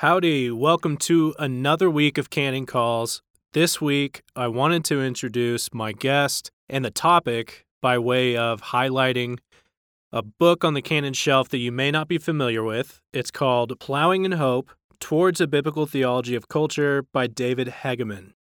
Howdy, 0.00 0.50
welcome 0.50 0.96
to 0.96 1.34
another 1.38 1.90
week 1.90 2.16
of 2.16 2.30
Canon 2.30 2.64
Calls. 2.64 3.20
This 3.52 3.82
week, 3.82 4.22
I 4.34 4.48
wanted 4.48 4.82
to 4.86 5.02
introduce 5.02 5.74
my 5.74 5.92
guest 5.92 6.50
and 6.70 6.82
the 6.82 6.90
topic 6.90 7.66
by 7.82 7.98
way 7.98 8.34
of 8.34 8.62
highlighting 8.62 9.40
a 10.10 10.22
book 10.22 10.64
on 10.64 10.72
the 10.72 10.80
Canon 10.80 11.12
shelf 11.12 11.50
that 11.50 11.58
you 11.58 11.70
may 11.70 11.90
not 11.90 12.08
be 12.08 12.16
familiar 12.16 12.64
with. 12.64 13.02
It's 13.12 13.30
called 13.30 13.78
Plowing 13.78 14.24
in 14.24 14.32
Hope 14.32 14.70
Towards 15.00 15.38
a 15.38 15.46
Biblical 15.46 15.84
Theology 15.84 16.34
of 16.34 16.48
Culture 16.48 17.04
by 17.12 17.26
David 17.26 17.68
Hegeman. 17.82 18.32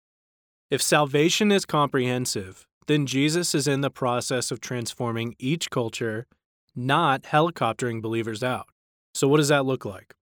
If 0.71 0.81
salvation 0.81 1.51
is 1.51 1.65
comprehensive, 1.65 2.69
then 2.87 3.05
Jesus 3.05 3.53
is 3.53 3.67
in 3.67 3.81
the 3.81 3.91
process 3.91 4.53
of 4.53 4.61
transforming 4.61 5.35
each 5.41 5.71
culture, 5.71 6.29
not 6.77 7.23
helicoptering 7.25 8.01
believers 8.01 8.45
out. 8.45 8.69
So, 9.13 9.27
what 9.27 9.39
does 9.39 9.49
that 9.49 9.67
look 9.67 9.85
like? 9.85 10.15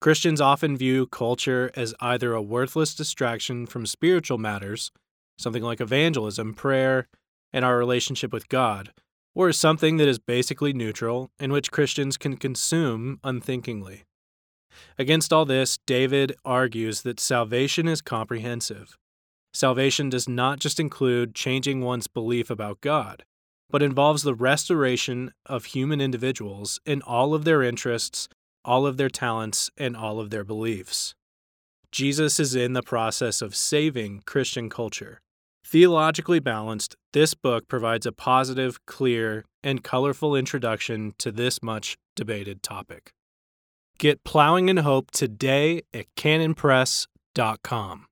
Christians 0.00 0.40
often 0.40 0.76
view 0.76 1.06
culture 1.06 1.72
as 1.74 1.94
either 2.00 2.32
a 2.32 2.42
worthless 2.42 2.94
distraction 2.94 3.66
from 3.66 3.84
spiritual 3.84 4.38
matters, 4.38 4.92
something 5.38 5.62
like 5.62 5.80
evangelism, 5.80 6.54
prayer, 6.54 7.08
and 7.52 7.64
our 7.64 7.76
relationship 7.76 8.32
with 8.32 8.48
God, 8.48 8.92
or 9.34 9.48
as 9.48 9.58
something 9.58 9.96
that 9.96 10.06
is 10.06 10.20
basically 10.20 10.72
neutral, 10.72 11.30
in 11.40 11.50
which 11.50 11.72
Christians 11.72 12.16
can 12.16 12.36
consume 12.36 13.18
unthinkingly. 13.24 14.04
Against 14.98 15.32
all 15.32 15.44
this, 15.44 15.78
David 15.84 16.36
argues 16.44 17.02
that 17.02 17.18
salvation 17.18 17.88
is 17.88 18.00
comprehensive. 18.00 18.96
Salvation 19.52 20.08
does 20.08 20.28
not 20.28 20.60
just 20.60 20.78
include 20.78 21.34
changing 21.34 21.80
one's 21.80 22.06
belief 22.06 22.50
about 22.50 22.80
God, 22.80 23.24
but 23.68 23.82
involves 23.82 24.22
the 24.22 24.34
restoration 24.34 25.32
of 25.44 25.66
human 25.66 26.00
individuals 26.00 26.78
in 26.86 27.02
all 27.02 27.34
of 27.34 27.44
their 27.44 27.62
interests 27.62 28.28
all 28.68 28.86
of 28.86 28.98
their 28.98 29.08
talents, 29.08 29.70
and 29.78 29.96
all 29.96 30.20
of 30.20 30.28
their 30.28 30.44
beliefs. 30.44 31.14
Jesus 31.90 32.38
is 32.38 32.54
in 32.54 32.74
the 32.74 32.82
process 32.82 33.40
of 33.40 33.56
saving 33.56 34.22
Christian 34.26 34.68
culture. 34.68 35.20
Theologically 35.64 36.38
balanced, 36.38 36.94
this 37.14 37.32
book 37.32 37.66
provides 37.66 38.04
a 38.04 38.12
positive, 38.12 38.84
clear, 38.84 39.46
and 39.64 39.82
colorful 39.82 40.36
introduction 40.36 41.14
to 41.16 41.32
this 41.32 41.62
much 41.62 41.96
debated 42.14 42.62
topic. 42.62 43.10
Get 43.98 44.22
Plowing 44.22 44.68
in 44.68 44.78
Hope 44.78 45.10
today 45.12 45.80
at 45.94 46.04
canonpress.com. 46.14 48.06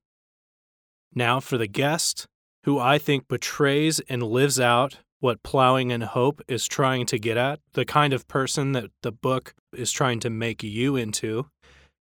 Now 1.13 1.39
for 1.39 1.59
the 1.59 1.67
guest, 1.67 2.25
who 2.63 2.79
I 2.79 2.97
think 2.97 3.27
portrays 3.27 3.99
and 4.09 4.23
lives 4.23 4.59
out 4.59 4.97
what 5.19 5.43
Plowing 5.43 5.91
in 5.91 6.01
Hope 6.01 6.41
is 6.47 6.67
trying 6.67 7.05
to 7.07 7.17
get 7.17 7.37
at, 7.37 7.59
the 7.73 7.85
kind 7.85 8.13
of 8.13 8.27
person 8.27 8.73
that 8.73 8.91
the 9.01 9.11
book 9.11 9.55
is 9.73 9.91
trying 9.91 10.19
to 10.21 10.29
make 10.29 10.63
you 10.63 10.95
into. 10.95 11.47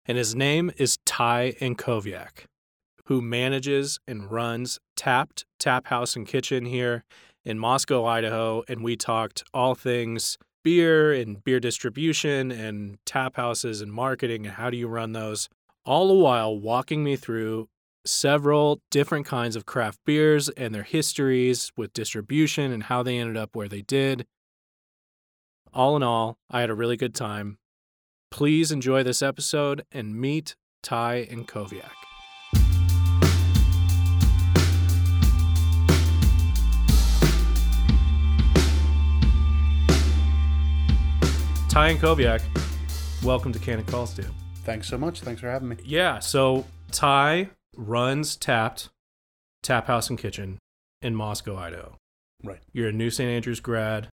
And 0.06 0.18
his 0.18 0.36
name 0.36 0.72
is 0.78 0.98
Ty 1.06 1.54
Antkowiak, 1.62 2.46
who 3.06 3.22
manages 3.22 4.00
and 4.08 4.30
runs 4.32 4.80
Tapped 4.96 5.46
Tap 5.60 5.88
House 5.88 6.16
and 6.16 6.28
Kitchen 6.28 6.66
here 6.66 7.04
in 7.44 7.58
Moscow, 7.58 8.06
Idaho. 8.06 8.64
And 8.68 8.84
we 8.84 8.96
talked 8.96 9.44
all 9.54 9.76
things 9.76 10.38
beer 10.64 11.14
and 11.14 11.44
beer 11.44 11.60
distribution 11.60 12.52
and 12.52 12.98
tap 13.06 13.36
houses 13.36 13.82
and 13.82 13.94
marketing 13.94 14.48
and 14.48 14.56
how 14.56 14.70
do 14.70 14.76
you 14.76 14.88
run 14.88 15.14
those, 15.14 15.48
all 15.86 16.08
the 16.08 16.14
while 16.16 16.58
walking 16.58 17.04
me 17.04 17.16
through 17.16 17.70
several 18.06 18.82
different 18.92 19.26
kinds 19.26 19.56
of 19.56 19.66
craft 19.66 20.00
beers 20.06 20.50
and 20.50 20.74
their 20.74 20.84
histories 20.84 21.72
with 21.76 21.94
distribution 21.94 22.72
and 22.72 22.84
how 22.84 23.02
they 23.02 23.18
ended 23.18 23.38
up 23.38 23.56
where 23.56 23.68
they 23.68 23.82
did. 23.82 24.26
All 25.74 25.96
in 25.96 26.04
all, 26.04 26.38
I 26.50 26.62
had 26.62 26.70
a 26.70 26.76
really 26.76 26.98
good 26.98 27.16
time. 27.16 27.58
Please 28.32 28.72
enjoy 28.72 29.04
this 29.04 29.22
episode 29.22 29.86
and 29.92 30.16
meet 30.16 30.56
Ty 30.84 31.28
Antkowiak. 31.32 31.92
Ty 41.70 41.94
Antkowiak, 41.94 42.42
welcome 43.24 43.52
to 43.52 43.60
Canon 43.60 43.84
Calls, 43.86 44.14
dude. 44.14 44.30
Thanks 44.64 44.88
so 44.88 44.98
much. 44.98 45.20
Thanks 45.20 45.42
for 45.42 45.50
having 45.50 45.68
me. 45.68 45.76
Yeah, 45.84 46.20
so 46.20 46.66
Ty 46.92 47.50
runs 47.78 48.36
Tapped 48.36 48.90
Tap 49.64 49.88
House 49.88 50.10
and 50.10 50.20
Kitchen 50.20 50.60
in 51.02 51.16
Moscow, 51.16 51.58
Idaho. 51.58 51.96
Right. 52.44 52.60
You're 52.72 52.90
a 52.90 52.94
new 52.94 53.10
St. 53.10 53.30
Andrews 53.30 53.60
grad. 53.60 54.10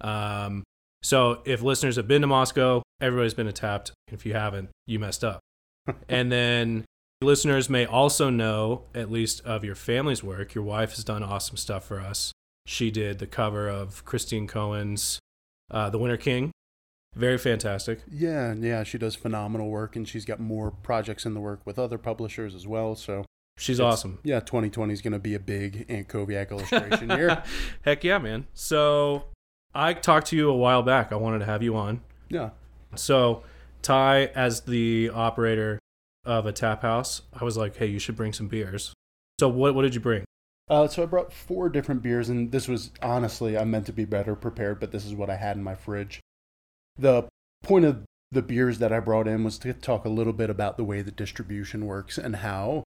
Um, 0.00 0.64
so 1.02 1.42
if 1.44 1.62
listeners 1.62 1.96
have 1.96 2.08
been 2.08 2.22
to 2.22 2.26
Moscow, 2.26 2.82
everybody's 3.00 3.34
been 3.34 3.46
to 3.46 3.52
Tapped. 3.52 3.92
If 4.10 4.26
you 4.26 4.34
haven't, 4.34 4.70
you 4.86 4.98
messed 4.98 5.22
up. 5.22 5.40
and 6.08 6.32
then 6.32 6.84
listeners 7.20 7.70
may 7.70 7.86
also 7.86 8.30
know, 8.30 8.84
at 8.94 9.10
least 9.10 9.40
of 9.42 9.64
your 9.64 9.74
family's 9.74 10.22
work, 10.22 10.54
your 10.54 10.64
wife 10.64 10.94
has 10.94 11.04
done 11.04 11.22
awesome 11.22 11.56
stuff 11.56 11.84
for 11.84 12.00
us. 12.00 12.32
She 12.66 12.90
did 12.90 13.18
the 13.18 13.26
cover 13.26 13.68
of 13.68 14.04
Christiane 14.04 14.46
Cohen's 14.46 15.18
uh, 15.70 15.90
The 15.90 15.98
Winter 15.98 16.16
King. 16.16 16.50
Very 17.14 17.38
fantastic. 17.38 18.00
Yeah, 18.10 18.54
yeah, 18.54 18.84
she 18.84 18.98
does 18.98 19.14
phenomenal 19.14 19.68
work, 19.68 19.96
and 19.96 20.06
she's 20.06 20.24
got 20.24 20.38
more 20.38 20.70
projects 20.70 21.26
in 21.26 21.34
the 21.34 21.40
work 21.40 21.60
with 21.64 21.78
other 21.78 21.98
publishers 21.98 22.54
as 22.54 22.66
well. 22.66 22.94
So 22.94 23.24
she's 23.56 23.80
awesome. 23.80 24.18
Yeah, 24.22 24.40
2020 24.40 24.92
is 24.92 25.02
going 25.02 25.12
to 25.12 25.18
be 25.18 25.34
a 25.34 25.40
big 25.40 25.88
Antkowiak 25.88 26.50
illustration 26.50 27.10
year. 27.10 27.42
Heck 27.82 28.04
yeah, 28.04 28.18
man. 28.18 28.46
So 28.54 29.24
I 29.74 29.94
talked 29.94 30.28
to 30.28 30.36
you 30.36 30.48
a 30.48 30.56
while 30.56 30.82
back. 30.82 31.12
I 31.12 31.16
wanted 31.16 31.40
to 31.40 31.46
have 31.46 31.62
you 31.62 31.76
on. 31.76 32.02
Yeah. 32.28 32.50
So 32.94 33.42
Ty, 33.82 34.26
as 34.34 34.62
the 34.62 35.10
operator 35.10 35.78
of 36.24 36.46
a 36.46 36.52
tap 36.52 36.82
house, 36.82 37.22
I 37.32 37.44
was 37.44 37.56
like, 37.56 37.76
hey, 37.76 37.86
you 37.86 37.98
should 37.98 38.16
bring 38.16 38.32
some 38.32 38.48
beers. 38.48 38.92
So 39.40 39.48
what 39.48 39.74
what 39.74 39.82
did 39.82 39.94
you 39.94 40.00
bring? 40.00 40.24
Uh, 40.68 40.86
so 40.86 41.02
I 41.02 41.06
brought 41.06 41.32
four 41.32 41.70
different 41.70 42.02
beers, 42.02 42.28
and 42.28 42.52
this 42.52 42.68
was 42.68 42.90
honestly 43.00 43.56
I 43.56 43.64
meant 43.64 43.86
to 43.86 43.92
be 43.92 44.04
better 44.04 44.34
prepared, 44.34 44.80
but 44.80 44.92
this 44.92 45.06
is 45.06 45.14
what 45.14 45.30
I 45.30 45.36
had 45.36 45.56
in 45.56 45.62
my 45.62 45.74
fridge. 45.74 46.20
The 46.98 47.28
point 47.62 47.84
of 47.84 48.04
the 48.30 48.42
beers 48.42 48.78
that 48.78 48.92
I 48.92 49.00
brought 49.00 49.26
in 49.26 49.44
was 49.44 49.58
to 49.58 49.72
talk 49.72 50.04
a 50.04 50.10
little 50.10 50.32
bit 50.32 50.50
about 50.50 50.76
the 50.76 50.84
way 50.84 51.02
that 51.02 51.16
distribution 51.16 51.86
works 51.86 52.18
and 52.18 52.36
how 52.36 52.84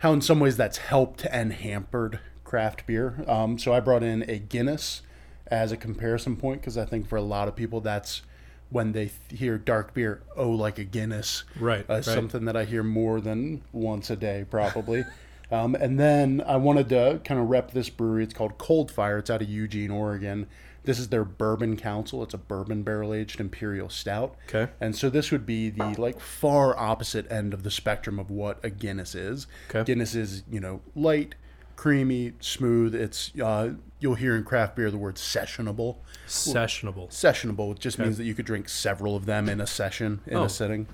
how 0.00 0.12
in 0.12 0.20
some 0.20 0.40
ways 0.40 0.56
that's 0.56 0.78
helped 0.78 1.24
and 1.30 1.52
hampered 1.52 2.18
craft 2.42 2.86
beer. 2.86 3.24
Um, 3.28 3.56
so 3.56 3.72
I 3.72 3.80
brought 3.80 4.02
in 4.02 4.28
a 4.28 4.38
Guinness 4.38 5.02
as 5.46 5.70
a 5.70 5.76
comparison 5.76 6.36
point 6.36 6.60
because 6.60 6.76
I 6.76 6.84
think 6.84 7.08
for 7.08 7.16
a 7.16 7.22
lot 7.22 7.46
of 7.46 7.54
people 7.54 7.80
that's 7.80 8.22
when 8.68 8.92
they 8.92 9.10
hear 9.28 9.58
dark 9.58 9.94
beer, 9.94 10.22
oh, 10.36 10.50
like 10.50 10.78
a 10.78 10.84
Guinness, 10.84 11.44
right? 11.58 11.88
Uh, 11.88 11.94
right. 11.94 12.04
Something 12.04 12.46
that 12.46 12.56
I 12.56 12.64
hear 12.64 12.82
more 12.82 13.20
than 13.20 13.62
once 13.70 14.10
a 14.10 14.16
day, 14.16 14.44
probably. 14.50 15.04
um, 15.52 15.74
and 15.74 16.00
then 16.00 16.42
I 16.46 16.56
wanted 16.56 16.88
to 16.88 17.20
kind 17.24 17.38
of 17.38 17.48
rep 17.48 17.70
this 17.70 17.90
brewery. 17.90 18.24
It's 18.24 18.34
called 18.34 18.58
Cold 18.58 18.90
Fire. 18.90 19.18
It's 19.18 19.30
out 19.30 19.42
of 19.42 19.48
Eugene, 19.48 19.90
Oregon. 19.90 20.46
This 20.84 20.98
is 20.98 21.08
their 21.08 21.24
Bourbon 21.24 21.76
Council. 21.76 22.22
It's 22.22 22.34
a 22.34 22.38
bourbon 22.38 22.82
barrel 22.82 23.14
aged 23.14 23.38
imperial 23.40 23.88
stout. 23.88 24.36
Okay. 24.48 24.70
And 24.80 24.96
so 24.96 25.08
this 25.08 25.30
would 25.30 25.46
be 25.46 25.70
the 25.70 25.94
like 25.98 26.18
far 26.20 26.76
opposite 26.78 27.30
end 27.30 27.54
of 27.54 27.62
the 27.62 27.70
spectrum 27.70 28.18
of 28.18 28.30
what 28.30 28.58
a 28.64 28.70
Guinness 28.70 29.14
is. 29.14 29.46
Okay. 29.70 29.84
Guinness 29.84 30.14
is 30.16 30.42
you 30.50 30.58
know 30.58 30.80
light, 30.96 31.36
creamy, 31.76 32.32
smooth. 32.40 32.94
It's 32.96 33.30
uh, 33.40 33.74
you'll 34.00 34.16
hear 34.16 34.36
in 34.36 34.42
craft 34.42 34.74
beer 34.74 34.90
the 34.90 34.98
word 34.98 35.14
sessionable. 35.16 35.98
Sessionable. 36.26 37.08
Sessionable 37.10 37.78
just 37.78 37.98
Okay. 37.98 38.04
means 38.06 38.18
that 38.18 38.24
you 38.24 38.34
could 38.34 38.46
drink 38.46 38.68
several 38.68 39.14
of 39.14 39.26
them 39.26 39.48
in 39.48 39.60
a 39.60 39.66
session 39.66 40.20
in 40.26 40.36
Oh. 40.36 40.44
a 40.44 40.48
sitting, 40.48 40.88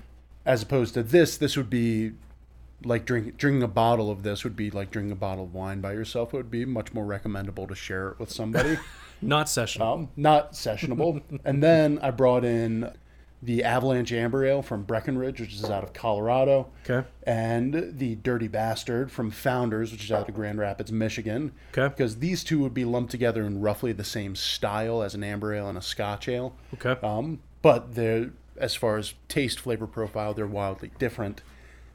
as 0.45 0.61
opposed 0.61 0.93
to 0.93 1.01
this. 1.03 1.35
This 1.37 1.57
would 1.57 1.69
be 1.69 2.11
like 2.85 3.05
drinking 3.05 3.33
drinking 3.37 3.63
a 3.63 3.67
bottle 3.67 4.09
of 4.11 4.21
this 4.23 4.43
would 4.43 4.55
be 4.55 4.69
like 4.69 4.91
drinking 4.91 5.11
a 5.11 5.15
bottle 5.15 5.45
of 5.45 5.53
wine 5.55 5.81
by 5.81 5.93
yourself. 5.93 6.31
It 6.33 6.37
would 6.37 6.51
be 6.51 6.63
much 6.63 6.93
more 6.93 7.05
recommendable 7.05 7.65
to 7.67 7.75
share 7.75 8.09
it 8.09 8.19
with 8.19 8.29
somebody. 8.31 8.77
Not 9.21 9.47
sessionable. 9.47 9.93
um, 9.93 10.09
not 10.15 10.53
sessionable. 10.53 11.21
and 11.45 11.63
then 11.63 11.99
I 12.01 12.11
brought 12.11 12.45
in 12.45 12.91
the 13.41 13.63
Avalanche 13.63 14.11
Amber 14.11 14.45
Ale 14.45 14.61
from 14.61 14.83
Breckenridge, 14.83 15.39
which 15.39 15.53
is 15.53 15.63
out 15.65 15.83
of 15.83 15.93
Colorado 15.93 16.67
okay. 16.83 17.07
and 17.23 17.93
the 17.97 18.15
Dirty 18.15 18.49
Bastard 18.49 19.11
from 19.11 19.31
Founders, 19.31 19.91
which 19.91 20.03
is 20.03 20.11
out 20.11 20.27
of 20.27 20.35
Grand 20.35 20.59
Rapids, 20.59 20.91
Michigan. 20.91 21.53
Okay. 21.71 21.87
Because 21.87 22.17
these 22.17 22.43
two 22.43 22.59
would 22.59 22.73
be 22.73 22.83
lumped 22.83 23.11
together 23.11 23.45
in 23.45 23.61
roughly 23.61 23.93
the 23.93 24.03
same 24.03 24.35
style 24.35 25.01
as 25.01 25.15
an 25.15 25.23
amber 25.23 25.53
ale 25.53 25.69
and 25.69 25.77
a 25.77 25.81
Scotch 25.81 26.27
ale. 26.27 26.53
Okay. 26.73 26.95
Um, 27.05 27.39
but 27.61 27.95
they're 27.95 28.31
as 28.59 28.75
far 28.75 28.97
as 28.97 29.13
taste 29.27 29.59
flavor 29.59 29.87
profile, 29.87 30.33
they're 30.33 30.45
wildly 30.45 30.91
different. 30.99 31.41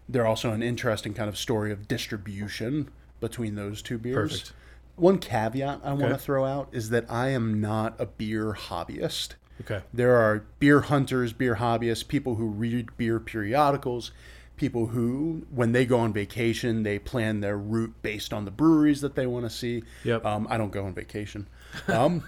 They're 0.09 0.27
also 0.27 0.51
an 0.51 0.63
interesting 0.63 1.15
kind 1.15 1.29
of 1.29 1.37
story 1.37 1.71
of 1.71 1.87
distribution 1.87 2.91
between 3.21 3.55
those 3.55 3.83
two 3.83 3.99
beers. 3.99 4.33
Perfect. 4.33 4.53
One 4.97 5.19
caveat 5.19 5.81
I 5.83 5.93
want 5.93 6.13
to 6.13 6.19
throw 6.19 6.45
out 6.45 6.69
is 6.73 6.91
that 6.91 7.11
I 7.11 7.29
am 7.29 7.61
not 7.61 8.01
a 8.01 8.07
beer 8.07 8.53
hobbyist. 8.53 9.35
Okay. 9.61 9.83
There 9.93 10.17
are 10.17 10.45
beer 10.59 10.83
hunters, 10.83 11.33
beer 11.33 11.57
hobbyists, 11.57 12.07
people 12.07 12.37
who 12.37 12.47
read 12.47 12.97
beer 12.97 13.21
periodicals, 13.21 14.13
people 14.57 14.87
who, 14.87 15.47
when 15.51 15.73
they 15.73 15.85
go 15.85 15.99
on 15.99 16.13
vacation, 16.13 16.83
they 16.83 16.99
plan 16.99 17.41
their 17.41 17.57
route 17.57 17.95
based 18.03 18.33
on 18.33 18.45
the 18.45 18.51
breweries 18.51 19.01
that 19.01 19.15
they 19.15 19.27
want 19.27 19.45
to 19.47 19.51
see. 19.51 19.83
Yep. 20.05 20.25
Um, 20.25 20.47
I 20.51 20.57
don't 20.59 20.73
go 20.73 20.85
on 20.85 20.95
vacation, 20.95 21.49
um, 21.89 22.25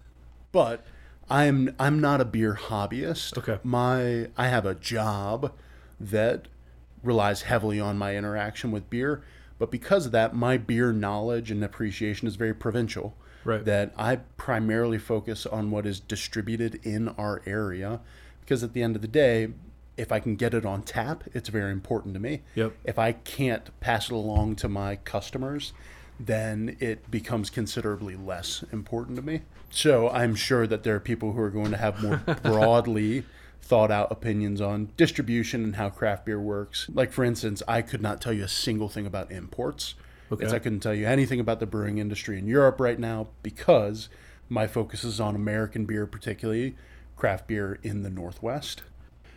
but 0.52 0.84
I'm 1.28 1.74
I'm 1.78 2.00
not 2.00 2.20
a 2.20 2.24
beer 2.24 2.58
hobbyist. 2.60 3.38
Okay. 3.38 3.58
My 3.62 4.28
I 4.36 4.48
have 4.48 4.66
a 4.66 4.74
job 4.74 5.52
that 5.98 6.48
relies 7.02 7.42
heavily 7.42 7.78
on 7.80 7.96
my 7.96 8.16
interaction 8.16 8.70
with 8.70 8.90
beer. 8.90 9.22
But 9.60 9.70
because 9.70 10.06
of 10.06 10.12
that, 10.12 10.34
my 10.34 10.56
beer 10.56 10.90
knowledge 10.90 11.50
and 11.50 11.62
appreciation 11.62 12.26
is 12.26 12.34
very 12.34 12.54
provincial. 12.54 13.14
Right. 13.44 13.64
That 13.64 13.94
I 13.96 14.16
primarily 14.36 14.98
focus 14.98 15.46
on 15.46 15.70
what 15.70 15.86
is 15.86 16.00
distributed 16.00 16.80
in 16.82 17.08
our 17.10 17.40
area 17.46 18.00
because 18.40 18.64
at 18.64 18.72
the 18.72 18.82
end 18.82 18.96
of 18.96 19.02
the 19.02 19.08
day, 19.08 19.48
if 19.96 20.10
I 20.10 20.18
can 20.18 20.34
get 20.34 20.54
it 20.54 20.66
on 20.66 20.82
tap, 20.82 21.24
it's 21.34 21.48
very 21.48 21.72
important 21.72 22.14
to 22.14 22.20
me. 22.20 22.42
Yep. 22.54 22.72
If 22.84 22.98
I 22.98 23.12
can't 23.12 23.78
pass 23.80 24.10
it 24.10 24.14
along 24.14 24.56
to 24.56 24.68
my 24.68 24.96
customers, 24.96 25.72
then 26.18 26.76
it 26.80 27.10
becomes 27.10 27.48
considerably 27.48 28.16
less 28.16 28.64
important 28.72 29.16
to 29.16 29.22
me. 29.22 29.42
So 29.70 30.08
I'm 30.10 30.34
sure 30.34 30.66
that 30.66 30.82
there 30.82 30.96
are 30.96 31.00
people 31.00 31.32
who 31.32 31.40
are 31.40 31.50
going 31.50 31.70
to 31.70 31.76
have 31.76 32.02
more 32.02 32.16
broadly 32.42 33.24
thought 33.70 33.92
out 33.92 34.10
opinions 34.10 34.60
on 34.60 34.90
distribution 34.96 35.62
and 35.62 35.76
how 35.76 35.88
craft 35.88 36.24
beer 36.24 36.40
works. 36.40 36.90
Like, 36.92 37.12
for 37.12 37.22
instance, 37.22 37.62
I 37.68 37.82
could 37.82 38.02
not 38.02 38.20
tell 38.20 38.32
you 38.32 38.42
a 38.42 38.48
single 38.48 38.88
thing 38.88 39.06
about 39.06 39.30
imports. 39.30 39.94
Okay. 40.32 40.44
I 40.48 40.58
couldn't 40.58 40.80
tell 40.80 40.92
you 40.92 41.06
anything 41.06 41.38
about 41.38 41.60
the 41.60 41.66
brewing 41.66 41.98
industry 41.98 42.36
in 42.36 42.48
Europe 42.48 42.80
right 42.80 42.98
now 42.98 43.28
because 43.44 44.08
my 44.48 44.66
focus 44.66 45.04
is 45.04 45.20
on 45.20 45.36
American 45.36 45.84
beer, 45.86 46.04
particularly 46.04 46.74
craft 47.16 47.46
beer 47.46 47.78
in 47.84 48.02
the 48.02 48.10
Northwest. 48.10 48.82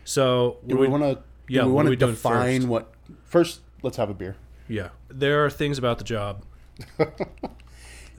So 0.03 0.57
Do 0.65 0.77
we 0.77 0.88
want 0.88 1.03
to? 1.03 1.19
yeah, 1.47 1.65
we 1.65 1.71
want 1.71 1.89
to 1.89 1.95
define 1.95 2.62
first? 2.62 2.68
what? 2.68 2.94
First, 3.25 3.62
let's 3.83 3.97
have 3.97 4.09
a 4.09 4.15
beer. 4.15 4.36
Yeah, 4.68 4.89
there 5.09 5.45
are 5.45 5.51
things 5.51 5.77
about 5.77 6.00
the 6.00 6.03
job. 6.06 6.44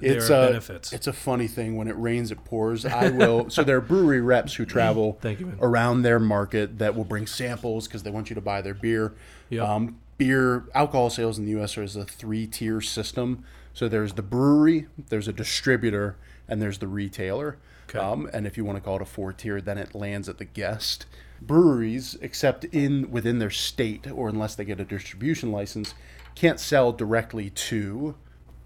It's 0.00 0.28
there 0.28 0.38
are 0.38 0.44
a 0.44 0.46
benefits. 0.48 0.92
it's 0.92 1.06
a 1.06 1.12
funny 1.12 1.46
thing. 1.46 1.76
When 1.76 1.88
it 1.88 1.96
rains, 1.96 2.30
it 2.30 2.44
pours. 2.44 2.84
I 2.84 3.10
will. 3.10 3.50
so 3.50 3.62
there 3.62 3.76
are 3.76 3.80
brewery 3.80 4.20
reps 4.20 4.54
who 4.54 4.64
travel 4.64 5.18
you, 5.24 5.56
around 5.60 6.02
their 6.02 6.18
market 6.18 6.78
that 6.78 6.94
will 6.94 7.04
bring 7.04 7.26
samples 7.26 7.86
because 7.86 8.02
they 8.02 8.10
want 8.10 8.30
you 8.30 8.34
to 8.34 8.40
buy 8.40 8.60
their 8.60 8.74
beer. 8.74 9.14
Yep. 9.50 9.68
Um, 9.68 9.98
beer 10.18 10.64
alcohol 10.74 11.10
sales 11.10 11.38
in 11.38 11.44
the 11.44 11.52
U.S. 11.52 11.76
is 11.78 11.96
a 11.96 12.04
three 12.04 12.46
tier 12.46 12.80
system. 12.80 13.44
So 13.72 13.88
there's 13.88 14.12
the 14.12 14.22
brewery, 14.22 14.86
there's 15.08 15.26
a 15.26 15.32
distributor, 15.32 16.16
and 16.48 16.62
there's 16.62 16.78
the 16.78 16.86
retailer. 16.86 17.58
Okay. 17.88 17.98
Um, 17.98 18.30
and 18.32 18.46
if 18.46 18.56
you 18.56 18.64
want 18.64 18.76
to 18.76 18.82
call 18.82 18.96
it 18.96 19.02
a 19.02 19.06
four 19.06 19.32
tier, 19.32 19.60
then 19.60 19.78
it 19.78 19.94
lands 19.94 20.28
at 20.28 20.38
the 20.38 20.44
guest. 20.44 21.06
Breweries, 21.42 22.16
except 22.20 22.64
in 22.64 23.10
within 23.10 23.38
their 23.38 23.50
state 23.50 24.06
or 24.10 24.28
unless 24.28 24.54
they 24.54 24.64
get 24.64 24.80
a 24.80 24.84
distribution 24.84 25.52
license, 25.52 25.94
can't 26.34 26.60
sell 26.60 26.92
directly 26.92 27.50
to 27.50 28.14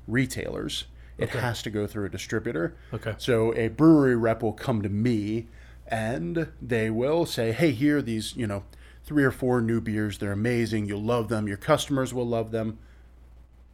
retailers. 0.06 0.84
It 1.18 1.30
has 1.30 1.62
to 1.62 1.70
go 1.70 1.86
through 1.86 2.06
a 2.06 2.08
distributor. 2.08 2.76
Okay. 2.94 3.14
So 3.18 3.52
a 3.54 3.68
brewery 3.68 4.16
rep 4.16 4.42
will 4.42 4.52
come 4.52 4.82
to 4.82 4.88
me 4.88 5.48
and 5.88 6.48
they 6.62 6.90
will 6.90 7.26
say, 7.26 7.52
"Hey, 7.52 7.72
here 7.72 7.98
are 7.98 8.02
these, 8.02 8.36
you 8.36 8.46
know, 8.46 8.64
three 9.04 9.24
or 9.24 9.30
four 9.30 9.60
new 9.60 9.80
beers. 9.80 10.18
They're 10.18 10.32
amazing. 10.32 10.86
You'll 10.86 11.02
love 11.02 11.28
them. 11.28 11.48
Your 11.48 11.56
customers 11.56 12.14
will 12.14 12.26
love 12.26 12.50
them. 12.50 12.78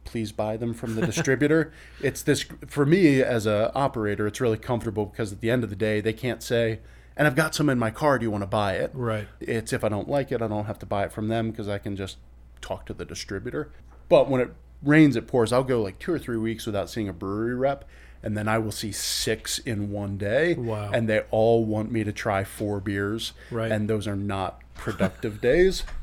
Please 0.05 0.31
buy 0.31 0.57
them 0.57 0.73
from 0.73 0.95
the 0.95 1.05
distributor." 1.05 1.71
it's 2.01 2.23
this 2.23 2.45
for 2.67 2.85
me 2.85 3.21
as 3.21 3.45
a 3.45 3.71
operator, 3.75 4.27
it's 4.27 4.41
really 4.41 4.57
comfortable 4.57 5.05
because 5.05 5.31
at 5.31 5.41
the 5.41 5.51
end 5.51 5.63
of 5.63 5.69
the 5.69 5.75
day, 5.75 6.01
they 6.01 6.13
can't 6.13 6.41
say, 6.41 6.79
"And 7.17 7.27
I've 7.27 7.35
got 7.35 7.53
some 7.53 7.69
in 7.69 7.77
my 7.77 7.91
car. 7.91 8.17
Do 8.17 8.23
you 8.23 8.31
want 8.31 8.43
to 8.43 8.47
buy 8.47 8.75
it?" 8.75 8.91
Right. 8.93 9.27
It's 9.39 9.73
if 9.73 9.83
I 9.83 9.89
don't 9.89 10.09
like 10.09 10.31
it, 10.31 10.41
I 10.41 10.47
don't 10.47 10.65
have 10.65 10.79
to 10.79 10.85
buy 10.85 11.03
it 11.03 11.11
from 11.11 11.27
them 11.27 11.51
because 11.51 11.67
I 11.67 11.77
can 11.77 11.95
just 11.95 12.17
talk 12.61 12.85
to 12.85 12.93
the 12.93 13.05
distributor. 13.05 13.71
But 14.07 14.29
when 14.29 14.41
it 14.41 14.53
rains, 14.85 15.15
it 15.15 15.27
pours. 15.27 15.51
I'll 15.51 15.63
go 15.63 15.81
like 15.81 15.99
two 15.99 16.13
or 16.13 16.19
three 16.19 16.37
weeks 16.37 16.65
without 16.65 16.89
seeing 16.89 17.09
a 17.09 17.13
brewery 17.13 17.55
rep, 17.55 17.85
and 18.23 18.37
then 18.37 18.47
I 18.47 18.57
will 18.59 18.71
see 18.71 18.91
six 18.91 19.59
in 19.59 19.91
one 19.91 20.17
day. 20.17 20.53
Wow. 20.55 20.91
And 20.93 21.09
they 21.09 21.21
all 21.31 21.65
want 21.65 21.91
me 21.91 22.03
to 22.03 22.11
try 22.11 22.43
four 22.43 22.79
beers. 22.79 23.33
Right. 23.51 23.71
And 23.71 23.89
those 23.89 24.07
are 24.07 24.15
not 24.15 24.61
productive 24.75 25.41
days. 25.41 25.83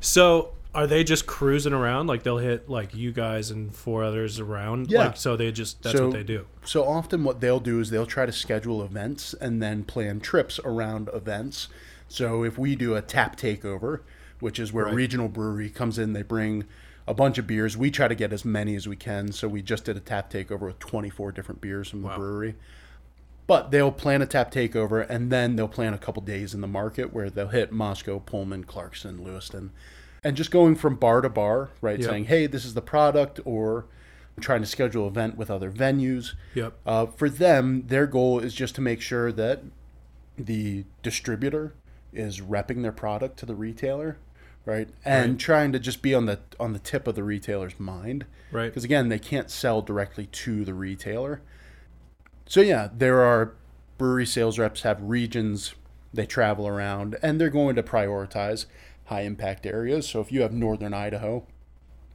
So 0.00 0.52
are 0.74 0.86
they 0.86 1.02
just 1.02 1.26
cruising 1.26 1.72
around? 1.72 2.06
Like 2.08 2.22
they'll 2.22 2.38
hit 2.38 2.68
like 2.68 2.94
you 2.94 3.10
guys 3.10 3.50
and 3.50 3.74
four 3.74 4.04
others 4.04 4.38
around. 4.38 4.90
Yeah. 4.90 5.06
Like, 5.06 5.16
so 5.16 5.36
they 5.36 5.50
just 5.50 5.82
that's 5.82 5.96
So- 5.96 6.08
what 6.08 6.16
they 6.16 6.22
do. 6.22 6.46
So 6.64 6.84
often, 6.84 7.24
what 7.24 7.40
they'll 7.40 7.60
do 7.60 7.80
is 7.80 7.90
they'll 7.90 8.06
try 8.06 8.26
to 8.26 8.32
schedule 8.32 8.82
events 8.84 9.34
and 9.34 9.62
then 9.62 9.82
plan 9.84 10.20
trips 10.20 10.60
around 10.64 11.08
events. 11.12 11.68
So 12.08 12.44
if 12.44 12.56
we 12.58 12.76
do 12.76 12.94
a 12.94 13.02
tap 13.02 13.36
takeover, 13.36 14.00
which 14.40 14.58
is 14.60 14.72
where 14.72 14.84
Right. 14.86 14.94
regional 14.94 15.28
brewery 15.28 15.70
comes 15.70 15.98
in, 15.98 16.12
they 16.12 16.22
bring 16.22 16.64
a 17.06 17.14
bunch 17.14 17.38
of 17.38 17.46
beers. 17.46 17.76
We 17.76 17.90
try 17.90 18.08
to 18.08 18.14
get 18.14 18.32
as 18.32 18.44
many 18.44 18.74
as 18.76 18.88
we 18.88 18.96
can. 18.96 19.32
So 19.32 19.46
we 19.48 19.62
just 19.62 19.84
did 19.84 19.96
a 19.96 20.00
tap 20.00 20.30
takeover 20.30 20.60
with 20.66 20.78
24 20.78 21.32
different 21.32 21.60
beers 21.60 21.88
from 21.90 22.02
the 22.02 22.08
Wow. 22.08 22.16
brewery. 22.16 22.54
But 23.46 23.70
they'll 23.70 23.92
plan 23.92 24.22
a 24.22 24.26
tap 24.26 24.50
takeover 24.50 25.04
and 25.08 25.30
then 25.30 25.56
they'll 25.56 25.68
plan 25.68 25.92
a 25.92 25.98
couple 25.98 26.22
days 26.22 26.54
in 26.54 26.62
the 26.62 26.66
market 26.66 27.12
where 27.12 27.28
they'll 27.28 27.48
hit 27.48 27.72
Moscow, 27.72 28.18
Pullman, 28.20 28.64
Clarkston, 28.64 29.22
Lewiston. 29.22 29.70
And 30.22 30.34
just 30.34 30.50
going 30.50 30.74
from 30.76 30.96
bar 30.96 31.20
to 31.20 31.28
bar, 31.28 31.68
right? 31.82 32.00
Yep. 32.00 32.08
Saying, 32.08 32.24
hey, 32.24 32.46
this 32.46 32.64
is 32.64 32.72
the 32.72 32.80
product, 32.80 33.38
or 33.44 33.84
trying 34.40 34.62
to 34.62 34.66
schedule 34.66 35.02
an 35.04 35.10
event 35.10 35.36
with 35.36 35.50
other 35.50 35.70
venues. 35.70 36.32
Yep. 36.54 36.72
Uh, 36.86 37.06
for 37.06 37.28
them, 37.28 37.84
their 37.88 38.06
goal 38.06 38.38
is 38.40 38.54
just 38.54 38.74
to 38.76 38.80
make 38.80 39.02
sure 39.02 39.30
that 39.32 39.60
the 40.38 40.86
distributor 41.02 41.74
is 42.14 42.40
repping 42.40 42.80
their 42.80 42.90
product 42.92 43.38
to 43.40 43.46
the 43.46 43.54
retailer, 43.54 44.16
right? 44.64 44.88
And 45.04 45.32
Right. 45.32 45.38
trying 45.38 45.72
to 45.72 45.78
just 45.78 46.02
be 46.02 46.14
on 46.14 46.26
the 46.26 46.38
on 46.58 46.72
the 46.72 46.78
tip 46.78 47.06
of 47.06 47.14
the 47.14 47.24
retailer's 47.24 47.78
mind, 47.78 48.26
Right. 48.50 48.66
Because 48.66 48.84
again, 48.84 49.08
they 49.08 49.18
can't 49.18 49.50
sell 49.50 49.82
directly 49.82 50.26
to 50.26 50.64
the 50.64 50.74
retailer. 50.74 51.40
So 52.46 52.60
yeah, 52.60 52.88
there 52.96 53.20
are 53.22 53.54
brewery 53.98 54.26
sales 54.26 54.58
reps 54.58 54.82
have 54.82 55.02
regions 55.02 55.74
they 56.12 56.26
travel 56.26 56.68
around, 56.68 57.16
and 57.20 57.40
they're 57.40 57.50
going 57.50 57.74
to 57.74 57.82
prioritize 57.82 58.66
high 59.06 59.22
impact 59.22 59.66
areas. 59.66 60.08
So 60.08 60.20
if 60.20 60.30
you 60.30 60.42
have 60.42 60.52
northern 60.52 60.94
Idaho, 60.94 61.44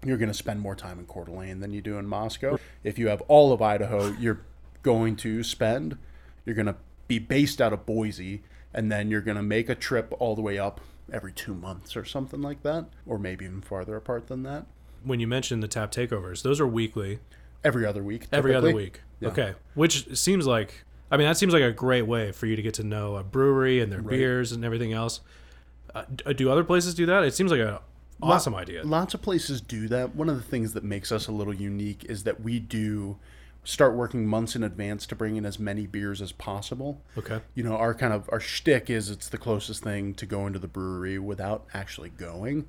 you're 0.06 0.18
going 0.18 0.30
to 0.30 0.34
spend 0.34 0.62
more 0.62 0.76
time 0.76 0.98
in 0.98 1.06
Coeur 1.06 1.26
d'Alene 1.26 1.60
than 1.60 1.74
you 1.74 1.82
do 1.82 1.98
in 1.98 2.08
Moscow. 2.08 2.58
If 2.84 2.98
you 2.98 3.10
have 3.10 3.22
all 3.28 3.52
of 3.52 3.62
Idaho, 3.62 4.14
you're 4.18 4.40
going 4.82 5.18
to 5.18 5.44
spend, 5.44 5.98
you're 6.46 6.56
going 6.56 6.68
to 6.68 6.78
be 7.10 7.20
based 7.20 7.60
out 7.60 7.74
of 7.74 7.86
Boise, 7.86 8.44
and 8.74 8.90
then 8.90 9.12
you're 9.12 9.20
going 9.20 9.36
to 9.36 9.44
make 9.44 9.68
a 9.68 9.76
trip 9.76 10.14
all 10.20 10.36
the 10.36 10.42
way 10.42 10.58
up 10.58 10.80
every 11.14 11.32
two 11.32 11.54
months 11.54 11.96
or 11.96 12.06
something 12.06 12.42
like 12.42 12.64
that, 12.64 12.86
or 13.06 13.18
maybe 13.18 13.46
even 13.46 13.62
farther 13.62 13.96
apart 13.96 14.28
than 14.28 14.44
that. 14.44 14.66
When 15.04 15.20
you 15.20 15.28
mentioned 15.28 15.64
the 15.64 15.68
tap 15.68 15.92
takeovers, 15.92 16.42
those 16.42 16.60
are 16.60 16.68
weekly. 16.68 17.20
Every 17.64 17.86
other 17.86 18.04
week. 18.04 18.28
Every 18.32 18.56
other 18.56 18.74
week. 18.74 19.02
Yeah. 19.20 19.30
Okay. 19.30 19.54
Which 19.74 20.18
seems 20.18 20.48
like 20.48 20.86
I 21.12 21.18
mean 21.18 21.28
that 21.28 21.38
seems 21.38 21.54
like 21.54 21.64
a 21.64 21.72
great 21.72 22.04
way 22.04 22.32
for 22.32 22.46
you 22.46 22.56
to 22.56 22.62
get 22.62 22.76
to 22.76 22.84
know 22.84 23.16
a 23.16 23.24
brewery 23.24 23.82
and 23.82 23.92
their 23.92 24.02
beers 24.02 24.52
and 24.52 24.64
everything 24.64 24.94
else. 24.94 25.22
Uh, 25.94 26.04
do 26.34 26.52
other 26.52 26.64
places 26.64 26.94
do 26.94 27.06
that? 27.08 27.24
It 27.24 27.34
seems 27.34 27.52
like 27.52 27.62
a 27.62 27.82
awesome 28.22 28.56
idea. 28.56 28.84
Lots 28.84 29.14
of 29.14 29.22
places 29.22 29.62
do 29.62 29.88
that. 29.88 30.16
One 30.16 30.30
of 30.30 30.36
the 30.36 30.44
things 30.44 30.74
that 30.74 30.84
makes 30.84 31.12
us 31.12 31.28
a 31.28 31.32
little 31.32 31.54
unique 31.54 32.06
is 32.06 32.24
that 32.24 32.42
we 32.42 32.60
do 32.60 33.18
start 33.64 33.96
working 33.96 34.26
months 34.26 34.56
in 34.56 34.64
advance 34.64 35.06
to 35.08 35.16
bring 35.16 35.36
in 35.36 35.46
as 35.46 35.60
many 35.60 35.86
beers 35.86 36.22
as 36.22 36.32
possible. 36.32 37.02
Okay. 37.18 37.42
You 37.56 37.64
know, 37.64 37.76
our 37.76 37.94
kind 37.94 38.14
of 38.14 38.30
our 38.32 38.40
shtick 38.40 38.90
is 38.90 39.10
it's 39.10 39.30
the 39.30 39.38
closest 39.38 39.84
thing 39.84 40.14
to 40.16 40.26
going 40.26 40.54
to 40.54 40.60
the 40.60 40.68
brewery 40.68 41.20
without 41.20 41.66
actually 41.74 42.10
going. 42.10 42.68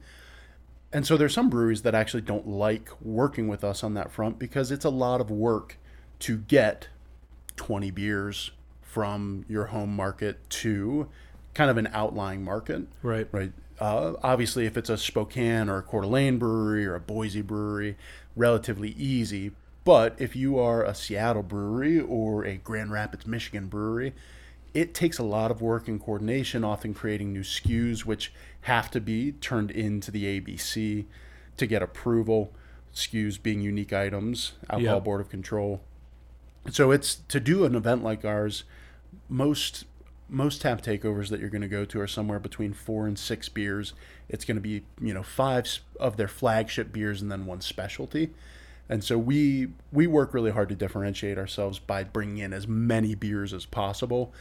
And 0.93 1.07
so 1.07 1.17
there's 1.17 1.33
some 1.35 1.49
breweries 1.49 1.83
that 1.83 1.95
actually 1.95 2.23
don't 2.23 2.49
like 2.49 2.91
working 3.01 3.47
with 3.47 3.63
us 3.63 3.85
on 3.85 3.95
that 3.95 4.11
front 4.11 4.39
because 4.39 4.73
it's 4.73 4.85
a 4.85 4.91
lot 4.91 5.21
of 5.21 5.31
work 5.31 5.79
to 6.21 6.39
get 6.39 6.89
20 7.57 7.91
beers 7.93 8.51
from 8.83 9.45
your 9.49 9.67
home 9.67 9.95
market 9.95 10.39
to 10.51 11.09
kind 11.55 11.71
of 11.71 11.77
an 11.77 11.89
outlying 11.93 12.43
market 12.43 12.89
Right. 13.03 13.29
right? 13.31 13.53
Uh, 13.79 14.15
obviously, 14.23 14.67
if 14.67 14.77
it's 14.77 14.91
a 14.91 14.99
Spokane 14.99 15.69
or 15.71 15.79
a 15.79 15.83
Coeur 15.83 16.03
d'Alene 16.03 16.39
brewery 16.39 16.85
or 16.85 16.97
a 16.97 17.01
Boise 17.01 17.41
brewery, 17.41 17.97
relatively 18.37 18.91
easy. 18.91 19.53
But 19.85 20.15
if 20.19 20.37
you 20.37 20.59
are 20.59 20.85
a 20.85 20.95
Seattle 20.95 21.43
brewery 21.43 21.99
or 22.01 22.45
a 22.45 22.57
Grand 22.57 22.93
Rapids, 22.93 23.27
Michigan 23.27 23.67
brewery, 23.67 24.15
it 24.75 24.95
takes 24.95 25.19
a 25.19 25.23
lot 25.25 25.51
of 25.51 25.61
work 25.61 25.89
and 25.89 26.01
coordination, 26.01 26.65
often 26.65 26.95
creating 26.95 27.33
new 27.33 27.43
SKUs, 27.43 28.05
which 28.05 28.33
have 28.63 28.91
to 28.93 29.01
be 29.01 29.33
turned 29.33 29.71
into 29.71 30.11
the 30.11 30.41
ABC 30.41 31.07
to 31.57 31.67
get 31.67 31.83
approval. 31.83 32.53
SKUs 32.95 33.41
being 33.43 33.61
unique 33.61 33.93
items, 33.93 34.53
alcohol 34.69 34.97
Yep. 34.97 35.05
board 35.05 35.21
of 35.21 35.29
control. 35.29 35.81
So 36.71 36.91
it's 36.91 37.15
to 37.15 37.41
do 37.41 37.65
an 37.65 37.75
event 37.75 38.03
like 38.05 38.25
ours, 38.25 38.65
most 39.29 39.85
most 40.33 40.63
tap 40.63 40.81
takeovers 40.81 41.29
that 41.29 41.41
you're 41.41 41.49
going 41.51 41.61
to 41.61 41.67
go 41.69 41.85
to 41.85 42.01
are 42.01 42.07
somewhere 42.07 42.39
between 42.39 42.73
four 42.73 43.09
and 43.09 43.19
six 43.19 43.49
beers. 43.49 43.95
It's 44.29 44.45
going 44.45 44.57
to 44.57 44.61
be 44.61 44.83
you 45.01 45.13
know 45.15 45.23
five 45.25 45.81
of 45.99 46.17
their 46.17 46.29
flagship 46.29 46.93
beers 46.93 47.21
and 47.23 47.33
then 47.33 47.47
one 47.47 47.61
specialty. 47.61 48.31
And 48.91 49.05
so 49.05 49.17
we 49.17 49.69
we 49.93 50.09
work 50.09 50.35
really 50.35 50.51
hard 50.51 50.69
to 50.71 50.75
differentiate 50.75 51.39
ourselves 51.39 51.79
by 51.79 52.03
bringing 52.03 52.39
in 52.39 52.53
as 52.53 52.67
many 52.67 53.15
beers 53.15 53.55
as 53.55 53.65
possible. 53.65 54.35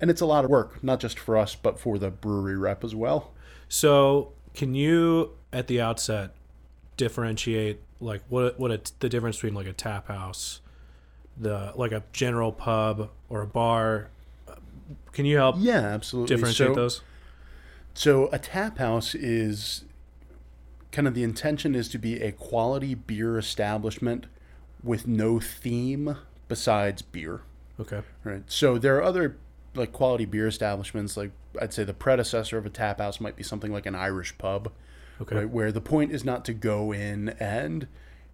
And 0.00 0.10
it's 0.10 0.22
a 0.22 0.26
lot 0.26 0.46
of 0.46 0.50
work, 0.50 0.82
not 0.82 1.00
just 1.00 1.18
for 1.18 1.36
us, 1.36 1.54
but 1.54 1.78
for 1.78 1.98
the 1.98 2.10
brewery 2.10 2.56
rep 2.56 2.82
as 2.82 2.94
well. 2.94 3.32
So, 3.68 4.32
can 4.54 4.74
you 4.74 5.32
at 5.52 5.66
the 5.66 5.82
outset 5.82 6.30
differentiate 6.96 7.80
like 8.00 8.22
what 8.30 8.58
what 8.58 8.70
a, 8.70 8.80
the 9.00 9.10
difference 9.10 9.36
between 9.36 9.52
like 9.52 9.66
a 9.66 9.74
tap 9.74 10.08
house, 10.08 10.62
the 11.36 11.74
like 11.76 11.92
a 11.92 12.02
general 12.14 12.52
pub 12.52 13.10
or 13.28 13.42
a 13.42 13.46
bar? 13.46 14.08
Can 15.12 15.26
you 15.26 15.36
help 15.36 15.56
Yeah, 15.58 15.80
absolutely. 15.80 16.34
differentiate 16.34 16.70
so, 16.70 16.74
those? 16.74 17.02
So 17.92 18.30
a 18.32 18.38
tap 18.38 18.78
house 18.78 19.14
is 19.14 19.84
kind 20.92 21.06
of 21.06 21.14
the 21.14 21.22
intention 21.22 21.74
is 21.74 21.88
to 21.90 21.98
be 21.98 22.20
a 22.20 22.32
quality 22.32 22.94
beer 22.94 23.38
establishment 23.38 24.26
with 24.82 25.06
no 25.06 25.38
theme 25.40 26.16
besides 26.48 27.02
beer. 27.02 27.42
Okay. 27.78 28.02
Right. 28.24 28.42
So 28.46 28.78
there 28.78 28.96
are 28.96 29.02
other 29.02 29.36
like 29.74 29.92
quality 29.92 30.24
beer 30.24 30.46
establishments. 30.46 31.16
Like 31.16 31.30
I'd 31.60 31.72
say 31.72 31.84
the 31.84 31.94
predecessor 31.94 32.58
of 32.58 32.66
a 32.66 32.70
tap 32.70 32.98
house 32.98 33.20
might 33.20 33.36
be 33.36 33.42
something 33.42 33.72
like 33.72 33.86
an 33.86 33.94
Irish 33.94 34.36
pub, 34.38 34.70
Okay. 35.20 35.36
right? 35.36 35.48
Where 35.50 35.72
the 35.72 35.80
point 35.80 36.12
is 36.12 36.24
not 36.24 36.44
to 36.46 36.52
go 36.52 36.92
in 36.92 37.30
and 37.40 37.86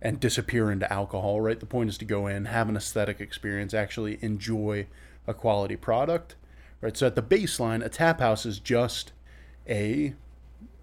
and 0.03 0.21
disappear 0.21 0.71
into 0.71 0.91
alcohol. 0.93 1.41
Right. 1.41 1.59
The 1.59 1.67
point 1.67 1.89
is 1.91 1.99
to 1.99 2.05
go 2.05 2.27
in, 2.27 2.47
have 2.47 2.69
an 2.69 2.77
aesthetic 2.77 3.21
experience, 3.21 3.75
actually 3.75 4.19
enjoy 4.23 4.87
a 5.27 5.35
quality 5.35 5.77
product. 5.77 6.37
Right. 6.81 6.97
So 6.97 7.07
at 7.07 7.15
the 7.15 7.23
baseline, 7.23 7.85
a 7.85 7.89
tap 7.89 8.21
house 8.21 8.47
is 8.47 8.59
just 8.59 9.13
a 9.69 10.15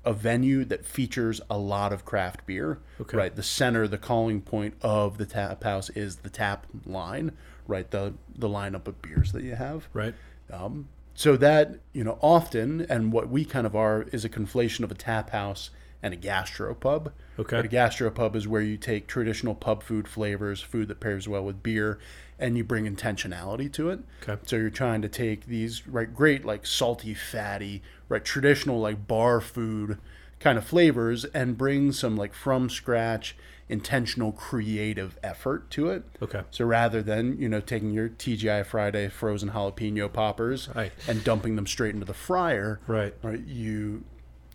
a 0.05 0.13
venue 0.13 0.65
that 0.65 0.86
features 0.86 1.39
a 1.50 1.57
lot 1.57 1.93
of 1.93 2.05
craft 2.05 2.45
beer. 2.45 2.79
Okay. 3.00 3.17
Right. 3.17 3.36
The 3.36 3.43
center, 3.43 3.88
the 3.88 3.98
calling 3.98 4.41
point 4.41 4.75
of 4.81 5.17
the 5.17 5.25
tap 5.25 5.63
house 5.63 5.89
is 5.91 6.17
the 6.17 6.29
tap 6.29 6.67
line. 6.86 7.31
Right. 7.67 7.89
The 7.89 8.13
the 8.36 8.50
lineup 8.50 8.88
of 8.88 9.01
beers 9.01 9.31
that 9.31 9.43
you 9.43 9.55
have. 9.55 9.88
Right. 9.93 10.13
Um, 10.51 10.89
so 11.15 11.38
that 11.38 11.75
you 11.93 12.03
know 12.03 12.17
often, 12.22 12.81
and 12.89 13.12
what 13.12 13.29
we 13.29 13.45
kind 13.45 13.65
of 13.65 13.75
are 13.75 14.03
is 14.12 14.25
a 14.25 14.29
conflation 14.29 14.83
of 14.83 14.91
a 14.91 14.95
tap 14.95 15.29
house 15.29 15.69
and 16.01 16.13
a 16.13 16.17
gastropub. 16.17 17.13
Okay. 17.39 17.57
But 17.57 17.65
a 17.65 17.69
gastropub 17.69 18.36
is 18.36 18.48
where 18.48 18.62
you 18.62 18.77
take 18.77 19.07
traditional 19.07 19.55
pub 19.55 19.81
food 19.83 20.07
flavors, 20.07 20.62
food 20.62 20.89
that 20.89 21.00
pairs 21.00 21.27
well 21.27 21.45
with 21.45 21.63
beer, 21.63 21.98
and 22.39 22.57
you 22.57 22.63
bring 22.63 22.85
intentionality 22.85 23.71
to 23.73 23.89
it. 23.89 23.99
Okay. 24.21 24.41
So 24.45 24.55
you're 24.55 24.69
trying 24.69 25.01
to 25.01 25.09
take 25.09 25.45
these 25.45 25.87
right 25.87 26.13
great 26.13 26.45
like 26.45 26.65
salty, 26.65 27.13
fatty, 27.13 27.81
right 28.09 28.23
traditional 28.23 28.79
like 28.79 29.07
bar 29.07 29.39
food 29.41 29.97
kind 30.39 30.57
of 30.57 30.65
flavors 30.65 31.23
and 31.25 31.57
bring 31.57 31.91
some 31.91 32.17
like 32.17 32.33
from 32.33 32.69
scratch 32.69 33.35
intentional 33.69 34.31
creative 34.33 35.17
effort 35.23 35.69
to 35.71 35.89
it. 35.89 36.03
Okay. 36.21 36.41
So 36.51 36.65
rather 36.65 37.01
than, 37.01 37.39
you 37.39 37.47
know, 37.47 37.61
taking 37.61 37.91
your 37.91 38.09
TGI 38.09 38.65
Friday 38.65 39.07
frozen 39.07 39.51
jalapeno 39.51 40.11
poppers 40.11 40.67
Right. 40.75 40.91
and 41.07 41.23
dumping 41.23 41.55
them 41.55 41.65
straight 41.65 41.93
into 41.93 42.05
the 42.05 42.13
fryer, 42.13 42.79
Right. 42.87 43.13
right, 43.23 43.39
you 43.45 44.03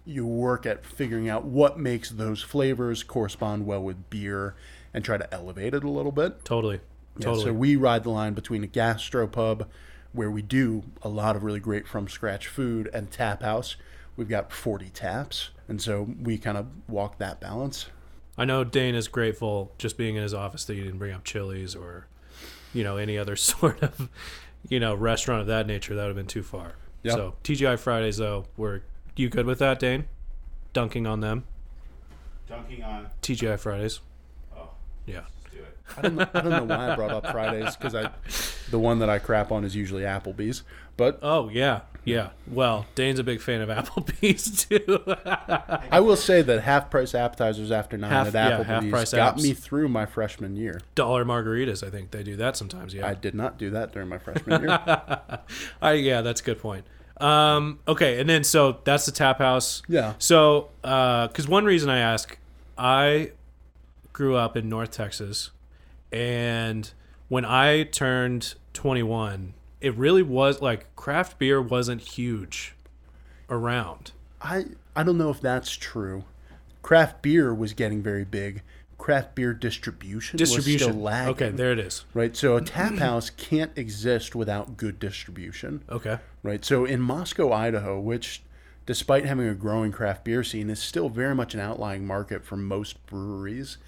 you 0.04 0.24
work 0.26 0.64
at 0.64 0.86
figuring 0.86 1.28
out 1.28 1.44
what 1.44 1.78
makes 1.78 2.08
those 2.10 2.42
flavors 2.42 3.02
correspond 3.02 3.66
well 3.66 3.82
with 3.82 4.08
beer 4.08 4.54
and 4.94 5.04
try 5.04 5.18
to 5.18 5.34
elevate 5.34 5.74
it 5.74 5.84
a 5.84 5.90
little 5.90 6.12
bit. 6.12 6.44
Totally. 6.46 6.80
Yeah, 7.18 7.34
so 7.34 7.52
we 7.52 7.76
ride 7.76 8.04
the 8.04 8.10
line 8.10 8.34
between 8.34 8.62
a 8.64 8.66
gastropub 8.66 9.66
where 10.12 10.30
we 10.30 10.42
do 10.42 10.84
a 11.02 11.08
lot 11.08 11.36
of 11.36 11.42
really 11.44 11.60
great 11.60 11.86
from 11.86 12.08
scratch 12.08 12.46
food 12.48 12.88
and 12.92 13.10
tap 13.10 13.42
house. 13.42 13.76
We've 14.16 14.28
got 14.28 14.52
40 14.52 14.88
taps. 14.90 15.50
And 15.68 15.80
so 15.82 16.08
we 16.22 16.38
kind 16.38 16.56
of 16.56 16.66
walk 16.88 17.18
that 17.18 17.40
balance. 17.40 17.86
I 18.36 18.44
know 18.44 18.64
Dane 18.64 18.94
is 18.94 19.06
grateful 19.08 19.72
just 19.78 19.96
being 19.98 20.16
in 20.16 20.22
his 20.22 20.32
office 20.32 20.64
that 20.64 20.74
you 20.76 20.84
didn't 20.84 20.98
bring 20.98 21.12
up 21.12 21.24
Chili's 21.24 21.74
or, 21.74 22.06
you 22.72 22.82
know, 22.84 22.96
any 22.96 23.18
other 23.18 23.36
sort 23.36 23.82
of, 23.82 24.08
you 24.68 24.80
know, 24.80 24.94
restaurant 24.94 25.40
of 25.42 25.46
that 25.48 25.66
nature. 25.66 25.94
That 25.94 26.02
would 26.02 26.08
have 26.08 26.16
been 26.16 26.26
too 26.26 26.42
far. 26.42 26.74
Yep. 27.02 27.14
So 27.14 27.34
TGI 27.44 27.78
Fridays, 27.78 28.16
though, 28.16 28.46
were 28.56 28.82
you 29.16 29.28
good 29.28 29.46
with 29.46 29.58
that, 29.58 29.78
Dane? 29.78 30.06
Dunking 30.72 31.06
on 31.06 31.20
them, 31.20 31.44
Dunking 32.48 32.82
on. 32.82 33.08
TGI 33.22 33.58
Fridays. 33.58 34.00
Oh, 34.56 34.70
Yeah. 35.06 35.22
Let's 35.96 36.00
do 36.02 36.06
it. 36.06 36.06
I 36.06 36.08
don't 36.08 36.16
know, 36.16 36.26
I 36.34 36.40
don't 36.40 36.68
know 36.68 36.76
why 36.76 36.92
I 36.92 36.96
brought 36.96 37.10
up 37.10 37.26
Fridays 37.30 37.76
because 37.76 37.94
I, 37.94 38.10
the 38.70 38.78
one 38.78 38.98
that 39.00 39.10
I 39.10 39.18
crap 39.18 39.50
on 39.52 39.64
is 39.64 39.74
usually 39.74 40.02
Applebee's. 40.02 40.62
But 40.96 41.20
Oh 41.22 41.48
yeah, 41.48 41.82
yeah. 42.04 42.30
Well, 42.50 42.86
Dane's 42.96 43.18
a 43.20 43.24
big 43.24 43.40
fan 43.40 43.60
of 43.60 43.68
Applebee's 43.86 44.64
too. 44.64 45.02
I 45.92 46.00
will 46.00 46.16
say 46.16 46.42
that 46.42 46.62
half 46.62 46.90
price 46.90 47.14
appetizers 47.14 47.70
after 47.70 47.96
nine 47.96 48.10
Half- 48.10 48.28
at 48.28 48.34
yeah, 48.34 48.58
Applebee's 48.58 48.66
half-price 48.66 49.12
got 49.12 49.36
apps. 49.36 49.42
me 49.42 49.52
through 49.54 49.88
my 49.88 50.06
freshman 50.06 50.56
year. 50.56 50.80
Dollar 50.94 51.24
margaritas, 51.24 51.86
I 51.86 51.90
think 51.90 52.10
they 52.10 52.22
do 52.24 52.34
that 52.36 52.56
sometimes. 52.56 52.94
Yeah. 52.94 53.06
I 53.06 53.14
did 53.14 53.34
not 53.34 53.58
do 53.58 53.70
that 53.70 53.92
during 53.92 54.08
my 54.08 54.18
freshman 54.18 54.62
year. 54.62 54.70
I, 55.82 55.92
yeah, 55.92 56.20
that's 56.22 56.40
a 56.40 56.44
good 56.44 56.60
point. 56.60 56.84
Um, 57.20 57.80
okay, 57.88 58.20
and 58.20 58.28
then 58.28 58.44
so 58.44 58.78
that's 58.84 59.06
the 59.06 59.12
tap 59.12 59.38
house. 59.38 59.82
Yeah. 59.88 60.14
So, 60.18 60.68
because 60.82 61.48
one 61.48 61.64
reason 61.64 61.90
I 61.90 61.98
ask, 61.98 62.38
I 62.76 63.32
grew 64.12 64.36
up 64.36 64.56
in 64.56 64.68
North 64.68 64.92
Texas, 64.92 65.50
and 66.12 66.90
when 67.28 67.44
I 67.44 67.82
turned 67.84 68.54
21, 68.74 69.54
it 69.80 69.94
really 69.96 70.22
was 70.22 70.60
like 70.62 70.94
craft 70.96 71.38
beer 71.38 71.60
wasn't 71.60 72.00
huge 72.00 72.74
around. 73.50 74.12
I 74.40 74.66
I 74.96 75.02
don't 75.02 75.18
know 75.18 75.30
if 75.30 75.40
that's 75.40 75.72
true. 75.72 76.24
Craft 76.82 77.22
beer 77.22 77.52
was 77.54 77.72
getting 77.72 78.02
very 78.02 78.24
big. 78.24 78.62
Craft 78.96 79.36
beer 79.36 79.52
distribution, 79.54 80.38
was 80.40 80.50
Distribution. 80.50 80.88
still 80.90 81.00
lagging. 81.02 81.30
Okay, 81.30 81.48
there 81.50 81.70
it 81.70 81.78
is. 81.78 82.04
Right, 82.14 82.36
so 82.36 82.56
a 82.56 82.60
tap 82.60 82.94
house 82.98 83.30
can't 83.30 83.70
exist 83.76 84.34
without 84.34 84.76
good 84.76 84.98
distribution. 84.98 85.82
Okay. 85.88 86.18
Right, 86.42 86.64
so 86.64 86.84
in 86.84 87.00
Moscow, 87.00 87.52
Idaho, 87.52 88.00
which, 88.00 88.42
despite 88.86 89.24
having 89.24 89.46
a 89.46 89.54
growing 89.54 89.92
craft 89.92 90.24
beer 90.24 90.42
scene, 90.42 90.68
is 90.68 90.80
still 90.80 91.08
very 91.08 91.34
much 91.34 91.54
an 91.54 91.60
outlying 91.60 92.06
market 92.08 92.44
for 92.44 92.56
most 92.56 93.04
breweries. 93.06 93.78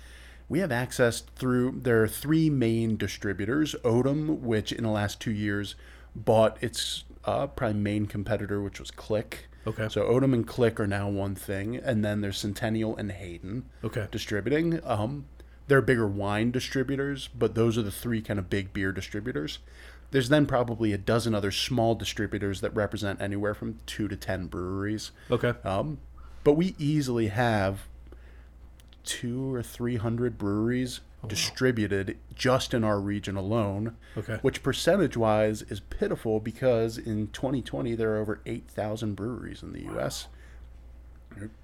We 0.51 0.59
have 0.59 0.73
access 0.73 1.21
through 1.21 1.81
there 1.85 2.03
are 2.03 2.09
three 2.09 2.51
main 2.51 2.97
distributors. 2.97 3.77
Odom, 3.85 4.41
which 4.41 4.73
in 4.73 4.83
the 4.83 4.91
last 4.91 5.21
two 5.21 5.31
years 5.31 5.77
bought 6.15 6.61
its 6.61 7.05
uh, 7.25 7.47
probably 7.47 7.79
main 7.81 8.07
competitor, 8.07 8.61
which 8.61 8.81
was 8.81 8.91
Click. 8.91 9.47
Okay. 9.65 9.89
So 9.89 10.03
Odom 10.03 10.35
and 10.35 10.45
Click 10.45 10.81
are 10.81 10.89
now 10.89 11.09
one 11.09 11.37
thing, 11.37 11.77
and 11.77 12.05
then 12.05 12.21
there's 12.21 12.37
Centennial 12.39 12.97
and 12.97 13.13
Hayden 13.13 13.67
Okay. 13.85 14.09
distributing. 14.11 14.81
Um, 14.85 15.27
they're 15.69 15.81
bigger 15.81 16.09
wine 16.09 16.51
distributors, 16.51 17.29
but 17.29 17.55
those 17.55 17.79
are 17.79 17.83
the 17.83 17.93
three 17.93 18.21
kind 18.21 18.41
of 18.41 18.51
big 18.51 18.73
beer 18.73 18.91
distributors. 18.91 19.61
There's 20.11 20.31
then 20.31 20.47
probably 20.47 20.93
a 20.93 20.99
dozen 20.99 21.33
other 21.33 21.53
small 21.53 21.95
distributors 21.95 22.61
that 22.61 22.75
represent 22.75 23.21
anywhere 23.21 23.55
from 23.55 23.79
two 23.87 24.09
to 24.09 24.17
ten 24.17 24.49
breweries. 24.49 25.13
Okay. 25.31 25.55
Um, 25.63 25.99
but 26.43 26.55
we 26.55 26.75
easily 26.77 27.29
have 27.29 27.87
two 29.11 29.53
or 29.53 29.61
three 29.63 29.97
hundred 29.97 30.39
breweries 30.39 31.01
distributed 31.27 32.17
just 32.35 32.73
in 32.73 32.85
our 32.85 33.01
region 33.01 33.37
alone. 33.37 33.97
Okay. 34.17 34.39
Which 34.43 34.63
percentage 34.63 35.17
wise 35.17 35.63
is 35.63 35.81
pitiful 35.81 36.39
because 36.39 36.97
in 36.97 37.29
2020 37.29 37.95
there 37.97 38.15
are 38.15 38.19
over 38.19 38.41
8,000 38.47 39.15
breweries 39.17 39.63
in 39.63 39.73
the 39.73 39.83
U.S. 39.83 40.29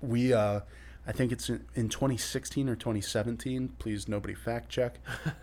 We, 0.02 0.32
uh, 0.34 0.60
I 1.06 1.12
think 1.12 1.32
it's 1.32 1.48
in, 1.48 1.64
in 1.74 1.88
2016 1.88 2.68
or 2.68 2.74
2017. 2.74 3.68
Please, 3.78 4.08
nobody 4.08 4.34
fact 4.34 4.68
check. 4.68 4.98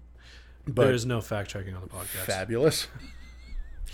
But 0.65 0.85
There's 0.85 1.05
no 1.05 1.19
fact 1.19 1.49
checking 1.49 1.75
on 1.75 1.81
the 1.81 1.89
podcast. 1.89 2.25
fabulous. 2.25 2.87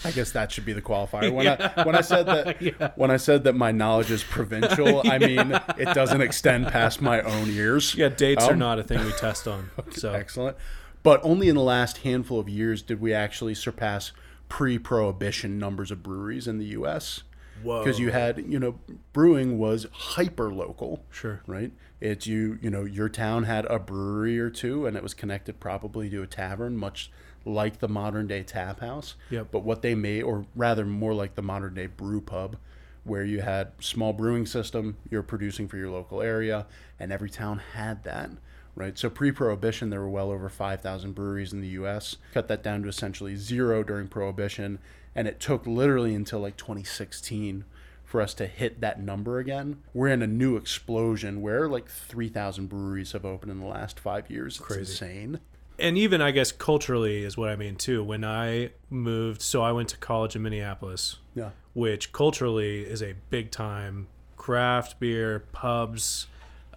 I 0.05 0.11
guess 0.11 0.31
that 0.31 0.51
should 0.51 0.65
be 0.65 0.73
the 0.73 0.81
qualifier. 0.81 1.31
When 1.33 1.47
I 1.47 1.83
when 1.83 1.95
I 1.95 2.01
said 2.01 2.25
that 2.27 2.61
Yeah. 2.61 2.91
when 2.95 3.11
I 3.11 3.17
said 3.17 3.43
that 3.43 3.53
my 3.53 3.71
knowledge 3.71 4.11
is 4.11 4.23
provincial, 4.23 5.01
I 5.05 5.17
mean 5.29 5.59
it 5.77 5.93
doesn't 5.93 6.21
extend 6.21 6.67
past 6.67 7.01
my 7.01 7.21
own 7.21 7.49
ears. 7.49 7.95
Yeah, 7.95 8.09
dates 8.09 8.45
are 8.45 8.53
Um, 8.53 8.59
not 8.59 8.79
a 8.79 8.83
thing 8.83 9.03
we 9.05 9.11
test 9.13 9.47
on. 9.47 9.69
So 9.91 10.13
Excellent. 10.13 10.55
But 11.03 11.21
only 11.23 11.47
in 11.49 11.55
the 11.55 11.61
last 11.61 11.99
handful 11.99 12.39
of 12.39 12.49
years 12.49 12.81
did 12.81 12.99
we 13.01 13.13
actually 13.13 13.55
surpass 13.55 14.11
pre-prohibition 14.49 15.57
numbers 15.57 15.91
of 15.91 16.03
breweries 16.03 16.47
in 16.47 16.57
the 16.57 16.65
U.S. 16.67 17.23
whoa. 17.63 17.83
Because 17.83 17.99
you 17.99 18.11
had, 18.11 18.43
you 18.47 18.59
know, 18.59 18.79
brewing 19.13 19.57
was 19.57 19.87
hyper 19.91 20.51
local, 20.53 21.03
sure. 21.09 21.41
right? 21.47 21.71
It's 22.01 22.27
you, 22.27 22.57
you 22.61 22.69
know, 22.69 22.83
your 22.83 23.07
town 23.09 23.43
had 23.43 23.65
a 23.65 23.79
brewery 23.79 24.39
or 24.39 24.49
two, 24.49 24.85
and 24.85 24.97
it 24.97 25.03
was 25.03 25.13
connected 25.13 25.59
probably 25.59 26.09
to 26.09 26.21
a 26.21 26.27
tavern, 26.27 26.75
much 26.77 27.11
like 27.45 27.79
the 27.79 27.87
modern 27.87 28.27
day 28.27 28.43
tap 28.43 28.79
house. 28.79 29.15
Yep. 29.29 29.47
But 29.51 29.63
what 29.63 29.81
they 29.81 29.95
made, 29.95 30.23
or 30.23 30.45
rather 30.55 30.85
more 30.85 31.13
like 31.13 31.35
the 31.35 31.41
modern 31.41 31.73
day 31.73 31.87
brew 31.87 32.21
pub, 32.21 32.57
where 33.03 33.23
you 33.23 33.41
had 33.41 33.71
small 33.79 34.13
brewing 34.13 34.45
system, 34.45 34.97
you're 35.09 35.23
producing 35.23 35.67
for 35.67 35.77
your 35.77 35.89
local 35.89 36.21
area, 36.21 36.67
and 36.99 37.11
every 37.11 37.29
town 37.29 37.61
had 37.73 38.03
that. 38.03 38.29
Right, 38.75 38.97
so 38.97 39.09
pre-prohibition, 39.09 39.89
there 39.89 39.99
were 39.99 40.09
well 40.09 40.31
over 40.31 40.47
5,000 40.47 41.13
breweries 41.13 41.51
in 41.51 41.59
the 41.59 41.67
U.S. 41.69 42.15
Cut 42.33 42.47
that 42.47 42.63
down 42.63 42.83
to 42.83 42.87
essentially 42.87 43.35
zero 43.35 43.83
during 43.83 44.07
prohibition, 44.07 44.79
and 45.13 45.27
it 45.27 45.39
took 45.39 45.67
literally 45.67 46.15
until 46.15 46.39
like 46.39 46.55
2016 46.55 47.65
for 48.05 48.21
us 48.21 48.33
to 48.35 48.47
hit 48.47 48.79
that 48.79 49.01
number 49.01 49.37
again. 49.39 49.79
We're 49.93 50.07
in 50.07 50.21
a 50.21 50.27
new 50.27 50.55
explosion 50.55 51.41
where 51.41 51.67
like 51.67 51.89
3,000 51.89 52.67
breweries 52.67 53.11
have 53.11 53.25
opened 53.25 53.51
in 53.51 53.59
the 53.59 53.65
last 53.67 53.99
five 53.99 54.29
years. 54.29 54.55
It's 54.55 54.65
Crazy. 54.65 54.79
insane. 54.79 55.39
And 55.79 55.97
even 55.97 56.21
I 56.21 56.31
guess 56.31 56.51
culturally 56.51 57.23
is 57.23 57.37
what 57.37 57.49
I 57.49 57.55
mean 57.55 57.75
too. 57.75 58.03
When 58.03 58.23
I 58.23 58.71
moved, 58.89 59.41
so 59.41 59.61
I 59.61 59.71
went 59.71 59.89
to 59.89 59.97
college 59.97 60.35
in 60.35 60.41
Minneapolis, 60.43 61.17
Yeah. 61.35 61.49
which 61.73 62.11
culturally 62.11 62.81
is 62.81 63.01
a 63.01 63.13
big 63.29 63.51
time 63.51 64.07
craft 64.37 64.99
beer 64.99 65.39
pubs. 65.51 66.27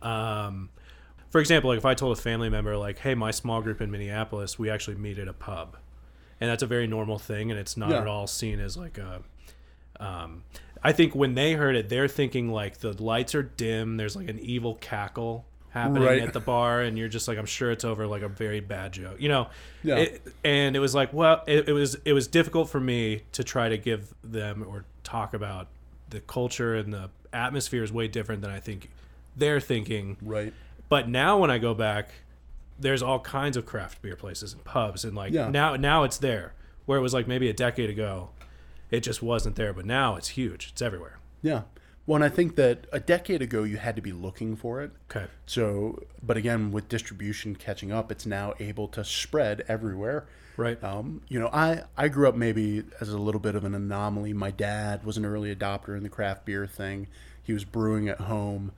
Um, 0.00 0.70
for 1.30 1.40
example, 1.40 1.70
like 1.70 1.78
if 1.78 1.84
I 1.86 1.94
told 1.94 2.16
a 2.18 2.20
family 2.20 2.48
member, 2.50 2.76
like, 2.76 2.98
"Hey, 2.98 3.14
my 3.14 3.30
small 3.30 3.62
group 3.62 3.80
in 3.80 3.90
Minneapolis, 3.90 4.58
we 4.58 4.68
actually 4.68 4.96
meet 4.96 5.18
at 5.18 5.28
a 5.28 5.32
pub," 5.32 5.76
and 6.40 6.50
that's 6.50 6.62
a 6.62 6.66
very 6.66 6.86
normal 6.86 7.18
thing, 7.18 7.50
and 7.50 7.58
it's 7.58 7.76
not 7.76 7.90
Yeah. 7.90 8.00
at 8.02 8.06
all 8.06 8.26
seen 8.26 8.60
as 8.60 8.76
like 8.76 8.98
a. 8.98 9.22
Um, 10.00 10.42
I 10.82 10.90
think 10.92 11.14
when 11.14 11.34
they 11.34 11.52
heard 11.52 11.76
it, 11.76 11.88
they're 11.88 12.08
thinking 12.08 12.50
like 12.50 12.78
the 12.78 13.00
lights 13.00 13.34
are 13.36 13.42
dim. 13.44 13.96
There's 13.96 14.16
like 14.16 14.28
an 14.28 14.40
evil 14.40 14.74
cackle 14.74 15.46
happening 15.72 16.02
Right. 16.04 16.22
at 16.22 16.32
the 16.32 16.40
bar, 16.40 16.80
and 16.82 16.98
you're 16.98 17.08
just 17.08 17.26
like, 17.28 17.38
I'm 17.38 17.46
sure 17.46 17.70
it's 17.70 17.84
over 17.84 18.06
like 18.06 18.22
a 18.22 18.28
very 18.28 18.60
bad 18.60 18.92
joke, 18.92 19.16
you 19.20 19.28
know. 19.28 19.48
Yeah. 19.82 19.96
It, 19.96 20.22
and 20.44 20.76
it 20.76 20.78
was 20.80 20.94
like, 20.94 21.12
well, 21.12 21.42
it, 21.46 21.68
it 21.68 21.72
was 21.72 21.96
it 22.04 22.12
was 22.12 22.26
difficult 22.28 22.68
for 22.68 22.80
me 22.80 23.22
to 23.32 23.42
try 23.44 23.68
to 23.68 23.78
give 23.78 24.14
them 24.22 24.64
or 24.68 24.84
talk 25.02 25.34
about 25.34 25.68
the 26.10 26.20
culture 26.20 26.74
and 26.76 26.92
the 26.92 27.10
atmosphere 27.32 27.82
is 27.82 27.90
way 27.92 28.06
different 28.08 28.42
than 28.42 28.50
I 28.50 28.60
think 28.60 28.90
they're 29.36 29.60
thinking. 29.60 30.18
Right. 30.22 30.52
But 30.90 31.08
now 31.08 31.38
when 31.38 31.50
I 31.50 31.56
go 31.58 31.72
back, 31.72 32.10
there's 32.78 33.02
all 33.02 33.20
kinds 33.20 33.56
of 33.56 33.64
craft 33.64 34.02
beer 34.02 34.16
places 34.16 34.52
and 34.52 34.62
pubs 34.64 35.04
and 35.04 35.16
like 35.16 35.32
Yeah. 35.32 35.48
now 35.48 35.74
now 35.76 36.02
it's 36.04 36.18
there. 36.18 36.52
Where 36.84 36.98
it 36.98 37.02
was 37.02 37.14
like 37.14 37.26
maybe 37.26 37.48
a 37.48 37.52
decade 37.54 37.88
ago, 37.88 38.30
it 38.90 39.00
just 39.00 39.22
wasn't 39.22 39.56
there. 39.56 39.72
But 39.72 39.86
now 39.86 40.16
it's 40.16 40.28
huge. 40.28 40.68
It's 40.72 40.82
everywhere. 40.82 41.18
Yeah. 41.40 41.62
Well, 42.06 42.16
and 42.16 42.24
I 42.24 42.28
think 42.28 42.56
that 42.56 42.86
a 42.90 42.98
decade 42.98 43.42
ago 43.42 43.62
you 43.62 43.76
had 43.76 43.94
to 43.96 44.02
be 44.02 44.12
looking 44.12 44.56
for 44.56 44.82
it. 44.82 44.90
Okay. 45.10 45.26
So, 45.46 46.02
but 46.22 46.36
again, 46.36 46.72
with 46.72 46.88
distribution 46.88 47.54
catching 47.54 47.92
up, 47.92 48.10
it's 48.10 48.26
now 48.26 48.54
able 48.58 48.88
to 48.88 49.04
spread 49.04 49.64
everywhere. 49.68 50.26
Right. 50.56 50.82
Um, 50.82 51.22
you 51.28 51.38
know, 51.38 51.48
I, 51.52 51.84
I 51.96 52.08
grew 52.08 52.28
up 52.28 52.34
maybe 52.34 52.82
as 53.00 53.08
a 53.08 53.18
little 53.18 53.40
bit 53.40 53.54
of 53.54 53.64
an 53.64 53.74
anomaly. 53.74 54.32
My 54.32 54.50
dad 54.50 55.04
was 55.04 55.16
an 55.16 55.24
early 55.24 55.54
adopter 55.54 55.96
in 55.96 56.02
the 56.02 56.08
craft 56.08 56.44
beer 56.44 56.66
thing. 56.66 57.06
He 57.42 57.52
was 57.52 57.64
brewing 57.64 58.08
at 58.08 58.22
home. 58.22 58.72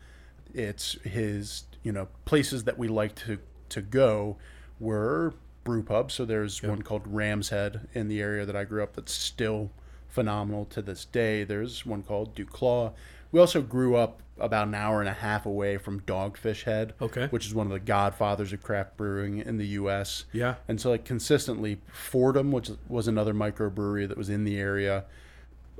It's 0.52 0.93
his, 1.02 1.64
you 1.83 1.93
know, 1.93 2.09
places 2.26 2.64
that 2.64 2.78
we 2.78 2.88
like 2.88 3.14
to, 3.26 3.38
to 3.71 3.81
go 3.81 4.37
were 4.78 5.35
brew 5.64 5.83
pubs. 5.83 6.14
So 6.14 6.25
there's 6.25 6.62
one 6.62 6.83
called 6.83 7.02
Ram's 7.07 7.49
Head 7.49 7.88
in 7.95 8.09
the 8.09 8.21
area 8.21 8.45
that 8.45 8.54
I 8.54 8.64
grew 8.64 8.83
up 8.83 8.95
that's 8.95 9.12
still 9.12 9.71
phenomenal 10.18 10.64
to 10.66 10.80
this 10.80 11.04
day. 11.04 11.42
There's 11.44 11.85
one 11.85 12.02
called 12.04 12.35
Duclaw. 12.37 12.92
We 13.33 13.40
also 13.40 13.61
grew 13.62 13.97
up 13.97 14.21
about 14.38 14.68
an 14.68 14.75
hour 14.75 15.00
and 15.00 15.09
a 15.09 15.12
half 15.12 15.44
away 15.44 15.76
from 15.76 16.00
Dogfish 16.02 16.62
Head, 16.64 16.94
Okay. 17.02 17.26
which 17.28 17.47
is 17.47 17.54
one 17.54 17.66
of 17.66 17.73
the 17.73 17.80
godfathers 17.80 18.52
of 18.52 18.62
craft 18.62 18.97
brewing 18.97 19.38
in 19.38 19.59
the 19.59 19.66
U.S. 19.68 20.25
Yeah. 20.33 20.54
And 20.68 20.80
so, 20.80 20.90
like, 20.90 21.04
consistently, 21.04 21.80
Fordham, 21.88 22.52
which 22.52 22.71
was 22.88 23.09
another 23.09 23.35
microbrewery 23.35 24.09
that 24.09 24.16
was 24.16 24.28
in 24.30 24.44
the 24.44 24.56
area, 24.59 25.04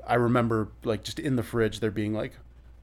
I 0.05 0.15
remember, 0.15 0.69
like, 0.83 1.03
just 1.03 1.17
in 1.19 1.37
the 1.37 1.43
fridge, 1.43 1.79
there 1.79 1.91
being, 1.91 2.13
like, 2.13 2.33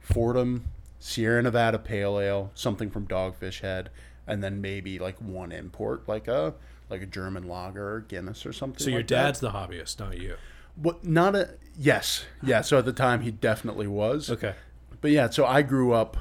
Fordham, 0.00 0.64
Sierra 0.98 1.42
Nevada 1.42 1.78
Pale 1.78 2.18
Ale, 2.20 2.50
something 2.54 2.90
from 2.90 3.06
Dogfish 3.06 3.60
Head, 3.60 3.90
and 4.26 4.42
then 4.42 4.60
maybe, 4.60 4.98
like, 4.98 5.16
one 5.20 5.52
import, 5.52 6.08
like 6.08 6.28
a 6.28 6.54
like 6.90 7.00
a 7.00 7.06
German 7.06 7.48
lager 7.48 7.94
or 7.94 8.00
Guinness 8.00 8.44
or 8.44 8.52
something 8.52 8.84
So 8.84 8.90
your 8.90 8.98
like 8.98 9.08
that. 9.08 9.22
dad's 9.22 9.40
the 9.40 9.52
hobbyist, 9.52 9.98
not 9.98 10.18
you. 10.18 10.36
What, 10.76 11.04
not 11.04 11.34
a, 11.34 11.50
yes. 11.78 12.24
Yeah, 12.42 12.60
so 12.62 12.78
at 12.78 12.84
the 12.84 12.92
time, 12.92 13.20
he 13.22 13.30
definitely 13.30 13.86
was 13.86 14.30
Okay. 14.30 14.54
but 15.00 15.10
yeah, 15.10 15.28
so 15.30 15.44
I 15.46 15.62
grew 15.62 15.92
up 15.92 16.16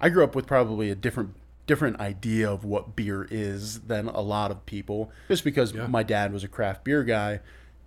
I 0.00 0.08
grew 0.10 0.24
up 0.24 0.34
with 0.34 0.46
probably 0.46 0.90
a 0.90 0.94
different 0.94 1.34
different 1.66 1.98
idea 1.98 2.50
of 2.50 2.62
what 2.64 2.94
beer 2.94 3.26
is 3.30 3.80
than 3.82 4.06
a 4.08 4.20
lot 4.20 4.50
of 4.50 4.66
people 4.66 5.10
just 5.28 5.44
because 5.44 5.72
Yeah. 5.72 5.86
my 5.86 6.02
dad 6.02 6.32
was 6.32 6.44
a 6.44 6.48
craft 6.48 6.84
beer 6.84 7.02
guy 7.04 7.40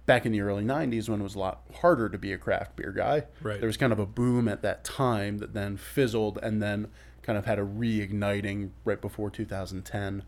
back 0.08 0.26
in 0.26 0.32
the 0.32 0.42
early 0.42 0.64
90s 0.64 1.10
when 1.10 1.20
it 1.20 1.24
was 1.24 1.36
a 1.36 1.40
lot 1.40 1.62
harder 1.82 2.08
to 2.10 2.18
be 2.18 2.32
a 2.32 2.38
craft 2.38 2.76
beer 2.78 2.92
guy. 2.92 3.24
Right. 3.42 3.60
There 3.60 3.68
was 3.68 3.78
kind 3.78 3.92
of 3.94 4.00
a 4.00 4.06
boom 4.06 4.48
at 4.48 4.62
that 4.64 4.84
time 4.86 5.38
that 5.40 5.54
then 5.54 5.76
fizzled 5.78 6.40
and 6.42 6.62
then 6.64 6.88
kind 7.22 7.38
of 7.38 7.46
had 7.46 7.60
a 7.60 7.64
reigniting 7.64 8.70
right 8.86 9.02
before 9.02 9.30
2010 9.30 10.24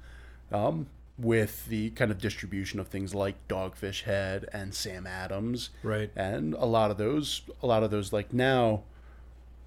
um, 0.51 0.87
with 1.19 1.65
the 1.65 1.89
kind 1.91 2.11
of 2.11 2.17
distribution 2.17 2.79
of 2.79 2.87
things 2.87 3.13
like 3.13 3.47
Dogfish 3.47 4.03
Head 4.03 4.45
and 4.53 4.73
Sam 4.73 5.05
Adams. 5.05 5.69
Right. 5.83 6.11
and 6.15 6.53
a 6.53 6.65
lot 6.65 6.91
of 6.91 6.97
those 6.97 7.41
a 7.61 7.67
lot 7.67 7.83
of 7.83 7.91
those 7.91 8.13
like 8.13 8.33
now 8.33 8.83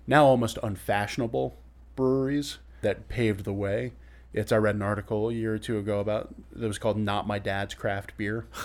now 0.06 0.24
almost 0.24 0.58
unfashionable 0.62 1.54
breweries 1.94 2.58
that 2.80 3.08
paved 3.08 3.44
the 3.44 3.52
way. 3.52 3.92
It's 4.32 4.50
i 4.50 4.56
read 4.56 4.76
an 4.76 4.82
article 4.82 5.28
a 5.28 5.34
year 5.34 5.54
or 5.54 5.58
two 5.58 5.78
ago 5.78 6.00
about 6.00 6.34
that 6.52 6.66
was 6.66 6.78
called 6.78 6.96
not 6.96 7.26
my 7.26 7.38
dad's 7.38 7.74
craft 7.74 8.16
beer. 8.16 8.46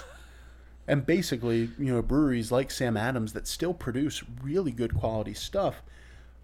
And 0.89 1.05
basically 1.05 1.69
you 1.77 1.93
know 1.93 2.01
breweries 2.01 2.49
like 2.49 2.71
sam 2.71 2.95
adams 2.95 3.33
that 3.33 3.45
still 3.45 3.73
produce 3.73 4.23
really 4.41 4.71
good 4.71 4.95
quality 4.95 5.33
stuff 5.33 5.83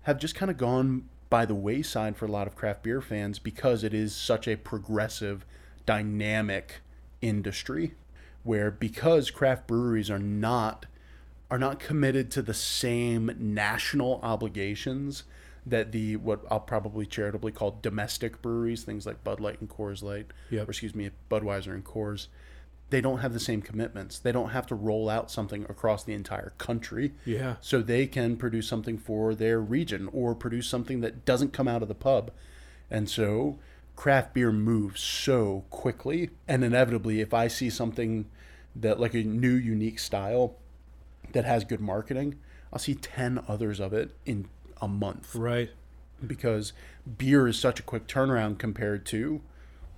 have 0.01 0.19
just 0.19 0.36
kind 0.36 0.51
of 0.51 0.58
gone 0.58 1.08
by 1.29 1.45
the 1.45 1.56
wayside 1.56 2.17
for 2.17 2.25
a 2.25 2.32
lot 2.32 2.45
of 2.45 2.53
craft 2.53 2.84
beer 2.84 2.99
fans 2.99 3.39
because 3.39 3.86
it 3.86 3.93
is 3.93 4.13
such 4.13 4.47
a 4.47 4.58
progressive 4.58 5.45
dynamic 5.85 6.81
industry 7.21 7.93
where 8.43 8.69
because 8.71 9.31
craft 9.31 9.67
breweries 9.67 10.09
are 10.09 10.19
not 10.19 10.85
are 11.49 11.57
not 11.59 11.79
committed 11.79 12.31
to 12.31 12.41
the 12.41 12.53
same 12.53 13.31
national 13.37 14.19
obligations 14.23 15.23
that 15.65 15.91
the 15.91 16.15
what 16.17 16.41
I'll 16.51 16.59
probably 16.59 17.05
charitably 17.05 17.51
call 17.51 17.77
domestic 17.81 18.41
breweries, 18.41 18.83
things 18.83 19.05
like 19.05 19.23
Bud 19.23 19.39
Light 19.39 19.61
and 19.61 19.69
Coors 19.69 20.03
Light, 20.03 20.27
Yep. 20.49 20.67
or 20.67 20.71
excuse 20.71 20.93
me, 20.95 21.11
Budweiser 21.31 21.73
and 21.73 21.85
Coors, 21.85 22.27
they 22.89 22.99
don't 22.99 23.19
have 23.19 23.31
the 23.33 23.39
same 23.39 23.61
commitments. 23.61 24.19
They 24.19 24.31
don't 24.33 24.49
have 24.49 24.67
to 24.67 24.75
roll 24.75 25.09
out 25.09 25.31
something 25.31 25.63
across 25.69 26.03
the 26.03 26.13
entire 26.13 26.51
country. 26.57 27.13
Yeah. 27.23 27.55
So 27.61 27.81
they 27.81 28.07
can 28.07 28.35
produce 28.35 28.67
something 28.67 28.97
for 28.97 29.33
their 29.33 29.61
region 29.61 30.09
or 30.11 30.35
produce 30.35 30.67
something 30.67 30.99
that 31.01 31.23
doesn't 31.23 31.53
come 31.53 31.67
out 31.67 31.81
of 31.81 31.87
the 31.87 31.95
pub. 31.95 32.31
And 32.91 33.09
so 33.09 33.57
craft 33.95 34.34
beer 34.34 34.51
moves 34.51 35.01
so 35.01 35.65
quickly. 35.69 36.29
And 36.47 36.63
inevitably, 36.63 37.21
if 37.21 37.34
I 37.34 37.47
see 37.47 37.69
something 37.69 38.25
that, 38.75 38.99
like 38.99 39.13
a 39.13 39.23
new, 39.23 39.53
unique 39.53 39.99
style 39.99 40.56
that 41.34 41.45
has 41.45 41.63
good 41.63 41.79
marketing, 41.82 42.36
I'll 42.71 42.79
see 42.79 42.95
10 42.95 43.43
others 43.47 43.79
of 43.79 43.93
it 43.93 44.15
in 44.25 44.47
a 44.82 44.88
month 44.88 45.36
Right. 45.36 45.69
because 46.25 46.73
beer 47.17 47.47
is 47.47 47.58
such 47.58 47.79
a 47.79 47.84
quick 47.84 48.08
turnaround 48.08 48.58
compared 48.58 49.06
to 49.08 49.41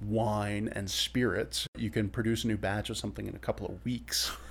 wine 0.02 0.68
and 0.72 0.90
spirits. 0.92 1.68
You 1.78 1.90
can 1.90 2.10
produce 2.10 2.44
a 2.44 2.48
new 2.48 2.58
batch 2.58 2.90
of 2.90 2.98
something 2.98 3.28
in 3.28 3.36
a 3.36 3.40
couple 3.40 3.66
of 3.68 3.84
weeks. 3.86 4.32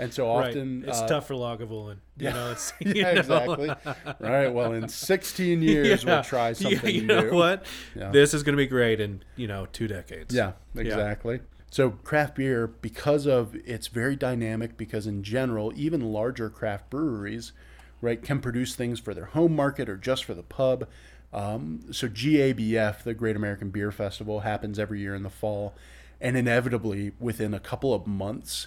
And 0.00 0.14
so 0.14 0.30
often 0.30 0.80
right. 0.80 0.88
It's 0.88 1.00
uh, 1.00 1.06
tough 1.06 1.26
for 1.28 1.34
Lagavulin. 1.34 1.98
You 2.16 2.30
know, 2.30 2.52
it's 2.52 2.72
you 2.80 2.94
yeah, 2.94 3.12
know? 3.12 3.20
exactly. 3.20 3.68
All 3.68 4.14
right. 4.18 4.48
Well, 4.48 4.72
in 4.72 4.88
16 4.88 5.62
years, 5.62 6.04
we'll 6.06 6.22
try 6.22 6.52
something 6.54 6.80
Yeah, 6.82 6.90
you 6.90 7.06
new. 7.06 7.30
know 7.30 7.36
what? 7.36 7.66
Yeah. 7.94 8.10
This 8.10 8.32
is 8.32 8.42
going 8.42 8.54
to 8.54 8.56
be 8.56 8.66
great 8.66 8.98
in 8.98 9.22
you 9.36 9.46
know 9.46 9.66
two 9.72 9.86
decades. 9.88 10.34
Yeah, 10.34 10.52
exactly. 10.74 11.40
So 11.70 11.90
craft 11.90 12.34
beer, 12.34 12.66
because 12.66 13.26
of 13.26 13.54
it's 13.64 13.88
very 13.88 14.16
dynamic, 14.16 14.76
because 14.76 15.06
in 15.06 15.22
general, 15.22 15.72
even 15.76 16.00
larger 16.00 16.50
craft 16.50 16.90
breweries, 16.90 17.52
right, 18.00 18.20
can 18.22 18.40
produce 18.40 18.74
things 18.74 18.98
for 18.98 19.12
their 19.14 19.26
home 19.26 19.54
market 19.54 19.88
or 19.88 19.96
just 19.96 20.24
for 20.24 20.34
the 20.34 20.42
pub. 20.42 20.88
Um, 21.32 21.82
so 21.92 22.08
GABF, 22.08 23.04
the 23.04 23.14
Great 23.14 23.36
American 23.36 23.70
Beer 23.70 23.92
Festival, 23.92 24.40
happens 24.40 24.78
every 24.80 24.98
year 25.00 25.14
in 25.14 25.22
the 25.22 25.30
fall, 25.30 25.74
and 26.20 26.36
inevitably 26.36 27.12
within 27.20 27.54
a 27.54 27.60
couple 27.60 27.94
of 27.94 28.06
months, 28.06 28.66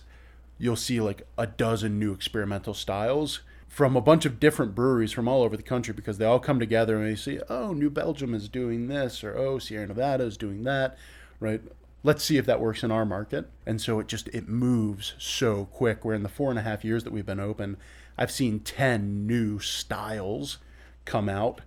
you'll 0.57 0.75
see 0.75 1.01
like 1.01 1.27
a 1.37 1.47
dozen 1.47 1.99
new 1.99 2.13
experimental 2.13 2.73
styles 2.73 3.41
from 3.67 3.95
a 3.95 4.01
bunch 4.01 4.23
of 4.23 4.39
different 4.39 4.75
breweries 4.75 5.11
from 5.11 5.27
all 5.27 5.41
over 5.41 5.57
the 5.57 5.63
country 5.63 5.95
because 5.95 6.19
they 6.19 6.25
all 6.25 6.39
come 6.39 6.59
together 6.59 6.97
and 6.97 7.07
they 7.07 7.15
see, 7.15 7.39
oh, 7.49 7.73
New 7.73 7.89
Belgium 7.89 8.35
is 8.35 8.47
doing 8.47 8.87
this, 8.87 9.23
or 9.23 9.35
oh, 9.35 9.57
Sierra 9.57 9.87
Nevada 9.87 10.23
is 10.25 10.37
doing 10.37 10.63
that, 10.63 10.95
right? 11.39 11.59
Let's 12.03 12.23
see 12.23 12.37
if 12.37 12.45
that 12.45 12.59
works 12.59 12.83
in 12.83 12.91
our 12.91 13.03
market. 13.03 13.49
And 13.65 13.81
so 13.81 13.99
it 13.99 14.07
just 14.07 14.27
it 14.27 14.47
moves 14.47 15.15
so 15.17 15.65
quick. 15.71 16.05
Where 16.05 16.13
in 16.13 16.21
the 16.21 16.29
four 16.29 16.51
and 16.51 16.59
a 16.59 16.63
half 16.63 16.85
years 16.85 17.03
that 17.03 17.13
we've 17.13 17.25
been 17.25 17.39
open, 17.39 17.77
I've 18.15 18.29
seen 18.29 18.59
ten 18.59 19.25
new 19.25 19.57
styles 19.57 20.59
come 21.05 21.27
out 21.27 21.61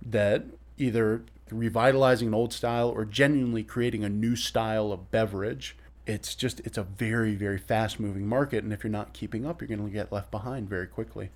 that 0.00 0.44
either 0.78 1.24
revitalizing 1.50 2.28
an 2.28 2.34
old 2.34 2.52
style 2.54 2.88
or 2.88 3.04
genuinely 3.04 3.64
creating 3.64 4.02
a 4.02 4.08
new 4.08 4.34
style 4.34 4.92
of 4.92 5.10
beverage 5.10 5.76
it's 6.10 6.34
just 6.34 6.60
it's 6.60 6.76
a 6.78 6.82
very 6.82 7.34
very 7.34 7.58
fast 7.58 7.98
moving 8.00 8.26
market 8.26 8.64
and 8.64 8.72
if 8.72 8.82
you're 8.84 8.90
not 8.90 9.12
keeping 9.12 9.46
up 9.46 9.60
you're 9.60 9.68
going 9.68 9.82
to 9.84 9.90
get 9.90 10.10
left 10.12 10.30
behind 10.30 10.68
very 10.68 10.86
quickly 10.86 11.30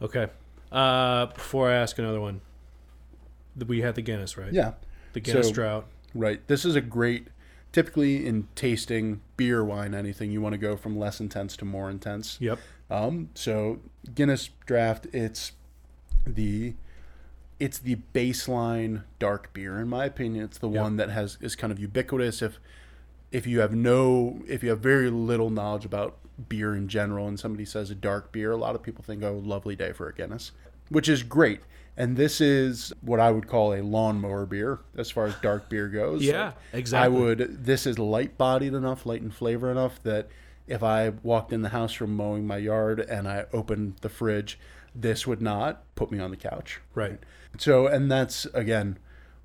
Okay. 0.00 0.28
Uh, 0.70 1.26
before 1.26 1.68
I 1.70 1.74
ask 1.74 1.98
another 1.98 2.20
one, 2.20 2.40
we 3.66 3.80
had 3.80 3.94
the 3.96 4.02
Guinness, 4.02 4.36
right? 4.36 4.52
yeah 4.52 4.72
The 5.14 5.20
Guinness 5.20 5.48
So- 5.48 5.54
drought. 5.54 5.86
right 6.14 6.46
this 6.46 6.64
is 6.64 6.76
a 6.76 6.80
great 6.80 7.28
typically 7.72 8.26
in 8.26 8.48
tasting 8.54 9.20
beer 9.36 9.64
wine 9.64 9.94
anything 9.94 10.30
you 10.30 10.40
want 10.40 10.52
to 10.54 10.58
go 10.58 10.76
from 10.76 10.98
less 10.98 11.20
intense 11.20 11.56
to 11.58 11.64
more 11.64 11.90
intense 11.90 12.36
Yep. 12.40 12.58
Um, 12.90 13.28
so 13.34 13.80
Guinness 14.14 14.48
Draft, 14.66 15.06
it's 15.12 15.52
the 16.26 16.74
it's 17.60 17.78
the 17.78 17.96
baseline 18.14 19.02
dark 19.18 19.52
beer 19.52 19.80
in 19.80 19.88
my 19.88 20.04
opinion. 20.06 20.44
It's 20.44 20.58
the 20.58 20.68
Yeah. 20.70 20.82
one 20.82 20.96
that 20.96 21.10
has 21.10 21.36
is 21.40 21.56
kind 21.56 21.70
of 21.72 21.78
ubiquitous. 21.78 22.40
If 22.40 22.58
if 23.30 23.46
you 23.46 23.60
have 23.60 23.74
no 23.74 24.40
if 24.48 24.62
you 24.62 24.70
have 24.70 24.80
very 24.80 25.10
little 25.10 25.50
knowledge 25.50 25.84
about 25.84 26.16
beer 26.48 26.74
in 26.74 26.88
general 26.88 27.26
and 27.26 27.38
somebody 27.38 27.64
says 27.64 27.90
a 27.90 27.94
dark 27.94 28.32
beer, 28.32 28.52
a 28.52 28.56
lot 28.56 28.74
of 28.74 28.82
people 28.82 29.02
think, 29.04 29.22
oh, 29.22 29.40
lovely 29.44 29.74
day 29.74 29.92
for 29.92 30.08
a 30.08 30.14
Guinness, 30.14 30.52
which 30.88 31.08
is 31.08 31.22
great. 31.22 31.60
And 31.96 32.16
this 32.16 32.40
is 32.40 32.92
what 33.00 33.18
I 33.18 33.32
would 33.32 33.48
call 33.48 33.74
a 33.74 33.82
lawnmower 33.82 34.46
beer 34.46 34.78
as 34.96 35.10
far 35.10 35.26
as 35.26 35.34
dark 35.42 35.68
beer 35.68 35.88
goes. 35.88 36.22
Yeah, 36.22 36.44
Like, 36.44 36.54
exactly. 36.74 37.04
I 37.04 37.20
would. 37.20 37.64
This 37.64 37.86
is 37.88 37.98
light 37.98 38.38
bodied 38.38 38.72
enough, 38.72 39.04
light 39.04 39.20
in 39.20 39.32
flavor 39.32 39.68
enough 39.68 40.00
that 40.04 40.28
if 40.68 40.84
I 40.84 41.08
walked 41.24 41.52
in 41.52 41.62
the 41.62 41.70
house 41.70 41.92
from 41.92 42.14
mowing 42.14 42.46
my 42.46 42.58
yard 42.58 43.00
and 43.00 43.26
I 43.26 43.46
opened 43.52 43.96
the 44.00 44.08
fridge, 44.08 44.60
This 44.94 45.26
would 45.26 45.42
not 45.42 45.82
put 45.96 46.12
me 46.12 46.20
on 46.20 46.30
the 46.30 46.36
couch. 46.36 46.80
Right. 46.94 47.18
So, 47.58 47.88
and 47.88 48.10
that's 48.10 48.44
again, 48.46 48.98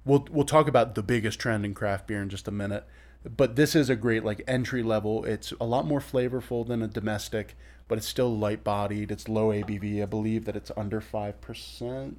we'll 0.06 0.28
we'll 0.30 0.46
talk 0.46 0.68
about 0.68 0.94
the 0.94 1.04
biggest 1.04 1.40
trend 1.40 1.66
in 1.66 1.74
craft 1.74 2.06
beer 2.06 2.22
in 2.22 2.30
just 2.30 2.48
a 2.48 2.52
minute. 2.52 2.86
But 3.26 3.56
this 3.56 3.76
is 3.76 3.90
a 3.90 3.96
great 3.96 4.24
like 4.24 4.42
entry 4.48 4.84
level. 4.84 5.24
It's 5.26 5.54
a 5.62 5.66
lot 5.66 5.86
more 5.86 6.02
flavorful 6.02 6.68
than 6.68 6.82
a 6.82 6.88
domestic, 6.88 7.56
but 7.88 7.98
it's 7.98 8.08
still 8.08 8.36
light 8.36 8.64
bodied. 8.64 9.12
It's 9.12 9.30
low 9.30 9.50
ABV. 9.50 10.02
I 10.02 10.06
believe 10.06 10.46
that 10.46 10.56
it's 10.56 10.72
under 10.76 11.00
five 11.00 11.40
percent. 11.40 12.18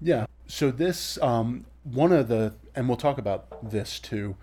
Yeah. 0.00 0.26
So 0.46 0.70
this 0.70 1.20
um, 1.22 1.66
one 1.84 2.12
of 2.12 2.28
the 2.28 2.54
and 2.74 2.88
we'll 2.88 2.96
talk 2.96 3.18
about 3.18 3.70
this 3.70 3.98
too. 3.98 4.36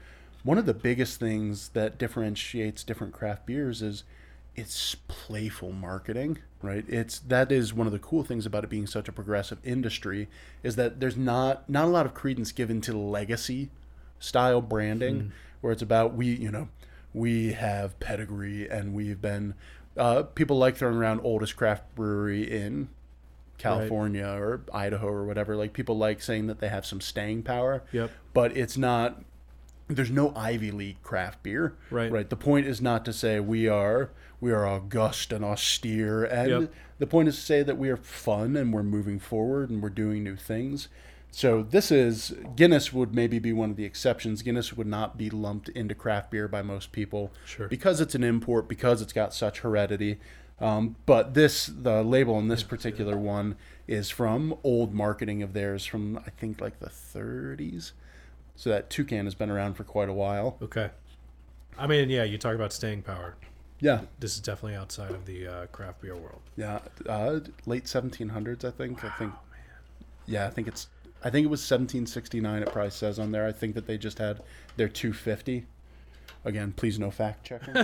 One 0.43 0.58
of 0.58 0.65
the 0.65 0.73
biggest 0.73 1.19
things 1.19 1.69
that 1.69 1.97
differentiates 1.97 2.84
different 2.86 3.13
craft 3.13 3.45
beers 3.45 3.82
is 3.82 4.05
it's 4.55 4.95
playful 5.08 5.71
marketing, 5.71 6.38
right? 6.62 6.86
It's 6.88 7.19
that 7.19 7.51
is 7.51 7.73
one 7.73 7.88
of 7.88 7.93
the 7.93 7.99
cool 7.99 8.23
things 8.23 8.45
about 8.45 8.63
it 8.63 8.69
being 8.69 8.88
such 8.88 9.08
a 9.08 9.12
progressive 9.12 9.60
industry 9.63 10.29
is 10.63 10.75
that 10.77 10.99
there's 10.99 11.17
not 11.17 11.69
not 11.69 11.86
a 11.86 11.91
lot 11.91 12.05
of 12.05 12.13
credence 12.13 12.51
given 12.51 12.79
to 12.82 12.97
legacy 12.97 13.69
style 14.19 14.62
branding 14.62 15.32
where 15.62 15.71
it's 15.73 15.82
about 15.82 16.13
we, 16.13 16.27
you 16.27 16.51
know, 16.51 16.67
we 17.13 17.53
have 17.53 17.99
pedigree 17.99 18.67
and 18.69 18.93
we've 18.93 19.21
been 19.21 19.55
uh, 19.97 20.23
people 20.23 20.58
like 20.58 20.77
throwing 20.77 20.95
around 20.97 21.19
oldest 21.23 21.55
craft 21.55 21.84
brewery 21.95 22.49
in 22.49 22.89
California 23.58 24.25
or 24.25 24.62
Idaho 24.73 25.08
or 25.08 25.25
whatever. 25.25 25.55
Like 25.55 25.73
people 25.73 25.97
like 25.97 26.21
saying 26.21 26.47
that 26.47 26.60
they 26.60 26.69
have 26.69 26.86
some 26.86 27.01
staying 27.01 27.43
power. 27.43 27.84
Yep. 27.91 28.12
But 28.34 28.55
it's 28.55 28.77
not. 28.77 29.21
There's 29.88 30.12
no 30.12 30.34
Ivy 30.36 30.69
League 30.71 31.01
craft 31.01 31.41
beer. 31.41 31.73
Right. 31.89 32.12
Right. 32.12 32.29
The 32.29 32.36
point 32.36 32.67
is 32.67 32.79
not 32.79 33.03
to 33.05 33.13
say 33.13 33.39
we 33.39 33.67
are 33.67 34.12
we 34.39 34.51
are 34.51 34.65
august 34.65 35.34
and 35.34 35.43
austere, 35.43 36.23
and 36.23 36.49
Yep. 36.49 36.73
the 36.99 37.08
point 37.08 37.27
is 37.27 37.36
to 37.36 37.41
say 37.41 37.63
that 37.63 37.77
we 37.77 37.89
are 37.89 37.97
fun 37.97 38.55
and 38.55 38.71
we're 38.71 38.84
moving 38.84 39.19
forward 39.19 39.69
and 39.69 39.82
we're 39.84 39.89
doing 39.89 40.23
new 40.23 40.36
things. 40.38 40.88
So 41.32 41.63
this 41.63 41.92
is 41.92 42.34
Guinness 42.56 42.92
would 42.92 43.13
maybe 43.13 43.39
be 43.39 43.54
one 43.54 43.70
of 43.70 43.76
the 43.76 43.86
exceptions. 43.86 44.42
Guinness 44.42 44.74
would 44.74 44.88
not 44.88 45.18
be 45.18 45.30
lumped 45.30 45.70
into 45.70 45.94
craft 45.96 46.32
beer 46.32 46.48
by 46.48 46.62
most 46.62 46.92
people 46.92 47.32
Sure. 47.46 47.68
because 47.68 48.02
it's 48.02 48.15
an 48.15 48.24
import 48.24 48.68
because 48.68 49.02
it's 49.02 49.13
got 49.13 49.34
such 49.34 49.60
heredity. 49.60 50.20
Um, 50.60 50.96
but 51.06 51.36
this 51.36 51.68
the 51.68 52.04
label 52.04 52.36
on 52.36 52.48
this 52.50 52.63
particular 52.63 53.18
one 53.18 53.56
is 53.88 54.10
from 54.10 54.56
old 54.63 54.94
marketing 54.94 55.42
of 55.42 55.54
theirs 55.54 55.86
from 55.86 56.18
I 56.18 56.30
think 56.32 56.60
like 56.60 56.80
the 56.80 56.89
30s. 56.89 57.92
So 58.56 58.70
that 58.72 58.89
toucan 58.89 59.26
has 59.26 59.36
been 59.36 59.50
around 59.50 59.76
for 59.76 59.86
quite 59.86 60.10
a 60.10 60.13
while. 60.13 60.58
Okay. 60.62 60.89
I 61.78 61.88
mean, 61.88 62.10
yeah, 62.10 62.24
you 62.24 62.38
talk 62.38 62.56
about 62.56 62.74
staying 62.74 63.04
power. 63.04 63.36
Yeah, 63.80 64.02
This 64.20 64.34
is 64.34 64.42
definitely 64.42 64.76
outside 64.76 65.12
of 65.12 65.26
the 65.26 65.48
uh, 65.48 65.65
craft 65.68 66.02
beer 66.02 66.18
world. 66.18 66.42
yeah, 66.58 66.80
uh, 67.08 67.39
late 67.65 67.86
1700s 67.86 68.65
I 68.65 68.72
think. 68.72 69.06
I 69.06 69.10
think. 69.12 69.32
Yeah, 70.26 70.46
I 70.46 70.50
think 70.50 70.68
it's. 70.68 70.89
I 71.23 71.29
think 71.29 71.43
it 71.45 71.49
was 71.49 71.60
1769. 71.62 72.63
It 72.63 72.71
probably 72.71 72.91
says 72.91 73.19
on 73.19 73.32
there. 73.32 73.45
I 73.45 73.51
think 73.51 73.75
that 73.75 73.88
they 73.88 73.97
just 73.97 74.19
had 74.19 74.41
their 74.77 74.88
250. 74.88 75.65
Again, 76.45 76.71
please 76.75 76.97
no 76.97 77.12
fact 77.12 77.45
checking. 77.45 77.75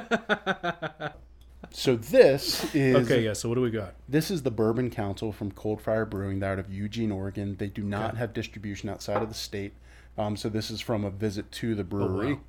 so 1.71 1.95
this 1.95 2.73
is 2.73 2.95
Okay, 2.95 3.23
yeah. 3.25 3.33
So 3.33 3.49
what 3.49 3.55
do 3.55 3.61
we 3.61 3.71
got? 3.71 3.95
This 4.07 4.31
is 4.31 4.43
the 4.43 4.51
Bourbon 4.51 4.89
Council 4.89 5.31
from 5.31 5.51
Cold 5.51 5.81
Fire 5.81 6.05
Brewing. 6.05 6.39
They're 6.39 6.53
out 6.53 6.59
of 6.59 6.71
Eugene, 6.71 7.11
Oregon. 7.11 7.55
They 7.57 7.67
do 7.67 7.83
not 7.83 8.11
Okay. 8.11 8.17
have 8.19 8.33
distribution 8.33 8.87
outside 8.89 9.21
of 9.21 9.27
the 9.29 9.35
state. 9.35 9.73
Um, 10.17 10.37
so 10.37 10.47
this 10.47 10.71
is 10.71 10.79
from 10.79 11.03
a 11.03 11.09
visit 11.09 11.51
to 11.53 11.75
the 11.75 11.83
brewery. 11.83 12.39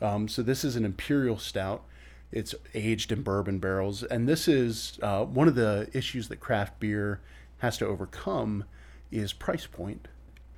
um, 0.00 0.26
so 0.28 0.42
this 0.42 0.64
is 0.64 0.76
an 0.76 0.86
imperial 0.86 1.36
stout. 1.36 1.84
It's 2.32 2.54
aged 2.72 3.12
in 3.12 3.22
bourbon 3.22 3.58
barrels, 3.58 4.02
and 4.04 4.26
this 4.28 4.46
is 4.48 4.98
uh, 5.02 5.24
one 5.24 5.48
of 5.48 5.56
the 5.56 5.90
issues 5.92 6.28
that 6.28 6.38
craft 6.38 6.78
beer 6.80 7.20
has 7.58 7.76
to 7.78 7.86
overcome 7.86 8.64
is 9.10 9.32
price 9.32 9.66
point. 9.66 10.06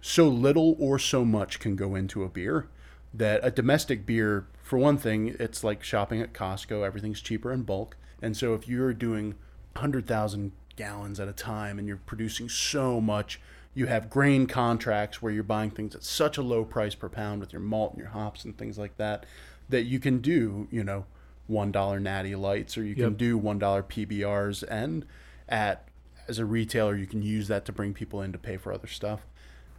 So 0.05 0.27
little 0.29 0.77
or 0.81 0.99
so 0.99 1.25
much 1.25 1.61
can 1.61 1.77
go 1.77 1.95
into 1.95 2.25
a 2.25 2.29
beer 2.29 2.67
that 3.15 3.41
a 3.43 3.51
domestic 3.51 4.05
beer, 4.05 4.47
for 4.63 4.79
one 4.79 4.99
thing, 4.99 5.37
it's 5.39 5.63
like 5.63 5.83
shopping 5.83 6.21
at 6.21 6.33
Costco. 6.35 6.85
Everything's 6.85 7.21
cheaper 7.21 7.53
in 7.53 7.63
bulk, 7.63 7.97
and 8.21 8.37
so 8.37 8.55
if 8.55 8.67
you're 8.69 8.93
doing 8.93 9.37
100,000 9.75 10.53
gallons 10.77 11.21
at 11.21 11.29
a 11.29 11.33
time 11.33 11.79
and 11.79 11.87
you're 11.87 11.99
producing 11.99 12.49
so 12.49 13.01
much, 13.01 13.41
you 13.75 13.87
have 13.87 14.11
grain 14.11 14.47
contracts 14.47 15.23
where 15.23 15.33
you're 15.33 15.43
buying 15.45 15.71
things 15.71 15.95
at 15.95 16.03
such 16.03 16.37
a 16.37 16.43
low 16.43 16.65
price 16.65 16.95
per 16.95 17.09
pound 17.09 17.41
with 17.41 17.53
your 17.53 17.63
malt 17.63 17.93
and 17.93 18.01
your 18.01 18.09
hops 18.11 18.45
and 18.45 18.59
things 18.59 18.77
like 18.79 18.97
that, 18.97 19.25
that 19.69 19.85
you 19.85 19.99
can 20.01 20.19
do, 20.19 20.67
you 20.71 20.83
know, 20.83 21.07
$1 21.51 22.01
natty 22.03 22.35
lights 22.35 22.77
or 22.77 22.85
you 22.85 22.95
can 22.95 23.11
Yep. 23.11 23.17
do 23.19 23.39
$1 23.39 23.83
PBRs. 23.89 24.63
And 24.69 25.07
at, 25.49 25.89
as 26.29 26.39
a 26.39 26.45
retailer, 26.45 26.97
you 26.97 27.07
can 27.07 27.23
use 27.23 27.49
that 27.49 27.65
to 27.67 27.73
bring 27.73 27.95
people 27.95 28.21
in 28.21 28.33
to 28.33 28.39
pay 28.39 28.57
for 28.57 28.73
other 28.73 28.89
stuff. 28.89 29.27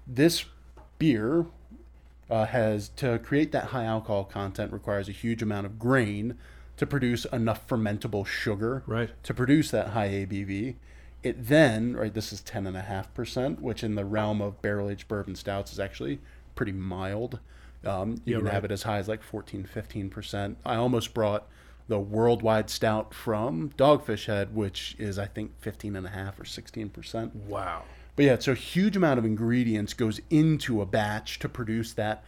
This 0.08 0.46
beer 1.00 1.46
uh, 2.30 2.46
has 2.46 2.90
to 2.98 3.20
create 3.20 3.52
that 3.52 3.66
high 3.66 3.86
alcohol 3.86 4.24
content 4.26 4.72
requires 4.74 5.08
a 5.10 5.12
huge 5.12 5.42
amount 5.42 5.66
of 5.66 5.80
grain 5.80 6.36
to 6.78 6.86
produce 6.88 7.26
enough 7.26 7.68
fermentable 7.68 8.26
sugar 8.26 8.84
Right. 8.88 9.12
to 9.24 9.34
produce 9.34 9.72
that 9.72 9.90
high 9.90 10.10
ABV. 10.10 10.76
It 11.22 11.48
then, 11.48 11.96
right, 11.96 12.14
this 12.14 12.34
is 12.34 12.42
10.5%, 12.42 13.60
which 13.62 13.84
in 13.84 13.96
the 13.96 14.04
realm 14.06 14.42
of 14.42 14.62
barrel 14.62 14.90
aged 14.90 15.08
bourbon 15.08 15.36
stouts 15.36 15.72
is 15.72 15.80
actually 15.80 16.20
pretty 16.56 16.72
mild. 16.74 17.40
Um, 17.86 18.22
you 18.26 18.34
Yeah, 18.36 18.38
can 18.40 18.48
have 18.48 18.66
it 18.66 18.72
as 18.72 18.84
high 18.84 18.98
as 18.98 19.08
like 19.08 19.22
14, 19.24 19.66
15%. 19.66 20.56
I 20.66 20.76
almost 20.76 21.14
brought 21.14 21.48
the 21.88 22.00
worldwide 22.00 22.70
stout 22.70 23.14
from 23.14 23.70
Dogfish 23.78 24.26
Head, 24.26 24.56
which 24.56 24.96
is, 24.98 25.20
I 25.20 25.26
think, 25.26 25.52
15.5 25.62 26.40
or 26.40 26.44
16%. 26.46 27.36
Wow. 27.36 27.84
But 28.16 28.26
yeah, 28.26 28.40
so 28.40 28.52
a 28.52 28.56
huge 28.56 28.96
amount 28.96 29.20
of 29.20 29.26
ingredients 29.26 29.94
goes 29.94 30.22
into 30.30 30.82
a 30.82 30.86
batch 30.86 31.40
to 31.40 31.50
produce 31.50 31.94
that 31.94 32.24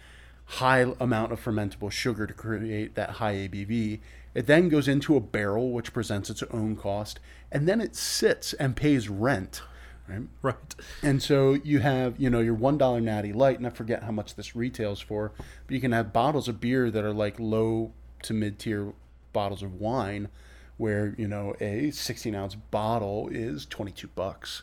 high 0.45 0.86
amount 1.00 1.32
of 1.32 1.43
fermentable 1.43 1.91
sugar 1.91 2.28
to 2.28 2.34
create 2.34 2.95
that 2.95 3.12
high 3.12 3.34
ABV. 3.34 4.00
It 4.34 4.48
then 4.48 4.69
goes 4.69 4.88
into 4.88 5.15
a 5.15 5.21
barrel, 5.21 5.71
which 5.71 5.93
presents 5.93 6.30
its 6.30 6.43
own 6.52 6.76
cost, 6.76 7.19
and 7.52 7.67
then 7.67 7.82
it 7.82 7.95
sits 7.95 8.54
and 8.54 8.76
pays 8.76 9.10
rent. 9.10 9.62
Right? 10.08 10.28
Right. 10.43 10.76
And 11.02 11.21
so 11.24 11.54
you 11.54 11.80
have, 11.80 12.19
you 12.19 12.30
know, 12.30 12.39
your 12.39 12.54
one 12.54 12.78
dollar 12.78 13.02
natty 13.02 13.34
light, 13.34 13.58
and 13.58 13.65
I 13.65 13.71
forget 13.71 14.04
how 14.04 14.12
much 14.12 14.36
this 14.36 14.56
retails 14.56 15.00
for, 15.00 15.32
but 15.38 15.74
you 15.74 15.82
can 15.82 15.93
have 15.93 16.13
bottles 16.13 16.48
of 16.48 16.60
beer 16.60 16.91
that 16.91 17.04
are 17.04 17.13
like 17.13 17.39
low 17.39 17.91
to 18.24 18.34
mid 18.34 18.60
tier 18.60 18.93
bottles 19.34 19.63
of 19.63 19.80
wine, 19.80 20.30
where 20.78 21.15
you 21.17 21.28
know 21.28 21.56
a 21.60 21.89
sixteen 21.89 22.36
ounce 22.36 22.54
bottle 22.56 23.30
is 23.32 23.65
twenty 23.65 23.91
two 23.91 24.10
bucks, 24.10 24.62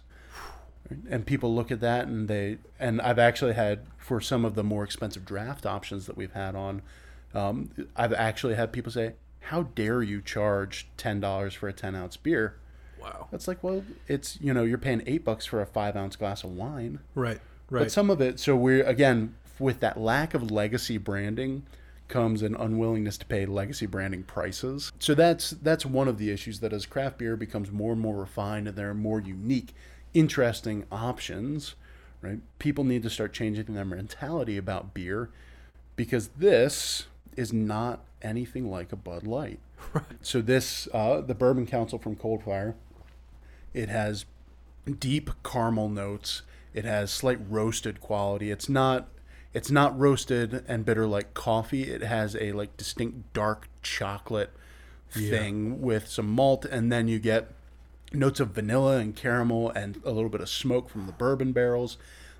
and 1.09 1.27
people 1.27 1.55
look 1.55 1.71
at 1.71 1.81
that 1.81 2.07
and 2.07 2.29
they 2.29 2.59
and 2.79 3.01
I've 3.01 3.18
actually 3.18 3.55
had 3.55 3.87
for 3.99 4.21
some 4.21 4.45
of 4.45 4.55
the 4.55 4.64
more 4.64 4.85
expensive 4.85 5.25
draft 5.25 5.64
options 5.64 6.07
that 6.07 6.16
we've 6.16 6.33
had 6.33 6.55
on, 6.55 6.83
um, 7.35 7.71
I've 7.97 8.12
actually 8.12 8.55
had 8.55 8.73
people 8.73 8.92
say, 8.92 9.14
"How 9.40 9.64
dare 9.64 10.03
you 10.03 10.21
charge 10.21 10.88
ten 10.97 11.21
dollars 11.21 11.55
for 11.55 11.68
a 11.68 11.73
ten 11.73 11.95
ounce 11.95 12.16
beer?" 12.16 12.57
Wow. 13.01 13.27
That's 13.31 13.49
like, 13.49 13.64
well, 13.64 13.85
it's 14.07 14.38
you 14.40 14.55
know, 14.55 14.64
you're 14.64 14.79
paying 14.79 15.03
eight 15.07 15.25
bucks 15.25 15.47
for 15.47 15.61
a 15.61 15.66
five 15.66 15.97
ounce 15.97 16.16
glass 16.16 16.45
of 16.45 16.51
wine. 16.51 17.01
Right. 17.14 17.40
Right. 17.71 17.81
But 17.81 17.92
some 17.92 18.11
of 18.11 18.21
it, 18.21 18.38
so 18.38 18.55
we're 18.55 18.85
again 18.85 19.35
with 19.59 19.81
that 19.81 19.99
lack 19.99 20.35
of 20.35 20.51
legacy 20.51 20.99
branding 20.99 21.64
comes 22.09 22.42
an 22.42 22.55
unwillingness 22.55 23.16
to 23.16 23.25
pay 23.25 23.47
legacy 23.47 23.87
branding 23.87 24.23
prices. 24.23 24.92
So 24.99 25.14
that's 25.14 25.51
that's 25.51 25.87
one 25.87 26.09
of 26.09 26.18
the 26.18 26.31
issues 26.31 26.61
that 26.61 26.73
as 26.73 26.85
craft 26.85 27.18
beer 27.18 27.37
becomes 27.37 27.71
more 27.71 27.92
and 27.92 28.01
more 28.01 28.16
refined 28.16 28.68
and 28.68 28.77
they're 28.77 28.92
more 28.92 29.21
unique, 29.21 29.75
interesting 30.14 30.85
options, 30.90 31.75
right? 32.20 32.40
People 32.59 32.85
need 32.85 33.03
to 33.03 33.11
start 33.11 33.33
changing 33.33 33.75
their 33.75 33.85
mentality 33.85 34.57
about 34.57 34.94
beer 34.94 35.31
because 35.96 36.29
this 36.29 37.07
is 37.37 37.53
not 37.53 38.05
anything 38.20 38.70
like 38.70 38.92
a 38.92 38.96
Bud 38.96 39.27
Light. 39.27 39.61
Right. 39.92 40.05
So 40.22 40.40
this, 40.40 40.87
uh, 40.94 41.22
the 41.22 41.35
Bourbon 41.35 41.66
Council 41.66 41.98
from 41.98 42.14
Cold 42.14 42.44
Fire, 42.44 42.77
it 43.75 43.88
has 43.88 44.27
deep 45.01 45.31
caramel 45.42 45.88
notes. 45.88 46.42
It 46.72 46.85
has 46.85 47.11
slight 47.11 47.40
roasted 47.48 48.01
quality. 48.01 48.53
It's 48.53 48.68
not 48.68 49.09
it's 49.53 49.70
not 49.70 49.98
roasted 49.98 50.64
and 50.66 50.85
bitter 50.85 51.07
like 51.07 51.35
coffee. 51.35 51.83
It 51.83 52.03
has 52.03 52.37
a 52.37 52.53
like 52.53 52.77
distinct 52.77 53.33
dark 53.33 53.68
chocolate 53.83 54.53
thing 55.11 55.83
with 55.83 56.09
some 56.09 56.31
malt 56.31 56.64
and 56.64 56.90
then 56.90 57.07
you 57.07 57.18
get 57.18 57.53
notes 58.14 58.40
of 58.40 58.51
vanilla 58.51 58.98
and 58.98 59.14
caramel 59.16 59.70
and 59.70 60.01
a 60.05 60.11
little 60.11 60.31
bit 60.31 60.40
of 60.40 60.48
smoke 60.48 60.88
from 60.88 61.07
the 61.07 61.12
bourbon 61.12 61.53
barrels. 61.53 61.96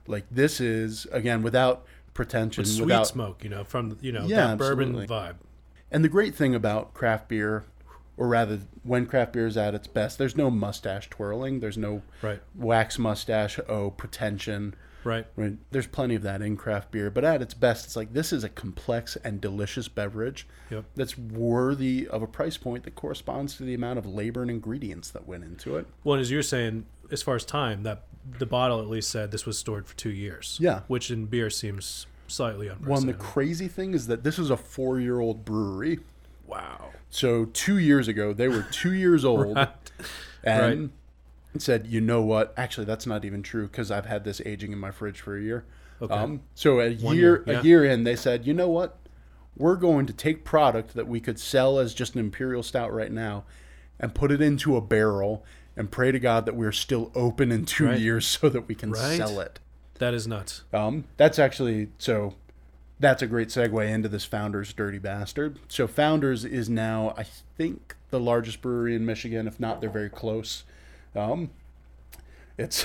Like 0.07 0.25
this 0.31 0.61
is 0.61 1.07
again 1.13 1.43
without 1.43 1.85
pretension, 2.15 2.65
Sweet 2.65 2.83
without 2.83 3.07
smoke, 3.07 3.43
you 3.45 3.51
know, 3.51 3.65
from 3.65 3.91
the 3.91 3.97
you 4.01 4.13
know 4.13 4.27
Yeah, 4.27 4.49
that 4.49 4.59
bourbon 4.59 4.89
absolutely. 4.99 5.07
vibe. 5.07 5.35
and 5.91 6.05
the 6.05 6.09
great 6.09 6.35
thing 6.35 6.55
about 6.55 6.93
craft 6.95 7.29
beer, 7.29 7.65
or 8.17 8.29
rather, 8.29 8.61
when 8.83 9.07
craft 9.07 9.33
beer 9.33 9.47
is 9.47 9.57
at 9.57 9.75
its 9.75 9.87
best, 9.87 10.19
there's 10.19 10.37
no 10.37 10.51
mustache 10.51 11.09
twirling. 11.09 11.61
There's 11.61 11.79
no 11.79 12.03
Right. 12.21 12.41
wax 12.55 12.99
mustache, 12.99 13.59
oh, 13.69 13.91
pretension. 13.91 14.75
Right. 15.05 15.27
Right? 15.37 15.57
There's 15.71 15.87
plenty 15.87 16.15
of 16.15 16.23
that 16.23 16.43
in 16.43 16.57
craft 16.57 16.91
beer, 16.93 17.11
but 17.11 17.25
at 17.25 17.43
its 17.43 17.55
best, 17.55 17.85
it's 17.87 17.97
like 17.97 18.13
this 18.13 18.33
is 18.33 18.45
a 18.45 18.49
complex 18.49 19.17
and 19.25 19.41
delicious 19.41 19.89
beverage 19.89 20.47
Yep. 20.71 20.85
that's 20.95 21.19
worthy 21.19 22.07
of 22.09 22.23
a 22.23 22.27
price 22.27 22.57
point 22.57 22.85
that 22.85 22.95
corresponds 22.95 23.57
to 23.57 23.63
the 23.65 23.75
amount 23.75 23.99
of 23.99 24.07
labor 24.07 24.43
and 24.43 24.51
ingredients 24.51 25.11
that 25.11 25.27
went 25.27 25.45
into 25.45 25.77
it. 25.77 25.87
Well, 26.05 26.19
as 26.21 26.31
you're 26.31 26.43
saying, 26.43 26.87
as 27.11 27.23
far 27.23 27.35
as 27.37 27.45
time, 27.45 27.83
that 27.83 28.05
the 28.39 28.47
bottle 28.47 28.81
at 28.81 28.89
least 28.89 29.11
said 29.11 29.31
this 29.33 29.45
was 29.45 29.59
stored 29.59 29.87
for 29.87 29.97
two 29.97 30.11
years. 30.13 30.57
Yeah. 30.61 30.81
which 30.87 31.11
in 31.11 31.27
beer 31.27 31.51
seems 31.51 32.07
slightly 32.29 32.71
Well, 32.87 33.01
and 33.01 33.09
the 33.09 33.13
crazy 33.15 33.69
thing 33.69 33.93
is 33.95 34.07
that 34.07 34.23
this 34.25 34.39
is 34.39 34.49
a 34.51 34.57
four-year-old 34.57 35.45
brewery. 35.45 35.99
wow. 36.47 36.91
So 37.11 37.45
two 37.47 37.77
years 37.77 38.09
ago, 38.09 38.33
they 38.33 38.49
were 38.49 38.63
two 38.71 38.93
years 38.95 39.23
old, 39.27 39.57
Right. 39.57 39.69
and 40.45 40.91
said, 41.61 41.87
"You 41.87 42.01
know 42.01 42.23
what? 42.23 42.55
Actually, 42.57 42.87
that's 42.87 43.07
not 43.07 43.25
even 43.25 43.43
true 43.43 43.67
because 43.67 43.91
I've 43.91 44.07
had 44.07 44.25
this 44.25 44.41
aging 44.47 44.73
in 44.73 44.79
my 44.79 44.91
fridge 44.91 45.21
for 45.21 45.37
a 45.37 45.43
year." 45.43 45.65
Okay. 46.01 46.15
Um, 46.15 46.41
so 46.55 46.81
a 46.81 46.95
One 46.97 47.17
year, 47.17 47.37
year, 47.37 47.45
yeah. 47.47 47.61
a 47.61 47.63
year 47.63 47.85
in, 47.85 48.05
they 48.05 48.17
said, 48.17 48.47
"You 48.47 48.55
know 48.55 48.69
what? 48.69 48.97
We're 49.57 49.77
going 49.77 50.07
to 50.07 50.13
take 50.13 50.45
product 50.45 50.95
that 50.95 51.07
we 51.07 51.21
could 51.21 51.39
sell 51.39 51.79
as 51.79 51.93
just 51.95 52.15
an 52.15 52.21
imperial 52.21 52.63
stout 52.63 52.93
right 52.93 53.13
now, 53.13 53.45
and 54.01 54.15
put 54.15 54.31
it 54.33 54.41
into 54.41 54.77
a 54.77 54.81
barrel." 54.81 55.45
And 55.75 55.91
pray 55.91 56.13
to 56.13 56.19
God 56.21 56.45
that 56.45 56.55
we're 56.55 56.71
still 56.71 57.11
open 57.15 57.51
in 57.51 57.65
two 57.65 57.87
Right. 57.87 57.99
years 57.99 58.27
so 58.27 58.51
that 58.51 58.69
we 58.69 58.75
can 58.75 58.91
Right. 58.91 59.17
sell 59.17 59.41
it. 59.41 59.59
That 60.01 60.13
is 60.13 60.29
nuts. 60.29 60.65
Um, 60.71 61.05
that's 61.17 61.39
actually 61.39 61.89
so. 61.97 62.35
That's 63.01 63.23
a 63.23 63.27
great 63.27 63.49
segue 63.49 63.89
into 63.89 64.09
this 64.11 64.27
Founders 64.27 64.73
Dirty 64.75 64.99
Bastard. 64.99 65.59
So 65.69 65.87
Founders 65.87 66.45
is 66.45 66.69
now, 66.69 67.15
I 67.17 67.23
think, 67.25 67.97
the 68.11 68.21
largest 68.21 68.61
brewery 68.61 68.95
in 68.95 69.07
Michigan. 69.07 69.47
If 69.49 69.59
not, 69.59 69.81
they're 69.81 69.89
very 69.89 70.11
close. 70.11 70.65
Um, 71.15 71.51
it's 72.59 72.85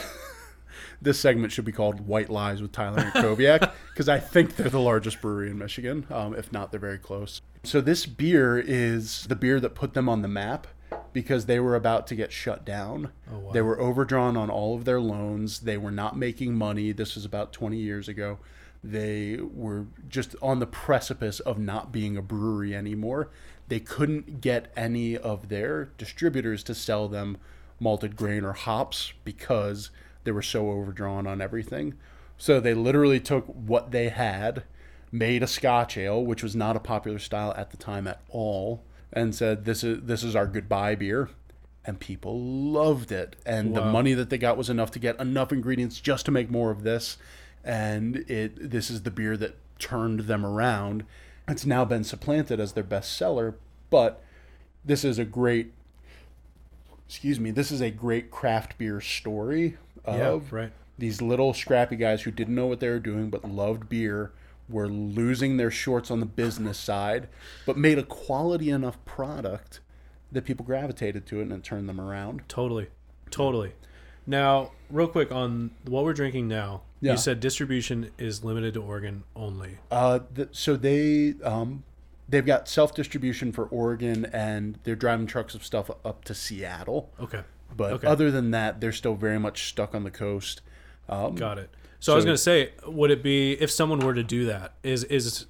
this 1.01 1.19
segment 1.19 1.51
should 1.51 1.65
be 1.65 1.71
called 1.71 2.07
White 2.07 2.29
Lies 2.29 2.61
with 2.61 2.71
Tyler 2.71 2.99
and 2.99 3.13
Koviak 3.13 3.71
because 3.93 4.09
I 4.09 4.19
think 4.19 4.55
they're 4.55 4.69
the 4.69 4.79
largest 4.79 5.21
brewery 5.21 5.49
in 5.49 5.57
Michigan. 5.57 6.05
Um, 6.09 6.35
if 6.35 6.51
not, 6.51 6.71
they're 6.71 6.79
very 6.79 6.97
close. 6.97 7.41
So 7.63 7.81
this 7.81 8.05
beer 8.05 8.57
is 8.57 9.25
the 9.27 9.35
beer 9.35 9.59
that 9.59 9.75
put 9.75 9.93
them 9.93 10.07
on 10.09 10.21
the 10.21 10.27
map 10.27 10.67
because 11.13 11.45
they 11.45 11.59
were 11.59 11.75
about 11.75 12.07
to 12.07 12.15
get 12.15 12.31
shut 12.31 12.65
down. 12.65 13.11
Oh, 13.31 13.39
wow. 13.39 13.51
They 13.51 13.61
were 13.61 13.79
overdrawn 13.79 14.37
on 14.37 14.49
all 14.49 14.75
of 14.75 14.85
their 14.85 15.01
loans. 15.01 15.61
They 15.61 15.77
were 15.77 15.91
not 15.91 16.17
making 16.17 16.55
money. 16.55 16.91
This 16.91 17.15
was 17.15 17.25
about 17.25 17.51
20 17.53 17.77
years 17.77 18.07
ago. 18.07 18.39
They 18.83 19.37
were 19.41 19.87
just 20.07 20.35
on 20.41 20.59
the 20.59 20.67
precipice 20.67 21.39
of 21.39 21.57
not 21.57 21.91
being 21.91 22.15
a 22.15 22.21
brewery 22.21 22.75
anymore. 22.75 23.29
They 23.67 23.79
couldn't 23.79 24.39
get 24.39 24.71
any 24.77 25.17
of 25.17 25.49
their 25.49 25.89
distributors 25.97 26.63
to 26.63 26.75
sell 26.75 27.07
them 27.07 27.37
malted 27.79 28.15
grain 28.15 28.43
or 28.43 28.53
hops 28.53 29.13
because 29.23 29.89
they 30.23 30.31
were 30.31 30.41
so 30.41 30.69
overdrawn 30.71 31.27
on 31.27 31.41
everything. 31.41 31.95
So 32.37 32.59
they 32.59 32.73
literally 32.73 33.19
took 33.19 33.45
what 33.45 33.91
they 33.91 34.09
had, 34.09 34.63
made 35.11 35.43
a 35.43 35.47
Scotch 35.47 35.97
ale, 35.97 36.23
which 36.23 36.43
was 36.43 36.55
not 36.55 36.75
a 36.75 36.81
popular 36.81 37.19
style 37.19 37.53
at 37.57 37.71
the 37.71 37.77
time 37.77 38.07
at 38.07 38.21
all, 38.29 38.83
and 39.11 39.33
said, 39.33 39.65
"This 39.65 39.83
is 39.83 40.03
this 40.03 40.23
is 40.23 40.35
our 40.35 40.47
goodbye 40.47 40.95
beer." 40.95 41.29
and 41.87 42.01
people 42.01 42.37
loved 42.37 43.13
it. 43.13 43.37
And 43.45 43.73
the 43.73 43.85
money 43.85 44.13
that 44.13 44.29
they 44.29 44.37
got 44.37 44.57
was 44.57 44.69
enough 44.69 44.91
to 44.91 44.99
get 44.99 45.17
enough 45.21 45.53
ingredients 45.53 46.01
just 46.01 46.25
to 46.25 46.31
make 46.31 46.51
more 46.51 46.69
of 46.69 46.83
this. 46.83 47.17
And 47.63 48.17
it 48.29 48.69
this 48.69 48.89
is 48.89 49.03
the 49.03 49.11
beer 49.11 49.37
that 49.37 49.55
turned 49.79 50.21
them 50.21 50.45
around. 50.45 51.05
It's 51.47 51.65
now 51.65 51.85
been 51.85 52.03
supplanted 52.03 52.59
as 52.59 52.73
their 52.73 52.83
best 52.83 53.15
seller, 53.15 53.55
but 53.89 54.21
this 54.83 55.05
is 55.05 55.17
a 55.17 55.23
great 55.23 55.71
excuse 57.07 57.39
me, 57.39 57.51
this 57.51 57.71
is 57.71 57.81
a 57.81 57.89
great 57.91 58.29
craft 58.31 58.77
beer 58.77 58.99
story 59.01 59.77
Yeah, 60.05 60.29
of 60.29 60.51
right. 60.53 60.71
these 60.97 61.21
little 61.21 61.53
scrappy 61.53 61.95
guys 61.95 62.23
who 62.23 62.31
didn't 62.31 62.55
know 62.55 62.67
what 62.67 62.79
they 62.79 62.89
were 62.89 62.99
doing 62.99 63.29
but 63.29 63.43
loved 63.45 63.87
beer 63.89 64.31
were 64.69 64.87
losing 64.89 65.55
their 65.57 65.71
shorts 65.71 66.11
on 66.11 66.19
the 66.19 66.25
business 66.25 66.77
side 66.77 67.27
but 67.65 67.77
made 67.77 67.97
a 67.97 68.03
quality 68.03 68.69
enough 68.69 69.03
product 69.05 69.79
that 70.31 70.43
people 70.43 70.65
gravitated 70.65 71.25
to 71.25 71.39
it 71.39 71.43
and 71.43 71.53
it 71.53 71.63
turned 71.63 71.87
them 71.87 72.01
around 72.01 72.41
Totally. 72.49 72.87
Totally. 73.31 73.71
Now, 74.25 74.71
real 74.89 75.07
quick 75.07 75.31
on 75.31 75.71
what 75.85 76.03
we're 76.03 76.13
drinking 76.13 76.47
now. 76.49 76.81
Yeah. 76.99 77.11
You 77.13 77.17
said 77.17 77.39
distribution 77.39 78.11
is 78.17 78.43
limited 78.43 78.73
to 78.73 78.81
Oregon 78.81 79.23
only. 79.35 79.77
uh, 79.91 80.19
th- 80.35 80.49
so 80.51 80.75
they 80.75 81.35
um, 81.43 81.83
they've 82.29 82.45
got 82.45 82.67
self-distribution 82.67 83.51
for 83.51 83.65
oregon 83.65 84.25
and 84.33 84.77
they're 84.83 84.95
driving 84.95 85.25
trucks 85.27 85.55
of 85.55 85.63
stuff 85.63 85.89
up 86.03 86.23
to 86.25 86.33
seattle 86.33 87.11
Okay. 87.19 87.41
but 87.75 87.93
Okay. 87.93 88.07
other 88.07 88.29
than 88.31 88.51
that 88.51 88.81
they're 88.81 88.91
still 88.91 89.15
very 89.15 89.39
much 89.39 89.69
stuck 89.69 89.93
on 89.95 90.03
the 90.03 90.11
coast 90.11 90.61
um, 91.09 91.35
Got 91.35 91.57
it. 91.57 91.69
So, 91.99 92.11
I 92.11 92.15
was 92.17 92.25
going 92.25 92.35
to 92.35 92.41
say, 92.41 92.71
would 92.85 93.11
it 93.11 93.23
be 93.23 93.53
if 93.53 93.71
someone 93.71 93.99
were 93.99 94.13
to 94.13 94.23
do 94.23 94.45
that? 94.47 94.73
Is 94.83 95.05
is 95.05 95.45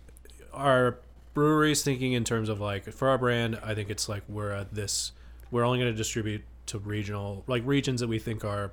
are 0.53 0.99
breweries 1.33 1.81
thinking 1.83 2.13
in 2.13 2.23
terms 2.23 2.47
of 2.47 2.59
like 2.61 2.85
for 2.93 3.09
our 3.09 3.17
brand? 3.17 3.59
I 3.63 3.73
think 3.73 3.89
it's 3.89 4.07
like 4.07 4.21
we're 4.29 4.51
at 4.51 4.73
this. 4.75 5.13
We're 5.49 5.65
only 5.65 5.79
going 5.79 5.91
to 5.91 5.97
distribute 5.97 6.43
to 6.67 6.77
regional 6.77 7.43
like 7.47 7.63
regions 7.65 8.01
that 8.01 8.07
we 8.07 8.19
think 8.19 8.45
are, 8.45 8.71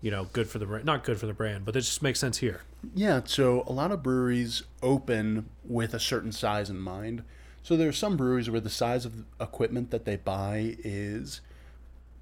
you 0.00 0.10
know, 0.10 0.24
good 0.32 0.48
for 0.48 0.58
the 0.58 0.66
brand. 0.66 0.84
Not 0.84 1.04
good 1.04 1.18
for 1.18 1.26
the 1.26 1.32
brand, 1.34 1.64
but 1.64 1.74
it 1.76 1.80
just 1.80 2.02
makes 2.02 2.20
sense 2.20 2.38
here. 2.38 2.62
Yeah, 2.94 3.20
so 3.24 3.64
a 3.66 3.72
lot 3.72 3.90
of 3.92 4.02
breweries 4.02 4.62
open 4.82 5.48
with 5.64 5.94
a 5.94 6.00
certain 6.00 6.32
size 6.32 6.70
in 6.70 6.78
mind. 6.78 7.22
So 7.62 7.76
there 7.76 7.88
are 7.88 7.92
some 7.92 8.16
breweries 8.16 8.48
where 8.48 8.60
the 8.60 8.70
size 8.70 9.04
of 9.04 9.16
the 9.16 9.24
equipment 9.40 9.90
that 9.90 10.04
they 10.04 10.16
buy 10.16 10.76
is 10.84 11.40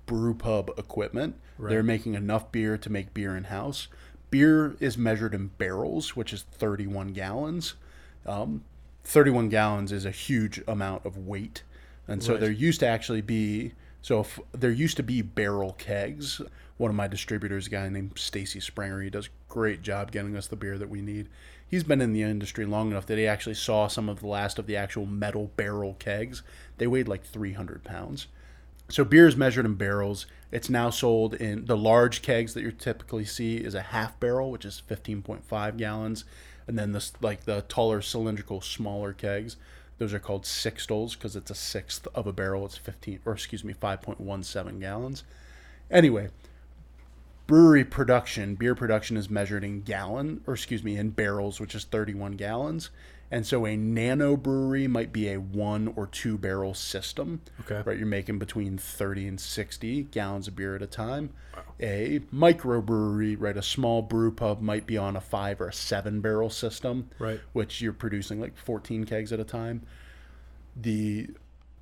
brew 0.06 0.34
pub 0.34 0.70
equipment. 0.78 1.36
They're 1.58 1.82
making 1.82 2.14
enough 2.14 2.50
beer 2.50 2.78
to 2.78 2.90
make 2.90 3.12
beer 3.14 3.36
in 3.36 3.44
house. 3.44 3.88
Beer 4.30 4.74
is 4.80 4.96
measured 4.98 5.34
in 5.34 5.48
barrels, 5.58 6.16
which 6.16 6.32
is 6.32 6.42
31 6.42 7.08
gallons. 7.08 7.74
Um, 8.26 8.64
31 9.04 9.50
gallons 9.50 9.92
is 9.92 10.04
a 10.04 10.10
huge 10.10 10.62
amount 10.66 11.04
of 11.04 11.16
weight. 11.18 11.62
And 12.08 12.22
so 12.22 12.32
Right. 12.32 12.40
there 12.40 12.50
used 12.50 12.80
to 12.80 12.86
actually 12.86 13.20
be 13.20 13.72
so 14.04 14.20
if 14.20 14.38
there 14.52 14.70
used 14.70 14.98
to 14.98 15.02
be 15.02 15.22
barrel 15.22 15.72
kegs. 15.72 16.42
One 16.76 16.90
of 16.90 16.94
my 16.94 17.08
distributors, 17.08 17.68
a 17.68 17.70
guy 17.70 17.88
named 17.88 18.18
Stacy 18.18 18.60
Springer, 18.60 19.00
he 19.00 19.08
does 19.08 19.28
a 19.28 19.50
great 19.50 19.80
job 19.80 20.10
getting 20.12 20.36
us 20.36 20.46
the 20.46 20.56
beer 20.56 20.76
that 20.76 20.90
we 20.90 21.00
need. 21.00 21.30
He's 21.66 21.84
been 21.84 22.02
in 22.02 22.12
the 22.12 22.20
industry 22.20 22.66
long 22.66 22.90
enough 22.90 23.06
that 23.06 23.16
he 23.16 23.26
actually 23.26 23.54
saw 23.54 23.86
some 23.86 24.10
of 24.10 24.20
the 24.20 24.26
last 24.26 24.58
of 24.58 24.66
the 24.66 24.76
actual 24.76 25.06
metal 25.06 25.52
barrel 25.56 25.94
kegs. 25.98 26.42
They 26.76 26.86
weighed 26.86 27.08
like 27.08 27.24
300 27.24 27.82
pounds. 27.82 28.26
So 28.90 29.04
beer 29.04 29.26
is 29.26 29.36
measured 29.36 29.64
in 29.64 29.76
barrels. 29.76 30.26
It's 30.52 30.68
now 30.68 30.90
sold 30.90 31.32
in 31.32 31.64
the 31.64 31.76
large 31.76 32.20
kegs 32.20 32.52
that 32.52 32.60
you 32.60 32.72
typically 32.72 33.24
see 33.24 33.56
is 33.56 33.74
a 33.74 33.80
half 33.80 34.20
barrel, 34.20 34.50
which 34.50 34.66
is 34.66 34.82
15.5 34.86 35.78
gallons, 35.78 36.26
and 36.66 36.78
then 36.78 36.92
this 36.92 37.14
like 37.22 37.44
the 37.46 37.62
taller 37.68 38.02
cylindrical 38.02 38.60
smaller 38.60 39.14
kegs. 39.14 39.56
Those 39.98 40.12
are 40.12 40.18
called 40.18 40.42
sixtels 40.44 41.12
because 41.12 41.36
it's 41.36 41.50
a 41.50 41.54
sixth 41.54 42.08
of 42.14 42.26
a 42.26 42.32
barrel. 42.32 42.64
It's 42.66 42.76
15 42.76 43.20
or 43.24 43.32
excuse 43.32 43.64
me 43.64 43.74
5.17 43.74 44.80
gallons. 44.80 45.24
Anyway, 45.90 46.30
brewery 47.46 47.84
production, 47.84 48.54
beer 48.54 48.74
production 48.74 49.16
is 49.16 49.30
measured 49.30 49.64
in 49.64 49.82
gallon, 49.82 50.40
or 50.46 50.54
excuse 50.54 50.82
me, 50.82 50.96
in 50.96 51.10
barrels, 51.10 51.60
which 51.60 51.74
is 51.74 51.84
31 51.84 52.32
gallons. 52.32 52.90
And 53.30 53.46
so 53.46 53.66
a 53.66 53.76
nano 53.76 54.36
brewery 54.36 54.86
might 54.86 55.12
be 55.12 55.28
a 55.32 55.40
one 55.40 55.92
or 55.96 56.06
two 56.06 56.38
barrel 56.38 56.74
system. 56.74 57.40
Okay. 57.62 57.82
Right, 57.84 57.98
you're 57.98 58.06
making 58.06 58.38
between 58.38 58.78
30 58.78 59.26
and 59.28 59.40
60 59.40 60.02
gallons 60.04 60.46
of 60.48 60.54
beer 60.56 60.76
at 60.76 60.82
a 60.82 60.86
time. 60.86 61.30
A 61.80 62.20
microbrewery, 62.32 63.36
right, 63.38 63.56
a 63.56 63.62
small 63.62 64.02
brew 64.02 64.30
pub 64.30 64.60
might 64.60 64.86
be 64.86 64.96
on 64.96 65.16
a 65.16 65.20
five 65.20 65.60
or 65.60 65.68
a 65.68 65.72
seven 65.72 66.20
barrel 66.20 66.50
system, 66.50 67.10
Right. 67.18 67.40
which 67.52 67.80
you're 67.80 67.92
producing 67.92 68.40
like 68.40 68.56
14 68.56 69.04
kegs 69.04 69.32
at 69.32 69.40
a 69.40 69.44
time. 69.44 69.82
The 70.76 71.30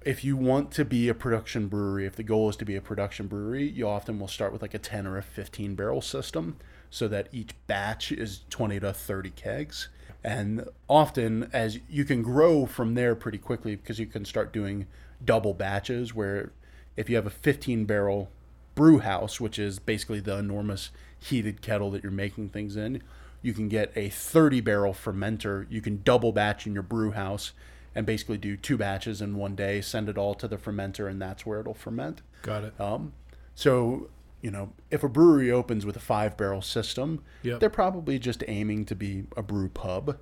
if 0.05 0.25
you 0.25 0.37
want 0.37 0.73
to 0.73 0.85
be 0.85 1.09
a 1.09 1.15
production 1.15 1.69
brewery, 1.69 2.07
if 2.07 2.17
the 2.17 2.25
goal 2.25 2.49
is 2.49 2.57
to 2.57 2.65
be 2.65 2.75
a 2.75 2.81
production 2.81 3.29
brewery, 3.29 3.69
you 3.69 3.87
often 3.87 4.19
will 4.19 4.27
start 4.27 4.53
with 4.53 4.61
like 4.61 4.75
a 4.75 4.79
10 4.79 5.07
or 5.07 5.17
a 5.17 5.23
15 5.23 5.77
barrel 5.77 6.01
system 6.01 6.57
so 6.91 7.07
that 7.07 7.29
each 7.31 7.51
batch 7.69 8.11
is 8.11 8.41
20 8.51 8.81
to 8.81 8.93
30 8.93 9.31
kegs. 9.31 9.89
And 10.25 10.69
often, 10.89 11.51
as 11.53 11.81
you 11.89 12.05
can 12.05 12.23
grow 12.23 12.67
from 12.67 12.95
there 12.95 13.15
pretty 13.15 13.39
quickly 13.39 13.75
because 13.75 13.99
you 13.99 14.07
can 14.07 14.25
start 14.25 14.53
doing 14.53 14.87
double 15.25 15.55
batches 15.55 16.15
where 16.15 16.53
if 16.97 17.11
you 17.11 17.17
have 17.17 17.27
a 17.27 17.31
15 17.31 17.85
barrel 17.85 18.31
brew 18.75 19.01
house, 19.01 19.41
which 19.41 19.59
is 19.59 19.79
basically 19.79 20.21
the 20.21 20.37
enormous 20.37 20.91
heated 21.19 21.63
kettle 21.63 21.91
that 21.91 22.03
you're 22.03 22.13
making 22.13 22.51
things 22.51 22.77
in, 22.77 23.03
you 23.43 23.53
can 23.53 23.69
get 23.69 23.93
a 23.97 24.09
30 24.09 24.61
barrel 24.61 24.93
fermenter. 24.93 25.67
You 25.69 25.81
can 25.81 26.03
double 26.03 26.33
batch 26.33 26.67
in 26.67 26.75
your 26.75 26.83
brew 26.83 27.11
house 27.11 27.53
and 27.95 28.07
basically 28.07 28.39
do 28.39 28.57
two 28.57 28.77
batches 28.77 29.21
in 29.21 29.37
one 29.37 29.55
day, 29.55 29.81
send 29.81 30.09
it 30.09 30.17
all 30.17 30.35
to 30.35 30.49
the 30.49 30.57
fermenter, 30.57 31.11
and 31.11 31.21
that's 31.21 31.45
where 31.45 31.61
it'll 31.61 31.75
ferment. 31.75 32.23
Got 32.43 32.65
it. 32.65 32.81
Um, 32.81 33.13
so, 33.55 34.09
you 34.43 34.51
know, 34.51 34.73
if 34.91 35.03
a 35.03 35.09
brewery 35.09 35.51
opens 35.51 35.87
with 35.87 35.97
a 35.97 36.01
five 36.01 36.37
barrel 36.37 36.61
system, 36.61 37.23
Yep. 37.43 37.61
they're 37.61 37.71
probably 37.71 38.19
just 38.19 38.43
aiming 38.49 38.85
to 38.87 38.95
be 38.95 39.25
a 39.37 39.43
brew 39.43 39.69
pub. 39.69 40.19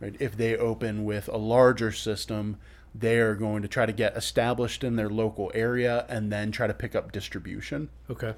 Right? 0.00 0.14
If 0.20 0.36
they 0.36 0.56
open 0.56 1.04
with 1.04 1.28
a 1.28 1.36
larger 1.38 1.90
system, 1.90 2.58
they 2.94 3.18
are 3.18 3.34
going 3.34 3.62
to 3.62 3.68
try 3.68 3.86
to 3.86 3.92
get 3.92 4.16
established 4.16 4.84
in 4.84 4.96
their 4.96 5.08
local 5.08 5.50
area 5.54 6.04
and 6.08 6.30
then 6.30 6.52
try 6.52 6.66
to 6.66 6.74
pick 6.74 6.94
up 6.94 7.10
distribution. 7.12 7.88
Okay. 8.10 8.34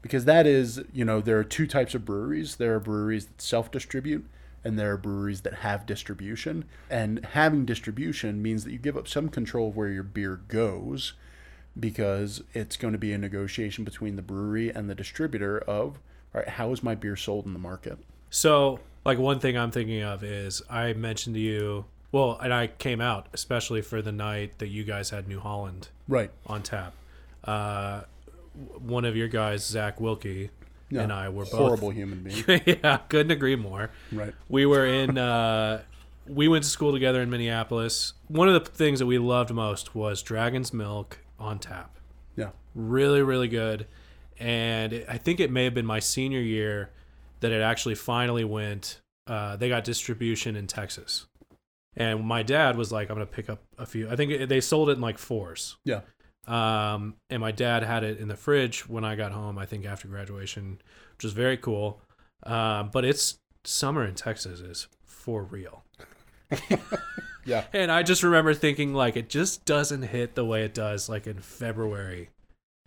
Because 0.00 0.24
that 0.24 0.46
is, 0.46 0.80
you 0.92 1.04
know, 1.04 1.20
there 1.20 1.38
are 1.38 1.44
two 1.44 1.66
types 1.66 1.94
of 1.94 2.04
breweries. 2.04 2.56
There 2.56 2.74
are 2.74 2.80
breweries 2.80 3.26
that 3.26 3.42
self 3.42 3.70
distribute, 3.70 4.24
and 4.64 4.78
there 4.78 4.92
are 4.92 4.96
breweries 4.96 5.40
that 5.42 5.54
have 5.54 5.84
distribution. 5.86 6.64
And 6.88 7.24
having 7.32 7.66
distribution 7.66 8.40
means 8.40 8.64
that 8.64 8.70
you 8.72 8.78
give 8.78 8.96
up 8.96 9.08
some 9.08 9.28
control 9.28 9.68
of 9.68 9.76
where 9.76 9.88
your 9.90 10.04
beer 10.04 10.36
goes 10.48 11.12
because 11.78 12.42
it's 12.54 12.76
going 12.76 12.92
to 12.92 12.98
be 12.98 13.12
a 13.12 13.18
negotiation 13.18 13.84
between 13.84 14.16
the 14.16 14.22
brewery 14.22 14.70
and 14.70 14.88
the 14.90 14.94
distributor 14.94 15.58
of 15.58 15.98
all 16.34 16.40
right, 16.42 16.48
how 16.48 16.70
is 16.72 16.82
my 16.82 16.94
beer 16.94 17.16
sold 17.16 17.46
in 17.46 17.52
the 17.52 17.58
market? 17.58 17.98
So, 18.30 18.80
like 19.04 19.18
one 19.18 19.38
thing 19.40 19.56
I'm 19.56 19.70
thinking 19.70 20.02
of 20.02 20.22
is 20.22 20.60
I 20.68 20.92
mentioned 20.92 21.34
to 21.36 21.40
you, 21.40 21.86
well, 22.12 22.38
and 22.42 22.52
I 22.52 22.66
came 22.66 23.00
out 23.00 23.28
especially 23.32 23.80
for 23.80 24.02
the 24.02 24.12
night 24.12 24.58
that 24.58 24.68
you 24.68 24.84
guys 24.84 25.10
had 25.10 25.26
New 25.28 25.40
Holland 25.40 25.88
Right. 26.06 26.30
on 26.46 26.62
tap. 26.62 26.92
Uh, 27.44 28.02
one 28.78 29.04
of 29.04 29.16
your 29.16 29.28
guys, 29.28 29.64
Zach 29.64 30.00
Wilkie, 30.00 30.50
Yeah. 30.90 31.02
and 31.02 31.12
I 31.12 31.28
were 31.28 31.44
both 31.44 31.52
horrible 31.54 31.90
human 31.90 32.22
beings. 32.22 32.44
yeah, 32.66 32.98
couldn't 33.08 33.30
agree 33.30 33.56
more. 33.56 33.90
right. 34.12 34.34
We 34.48 34.66
were 34.66 34.84
in. 34.86 35.16
Uh, 35.16 35.82
we 36.26 36.46
went 36.48 36.64
to 36.64 36.68
school 36.70 36.92
together 36.92 37.22
in 37.22 37.30
Minneapolis. 37.30 38.12
One 38.26 38.48
of 38.48 38.54
the 38.62 38.70
things 38.70 38.98
that 38.98 39.06
we 39.06 39.16
loved 39.16 39.50
most 39.50 39.94
was 39.94 40.22
Dragon's 40.22 40.74
Milk 40.74 41.20
on 41.38 41.58
tap. 41.58 41.96
Yeah. 42.36 42.50
Really, 42.74 43.22
really 43.22 43.48
good. 43.48 43.86
And 44.38 44.92
it, 44.92 45.06
I 45.08 45.18
think 45.18 45.40
it 45.40 45.50
may 45.50 45.64
have 45.64 45.74
been 45.74 45.86
my 45.86 45.98
senior 45.98 46.40
year 46.40 46.90
that 47.40 47.52
it 47.52 47.60
actually 47.60 47.94
finally 47.94 48.44
went. 48.44 49.00
Uh, 49.26 49.56
they 49.56 49.68
got 49.68 49.84
distribution 49.84 50.56
in 50.56 50.66
Texas, 50.66 51.26
and 51.96 52.24
my 52.24 52.42
dad 52.42 52.76
was 52.76 52.92
like, 52.92 53.10
"I'm 53.10 53.16
gonna 53.16 53.26
pick 53.26 53.50
up 53.50 53.60
a 53.76 53.84
few." 53.84 54.08
I 54.08 54.16
think 54.16 54.30
it, 54.30 54.48
they 54.48 54.60
sold 54.60 54.88
it 54.90 54.92
in 54.92 55.00
like 55.00 55.18
fours. 55.18 55.76
Yeah. 55.84 56.00
Um, 56.46 57.16
and 57.28 57.40
my 57.40 57.50
dad 57.50 57.82
had 57.82 58.04
it 58.04 58.18
in 58.18 58.28
the 58.28 58.36
fridge 58.36 58.88
when 58.88 59.04
I 59.04 59.16
got 59.16 59.32
home. 59.32 59.58
I 59.58 59.66
think 59.66 59.84
after 59.84 60.08
graduation, 60.08 60.80
which 61.16 61.24
was 61.24 61.32
very 61.34 61.56
cool. 61.58 62.00
Um, 62.44 62.90
but 62.92 63.04
it's 63.04 63.38
summer 63.64 64.04
in 64.04 64.14
Texas 64.14 64.60
is 64.60 64.86
for 65.04 65.42
real. 65.42 65.84
Yeah. 67.48 67.64
And 67.72 67.90
I 67.90 68.02
just 68.02 68.22
remember 68.22 68.52
thinking 68.54 68.92
like 68.94 69.16
it 69.16 69.28
just 69.28 69.64
doesn't 69.64 70.02
hit 70.02 70.34
the 70.34 70.44
way 70.44 70.64
it 70.64 70.74
does 70.74 71.08
like 71.08 71.26
in 71.26 71.38
February 71.40 72.28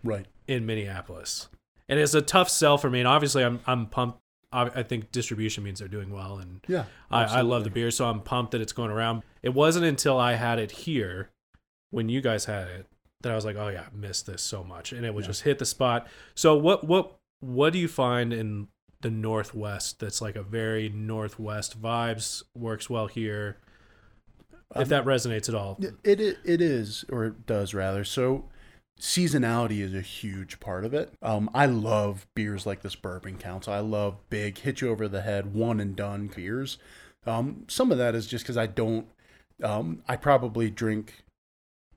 Right. 0.04 0.26
in 0.46 0.64
Minneapolis. 0.66 1.48
And 1.88 1.98
it's 2.00 2.14
a 2.14 2.22
tough 2.22 2.48
sell 2.48 2.78
for 2.78 2.88
me. 2.88 3.00
And 3.00 3.08
obviously 3.08 3.42
I'm 3.44 3.60
I'm 3.66 3.86
pumped. 3.86 4.18
I 4.54 4.82
think 4.82 5.12
distribution 5.12 5.64
means 5.64 5.78
they're 5.78 5.88
doing 5.88 6.10
well 6.10 6.36
and 6.38 6.60
Yeah. 6.68 6.84
I, 7.10 7.24
I 7.24 7.40
love 7.40 7.64
the 7.64 7.70
beer, 7.70 7.90
so 7.90 8.04
I'm 8.06 8.20
pumped 8.20 8.52
that 8.52 8.60
it's 8.60 8.74
going 8.74 8.90
around. 8.90 9.22
It 9.42 9.54
wasn't 9.54 9.86
until 9.86 10.18
I 10.18 10.34
had 10.34 10.58
it 10.58 10.70
here, 10.70 11.30
when 11.90 12.10
you 12.10 12.20
guys 12.20 12.44
had 12.44 12.68
it, 12.68 12.86
that 13.22 13.32
I 13.32 13.34
was 13.34 13.46
like, 13.46 13.56
"Oh 13.56 13.68
yeah, 13.68 13.84
I 13.90 13.96
missed 13.96 14.26
this 14.26 14.42
so 14.42 14.62
much," 14.62 14.92
and 14.92 15.06
it 15.06 15.14
would 15.14 15.24
Yeah. 15.24 15.28
just 15.28 15.42
hit 15.44 15.58
the 15.58 15.64
spot. 15.64 16.06
So 16.34 16.54
what 16.54 16.84
what 16.84 17.16
what 17.40 17.72
do 17.72 17.78
you 17.78 17.88
find 17.88 18.30
in 18.32 18.68
the 19.00 19.10
Northwest 19.10 20.00
that's 20.00 20.20
like 20.20 20.36
a 20.36 20.42
very 20.42 20.90
Northwest 20.90 21.80
vibes 21.80 22.42
works 22.54 22.90
well 22.90 23.06
here? 23.06 23.56
If 24.76 24.88
that 24.88 25.04
resonates 25.04 25.48
at 25.48 25.54
all, 25.54 25.78
It, 25.80 26.20
it 26.20 26.38
it 26.44 26.60
is, 26.60 27.04
or 27.10 27.24
it 27.24 27.46
does 27.46 27.74
rather. 27.74 28.04
So, 28.04 28.46
seasonality 29.00 29.80
is 29.80 29.94
a 29.94 30.00
huge 30.00 30.60
part 30.60 30.84
of 30.84 30.94
it. 30.94 31.12
Um, 31.22 31.50
I 31.52 31.66
love 31.66 32.26
beers 32.34 32.66
like 32.66 32.82
this 32.82 32.94
Bourbon 32.94 33.38
County. 33.38 33.70
I 33.72 33.80
love 33.80 34.16
big, 34.30 34.58
hit 34.58 34.80
you 34.80 34.90
over 34.90 35.08
the 35.08 35.22
head, 35.22 35.54
one 35.54 35.80
and 35.80 35.94
done 35.96 36.30
beers. 36.34 36.78
Um, 37.26 37.64
some 37.68 37.92
of 37.92 37.98
that 37.98 38.14
is 38.14 38.26
just 38.26 38.44
because 38.44 38.56
I 38.56 38.66
don't. 38.66 39.06
Um, 39.62 40.02
I 40.08 40.16
probably 40.16 40.70
drink 40.70 41.22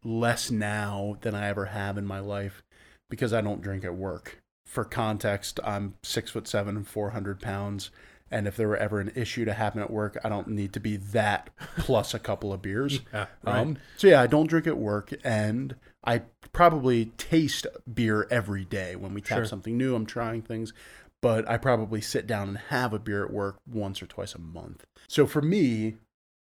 less 0.04 0.52
now 0.52 1.18
than 1.22 1.34
I 1.34 1.48
ever 1.48 1.66
have 1.66 1.98
in 1.98 2.06
my 2.06 2.20
life 2.20 2.64
because 3.10 3.34
I 3.34 3.42
don't 3.42 3.62
drink 3.62 3.84
at 3.84 3.96
work. 3.96 4.40
For 4.66 4.84
context, 4.84 5.60
I'm 5.64 5.96
six 6.04 6.32
foot 6.32 6.48
seven 6.48 6.76
and 6.76 6.88
four 6.88 7.12
hundred 7.12 7.40
pounds. 7.40 7.90
And 8.32 8.48
if 8.48 8.58
there 8.58 8.68
were 8.68 8.78
ever 8.78 9.00
an 9.00 9.12
issue 9.16 9.46
to 9.46 9.54
happen 9.54 9.82
at 9.82 9.92
work, 9.92 10.18
I 10.24 10.30
don't 10.30 10.48
need 10.48 10.74
to 10.74 10.80
be 10.80 10.98
that 10.98 11.52
plus 11.78 12.14
a 12.14 12.20
couple 12.20 12.52
of 12.52 12.62
beers. 12.62 13.02
yeah, 13.14 13.28
right. 13.44 13.58
Um, 13.58 13.78
so 13.98 14.08
yeah, 14.08 14.22
I 14.22 14.28
don't 14.28 14.48
drink 14.48 14.66
at 14.66 14.78
work, 14.78 15.14
and 15.24 15.76
I 16.04 16.24
probably 16.52 17.06
taste 17.18 17.68
beer 17.92 18.28
every 18.32 18.66
day 18.66 18.96
when 18.96 19.14
we 19.14 19.22
tap 19.22 19.38
Sure. 19.38 19.46
something 19.46 19.78
new. 19.78 19.94
I'm 19.96 20.06
trying 20.08 20.42
things, 20.42 20.74
but 21.22 21.48
I 21.48 21.58
probably 21.58 22.02
sit 22.02 22.26
down 22.26 22.50
and 22.50 22.58
have 22.70 22.94
a 22.94 23.00
beer 23.00 23.24
at 23.24 23.32
work 23.32 23.58
once 23.68 24.02
or 24.02 24.08
twice 24.08 24.34
a 24.34 24.40
month. 24.40 24.86
So 25.08 25.28
for 25.28 25.42
me, 25.42 25.98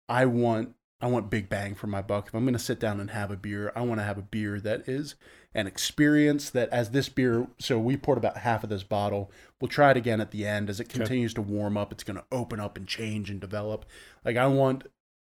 I 0.08 0.26
want 0.26 0.74
I 1.04 1.06
want 1.06 1.28
big 1.28 1.50
bang 1.50 1.74
for 1.74 1.86
my 1.86 2.00
buck. 2.00 2.28
If 2.28 2.34
I'm 2.34 2.44
going 2.44 2.54
to 2.54 2.58
sit 2.58 2.80
down 2.80 2.98
and 2.98 3.10
have 3.10 3.30
a 3.30 3.36
beer, 3.36 3.70
I 3.76 3.82
want 3.82 4.00
to 4.00 4.04
have 4.04 4.16
a 4.16 4.22
beer 4.22 4.58
that 4.60 4.88
is 4.88 5.16
an 5.54 5.66
experience 5.66 6.48
that 6.48 6.70
as 6.70 6.92
this 6.92 7.10
beer 7.10 7.46
so 7.58 7.78
we 7.78 7.98
poured 7.98 8.16
about 8.16 8.38
half 8.38 8.64
of 8.64 8.70
this 8.70 8.84
bottle. 8.84 9.30
We'll 9.60 9.68
try 9.68 9.90
it 9.90 9.98
again 9.98 10.22
at 10.22 10.30
the 10.30 10.46
end. 10.46 10.70
As 10.70 10.80
it 10.80 10.88
Okay. 10.88 11.00
continues 11.00 11.34
to 11.34 11.42
warm 11.42 11.76
up 11.76 11.92
it's 11.92 12.04
going 12.04 12.16
to 12.16 12.24
open 12.32 12.58
up 12.58 12.78
and 12.78 12.88
change 12.88 13.28
and 13.28 13.38
develop. 13.38 13.84
Like 14.24 14.38
i 14.38 14.46
want 14.46 14.84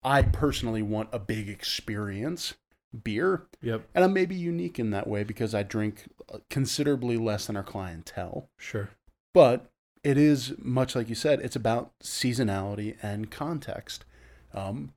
i 0.03 0.21
personally 0.21 0.83
want 0.83 1.09
a 1.11 1.17
big 1.17 1.49
experience 1.49 2.53
beer. 3.03 3.47
Yep, 3.63 3.87
and 3.95 4.05
i'm 4.05 4.13
maybe 4.13 4.35
unique 4.35 4.77
in 4.77 4.91
that 4.91 5.07
way 5.07 5.23
because 5.23 5.55
i 5.55 5.63
drink 5.63 6.03
considerably 6.51 7.17
less 7.17 7.47
than 7.47 7.57
our 7.57 7.63
clientele. 7.63 8.49
Sure, 8.57 8.91
but 9.33 9.71
it 10.03 10.17
is 10.19 10.53
much 10.59 10.95
like 10.95 11.09
you 11.09 11.15
said 11.15 11.39
it's 11.41 11.55
about 11.55 11.91
seasonality 12.03 12.97
and 13.01 13.31
context. 13.31 14.05
Um, 14.53 14.93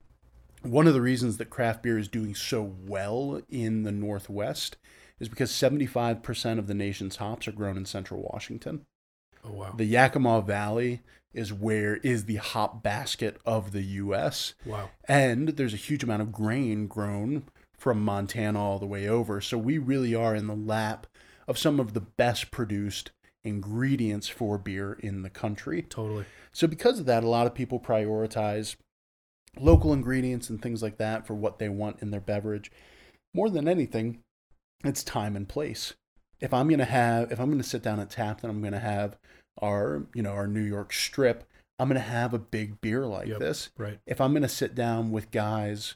one 0.68 0.87
of 0.87 0.94
the 0.94 1.00
reasons 1.00 1.37
that 1.37 1.50
craft 1.50 1.83
beer 1.83 1.98
is 1.98 2.09
doing 2.09 2.35
so 2.35 2.74
well 2.87 3.40
in 3.48 3.83
the 3.83 3.92
northwest 3.92 4.76
is 5.18 5.28
because 5.28 5.50
75% 5.50 6.59
of 6.59 6.66
the 6.66 6.74
nation's 6.74 7.16
hops 7.16 7.48
are 7.48 7.52
grown 7.52 7.76
in 7.76 7.85
central 7.85 8.22
washington. 8.33 8.87
Oh 9.44 9.52
wow, 9.52 9.74
the 9.76 9.85
yakima 9.85 10.42
valley 10.42 11.02
is 11.33 11.52
where 11.52 11.96
is 11.98 12.24
the 12.24 12.37
hop 12.37 12.83
basket 12.83 13.38
of 13.46 13.72
the 13.72 13.83
us 13.83 14.54
wow, 14.64 14.90
and 15.07 15.50
there's 15.50 15.74
a 15.74 15.78
huge 15.78 16.02
amount 16.02 16.22
of 16.22 16.33
grain 16.33 16.87
grown 16.87 17.44
from 17.78 18.04
Montana 18.04 18.61
all 18.61 18.78
the 18.78 18.87
way 18.87 19.09
over. 19.09 19.40
So 19.40 19.57
we 19.57 19.78
really 19.78 20.14
are 20.14 20.35
in 20.35 20.48
the 20.48 20.57
lap 20.57 21.07
of 21.46 21.57
some 21.57 21.78
of 21.78 21.94
the 21.94 22.00
best 22.00 22.50
produced 22.50 23.12
ingredients 23.44 24.28
for 24.28 24.59
beer 24.59 24.98
in 25.00 25.22
the 25.22 25.31
country. 25.31 25.83
totally, 25.83 26.24
So 26.52 26.66
because 26.66 26.98
of 26.98 27.07
that, 27.07 27.24
a 27.24 27.28
lot 27.28 27.46
of 27.46 27.54
people 27.54 27.78
prioritize 27.78 28.76
local 29.58 29.92
ingredients 29.92 30.50
and 30.50 30.61
things 30.61 30.82
like 30.82 30.98
that 30.98 31.26
for 31.26 31.34
what 31.34 31.58
they 31.58 31.68
want 31.68 32.02
in 32.02 32.11
their 32.11 32.20
beverage. 32.20 32.70
More 33.34 33.50
than 33.50 33.68
anything, 33.68 34.18
it's 34.84 35.02
time 35.04 35.37
and 35.37 35.48
place. 35.48 35.94
If 36.40 36.52
I'm 36.54 36.68
gonna 36.68 36.84
have, 36.84 37.32
if 37.32 37.40
I'm 37.40 37.50
gonna 37.50 37.62
sit 37.62 37.82
down 37.82 38.00
at 38.00 38.11
tap, 38.11 38.40
then 38.40 38.50
I'm 38.50 38.62
gonna 38.62 38.78
have 38.78 39.16
our, 39.61 40.06
you 40.14 40.22
know, 40.22 40.30
our 40.32 40.46
New 40.46 40.62
York 40.62 40.92
strip. 40.92 41.44
I'm 41.78 41.88
gonna 41.88 42.00
have 42.00 42.32
a 42.34 42.38
big 42.38 42.80
beer 42.80 43.06
like 43.06 43.28
Yep. 43.28 43.38
this 43.40 43.70
right, 43.76 43.98
if 44.06 44.20
I'm 44.20 44.32
going 44.32 44.42
to 44.42 44.48
sit 44.48 44.74
down 44.74 45.11
with 45.12 45.30
guys 45.30 45.94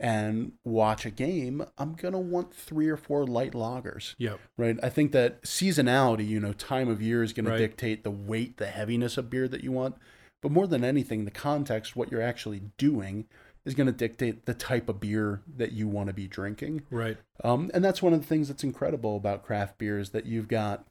and 0.00 0.52
watch 0.64 1.04
a 1.04 1.10
game, 1.10 1.62
I'm 1.76 1.92
going 1.94 2.12
to 2.12 2.18
want 2.18 2.54
three 2.54 2.88
or 2.88 2.96
four 2.96 3.26
light 3.26 3.52
lagers, 3.52 4.14
yep, 4.18 4.40
right? 4.56 4.78
I 4.82 4.88
think 4.88 5.12
that 5.12 5.42
seasonality, 5.42 6.26
you 6.26 6.40
know, 6.40 6.52
time 6.54 6.88
of 6.88 7.02
year 7.02 7.22
is 7.22 7.32
going 7.34 7.44
Right. 7.44 7.58
to 7.58 7.68
dictate 7.68 8.02
the 8.02 8.10
weight, 8.10 8.56
the 8.56 8.66
heaviness 8.66 9.18
of 9.18 9.28
beer 9.28 9.46
that 9.46 9.62
you 9.62 9.72
want. 9.72 9.96
But 10.42 10.52
more 10.52 10.66
than 10.66 10.84
anything, 10.84 11.24
the 11.24 11.30
context, 11.30 11.96
what 11.96 12.10
you're 12.10 12.22
actually 12.22 12.62
doing, 12.78 13.26
is 13.64 13.74
going 13.74 13.86
to 13.86 13.92
dictate 13.92 14.46
the 14.46 14.54
type 14.54 14.88
of 14.88 15.00
beer 15.00 15.42
that 15.56 15.72
you 15.72 15.86
want 15.86 16.08
to 16.08 16.14
be 16.14 16.26
drinking. 16.26 16.82
right, 16.90 17.18
Um, 17.44 17.70
and 17.74 17.84
that's 17.84 18.02
one 18.02 18.14
of 18.14 18.20
the 18.20 18.26
things 18.26 18.48
that's 18.48 18.64
incredible 18.64 19.16
about 19.16 19.44
craft 19.44 19.76
beer 19.76 19.98
is 19.98 20.10
that 20.10 20.24
you've 20.24 20.48
got, 20.48 20.86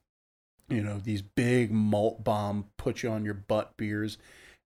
you 0.70 0.84
know, 0.84 1.00
these 1.00 1.24
big 1.24 1.72
malt 1.72 2.24
bomb 2.24 2.66
put 2.78 3.02
you 3.02 3.10
on 3.10 3.26
your 3.26 3.34
butt 3.34 3.76
beers, 3.76 4.18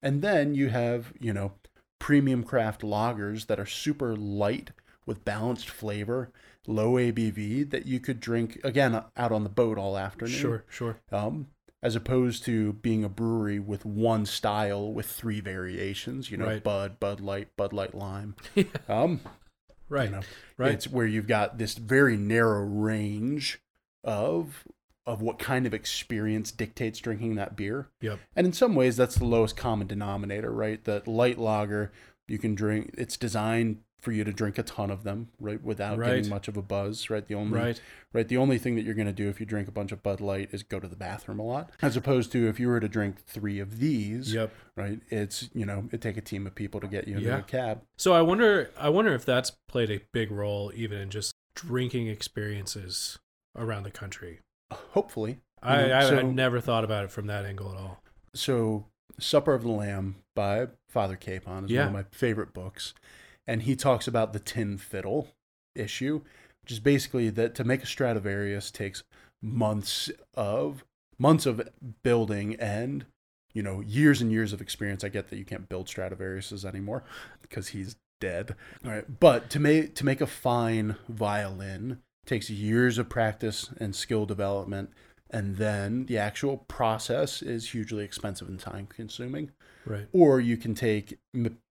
and 0.02 0.22
then 0.22 0.54
you 0.54 0.68
have, 0.70 1.14
you 1.20 1.32
know, 1.32 1.54
premium 1.98 2.44
craft 2.44 2.82
lagers 2.82 3.48
that 3.48 3.60
are 3.60 3.66
super 3.66 4.18
light 4.18 4.72
with 5.06 5.24
balanced 5.24 5.70
flavor, 5.70 6.30
low 6.68 6.94
ABV 6.96 7.70
that 7.70 7.86
you 7.86 8.02
could 8.02 8.20
drink 8.20 8.60
again 8.66 9.02
out 9.16 9.32
on 9.32 9.44
the 9.44 9.50
boat 9.50 9.78
all 9.78 9.98
afternoon. 9.98 10.36
sure, 10.36 10.64
sure, 10.70 10.98
Um, 11.10 11.48
as 11.84 11.98
opposed 11.98 12.46
to 12.46 12.74
being 12.74 13.04
a 13.04 13.10
brewery 13.10 13.60
with 13.60 13.86
one 13.86 14.26
style 14.26 14.92
with 14.92 15.06
three 15.06 15.42
variations, 15.42 16.32
you 16.32 16.38
know, 16.38 16.46
Right. 16.46 16.64
Bud, 16.64 17.00
Bud 17.00 17.20
Light, 17.20 17.50
Bud 17.58 17.74
Light 17.74 17.94
Lime. 17.94 18.36
Um, 18.88 19.20
right, 19.90 20.06
you 20.06 20.16
know, 20.16 20.22
right, 20.58 20.72
it's 20.72 20.88
where 20.88 21.06
you've 21.06 21.28
got 21.28 21.58
this 21.58 21.76
very 21.76 22.16
narrow 22.18 22.64
range 22.64 23.60
of 24.04 24.64
of 25.06 25.22
what 25.22 25.38
kind 25.38 25.66
of 25.68 25.74
experience 25.74 26.52
dictates 26.52 27.00
drinking 27.00 27.36
that 27.36 27.58
beer. 27.58 27.90
Yep. 28.00 28.20
And 28.38 28.48
in 28.48 28.54
some 28.54 28.74
ways 28.74 28.96
that's 28.96 29.16
the 29.16 29.26
lowest 29.26 29.58
common 29.58 29.86
denominator, 29.86 30.52
right? 30.52 30.82
That 30.86 31.08
light 31.08 31.38
lager 31.38 31.92
you 32.28 32.38
can 32.38 32.56
drink 32.56 32.96
it's 32.98 33.18
designed 33.18 33.82
for 34.04 34.12
you 34.12 34.24
to 34.26 34.34
drink 34.34 34.58
a 34.58 34.64
ton 34.64 34.92
of 34.92 35.04
them, 35.04 35.30
right, 35.40 35.64
without 35.64 35.98
Right. 35.98 36.16
getting 36.18 36.30
much 36.30 36.48
of 36.50 36.58
a 36.58 36.62
buzz, 36.62 37.10
right? 37.10 37.26
The 37.26 37.36
only 37.36 37.58
right, 37.58 37.82
right, 38.12 38.28
the 38.28 38.36
only 38.38 38.58
thing 38.58 38.76
that 38.76 38.84
you're 38.84 38.94
going 38.94 39.08
to 39.08 39.14
do 39.14 39.30
if 39.30 39.40
you 39.40 39.46
drink 39.46 39.68
a 39.68 39.72
bunch 39.72 39.92
of 39.94 40.04
Bud 40.04 40.20
Light 40.20 40.50
is 40.52 40.62
go 40.62 40.80
to 40.80 40.88
the 40.88 40.96
bathroom 40.96 41.40
a 41.40 41.44
lot. 41.44 41.72
As 41.82 41.96
opposed 41.96 42.32
to 42.34 42.48
if 42.48 42.60
you 42.60 42.68
were 42.68 42.80
to 42.82 42.90
drink 42.90 43.20
3 43.26 43.60
of 43.60 43.80
these, 43.80 44.34
yep. 44.34 44.52
right? 44.76 45.00
It's, 45.10 45.50
you 45.54 45.66
know, 45.66 45.86
it'd 45.88 46.02
take 46.02 46.18
a 46.18 46.22
team 46.22 46.46
of 46.46 46.54
people 46.54 46.80
to 46.82 46.88
get 46.88 47.08
you 47.08 47.16
into 47.16 47.28
Yeah. 47.30 47.40
a 47.40 47.44
cab. 47.44 47.82
So 47.98 48.14
I 48.14 48.22
wonder, 48.22 48.70
I 48.78 48.90
wonder 48.90 49.14
if 49.14 49.24
that's 49.26 49.52
played 49.70 49.90
a 49.90 50.02
big 50.12 50.30
role 50.32 50.72
even 50.76 50.98
in 51.00 51.10
just 51.10 51.34
drinking 51.56 52.08
experiences 52.08 53.20
around 53.56 53.84
the 53.84 53.92
country. 53.92 54.40
Hopefully. 54.72 55.40
I, 55.62 55.82
You 55.82 55.88
know, 55.88 55.94
I, 55.96 56.20
I 56.20 56.22
never 56.24 56.60
thought 56.60 56.84
about 56.84 57.06
it 57.06 57.12
from 57.12 57.28
that 57.28 57.46
angle 57.46 57.72
at 57.72 57.78
all. 57.78 58.04
so 58.34 58.88
Supper 59.20 59.54
of 59.54 59.62
the 59.62 59.70
Lamb 59.72 60.16
by 60.36 60.68
Father 60.90 61.16
Capon 61.16 61.66
is 61.66 61.72
Yeah. 61.72 61.82
one 61.82 61.88
of 61.90 61.94
my 61.94 62.04
favorite 62.12 62.52
books, 62.54 62.94
and 63.48 63.64
he 63.64 63.76
talks 63.76 64.08
about 64.08 64.34
the 64.34 64.40
tin 64.40 64.78
fiddle 64.78 65.30
issue, 65.76 66.22
which 66.62 66.72
is 66.72 66.80
basically 66.80 67.30
that 67.30 67.56
to 67.56 67.64
make 67.64 67.84
a 67.84 67.88
Stradivarius 67.88 68.72
takes 68.72 69.04
months 69.42 70.10
of 70.36 70.84
months 71.20 71.46
of 71.46 71.68
building 72.02 72.56
and 72.56 73.06
you 73.54 73.62
know 73.62 73.82
years 73.82 74.22
and 74.22 74.32
years 74.32 74.54
of 74.54 74.62
experience. 74.62 75.04
I 75.04 75.10
get 75.10 75.30
that 75.30 75.38
you 75.38 75.46
can't 75.46 75.70
build 75.70 75.88
Stradivariuses 75.88 76.66
anymore 76.66 77.04
because 77.42 77.70
he's 77.70 77.96
dead. 78.20 78.56
All 78.86 78.92
right, 78.92 79.20
but 79.20 79.50
to 79.52 79.60
make 79.60 79.96
to 79.96 80.06
make 80.06 80.22
a 80.22 80.28
fine 80.28 80.96
violin 81.10 82.00
takes 82.26 82.50
years 82.50 82.98
of 82.98 83.10
practice 83.10 83.70
and 83.80 83.94
skill 83.94 84.26
development 84.26 84.92
and 85.34 85.58
then 85.58 86.06
the 86.06 86.18
actual 86.18 86.58
process 86.58 87.42
is 87.42 87.72
hugely 87.72 88.06
expensive 88.06 88.48
and 88.48 88.60
time 88.60 88.86
consuming 88.86 89.52
Right. 89.86 90.08
or 90.14 90.40
you 90.40 90.56
can 90.58 90.76
take 90.76 91.20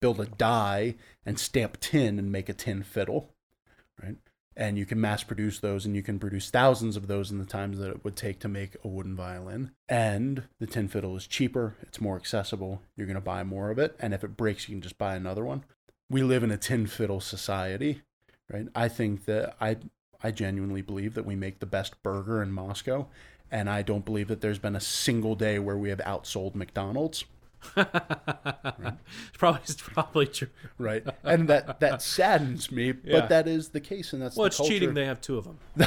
build 0.01 0.21
a 0.21 0.27
die 0.27 0.97
and 1.25 1.39
stamp 1.39 1.81
tin 1.81 2.19
and 2.19 2.31
make 2.31 2.49
a 2.49 2.53
tin 2.53 2.83
fiddle 2.83 3.35
right? 4.03 4.17
And 4.55 4.77
you 4.77 4.85
can 4.85 5.01
mass 5.01 5.25
produce 5.25 5.59
those 5.61 5.87
and 5.87 5.97
you 5.97 6.03
can 6.03 6.19
produce 6.19 6.51
thousands 6.51 6.97
of 6.97 7.07
those 7.07 7.31
in 7.31 7.39
the 7.39 7.47
times 7.47 7.79
that 7.79 7.89
it 7.89 8.05
would 8.05 8.17
take 8.17 8.39
to 8.41 8.49
make 8.49 8.77
a 8.85 8.89
wooden 8.89 9.17
violin. 9.17 9.71
And 9.89 10.43
the 10.61 10.67
tin 10.67 10.89
fiddle 10.89 11.17
is 11.17 11.27
cheaper 11.27 11.75
it's 11.83 12.01
more 12.01 12.17
accessible 12.17 12.83
you're 12.97 13.07
going 13.07 13.15
to 13.15 13.21
buy 13.21 13.45
more 13.45 13.71
of 13.71 13.79
it 13.79 13.97
and 13.99 14.13
if 14.13 14.23
it 14.23 14.37
breaks 14.37 14.69
you 14.69 14.75
can 14.75 14.83
just 14.83 14.99
buy 14.99 15.15
another 15.15 15.45
one. 15.45 15.65
We 16.11 16.23
live 16.23 16.43
in 16.43 16.51
a 16.51 16.59
tin 16.59 16.87
fiddle 16.87 17.21
society 17.21 18.03
right? 18.53 18.69
I 18.75 18.89
think 18.89 19.25
that 19.25 19.57
i 19.61 19.77
i 20.23 20.31
genuinely 20.31 20.83
believe 20.83 21.15
that 21.15 21.27
we 21.27 21.35
make 21.35 21.59
the 21.59 21.67
best 21.67 22.03
burger 22.03 22.43
in 22.43 22.53
moscow 22.53 23.07
and 23.51 23.69
i 23.69 23.83
don't 23.83 24.05
believe 24.05 24.29
that 24.29 24.41
there's 24.41 24.59
been 24.59 24.77
a 24.77 24.81
single 24.81 25.35
day 25.35 25.59
where 25.59 25.77
we 25.77 25.89
have 25.89 25.99
outsold 26.01 26.55
mcdonald's 26.55 27.25
It's 27.77 27.87
probably 29.39 29.61
it's 29.65 29.75
probably 29.81 30.27
true. 30.27 30.49
right? 30.79 31.05
And 31.23 31.49
that 31.49 31.81
that 31.81 32.03
saddens 32.03 32.71
me, 32.73 32.95
Yeah. 33.05 33.21
but 33.21 33.29
that 33.29 33.49
is 33.49 33.71
the 33.71 33.81
case, 33.81 34.13
and 34.13 34.23
that's 34.23 34.37
Well, 34.37 34.45
the 34.45 34.49
it's 34.49 34.57
culture. 34.57 34.73
cheating. 34.73 34.95
They 34.95 35.05
have 35.07 35.21
two 35.21 35.39
of 35.39 35.45
them. 35.45 35.59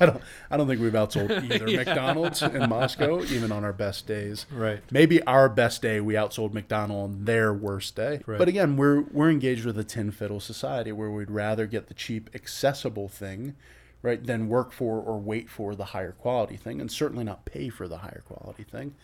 I 0.00 0.06
don't 0.06 0.22
I 0.50 0.56
don't 0.56 0.66
think 0.66 0.80
we've 0.80 0.92
outsold 0.92 1.30
either 1.52 1.68
Yeah. 1.68 1.78
McDonald's 1.84 2.42
in 2.42 2.68
Moscow, 2.68 3.22
even 3.24 3.52
on 3.52 3.64
our 3.64 3.72
best 3.72 4.06
days. 4.06 4.46
Right. 4.50 4.80
Maybe 4.90 5.22
our 5.24 5.48
best 5.48 5.82
day 5.82 6.00
we 6.00 6.14
outsold 6.14 6.52
McDonald 6.52 7.10
on 7.10 7.24
their 7.24 7.52
worst 7.52 7.96
day. 7.96 8.20
Right. 8.26 8.38
But 8.38 8.48
again, 8.48 8.76
we're 8.76 9.02
we're 9.02 9.30
engaged 9.30 9.64
with 9.64 9.78
a 9.78 9.84
tin 9.84 10.10
fiddle 10.10 10.40
society 10.40 10.92
where 10.92 11.10
we'd 11.10 11.30
rather 11.30 11.66
get 11.66 11.88
the 11.88 11.94
cheap, 11.94 12.30
accessible 12.34 13.08
thing, 13.08 13.54
right, 14.02 14.24
than 14.24 14.48
work 14.48 14.72
for 14.72 15.00
or 15.00 15.18
wait 15.18 15.48
for 15.50 15.74
the 15.74 15.86
higher 15.86 16.12
quality 16.12 16.56
thing, 16.56 16.80
and 16.80 16.90
certainly 16.90 17.24
not 17.24 17.44
pay 17.44 17.68
for 17.68 17.88
the 17.88 17.98
higher 17.98 18.22
quality 18.26 18.62
thing. 18.64 18.94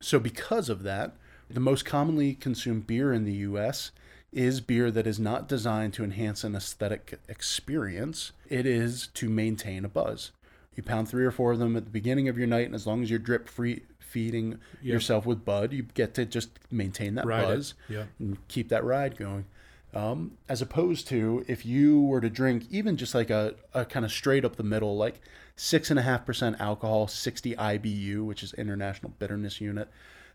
So 0.00 0.18
because 0.20 0.68
of 0.68 0.84
that, 0.84 1.14
the 1.50 1.60
most 1.60 1.84
commonly 1.84 2.34
consumed 2.34 2.86
beer 2.86 3.12
in 3.12 3.24
the 3.24 3.32
US 3.32 3.90
is 4.32 4.60
beer 4.60 4.90
that 4.90 5.06
is 5.06 5.18
not 5.18 5.48
designed 5.48 5.94
to 5.94 6.04
enhance 6.04 6.44
an 6.44 6.54
aesthetic 6.54 7.18
experience. 7.28 8.32
It 8.48 8.66
is 8.66 9.08
to 9.14 9.28
maintain 9.28 9.84
a 9.84 9.88
buzz. 9.88 10.32
You 10.74 10.82
pound 10.82 11.08
three 11.08 11.24
or 11.24 11.30
four 11.30 11.52
of 11.52 11.58
them 11.58 11.76
at 11.76 11.84
the 11.86 11.90
beginning 11.90 12.28
of 12.28 12.36
your 12.38 12.46
night, 12.46 12.66
and 12.66 12.74
as 12.74 12.86
long 12.86 13.02
as 13.02 13.10
you're 13.10 13.18
drip 13.18 13.48
free 13.48 13.82
feeding 13.98 14.52
Yep. 14.82 14.92
yourself 14.92 15.26
with 15.26 15.44
bud, 15.44 15.72
you 15.72 15.82
get 15.94 16.14
to 16.14 16.24
just 16.24 16.50
maintain 16.70 17.14
that 17.16 17.26
Ride 17.26 17.42
buzz 17.44 17.74
Yeah. 17.88 18.04
and 18.18 18.36
keep 18.48 18.68
that 18.68 18.84
ride 18.84 19.16
going. 19.16 19.46
Um, 19.94 20.36
as 20.48 20.60
opposed 20.62 21.08
to 21.08 21.44
if 21.48 21.64
you 21.64 22.00
were 22.02 22.20
to 22.20 22.28
drink 22.30 22.66
even 22.70 22.96
just 22.98 23.14
like 23.14 23.30
a, 23.30 23.54
a 23.72 23.84
kind 23.86 24.04
of 24.04 24.12
straight 24.12 24.44
up 24.44 24.56
the 24.56 24.62
middle, 24.62 24.96
like 24.96 25.20
six 25.56 25.90
and 25.90 25.98
a 25.98 26.02
half 26.02 26.24
percent 26.26 26.60
alcohol, 26.60 27.08
60 27.08 27.54
IBU, 27.56 28.24
which 28.24 28.42
is 28.42 28.52
International 28.54 29.12
Bitterness 29.18 29.60
Unit, 29.62 29.88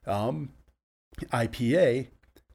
um, 0.07 0.49
IPA, 1.32 2.07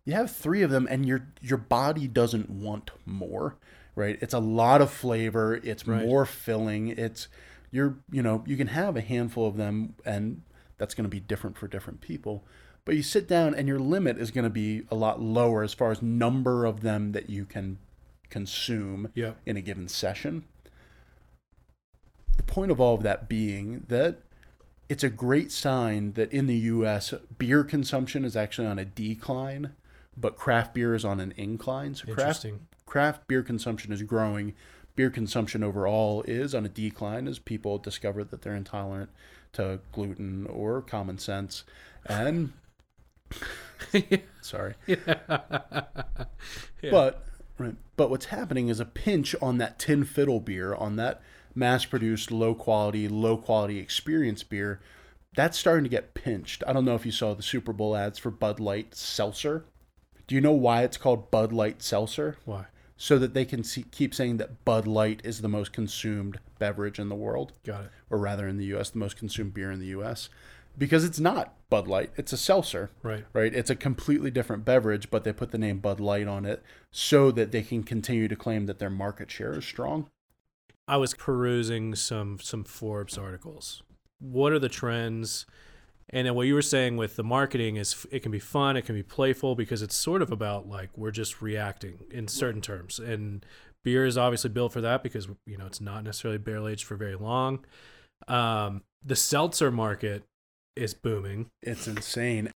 you 0.04 0.12
have 0.14 0.30
three 0.30 0.62
of 0.62 0.70
them 0.70 0.86
and 0.90 1.06
your 1.06 1.28
your 1.40 1.58
body 1.58 2.06
doesn't 2.08 2.50
want 2.50 2.90
more, 3.06 3.56
right? 3.94 4.18
It's 4.20 4.34
a 4.34 4.38
lot 4.38 4.80
of 4.80 4.90
flavor, 4.90 5.54
it's 5.62 5.86
Right. 5.86 6.06
more 6.06 6.24
filling, 6.26 6.88
it's 6.88 7.28
you're 7.70 7.98
you 8.10 8.22
know, 8.22 8.42
you 8.46 8.56
can 8.56 8.68
have 8.68 8.96
a 8.96 9.00
handful 9.00 9.46
of 9.46 9.56
them 9.56 9.94
and 10.04 10.42
that's 10.78 10.94
going 10.94 11.04
to 11.04 11.08
be 11.10 11.20
different 11.20 11.56
for 11.58 11.68
different 11.68 12.00
people. 12.00 12.44
But 12.84 12.96
you 12.96 13.02
sit 13.02 13.28
down 13.28 13.54
and 13.54 13.68
your 13.68 13.78
limit 13.78 14.16
is 14.18 14.30
going 14.30 14.44
to 14.44 14.50
be 14.50 14.84
a 14.90 14.94
lot 14.94 15.20
lower 15.20 15.62
as 15.62 15.74
far 15.74 15.90
as 15.90 16.00
number 16.00 16.64
of 16.64 16.80
them 16.80 17.12
that 17.12 17.28
you 17.28 17.44
can 17.44 17.78
consume 18.30 19.10
Yeah. 19.14 19.32
in 19.44 19.56
a 19.56 19.60
given 19.60 19.88
session. 19.88 20.44
The 22.36 22.42
point 22.44 22.70
of 22.70 22.80
all 22.80 22.94
of 22.94 23.02
that 23.02 23.28
being 23.28 23.84
that 23.88 24.20
it's 24.88 25.04
a 25.04 25.10
great 25.10 25.52
sign 25.52 26.12
that 26.12 26.32
in 26.32 26.46
the 26.46 26.56
US, 26.56 27.12
beer 27.36 27.62
consumption 27.62 28.24
is 28.24 28.36
actually 28.36 28.66
on 28.66 28.78
a 28.78 28.84
decline, 28.84 29.74
but 30.16 30.36
craft 30.36 30.74
beer 30.74 30.94
is 30.94 31.04
on 31.04 31.20
an 31.20 31.34
incline. 31.36 31.94
So 31.94 32.12
craft, 32.12 32.46
craft 32.86 33.28
beer 33.28 33.42
consumption 33.42 33.92
is 33.92 34.02
growing. 34.02 34.54
Beer 34.96 35.10
consumption 35.10 35.62
overall 35.62 36.22
is 36.22 36.54
on 36.54 36.64
a 36.64 36.68
decline 36.68 37.28
as 37.28 37.38
people 37.38 37.78
discover 37.78 38.24
that 38.24 38.42
they're 38.42 38.54
intolerant 38.54 39.10
to 39.52 39.80
gluten 39.92 40.46
or 40.46 40.82
common 40.82 41.18
sense. 41.18 41.64
And 42.06 42.52
sorry. 44.40 44.74
Yeah. 44.86 45.84
But 46.90 47.24
right, 47.58 47.76
but 47.96 48.10
what's 48.10 48.26
happening 48.26 48.68
is 48.68 48.80
a 48.80 48.84
pinch 48.84 49.34
on 49.42 49.58
that 49.58 49.78
tin 49.78 50.04
fiddle 50.04 50.40
beer, 50.40 50.74
on 50.74 50.96
that 50.96 51.20
mass-produced, 51.58 52.30
low-quality, 52.30 53.08
low-quality 53.08 53.78
experience 53.78 54.42
beer. 54.42 54.80
That's 55.34 55.58
starting 55.58 55.84
to 55.84 55.90
get 55.90 56.14
pinched. 56.14 56.62
I 56.66 56.72
don't 56.72 56.84
know 56.84 56.94
if 56.94 57.04
you 57.04 57.12
saw 57.12 57.34
the 57.34 57.42
Super 57.42 57.72
Bowl 57.72 57.96
ads 57.96 58.18
for 58.18 58.30
Bud 58.30 58.60
Light 58.60 58.94
Seltzer. 58.94 59.64
Do 60.26 60.34
you 60.34 60.40
know 60.40 60.52
why 60.52 60.82
it's 60.82 60.96
called 60.96 61.30
Bud 61.30 61.52
Light 61.52 61.82
Seltzer? 61.82 62.36
Why? 62.44 62.66
So 62.96 63.18
that 63.18 63.34
they 63.34 63.44
can 63.44 63.62
see, 63.62 63.84
keep 63.90 64.14
saying 64.14 64.38
that 64.38 64.64
Bud 64.64 64.86
Light 64.86 65.20
is 65.24 65.40
the 65.40 65.48
most 65.48 65.72
consumed 65.72 66.40
beverage 66.58 66.98
in 66.98 67.08
the 67.08 67.14
world, 67.14 67.52
Got 67.64 67.84
it. 67.84 67.90
or 68.10 68.18
rather 68.18 68.48
in 68.48 68.56
the 68.58 68.64
U.S., 68.66 68.90
the 68.90 68.98
most 68.98 69.16
consumed 69.16 69.54
beer 69.54 69.70
in 69.70 69.78
the 69.78 69.86
U.S. 69.86 70.28
Because 70.76 71.04
it's 71.04 71.20
not 71.20 71.54
Bud 71.70 71.86
Light; 71.86 72.10
it's 72.16 72.32
a 72.32 72.36
seltzer 72.36 72.90
Right. 73.02 73.24
right? 73.32 73.54
It's 73.54 73.70
a 73.70 73.76
completely 73.76 74.30
different 74.30 74.64
beverage, 74.64 75.10
but 75.10 75.22
they 75.24 75.32
put 75.32 75.50
the 75.52 75.58
name 75.58 75.78
Bud 75.78 76.00
Light 76.00 76.26
on 76.26 76.44
it 76.44 76.62
so 76.90 77.30
that 77.32 77.52
they 77.52 77.62
can 77.62 77.82
continue 77.84 78.26
to 78.28 78.36
claim 78.36 78.66
that 78.66 78.78
their 78.80 78.90
market 78.90 79.30
share 79.30 79.56
is 79.58 79.64
strong. 79.64 80.08
I 80.88 80.96
was 80.96 81.14
perusing 81.14 81.94
some 81.94 82.38
some 82.40 82.64
Forbes 82.64 83.18
articles. 83.18 83.82
What 84.18 84.52
are 84.52 84.58
the 84.58 84.68
trends? 84.68 85.46
And 86.10 86.26
then 86.26 86.34
what 86.34 86.46
you 86.46 86.54
were 86.54 86.62
saying 86.62 86.96
with 86.96 87.16
the 87.16 87.22
marketing 87.22 87.76
is 87.76 88.06
it 88.10 88.20
can 88.20 88.32
be 88.32 88.38
fun, 88.38 88.76
it 88.78 88.86
can 88.86 88.94
be 88.94 89.02
playful 89.02 89.54
because 89.54 89.82
it's 89.82 89.94
sort 89.94 90.22
of 90.22 90.32
about 90.32 90.66
like 90.68 90.88
we're 90.96 91.10
just 91.10 91.42
reacting 91.42 91.98
in 92.10 92.28
certain 92.28 92.62
terms. 92.62 92.98
And 92.98 93.44
beer 93.84 94.06
is 94.06 94.16
obviously 94.16 94.50
built 94.50 94.72
for 94.72 94.80
that 94.80 95.02
because 95.02 95.28
you 95.46 95.58
know 95.58 95.66
it's 95.66 95.80
not 95.80 96.04
necessarily 96.04 96.38
barrel 96.38 96.68
aged 96.68 96.84
for 96.84 96.96
very 96.96 97.14
long. 97.16 97.64
Um, 98.26 98.82
the 99.04 99.16
seltzer 99.16 99.70
market 99.70 100.24
is 100.76 100.94
booming. 100.94 101.50
It's 101.62 101.86
insane. 101.86 102.50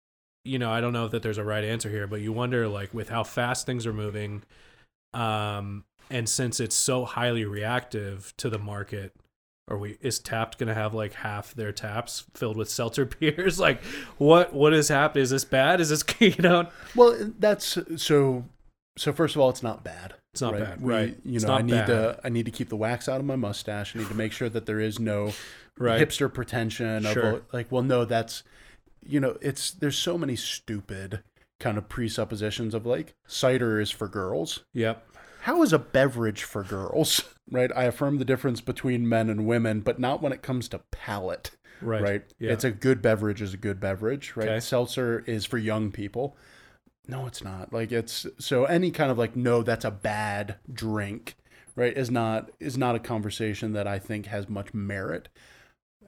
you 0.45 0.59
know, 0.59 0.71
I 0.73 0.81
don't 0.81 0.93
know 0.93 1.09
that 1.09 1.23
there's 1.23 1.39
a 1.39 1.45
right 1.45 1.65
answer 1.65 1.89
here, 1.91 2.07
but 2.07 2.21
you 2.21 2.33
wonder 2.33 2.69
like 2.69 2.93
with 2.95 3.09
how 3.09 3.23
fast 3.25 3.67
things 3.67 3.87
are 3.87 3.93
moving, 3.93 4.43
um, 5.15 5.85
and 6.13 6.29
since 6.29 6.61
it's 6.61 6.77
so 6.77 7.05
highly 7.05 7.45
reactive 7.45 8.33
to 8.37 8.49
the 8.51 8.59
market, 8.59 9.13
are 9.69 9.79
we 9.79 9.97
is 10.01 10.19
Tapped 10.19 10.59
gonna 10.59 10.75
have 10.75 10.93
like 10.95 11.15
half 11.15 11.55
their 11.55 11.73
taps 11.73 12.25
filled 12.35 12.57
with 12.57 12.69
seltzer 12.71 13.05
beers? 13.21 13.59
like, 13.59 13.83
what 14.19 14.53
what 14.53 14.73
is 14.75 14.89
happening? 14.89 15.23
Is 15.23 15.31
this 15.31 15.45
bad? 15.45 15.81
Is 15.81 15.89
this 15.89 16.05
you 16.21 16.35
know? 16.39 16.69
Well, 16.95 17.33
that's 17.39 17.79
so. 17.97 18.45
So 18.99 19.11
first 19.11 19.35
of 19.37 19.41
all, 19.41 19.49
it's 19.49 19.63
not 19.63 19.83
bad. 19.83 20.15
It's 20.35 20.43
not 20.43 20.53
right? 20.53 20.63
bad, 20.65 20.81
We- 20.83 20.93
right? 20.93 21.17
You 21.25 21.37
It's 21.37 21.45
know, 21.47 21.55
I 21.55 21.63
need 21.63 21.73
bad. 21.73 21.87
to 21.87 22.21
I 22.25 22.29
need 22.29 22.45
to 22.45 22.53
keep 22.53 22.69
the 22.69 22.77
wax 22.77 23.09
out 23.09 23.21
of 23.21 23.27
my 23.27 23.37
mustache. 23.37 23.97
I 23.97 24.01
need 24.01 24.09
to 24.09 24.15
make 24.15 24.33
sure 24.33 24.51
that 24.51 24.67
there 24.67 24.81
is 24.81 24.99
no 25.01 25.33
Right. 25.79 26.07
hipster 26.07 26.31
pretension 26.33 27.07
of 27.07 27.13
Sure. 27.15 27.43
like, 27.53 27.73
well, 27.73 27.83
no, 27.83 28.05
that's 28.05 28.43
you 29.05 29.19
know, 29.19 29.39
it's 29.41 29.71
there's 29.71 29.97
so 29.97 30.19
many 30.19 30.37
stupid 30.37 31.23
kind 31.59 31.79
of 31.79 31.89
presuppositions 31.89 32.75
of 32.75 32.85
like 32.85 33.15
cider 33.27 33.81
is 33.81 33.91
for 33.91 34.09
girls. 34.09 34.65
Yep. 34.75 35.07
How 35.43 35.63
is 35.63 35.73
a 35.73 35.79
beverage 35.79 36.43
for 36.45 36.63
girls? 36.63 37.23
Right? 37.51 37.73
I 37.77 37.85
affirm 37.85 38.17
the 38.17 38.25
difference 38.25 38.63
between 38.63 39.07
men 39.07 39.29
and 39.29 39.47
women, 39.47 39.81
but 39.81 39.99
not 39.99 40.23
when 40.23 40.33
it 40.33 40.41
comes 40.41 40.69
to 40.69 40.79
palate. 40.91 41.51
Right. 41.83 42.01
Right? 42.01 42.23
Yeah. 42.39 42.53
It's 42.53 42.65
a 42.65 42.71
good 42.71 43.03
beverage 43.03 43.43
is 43.43 43.53
a 43.53 43.59
good 43.59 43.79
beverage, 43.79 44.35
right? 44.37 44.49
Okay. 44.49 44.61
Seltzer 44.61 45.23
is 45.27 45.45
for 45.45 45.59
young 45.59 45.91
people. 45.93 46.35
No, 47.09 47.27
it's 47.27 47.45
not. 47.45 47.71
Like 47.71 47.93
it's 47.93 48.27
so 48.39 48.65
any 48.65 48.91
kind 48.91 49.11
of 49.11 49.19
like 49.19 49.37
no, 49.37 49.63
that's 49.63 49.85
a 49.85 49.91
bad 49.91 50.55
drink, 50.73 51.37
right? 51.77 51.95
Is 51.95 52.11
not 52.11 52.51
is 52.59 52.79
not 52.79 52.95
a 52.95 53.01
conversation 53.01 53.73
that 53.75 53.87
I 53.87 53.99
think 53.99 54.27
has 54.27 54.49
much 54.49 54.73
merit. 54.73 55.29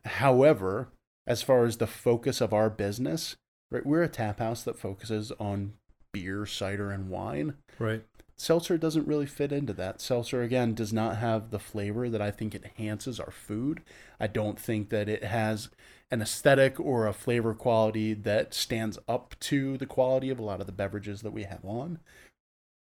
However, 0.07 0.89
as 1.26 1.43
far 1.43 1.66
as 1.66 1.76
the 1.76 1.87
focus 1.87 2.41
of 2.41 2.55
our 2.55 2.70
business, 2.70 3.37
right, 3.70 3.85
we're 3.85 4.03
a 4.03 4.09
tap 4.09 4.39
house 4.39 4.62
that 4.62 4.78
focuses 4.78 5.30
on 5.39 5.74
beer, 6.12 6.47
cider, 6.47 6.91
and 6.91 7.11
wine. 7.11 7.55
right. 7.78 8.05
Seltzer 8.37 8.76
doesn't 8.76 9.07
really 9.07 9.26
fit 9.26 9.53
into 9.53 9.72
that. 9.74 10.01
Seltzer, 10.01 10.43
again, 10.43 10.74
does 10.74 10.93
not 10.93 11.18
have 11.18 11.51
the 11.51 11.59
flavor 11.59 12.09
that 12.11 12.20
I 12.20 12.30
think 12.30 12.55
enhances 12.55 13.20
our 13.20 13.30
food. 13.30 13.82
I 14.18 14.26
don't 14.26 14.59
think 14.59 14.91
that 14.91 15.09
it 15.09 15.24
has 15.24 15.68
an 16.11 16.20
aesthetic 16.20 16.78
or 16.80 17.07
a 17.07 17.12
flavor 17.12 17.55
quality 17.55 18.12
that 18.14 18.53
stands 18.53 18.99
up 19.09 19.35
to 19.41 19.76
the 19.78 19.87
quality 19.87 20.30
of 20.30 20.39
a 20.39 20.45
lot 20.45 20.61
of 20.61 20.66
the 20.66 20.72
beverages 20.72 21.22
that 21.22 21.32
we 21.32 21.45
have 21.45 21.64
on. 21.64 22.01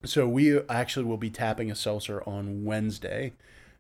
So 0.05 0.27
we 0.27 0.59
actually 0.69 1.05
will 1.05 1.17
be 1.17 1.31
tapping 1.31 1.71
a 1.71 1.77
seltzer 1.77 2.23
on 2.27 2.65
Wednesday, 2.65 3.35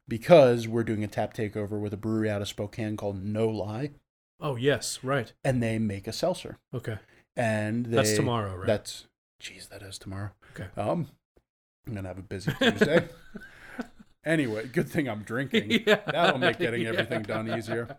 because 0.08 0.68
we're 0.68 0.84
doing 0.84 1.04
a 1.04 1.08
tap 1.08 1.32
takeover 1.34 1.80
with 1.80 1.92
a 1.92 1.96
brewery 1.96 2.28
out 2.28 2.42
of 2.42 2.48
Spokane 2.48 2.96
called 2.96 3.24
No-Li, 3.24 3.90
Oh 4.40 4.56
yes, 4.56 4.98
right. 5.02 5.32
and 5.44 5.62
they 5.62 5.78
make 5.78 6.06
a 6.06 6.12
seltzer. 6.12 6.58
Okay. 6.74 6.98
And 7.36 7.86
they, 7.86 7.96
That's 7.96 8.14
tomorrow, 8.14 8.56
right? 8.56 8.66
That's, 8.66 9.06
geez, 9.40 9.68
that 9.68 9.82
is 9.82 9.98
tomorrow. 9.98 10.30
Okay. 10.54 10.68
Um, 10.76 11.08
I'm 11.86 11.94
gonna 11.94 12.08
have 12.08 12.18
a 12.18 12.22
busy 12.22 12.52
Tuesday. 12.60 13.08
anyway, 14.24 14.66
good 14.68 14.88
thing 14.88 15.08
I'm 15.08 15.22
drinking. 15.22 15.70
yeah. 15.86 16.00
That'll 16.06 16.38
make 16.38 16.58
getting 16.58 16.86
everything 16.86 17.22
done 17.22 17.52
easier. 17.56 17.96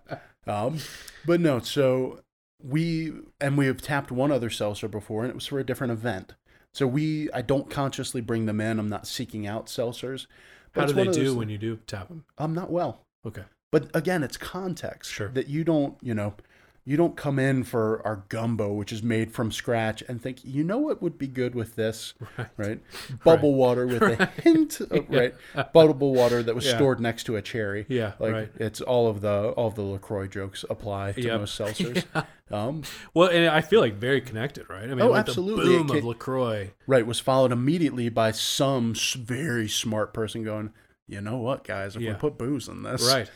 Um, 0.48 0.80
but 1.26 1.40
no, 1.40 1.60
so 1.60 2.22
we 2.62 3.14
and 3.42 3.58
we 3.58 3.66
have 3.68 3.82
tapped 3.82 4.12
one 4.12 4.32
other 4.32 4.50
seltzer 4.50 4.88
before, 4.88 5.24
and 5.24 5.30
it 5.32 5.36
was 5.36 5.48
for 5.48 5.60
a 5.60 5.66
different 5.66 5.92
event. 5.92 6.34
So 6.74 6.88
we, 6.88 7.32
I 7.32 7.44
don't 7.44 7.70
consciously 7.70 8.20
bring 8.20 8.48
them 8.48 8.60
in. 8.60 8.80
I'm 8.80 8.90
not 8.90 9.06
seeking 9.06 9.46
out 9.46 9.68
seltzers. 9.68 10.26
but 10.74 10.82
How 10.82 10.88
do 10.88 10.94
they 10.94 11.06
those 11.06 11.16
do 11.16 11.36
when 11.36 11.50
you 11.50 11.60
do 11.60 11.78
tap 11.86 12.08
them? 12.08 12.26
I'm 12.38 12.56
not 12.56 12.72
well. 12.72 13.06
Okay. 13.26 13.44
But 13.72 13.96
again, 13.96 14.24
it's 14.24 14.38
context. 14.38 15.12
Sure. 15.12 15.30
That 15.30 15.48
you 15.48 15.64
don't, 15.64 15.98
you 16.02 16.16
know, 16.16 16.34
you 16.86 16.98
don't 16.98 17.16
come 17.16 17.40
in 17.40 17.64
for 17.64 18.06
our 18.06 18.26
gumbo, 18.28 18.74
which 18.74 18.92
is 18.92 19.02
made 19.02 19.32
from 19.32 19.52
scratch, 19.52 20.04
and 20.10 20.22
think, 20.22 20.44
you 20.44 20.64
know 20.66 20.78
what 20.80 21.02
would 21.02 21.18
be 21.18 21.28
good 21.28 21.56
with 21.56 21.76
this, 21.76 22.14
Right. 22.38 22.48
right? 22.58 22.80
Bubble 23.24 23.54
water 23.56 23.88
with 23.88 24.02
a 24.02 24.26
hint 24.42 24.82
of 24.82 25.10
right, 25.10 25.34
bubble 25.74 26.14
water 26.14 26.44
that 26.44 26.54
was 26.56 26.66
Yeah. 26.66 26.76
stored 26.76 27.00
next 27.00 27.24
to 27.26 27.36
a 27.38 27.42
cherry. 27.42 27.86
Yeah. 27.88 28.14
Like 28.20 28.34
right. 28.34 28.52
it's 28.58 28.82
all 28.82 29.08
of 29.08 29.22
the 29.22 29.50
all 29.56 29.68
of 29.68 29.76
the 29.76 29.82
Lacroix 29.82 30.28
jokes 30.28 30.66
apply 30.70 31.14
to 31.14 31.22
Yep. 31.22 31.40
most 31.40 31.60
seltzers. 31.60 32.04
Um, 32.52 32.84
Well, 33.16 33.30
and 33.30 33.48
I 33.48 33.62
feel 33.62 33.80
like 33.80 33.96
very 33.96 34.22
connected, 34.22 34.70
right? 34.70 34.84
I 34.84 34.88
mean, 34.88 35.02
Oh, 35.02 35.08
like 35.12 35.22
absolutely. 35.28 35.78
The 35.78 35.84
boom 35.84 35.90
It 35.96 36.00
of 36.00 36.06
Lacroix. 36.06 36.72
right, 36.86 37.08
was 37.08 37.20
followed 37.20 37.52
immediately 37.52 38.10
by 38.10 38.30
some 38.32 38.94
very 39.16 39.68
smart 39.68 40.14
person 40.14 40.44
going, 40.44 40.72
you 41.08 41.20
know 41.22 41.38
what, 41.38 41.64
guys, 41.64 41.96
if 41.96 42.02
Yeah. 42.04 42.12
we 42.12 42.18
put 42.20 42.38
booze 42.38 42.68
in 42.68 42.84
this, 42.84 43.08
Right. 43.12 43.32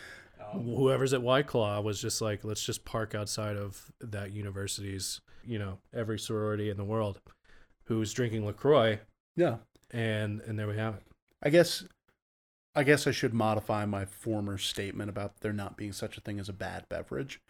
Whoever's 0.54 1.14
at 1.14 1.22
White 1.22 1.48
Claw 1.48 1.80
was 1.82 2.02
just 2.02 2.22
like, 2.22 2.44
let's 2.44 2.64
just 2.64 2.86
park 2.86 3.14
outside 3.16 3.58
of 3.58 3.92
that 4.02 4.32
university's, 4.32 5.22
you 5.46 5.60
know, 5.60 5.80
every 5.94 6.20
sorority 6.20 6.70
in 6.70 6.78
the 6.78 6.84
world 6.84 7.20
who's 7.86 8.14
drinking 8.14 8.46
Lacroix, 8.46 9.00
yeah, 9.36 9.58
and 9.92 10.42
and 10.42 10.58
there 10.60 10.68
we 10.68 10.78
have 10.78 10.96
it. 10.96 11.04
I 11.44 11.50
guess 11.50 11.84
I 12.76 12.84
guess 12.84 13.08
I 13.08 13.12
should 13.12 13.34
modify 13.34 13.86
my 13.86 14.06
former 14.06 14.58
statement 14.58 15.10
about 15.10 15.40
there 15.42 15.54
not 15.54 15.78
being 15.78 15.94
such 15.94 16.18
a 16.18 16.22
thing 16.22 16.40
as 16.40 16.50
a 16.50 16.54
bad 16.54 16.88
beverage. 16.90 17.42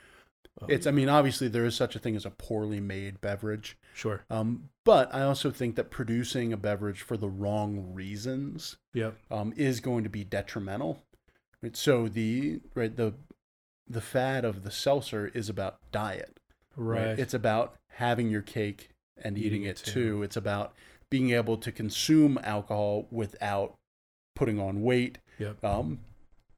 It's 0.67 0.87
I 0.87 0.91
mean 0.91 1.07
obviously 1.07 1.47
there 1.49 1.65
is 1.65 1.75
such 1.75 1.95
a 1.95 1.99
thing 1.99 2.15
as 2.15 2.25
a 2.25 2.31
poorly 2.31 2.79
made 2.79 3.21
beverage. 3.21 3.77
sure. 3.93 4.23
Um, 4.29 4.69
but 4.85 5.13
I 5.13 5.21
also 5.21 5.51
think 5.51 5.75
that 5.75 5.91
producing 5.91 6.51
a 6.51 6.57
beverage 6.57 7.01
for 7.01 7.15
the 7.15 7.29
wrong 7.29 7.93
reasons 7.93 8.77
Yep. 8.93 9.17
um, 9.29 9.53
is 9.55 9.79
going 9.81 10.03
to 10.03 10.09
be 10.09 10.23
detrimental. 10.23 11.03
Right? 11.61 11.75
So 11.75 12.07
the 12.07 12.59
right 12.75 12.95
the 12.95 13.13
the 13.87 14.01
fad 14.01 14.43
of 14.45 14.63
the 14.63 14.71
seltzer 14.71 15.31
is 15.33 15.49
about 15.49 15.77
diet. 15.91 16.39
Right. 16.75 17.17
It's 17.17 17.33
about 17.33 17.75
having 17.93 18.29
your 18.29 18.41
cake 18.41 18.89
and 19.21 19.37
eating, 19.37 19.47
Eating 19.47 19.63
it 19.63 19.69
it 19.81 19.85
too. 19.85 19.91
too. 19.93 20.23
It's 20.23 20.37
about 20.37 20.73
being 21.09 21.31
able 21.31 21.57
to 21.57 21.71
consume 21.71 22.37
alcohol 22.43 23.07
without 23.09 23.75
putting 24.35 24.59
on 24.59 24.83
weight. 24.83 25.17
Yep. 25.39 25.63
Um, 25.63 25.99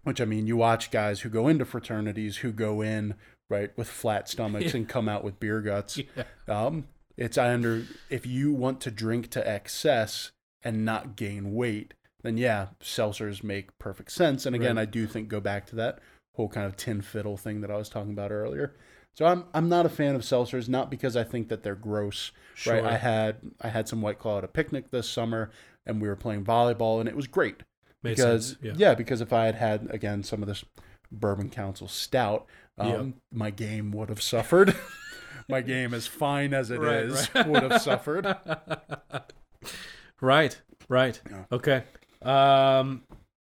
which 0.03 0.19
I 0.19 0.25
mean, 0.25 0.47
you 0.47 0.57
watch 0.57 0.91
guys 0.91 1.21
who 1.21 1.29
go 1.29 1.47
into 1.47 1.65
fraternities 1.65 2.37
who 2.37 2.51
go 2.51 2.81
in 2.81 3.13
right 3.49 3.75
with 3.77 3.87
flat 3.87 4.27
stomachs 4.29 4.65
Yeah. 4.73 4.77
and 4.77 4.89
come 4.89 5.07
out 5.07 5.23
with 5.23 5.39
beer 5.39 5.61
guts. 5.61 5.97
Yeah. 6.15 6.23
Um, 6.47 6.87
it's 7.15 7.37
I 7.37 7.53
under 7.53 7.83
if 8.09 8.25
you 8.25 8.51
want 8.53 8.81
to 8.81 8.91
drink 8.91 9.29
to 9.31 9.47
excess 9.47 10.31
and 10.63 10.83
not 10.83 11.15
gain 11.15 11.53
weight, 11.53 11.93
then 12.23 12.37
yeah, 12.37 12.67
seltzers 12.81 13.43
make 13.43 13.77
perfect 13.79 14.11
sense. 14.11 14.45
And 14.45 14.55
again, 14.55 14.75
Right. 14.75 14.83
I 14.83 14.85
do 14.85 15.07
think 15.07 15.29
go 15.29 15.39
back 15.39 15.65
to 15.67 15.75
that 15.77 15.99
whole 16.35 16.49
kind 16.49 16.65
of 16.65 16.75
tin 16.77 17.01
fiddle 17.01 17.37
thing 17.37 17.61
that 17.61 17.71
I 17.71 17.77
was 17.77 17.89
talking 17.89 18.11
about 18.11 18.31
earlier. 18.31 18.75
So 19.15 19.25
I'm 19.25 19.45
I'm 19.53 19.67
not 19.69 19.85
a 19.85 19.89
fan 19.89 20.15
of 20.15 20.21
seltzers, 20.21 20.69
not 20.69 20.89
because 20.89 21.17
I 21.17 21.23
think 21.23 21.49
that 21.49 21.63
they're 21.63 21.75
gross. 21.75 22.31
Sure. 22.55 22.75
Right. 22.75 22.85
I 22.93 22.97
had 22.97 23.37
I 23.61 23.69
had 23.69 23.87
some 23.87 24.01
white 24.01 24.19
claw 24.19 24.37
at 24.37 24.43
a 24.43 24.47
picnic 24.47 24.91
this 24.91 25.09
summer 25.09 25.51
and 25.85 26.01
we 26.01 26.07
were 26.07 26.15
playing 26.15 26.45
volleyball 26.45 26.99
and 26.99 27.09
it 27.09 27.15
was 27.15 27.27
great. 27.27 27.63
Made 28.03 28.15
because. 28.15 28.55
Yeah. 28.61 28.73
yeah, 28.75 28.93
because 28.95 29.19
if 29.21 29.33
I 29.33 29.45
had 29.45 29.55
had 29.55 29.87
again 29.91 30.23
some 30.23 30.41
of 30.41 30.47
this 30.47 30.63
Bourbon 31.11 31.49
County 31.49 31.87
stout, 31.87 32.45
um, 32.77 32.87
Yep. 32.89 33.05
my 33.33 33.49
game 33.49 33.91
would 33.91 34.09
have 34.09 34.21
suffered. 34.21 34.75
my 35.49 35.59
game, 35.61 35.93
as 35.93 36.05
fine 36.07 36.53
as 36.53 36.69
it 36.71 36.81
is, 36.81 37.29
Right, 37.33 37.35
right. 37.35 37.47
would 37.49 37.63
have 37.71 37.81
suffered. 37.81 38.25
right. 40.21 40.61
Right. 40.87 41.19
Yeah. 41.29 41.43
Okay. 41.51 41.83
Um, 42.21 43.03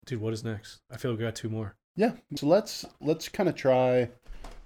dude, 0.07 0.21
what 0.21 0.33
is 0.33 0.45
next? 0.45 0.79
I 0.91 0.97
feel 0.97 1.11
like 1.13 1.19
we 1.21 1.25
got 1.27 1.35
two 1.35 1.49
more. 1.49 1.75
Yeah. 1.97 2.13
So 2.37 2.47
let's 2.47 2.85
let's 3.01 3.29
kind 3.29 3.49
of 3.49 3.55
try. 3.55 4.09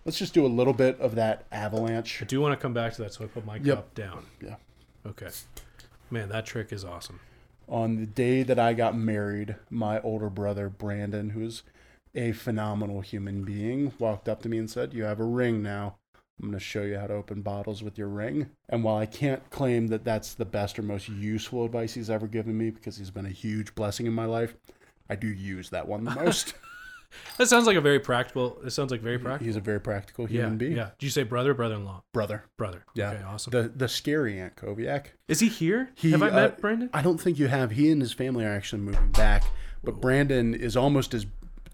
Let's 0.04 0.18
just 0.18 0.34
do 0.34 0.44
a 0.44 0.48
little 0.48 0.74
bit 0.74 1.00
of 1.00 1.14
that 1.14 1.46
avalanche. 1.50 2.20
I 2.20 2.26
do 2.26 2.40
want 2.40 2.52
to 2.52 2.60
come 2.62 2.74
back 2.74 2.92
to 2.94 3.02
that, 3.02 3.14
so 3.14 3.24
I 3.24 3.26
put 3.28 3.46
my 3.46 3.56
Yep. 3.56 3.64
cup 3.76 3.94
down. 3.94 4.26
Yeah. 4.42 4.56
Okay. 5.06 5.28
Man, 6.10 6.28
that 6.28 6.44
trick 6.44 6.72
is 6.72 6.84
awesome. 6.84 7.20
On 7.66 7.96
the 7.96 8.04
day 8.06 8.42
that 8.42 8.58
I 8.58 8.74
got 8.74 8.94
married, 8.96 9.56
my 9.70 10.00
older 10.02 10.28
brother 10.28 10.68
Brandon, 10.68 11.30
who's 11.30 11.62
a 12.14 12.32
phenomenal 12.32 13.00
human 13.00 13.42
being, 13.44 13.92
walked 13.98 14.28
up 14.28 14.42
to 14.42 14.48
me 14.50 14.58
and 14.58 14.70
said, 14.70 14.92
"You 14.92 15.04
have 15.04 15.18
a 15.20 15.24
ring 15.24 15.62
now. 15.62 15.96
I'm 16.42 16.48
going 16.48 16.58
to 16.58 16.64
show 16.64 16.82
you 16.82 16.98
how 16.98 17.06
to 17.06 17.14
open 17.14 17.42
bottles 17.42 17.82
with 17.82 17.96
your 17.98 18.08
ring." 18.08 18.50
And 18.68 18.82
while 18.84 18.96
I 18.96 19.06
can't 19.06 19.48
claim 19.50 19.88
that 19.88 20.04
that's 20.04 20.34
the 20.34 20.44
best 20.44 20.78
or 20.78 20.82
most 20.82 21.08
useful 21.08 21.64
advice 21.64 21.94
he's 21.94 22.10
ever 22.10 22.26
given 22.26 22.56
me 22.56 22.70
because 22.70 22.96
he's 22.96 23.10
been 23.10 23.26
a 23.26 23.30
huge 23.30 23.74
blessing 23.74 24.06
in 24.06 24.12
my 24.12 24.24
life, 24.26 24.54
I 25.08 25.16
do 25.16 25.28
use 25.28 25.70
that 25.70 25.86
one 25.88 26.04
the 26.04 26.10
most. 26.24 26.54
That 27.38 27.48
sounds 27.48 27.66
like 27.66 27.76
a 27.76 27.80
very 27.80 28.00
practical. 28.00 28.58
It 28.64 28.70
sounds 28.70 28.90
like 28.90 29.00
very 29.00 29.18
practical. 29.18 29.46
he's 29.46 29.54
a 29.54 29.60
very 29.60 29.80
practical 29.80 30.24
yeah. 30.28 30.42
human 30.42 30.58
being. 30.58 30.76
Yeah. 30.76 30.90
Did 30.98 31.06
you 31.06 31.10
say 31.10 31.22
brother, 31.22 31.54
brother-in-law, 31.54 32.02
Brother. 32.12 32.44
brother? 32.56 32.84
Yeah. 32.94 33.12
Okay. 33.12 33.22
Awesome. 33.22 33.50
The 33.52 33.68
the 33.74 33.88
scary 33.88 34.34
Antkowiak. 34.34 35.06
is 35.28 35.38
he 35.40 35.48
here? 35.48 35.90
He, 35.94 36.10
Have 36.10 36.22
I 36.24 36.30
uh, 36.30 36.34
met 36.34 36.60
Brandon? 36.60 36.90
I 36.92 37.02
don't 37.02 37.20
think 37.20 37.38
you 37.38 37.46
have. 37.46 37.70
He 37.70 37.90
and 37.90 38.02
his 38.02 38.12
family 38.12 38.44
are 38.44 38.50
actually 38.52 38.82
moving 38.82 39.10
back, 39.12 39.44
but 39.84 40.00
Brandon 40.00 40.54
is 40.54 40.76
almost 40.76 41.14
as 41.14 41.24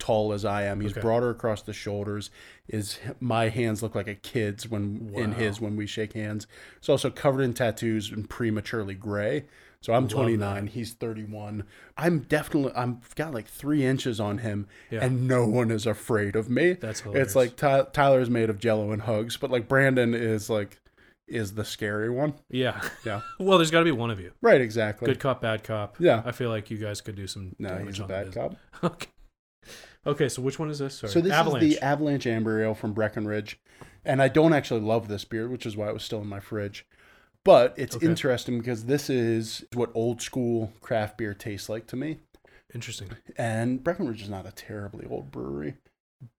tall 0.00 0.32
as 0.32 0.44
I 0.44 0.64
am. 0.64 0.80
He's 0.80 0.90
Okay. 0.92 1.00
broader 1.00 1.30
across 1.30 1.62
the 1.62 1.72
shoulders. 1.72 2.30
Is 2.68 2.98
my 3.20 3.48
hands 3.48 3.82
look 3.82 3.94
like 3.94 4.08
a 4.08 4.14
kid's 4.16 4.68
when 4.68 5.12
in 5.14 5.32
his 5.32 5.60
when 5.60 5.76
we 5.76 5.86
shake 5.86 6.14
hands. 6.14 6.46
He's 6.80 6.88
also 6.88 7.10
covered 7.10 7.42
in 7.42 7.54
tattoos 7.54 8.10
and 8.10 8.28
prematurely 8.28 8.94
gray. 8.94 9.44
So 9.82 9.94
I'm 9.94 10.02
Love 10.04 10.12
29. 10.12 10.66
He's 10.66 10.92
31. 10.92 11.64
I'm 11.96 12.18
definitely 12.20 12.72
I've 12.74 13.14
got 13.14 13.32
like 13.32 13.46
three 13.48 13.84
inches 13.86 14.20
on 14.20 14.38
him, 14.38 14.66
Yeah. 14.90 15.02
and 15.04 15.26
no 15.26 15.46
one 15.46 15.70
is 15.70 15.86
afraid 15.86 16.36
of 16.36 16.50
me. 16.50 16.74
That's 16.74 17.00
hilarious. 17.00 17.28
It's 17.28 17.36
like 17.36 17.56
Ty- 17.56 17.86
Tyler's 17.92 18.28
made 18.28 18.50
of 18.50 18.58
Jello 18.58 18.92
and 18.92 19.02
hugs, 19.02 19.36
but 19.38 19.50
like 19.50 19.68
Brandon 19.68 20.14
is 20.14 20.50
like 20.50 20.78
is 21.26 21.54
the 21.54 21.64
scary 21.64 22.10
one. 22.10 22.34
Yeah. 22.50 22.80
Yeah. 23.06 23.20
well, 23.38 23.56
there's 23.56 23.70
got 23.70 23.78
to 23.78 23.84
be 23.84 23.92
one 23.92 24.10
of 24.10 24.18
you. 24.20 24.32
Right. 24.42 24.60
Exactly. 24.60 25.06
Good 25.06 25.20
cop, 25.20 25.40
bad 25.40 25.62
cop. 25.64 25.96
Yeah. 26.00 26.22
I 26.26 26.32
feel 26.32 26.50
like 26.50 26.70
you 26.70 26.76
guys 26.76 27.00
could 27.00 27.14
do 27.14 27.26
some. 27.28 27.54
No, 27.58 27.78
he's 27.78 28.00
a 28.00 28.04
bad 28.04 28.26
business. 28.26 28.34
cop. 28.34 28.56
Okay. 28.92 29.06
Okay, 30.06 30.28
so 30.28 30.40
which 30.42 30.58
one 30.58 30.70
is 30.70 30.78
this? 30.78 30.98
Sorry. 30.98 31.12
So 31.12 31.20
this 31.20 31.32
Avalanche. 31.32 31.64
is 31.64 31.74
the 31.74 31.84
Avalanche 31.84 32.26
Amber 32.26 32.62
Ale 32.62 32.74
from 32.74 32.92
Breckenridge, 32.94 33.58
and 34.04 34.22
I 34.22 34.28
don't 34.28 34.52
actually 34.54 34.80
love 34.80 35.08
this 35.08 35.24
beer, 35.24 35.48
which 35.48 35.66
is 35.66 35.76
why 35.76 35.88
it 35.88 35.94
was 35.94 36.02
still 36.02 36.20
in 36.22 36.26
my 36.26 36.40
fridge. 36.40 36.86
But 37.44 37.74
it's 37.76 37.96
Okay. 37.96 38.06
interesting 38.06 38.58
because 38.58 38.84
this 38.84 39.08
is 39.10 39.64
what 39.74 39.90
old 39.94 40.20
school 40.22 40.72
craft 40.80 41.18
beer 41.18 41.34
tastes 41.34 41.68
like 41.68 41.86
to 41.88 41.96
me. 41.96 42.18
Interesting. 42.74 43.08
And 43.36 43.82
Breckenridge 43.82 44.22
is 44.22 44.28
not 44.28 44.46
a 44.46 44.52
terribly 44.52 45.06
old 45.10 45.30
brewery, 45.30 45.74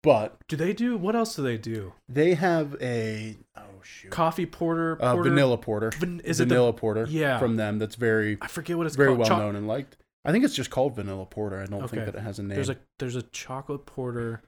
but 0.02 0.38
Do 0.48 0.56
they 0.56 0.74
do 0.74 0.98
what 0.98 1.16
else 1.16 1.36
do 1.36 1.42
they 1.44 1.58
do? 1.58 1.94
they 2.08 2.36
have 2.36 2.76
a 2.82 3.38
oh 3.58 3.62
shoot 3.84 4.12
Coffee 4.12 4.46
porter, 4.46 4.96
uh, 5.02 5.16
vanilla 5.18 5.58
porter, 5.58 5.92
Van- 6.00 6.22
is 6.24 6.40
it 6.40 6.48
vanilla 6.48 6.72
porter 6.74 7.06
Yeah. 7.10 7.38
from 7.40 7.58
them 7.58 7.80
that's 7.80 7.96
very 7.96 8.38
I 8.42 8.48
forget 8.48 8.78
what 8.78 8.88
it's 8.88 8.96
very 8.96 9.10
called. 9.10 9.20
well 9.20 9.28
Choc- 9.28 9.40
known 9.40 9.56
and 9.56 9.68
liked. 9.68 9.98
I 10.24 10.32
think 10.32 10.46
it's 10.46 10.56
just 10.56 10.70
called 10.70 10.96
vanilla 10.96 11.26
porter. 11.26 11.60
I 11.62 11.66
don't 11.66 11.84
Okay. 11.84 11.96
think 11.98 12.06
that 12.06 12.16
it 12.16 12.22
has 12.24 12.38
a 12.40 12.44
name. 12.44 12.56
There's 12.56 12.70
a 12.70 12.78
there's 13.00 13.16
a 13.16 13.24
chocolate 13.24 13.86
porter, 13.86 14.42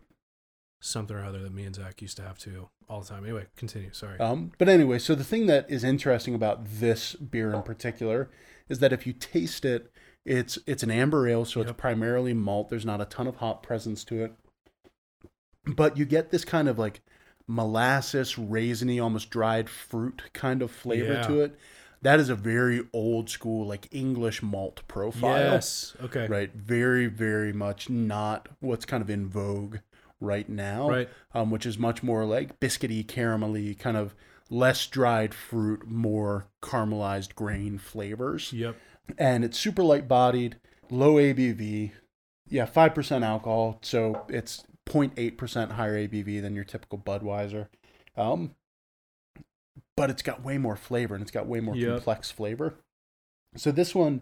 something 0.82 1.16
or 1.16 1.24
other 1.24 1.40
that 1.40 1.54
me 1.54 1.64
and 1.64 1.76
Zach 1.76 2.02
used 2.02 2.18
to 2.18 2.24
have 2.24 2.38
too 2.38 2.70
all 2.88 3.02
the 3.02 3.08
time. 3.08 3.24
Anyway, 3.24 3.48
continue. 3.56 3.92
Sorry. 3.94 4.20
Um, 4.20 4.52
but 4.58 4.70
anyway, 4.70 5.00
so 5.00 5.16
the 5.16 5.24
thing 5.24 5.48
that 5.48 5.70
is 5.72 5.84
interesting 5.84 6.36
about 6.36 6.66
this 6.66 7.16
beer 7.16 7.54
in 7.54 7.64
particular 7.64 8.30
is 8.70 8.80
that 8.80 8.94
if 8.94 9.08
you 9.08 9.14
taste 9.14 9.66
it, 9.66 9.92
it's 10.26 10.60
it's 10.68 10.84
an 10.84 10.92
amber 10.92 11.28
ale, 11.28 11.44
so 11.46 11.60
Yep. 11.62 11.70
it's 11.70 11.78
primarily 11.80 12.34
malt. 12.34 12.70
There's 12.70 12.86
not 12.86 13.02
a 13.02 13.06
ton 13.06 13.28
of 13.28 13.38
hop 13.38 13.64
presence 13.66 14.04
to 14.06 14.24
it, 14.24 14.34
but 15.66 15.98
you 15.98 16.06
get 16.06 16.30
this 16.30 16.46
kind 16.46 16.68
of 16.70 16.78
like 16.78 17.02
molasses, 17.48 18.36
raisiny, 18.36 19.02
almost 19.04 19.30
dried 19.30 19.70
fruit 19.70 20.24
kind 20.34 20.62
of 20.62 20.72
flavor 20.72 21.14
Yeah. 21.14 21.28
to 21.28 21.42
it. 21.42 21.58
That 22.04 22.20
is 22.20 22.30
a 22.30 22.36
very 22.36 22.86
old 22.94 23.30
school, 23.30 23.66
like 23.66 23.88
English 23.92 24.42
malt 24.44 24.82
profile. 24.88 25.54
yes. 25.54 25.96
Okay. 26.04 26.28
Right. 26.28 26.54
Very, 26.54 27.08
very 27.08 27.52
much 27.54 27.90
not 27.90 28.48
what's 28.60 28.86
kind 28.86 29.02
of 29.02 29.10
in 29.10 29.28
vogue 29.28 29.78
right 30.20 30.48
now 30.48 30.90
Right. 30.90 31.10
um, 31.34 31.50
which 31.52 31.66
is 31.66 31.78
much 31.78 32.02
more 32.04 32.24
like 32.26 32.60
biscuity, 32.60 33.06
caramelly, 33.06 33.78
kind 33.78 33.98
of 33.98 34.16
less 34.50 34.86
dried 34.88 35.34
fruit, 35.34 35.88
more 35.88 36.48
caramelized 36.62 37.36
grain 37.36 37.78
flavors. 37.78 38.54
Yep. 38.54 38.76
And 39.18 39.44
it's 39.44 39.58
super 39.60 39.84
light 39.84 40.08
bodied, 40.08 40.58
low 40.90 41.16
ABV, 41.16 41.92
Yeah, 42.48 42.66
five 42.66 42.94
percent 42.94 43.24
alcohol, 43.24 43.80
so 43.82 44.26
it's 44.30 44.64
0.8 44.86 45.38
percent 45.38 45.72
higher 45.74 45.98
ABV 46.08 46.42
than 46.42 46.56
your 46.56 46.64
typical 46.66 46.98
Budweiser. 47.00 47.68
Um, 48.16 48.56
but 49.96 50.10
it's 50.10 50.22
got 50.22 50.44
way 50.44 50.58
more 50.58 50.76
flavor 50.76 51.16
and 51.16 51.22
it's 51.22 51.32
got 51.32 51.48
way 51.48 51.60
more 51.60 51.76
Yep. 51.76 51.90
complex 51.96 52.32
flavor. 52.32 52.76
So 53.56 53.72
this 53.72 53.94
one 53.94 54.22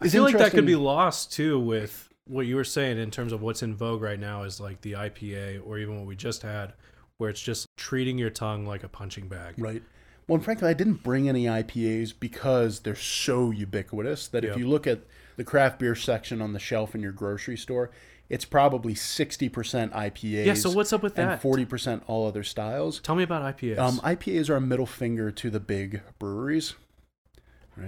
I 0.00 0.08
feel 0.08 0.22
like 0.22 0.36
that 0.38 0.50
could 0.52 0.66
be 0.66 0.76
lost 0.76 1.32
too 1.32 1.58
with 1.58 2.08
what 2.26 2.46
you 2.46 2.56
were 2.56 2.64
saying 2.64 2.98
in 2.98 3.10
terms 3.10 3.32
of 3.32 3.40
what's 3.40 3.62
in 3.62 3.74
vogue 3.74 4.02
right 4.02 4.18
now 4.18 4.42
is 4.42 4.60
like 4.60 4.80
the 4.80 4.92
IPA 4.92 5.60
or 5.64 5.78
even 5.78 5.96
what 5.96 6.06
we 6.06 6.16
just 6.16 6.42
had, 6.42 6.72
where 7.18 7.30
it's 7.30 7.40
just 7.40 7.66
treating 7.76 8.18
your 8.18 8.30
tongue 8.30 8.66
like 8.66 8.82
a 8.82 8.88
punching 8.88 9.28
bag. 9.28 9.54
Right. 9.58 9.82
Well, 10.26 10.34
and 10.36 10.44
frankly, 10.44 10.68
I 10.68 10.74
didn't 10.74 11.04
bring 11.04 11.28
any 11.28 11.44
IPAs 11.44 12.12
because 12.18 12.80
they're 12.80 12.96
so 12.96 13.52
ubiquitous 13.52 14.26
that 14.28 14.42
Yep. 14.42 14.52
if 14.52 14.58
you 14.58 14.68
look 14.68 14.86
at 14.88 15.02
the 15.36 15.44
craft 15.44 15.78
beer 15.78 15.94
section 15.94 16.42
on 16.42 16.52
the 16.52 16.58
shelf 16.58 16.96
in 16.96 17.00
your 17.00 17.12
grocery 17.12 17.56
store, 17.56 17.90
it's 18.28 18.44
probably 18.44 18.94
60% 18.94 19.50
IPAs 19.92 20.46
Yeah, 20.46 20.54
so 20.54 20.70
what's 20.70 20.92
up 20.92 21.02
with 21.02 21.18
and 21.18 21.30
that? 21.30 21.42
40% 21.42 22.02
all 22.06 22.26
other 22.26 22.42
styles. 22.42 23.00
Tell 23.00 23.14
me 23.14 23.22
about 23.22 23.56
IPAs. 23.56 23.78
Um, 23.78 23.98
IPAs 23.98 24.50
are 24.50 24.56
a 24.56 24.60
middle 24.60 24.86
finger 24.86 25.30
to 25.30 25.50
the 25.50 25.60
big 25.60 26.02
breweries. 26.18 26.74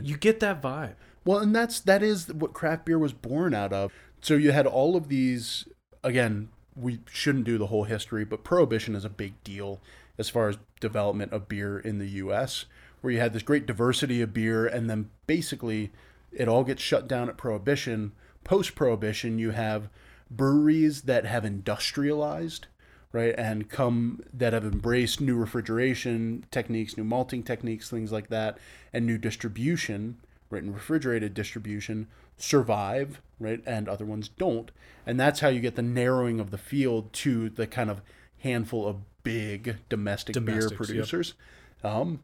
you 0.02 0.16
get 0.16 0.40
that 0.40 0.62
vibe. 0.62 0.94
Well, 1.24 1.38
and 1.38 1.54
that's 1.54 1.80
that 1.80 2.02
is 2.02 2.32
what 2.32 2.52
craft 2.52 2.86
beer 2.86 2.98
was 2.98 3.12
born 3.12 3.52
out 3.52 3.72
of. 3.72 3.92
So 4.20 4.34
you 4.34 4.52
had 4.52 4.66
all 4.66 4.96
of 4.96 5.08
these 5.08 5.66
again, 6.02 6.48
we 6.76 7.00
shouldn't 7.10 7.44
do 7.44 7.58
the 7.58 7.66
whole 7.66 7.84
history, 7.84 8.24
but 8.24 8.44
prohibition 8.44 8.94
is 8.94 9.04
a 9.04 9.10
big 9.10 9.42
deal 9.44 9.80
as 10.16 10.28
far 10.28 10.48
as 10.48 10.58
development 10.80 11.32
of 11.32 11.48
beer 11.48 11.78
in 11.78 11.98
the 11.98 12.06
US, 12.06 12.64
where 13.00 13.12
you 13.12 13.20
had 13.20 13.32
this 13.32 13.42
great 13.42 13.66
diversity 13.66 14.20
of 14.22 14.32
beer 14.32 14.66
and 14.66 14.88
then 14.88 15.10
basically 15.26 15.90
it 16.32 16.48
all 16.48 16.64
gets 16.64 16.82
shut 16.82 17.08
down 17.08 17.28
at 17.28 17.36
prohibition. 17.36 18.12
Post 18.44 18.74
prohibition, 18.74 19.38
you 19.38 19.50
have 19.50 19.88
breweries 20.30 21.02
that 21.02 21.24
have 21.26 21.44
industrialized, 21.44 22.66
right, 23.12 23.34
and 23.38 23.68
come 23.68 24.22
that 24.32 24.52
have 24.52 24.64
embraced 24.64 25.20
new 25.20 25.36
refrigeration 25.36 26.44
techniques, 26.50 26.96
new 26.96 27.04
malting 27.04 27.42
techniques, 27.42 27.90
things 27.90 28.12
like 28.12 28.28
that, 28.28 28.58
and 28.92 29.06
new 29.06 29.18
distribution, 29.18 30.18
right, 30.50 30.62
and 30.62 30.74
refrigerated 30.74 31.34
distribution 31.34 32.06
survive, 32.36 33.20
right, 33.40 33.62
and 33.66 33.88
other 33.88 34.04
ones 34.04 34.28
don't. 34.28 34.70
And 35.06 35.18
that's 35.18 35.40
how 35.40 35.48
you 35.48 35.60
get 35.60 35.76
the 35.76 35.82
narrowing 35.82 36.40
of 36.40 36.50
the 36.50 36.58
field 36.58 37.12
to 37.14 37.48
the 37.50 37.66
kind 37.66 37.90
of 37.90 38.02
handful 38.38 38.86
of 38.86 38.98
big 39.22 39.76
domestic 39.88 40.34
beer 40.34 40.44
Domestics, 40.44 40.70
yep. 40.70 40.78
producers. 40.78 41.34
Um, 41.82 42.20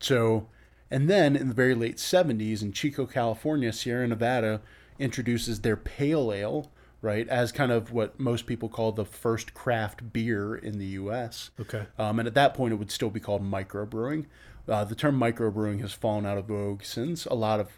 so, 0.00 0.48
and 0.90 1.08
then 1.08 1.36
in 1.36 1.48
the 1.48 1.54
very 1.54 1.74
late 1.74 1.96
70s 1.96 2.62
in 2.62 2.72
Chico, 2.72 3.06
California, 3.06 3.72
Sierra 3.72 4.06
Nevada 4.06 4.60
introduces 4.98 5.60
their 5.60 5.76
pale 5.76 6.32
ale, 6.32 6.70
right, 7.02 7.26
as 7.28 7.52
kind 7.52 7.72
of 7.72 7.92
what 7.92 8.18
most 8.20 8.46
people 8.46 8.68
call 8.68 8.92
the 8.92 9.04
first 9.04 9.54
craft 9.54 10.12
beer 10.12 10.54
in 10.54 10.78
the 10.78 10.86
US. 10.86 11.50
Okay. 11.60 11.86
Um, 11.98 12.18
and 12.18 12.28
at 12.28 12.34
that 12.34 12.54
point, 12.54 12.72
it 12.72 12.76
would 12.76 12.90
still 12.90 13.10
be 13.10 13.20
called 13.20 13.42
microbrewing. 13.42 14.26
Uh, 14.68 14.84
the 14.84 14.94
term 14.94 15.18
microbrewing 15.18 15.80
has 15.80 15.92
fallen 15.92 16.26
out 16.26 16.38
of 16.38 16.46
vogue 16.46 16.82
since 16.84 17.26
a 17.26 17.34
lot 17.34 17.58
of 17.60 17.68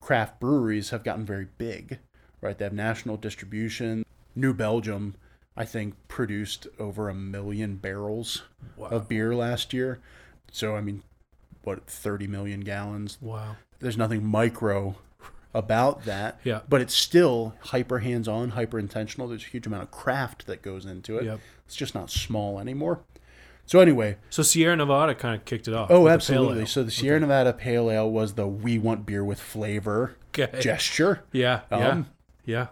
craft 0.00 0.40
breweries 0.40 0.90
have 0.90 1.04
gotten 1.04 1.24
very 1.26 1.48
big, 1.58 1.98
right? 2.40 2.56
They 2.56 2.64
have 2.64 2.72
national 2.72 3.16
distribution. 3.16 4.04
New 4.34 4.54
Belgium, 4.54 5.16
I 5.56 5.64
think, 5.64 5.94
produced 6.06 6.66
over 6.78 7.08
a 7.08 7.14
million 7.14 7.76
barrels 7.76 8.42
Wow. 8.76 8.88
of 8.88 9.08
beer 9.08 9.34
last 9.34 9.72
year. 9.72 9.98
So, 10.52 10.76
I 10.76 10.80
mean, 10.80 11.02
what, 11.64 11.86
30 11.86 12.26
million 12.28 12.60
gallons? 12.60 13.18
wow. 13.20 13.56
There's 13.80 13.96
nothing 13.96 14.24
micro 14.24 14.96
about 15.54 16.04
that. 16.04 16.38
Yeah. 16.44 16.60
But 16.68 16.80
it's 16.80 16.94
still 16.94 17.54
hyper 17.60 18.00
hands 18.00 18.28
on, 18.28 18.50
hyper 18.50 18.78
intentional. 18.78 19.28
There's 19.28 19.44
a 19.44 19.48
huge 19.48 19.66
amount 19.66 19.82
of 19.84 19.90
craft 19.90 20.46
that 20.46 20.62
goes 20.62 20.84
into 20.86 21.18
it. 21.18 21.24
Yep. 21.24 21.40
It's 21.66 21.76
just 21.76 21.94
not 21.94 22.10
small 22.10 22.58
anymore. 22.58 23.00
So, 23.66 23.80
anyway, 23.80 24.16
So 24.30 24.42
Sierra 24.42 24.74
Nevada 24.76 25.14
kind 25.14 25.34
of 25.34 25.44
kicked 25.44 25.68
it 25.68 25.74
off. 25.74 25.90
oh, 25.90 26.00
with 26.04 26.10
the 26.10 26.14
absolutely. 26.14 26.64
So, 26.66 26.82
the 26.82 26.90
Sierra 26.90 27.20
Nevada 27.20 27.52
Pale 27.52 27.90
Ale 27.90 28.10
was 28.10 28.32
the 28.34 28.46
we 28.46 28.78
want 28.78 29.04
beer 29.04 29.22
with 29.24 29.38
flavor 29.40 30.16
Okay. 30.38 30.58
gesture. 30.60 31.24
Yeah. 31.32 31.60
Yeah. 31.70 31.88
Um, 31.88 32.06
yeah. 32.46 32.68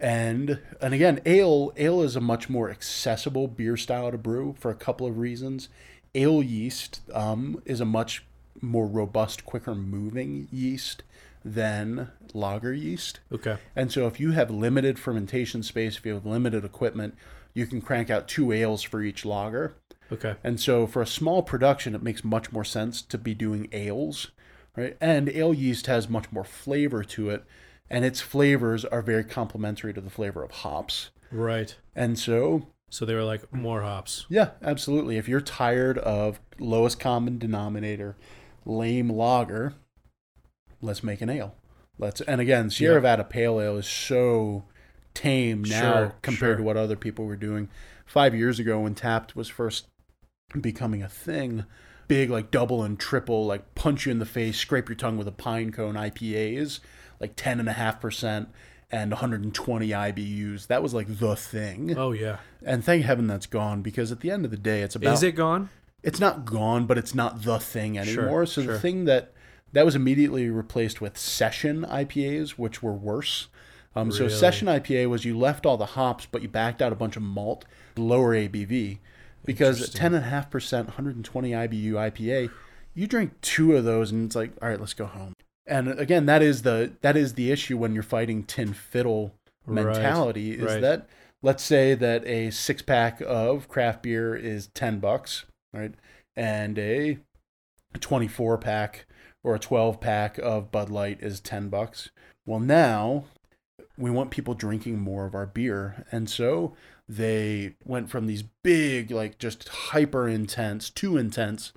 and 0.00 0.60
and 0.80 0.94
again 0.94 1.20
ale 1.26 1.72
ale 1.76 2.02
is 2.02 2.16
a 2.16 2.20
much 2.20 2.48
more 2.48 2.70
accessible 2.70 3.46
beer 3.48 3.76
style 3.76 4.10
to 4.10 4.18
brew 4.18 4.54
for 4.58 4.70
a 4.70 4.74
couple 4.74 5.06
of 5.06 5.18
reasons 5.18 5.68
ale 6.14 6.42
yeast 6.42 7.00
um, 7.12 7.60
is 7.64 7.80
a 7.80 7.84
much 7.84 8.24
more 8.60 8.86
robust 8.86 9.44
quicker 9.44 9.74
moving 9.74 10.48
yeast 10.50 11.02
than 11.44 12.10
lager 12.32 12.72
yeast 12.72 13.20
Okay. 13.30 13.58
and 13.76 13.92
so 13.92 14.06
if 14.06 14.18
you 14.18 14.32
have 14.32 14.50
limited 14.50 14.98
fermentation 14.98 15.62
space 15.62 15.96
if 15.98 16.06
you 16.06 16.14
have 16.14 16.24
limited 16.26 16.64
equipment 16.64 17.14
you 17.52 17.66
can 17.66 17.80
crank 17.80 18.08
out 18.10 18.26
two 18.26 18.50
ales 18.50 18.82
for 18.82 19.02
each 19.02 19.24
lager 19.24 19.74
Okay. 20.12 20.36
and 20.44 20.58
so 20.60 20.86
for 20.86 21.00
a 21.00 21.06
small 21.06 21.42
production, 21.42 21.94
it 21.94 22.02
makes 22.02 22.22
much 22.22 22.52
more 22.52 22.64
sense 22.64 23.00
to 23.00 23.16
be 23.16 23.34
doing 23.34 23.68
ales, 23.72 24.32
right? 24.76 24.98
And 25.00 25.30
ale 25.30 25.54
yeast 25.54 25.86
has 25.86 26.10
much 26.10 26.30
more 26.30 26.44
flavor 26.44 27.02
to 27.04 27.30
it, 27.30 27.42
and 27.88 28.04
its 28.04 28.20
flavors 28.20 28.84
are 28.84 29.00
very 29.00 29.24
complementary 29.24 29.94
to 29.94 30.02
the 30.02 30.10
flavor 30.10 30.42
of 30.44 30.50
hops. 30.50 31.08
Right. 31.32 31.74
And 31.96 32.18
so, 32.18 32.66
So 32.90 33.06
they 33.06 33.14
were 33.14 33.24
like 33.24 33.50
more 33.52 33.80
hops. 33.80 34.26
yeah, 34.28 34.50
absolutely. 34.62 35.16
If 35.16 35.26
you're 35.26 35.40
tired 35.40 35.96
of 35.98 36.38
lowest 36.58 37.00
common 37.00 37.38
denominator, 37.38 38.14
lame 38.66 39.08
lager, 39.08 39.72
let's 40.80 41.02
make 41.02 41.20
an 41.20 41.30
ale. 41.30 41.54
Let's 41.98 42.20
and 42.22 42.40
again, 42.40 42.70
Sierra 42.70 42.94
Yeah. 42.94 42.98
Nevada 42.98 43.24
Pale 43.24 43.60
Ale 43.60 43.76
is 43.78 43.86
so 43.86 44.64
tame 45.14 45.62
now 45.62 45.80
Sure, 45.92 46.14
compared 46.22 46.38
sure. 46.52 46.56
to 46.58 46.62
what 46.64 46.76
other 46.76 46.96
people 46.96 47.24
were 47.24 47.36
doing. 47.36 47.68
Five 48.06 48.34
years 48.34 48.58
ago, 48.58 48.80
when 48.80 48.94
Tapped 48.94 49.36
was 49.36 49.48
first 49.48 49.86
becoming 50.60 51.02
a 51.02 51.08
thing, 51.08 51.64
big 52.08 52.30
like 52.30 52.50
double 52.50 52.82
and 52.82 52.98
triple 52.98 53.46
like 53.46 53.74
punch 53.74 54.06
you 54.06 54.12
in 54.12 54.18
the 54.18 54.26
face, 54.26 54.58
scrape 54.58 54.88
your 54.88 54.96
tongue 54.96 55.16
with 55.16 55.28
a 55.28 55.32
pine 55.32 55.70
cone 55.72 55.94
IPAs, 55.94 56.80
like 57.20 57.34
ten 57.36 57.60
and 57.60 57.68
a 57.68 57.72
half 57.72 58.00
percent 58.00 58.48
and 58.90 59.10
120 59.10 59.88
IBUs. 59.88 60.66
That 60.68 60.82
was 60.82 60.94
like 60.94 61.18
the 61.18 61.34
thing. 61.36 61.96
Oh 61.96 62.12
yeah. 62.12 62.38
And 62.64 62.84
thank 62.84 63.04
heaven 63.04 63.26
that's 63.26 63.46
gone 63.46 63.82
because 63.82 64.12
at 64.12 64.20
the 64.20 64.30
end 64.30 64.44
of 64.44 64.50
the 64.50 64.56
day, 64.56 64.82
it's 64.82 64.94
about 64.94 65.14
Is 65.14 65.22
it 65.22 65.32
gone? 65.32 65.70
it's 66.02 66.20
not 66.20 66.44
gone, 66.44 66.86
but 66.86 66.98
it's 66.98 67.14
not 67.14 67.42
the 67.42 67.58
thing 67.58 67.98
anymore. 67.98 68.44
Sure, 68.44 68.46
so 68.46 68.62
the 68.62 68.78
thing 68.78 69.04
that 69.06 69.32
that 69.74 69.84
was 69.84 69.94
immediately 69.94 70.48
replaced 70.48 71.00
with 71.00 71.18
session 71.18 71.84
IPAs, 71.88 72.50
which 72.50 72.82
were 72.82 72.92
worse. 72.92 73.48
Um, 73.94 74.10
So 74.10 74.28
session 74.28 74.66
IPA 74.66 75.08
was 75.08 75.24
you 75.24 75.38
left 75.38 75.66
all 75.66 75.76
the 75.76 75.86
hops, 75.86 76.26
but 76.26 76.42
you 76.42 76.48
backed 76.48 76.82
out 76.82 76.92
a 76.92 76.96
bunch 76.96 77.16
of 77.16 77.22
malt, 77.22 77.64
lower 77.96 78.34
ABV, 78.34 78.98
because 79.44 79.90
ten 79.90 80.14
and 80.14 80.24
a 80.24 80.28
half 80.28 80.50
percent, 80.50 80.88
120 80.88 81.50
IBU 81.50 81.92
IPA, 81.92 82.50
you 82.94 83.06
drink 83.06 83.40
two 83.40 83.76
of 83.76 83.84
those, 83.84 84.10
and 84.10 84.26
it's 84.26 84.36
like, 84.36 84.52
all 84.62 84.68
right, 84.68 84.80
let's 84.80 84.94
go 84.94 85.06
home. 85.06 85.34
And 85.66 85.88
again, 85.98 86.26
that 86.26 86.42
is 86.42 86.62
the 86.62 86.92
that 87.02 87.16
is 87.16 87.34
the 87.34 87.50
issue 87.50 87.76
when 87.76 87.94
you're 87.94 88.02
fighting 88.02 88.42
tin 88.44 88.72
fiddle 88.72 89.34
Right, 89.66 89.86
mentality. 89.86 90.52
Is 90.52 90.62
right. 90.62 90.80
that 90.80 91.08
let's 91.42 91.62
say 91.62 91.94
that 91.94 92.26
a 92.26 92.50
six 92.50 92.82
pack 92.82 93.20
of 93.22 93.68
craft 93.68 94.02
beer 94.02 94.34
is 94.34 94.68
ten 94.68 94.98
bucks, 94.98 95.44
right? 95.72 95.94
And 96.36 96.78
a 96.78 97.18
24 98.00 98.58
pack 98.58 99.06
or 99.44 99.54
a 99.54 99.60
12 99.60 100.00
pack 100.00 100.38
of 100.38 100.72
Bud 100.72 100.90
Light 100.90 101.18
is 101.20 101.38
10 101.38 101.68
bucks. 101.68 102.10
Well, 102.44 102.58
now 102.58 103.26
we 103.96 104.10
want 104.10 104.30
people 104.30 104.54
drinking 104.54 104.98
more 104.98 105.26
of 105.26 105.34
our 105.34 105.46
beer. 105.46 106.04
And 106.10 106.28
so 106.28 106.74
they 107.08 107.76
went 107.84 108.10
from 108.10 108.26
these 108.26 108.42
big, 108.42 109.10
like 109.10 109.38
just 109.38 109.68
hyper 109.68 110.26
intense, 110.26 110.90
too 110.90 111.16
intense 111.16 111.72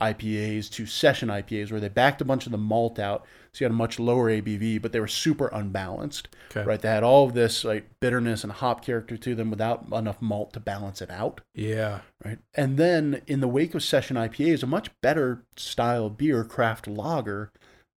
IPAs 0.00 0.70
to 0.70 0.86
session 0.86 1.28
IPAs 1.28 1.70
where 1.70 1.80
they 1.80 1.88
backed 1.88 2.20
a 2.20 2.24
bunch 2.24 2.46
of 2.46 2.52
the 2.52 2.58
malt 2.58 2.98
out. 2.98 3.24
So 3.52 3.62
you 3.62 3.64
had 3.66 3.72
a 3.72 3.74
much 3.74 3.98
lower 4.00 4.30
ABV, 4.30 4.80
but 4.80 4.92
they 4.92 5.00
were 5.00 5.06
super 5.06 5.48
unbalanced, 5.48 6.28
Okay. 6.50 6.64
right? 6.66 6.80
They 6.80 6.88
had 6.88 7.02
all 7.02 7.26
of 7.26 7.34
this 7.34 7.64
like 7.64 7.88
bitterness 8.00 8.42
and 8.42 8.52
hop 8.52 8.82
character 8.84 9.16
to 9.18 9.34
them 9.34 9.50
without 9.50 9.86
enough 9.92 10.22
malt 10.22 10.54
to 10.54 10.60
balance 10.60 11.02
it 11.02 11.10
out 11.10 11.42
Yeah. 11.54 12.00
right? 12.24 12.38
And 12.54 12.78
then 12.78 13.20
in 13.26 13.40
the 13.40 13.48
wake 13.48 13.74
of 13.74 13.82
session 13.82 14.16
IPAs, 14.16 14.62
a 14.62 14.66
much 14.66 14.90
better 15.02 15.42
style 15.56 16.06
of 16.06 16.16
beer, 16.16 16.42
craft 16.44 16.86
lager, 16.88 17.52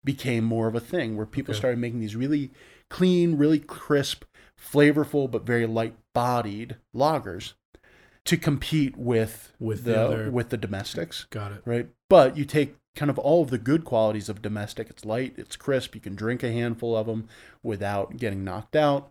became 0.04 0.44
more 0.44 0.66
of 0.66 0.74
a 0.74 0.80
thing 0.80 1.16
where 1.16 1.26
people 1.26 1.52
Okay. 1.52 1.58
started 1.60 1.78
making 1.78 2.00
these 2.00 2.16
really 2.16 2.50
clean, 2.90 3.36
really 3.38 3.60
crisp, 3.60 4.24
flavorful, 4.60 5.30
but 5.30 5.46
very 5.46 5.66
light 5.66 5.94
bodied 6.12 6.76
lagers 6.94 7.54
to 8.26 8.36
compete 8.36 8.96
with, 8.96 9.52
With 9.60 9.84
the, 9.84 9.92
the 9.92 10.00
other- 10.00 10.30
with 10.30 10.48
the 10.50 10.56
domestics, 10.56 11.26
Got 11.30 11.52
it. 11.52 11.62
right? 11.64 11.88
But 12.08 12.36
you 12.36 12.44
take 12.44 12.76
kind 12.96 13.10
of 13.10 13.18
all 13.18 13.42
of 13.42 13.50
the 13.50 13.58
good 13.58 13.84
qualities 13.84 14.28
of 14.28 14.40
domestic. 14.40 14.88
It's 14.88 15.04
light, 15.04 15.34
it's 15.36 15.56
crisp, 15.56 15.94
you 15.94 16.00
can 16.00 16.14
drink 16.14 16.42
a 16.42 16.52
handful 16.52 16.96
of 16.96 17.06
them 17.06 17.28
without 17.62 18.16
getting 18.16 18.44
knocked 18.44 18.76
out. 18.76 19.10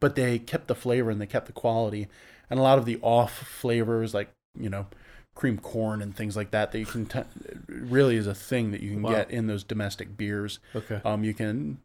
But 0.00 0.16
they 0.16 0.38
kept 0.38 0.66
the 0.66 0.74
flavor 0.74 1.10
and 1.10 1.20
they 1.20 1.26
kept 1.26 1.46
the 1.46 1.52
quality. 1.52 2.08
And 2.50 2.58
a 2.58 2.62
lot 2.62 2.78
of 2.78 2.84
the 2.84 2.98
off 3.02 3.32
flavors, 3.38 4.12
like, 4.14 4.30
you 4.58 4.68
know, 4.70 4.86
cream 5.34 5.58
corn 5.58 6.02
and 6.02 6.16
things 6.16 6.36
like 6.36 6.50
that, 6.50 6.72
that 6.72 6.78
you 6.78 6.86
can 6.86 7.06
t- 7.06 7.20
really 7.68 8.16
is 8.16 8.26
a 8.26 8.34
thing 8.34 8.70
that 8.72 8.80
you 8.82 8.90
can 8.92 9.02
Wow. 9.02 9.10
get 9.12 9.30
in 9.30 9.46
those 9.46 9.62
domestic 9.64 10.16
beers. 10.16 10.58
Okay. 10.74 11.00
Um, 11.04 11.22
you 11.24 11.32
can 11.32 11.78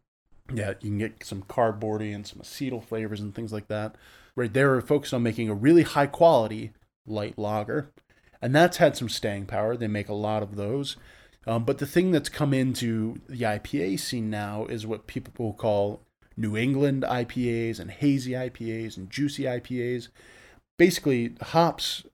Yeah, 0.52 0.74
you 0.80 0.90
can 0.90 0.98
get 0.98 1.24
some 1.24 1.42
cardboardy 1.42 2.14
and 2.14 2.26
some 2.26 2.40
acetyl 2.40 2.84
flavors 2.84 3.20
and 3.20 3.34
things 3.34 3.52
like 3.52 3.68
that. 3.68 3.96
Right, 4.36 4.52
they're 4.52 4.80
focused 4.80 5.14
on 5.14 5.22
making 5.22 5.48
a 5.48 5.54
really 5.54 5.82
high 5.84 6.06
quality 6.08 6.72
light 7.06 7.38
lager, 7.38 7.90
and 8.42 8.54
that's 8.54 8.78
had 8.78 8.96
some 8.96 9.08
staying 9.08 9.46
power. 9.46 9.76
They 9.76 9.86
make 9.86 10.08
a 10.08 10.14
lot 10.14 10.42
of 10.42 10.56
those. 10.56 10.96
Um, 11.46 11.64
but 11.64 11.78
the 11.78 11.86
thing 11.86 12.10
that's 12.10 12.28
come 12.28 12.52
into 12.52 13.20
the 13.28 13.42
IPA 13.42 14.00
scene 14.00 14.30
now 14.30 14.66
is 14.66 14.86
what 14.86 15.06
people 15.06 15.52
call 15.52 16.00
New 16.36 16.56
England 16.56 17.04
IPAs 17.04 17.78
and 17.78 17.90
hazy 17.90 18.32
IPAs 18.32 18.96
and 18.96 19.08
juicy 19.10 19.44
IPAs. 19.44 20.08
Basically, 20.78 21.34
hops 21.40 22.04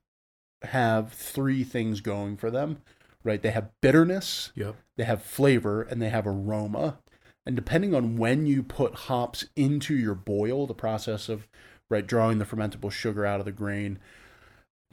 have 0.63 1.11
three 1.13 1.63
things 1.63 2.01
going 2.01 2.37
for 2.37 2.51
them, 2.51 2.81
right? 3.23 3.41
They 3.41 3.51
have 3.51 3.71
bitterness, 3.81 4.51
Yep. 4.55 4.75
they 4.97 5.05
have 5.05 5.23
flavor, 5.23 5.81
and 5.81 6.01
they 6.01 6.09
have 6.09 6.27
aroma. 6.27 6.99
And 7.45 7.55
depending 7.55 7.95
on 7.95 8.17
when 8.17 8.45
you 8.45 8.61
put 8.61 8.93
hops 8.93 9.45
into 9.55 9.95
your 9.95 10.15
boil, 10.15 10.67
the 10.67 10.73
process 10.73 11.27
of 11.27 11.47
right 11.89 12.05
drawing 12.05 12.37
the 12.37 12.45
fermentable 12.45 12.91
sugar 12.91 13.25
out 13.25 13.39
of 13.39 13.45
the 13.45 13.51
grain, 13.51 13.99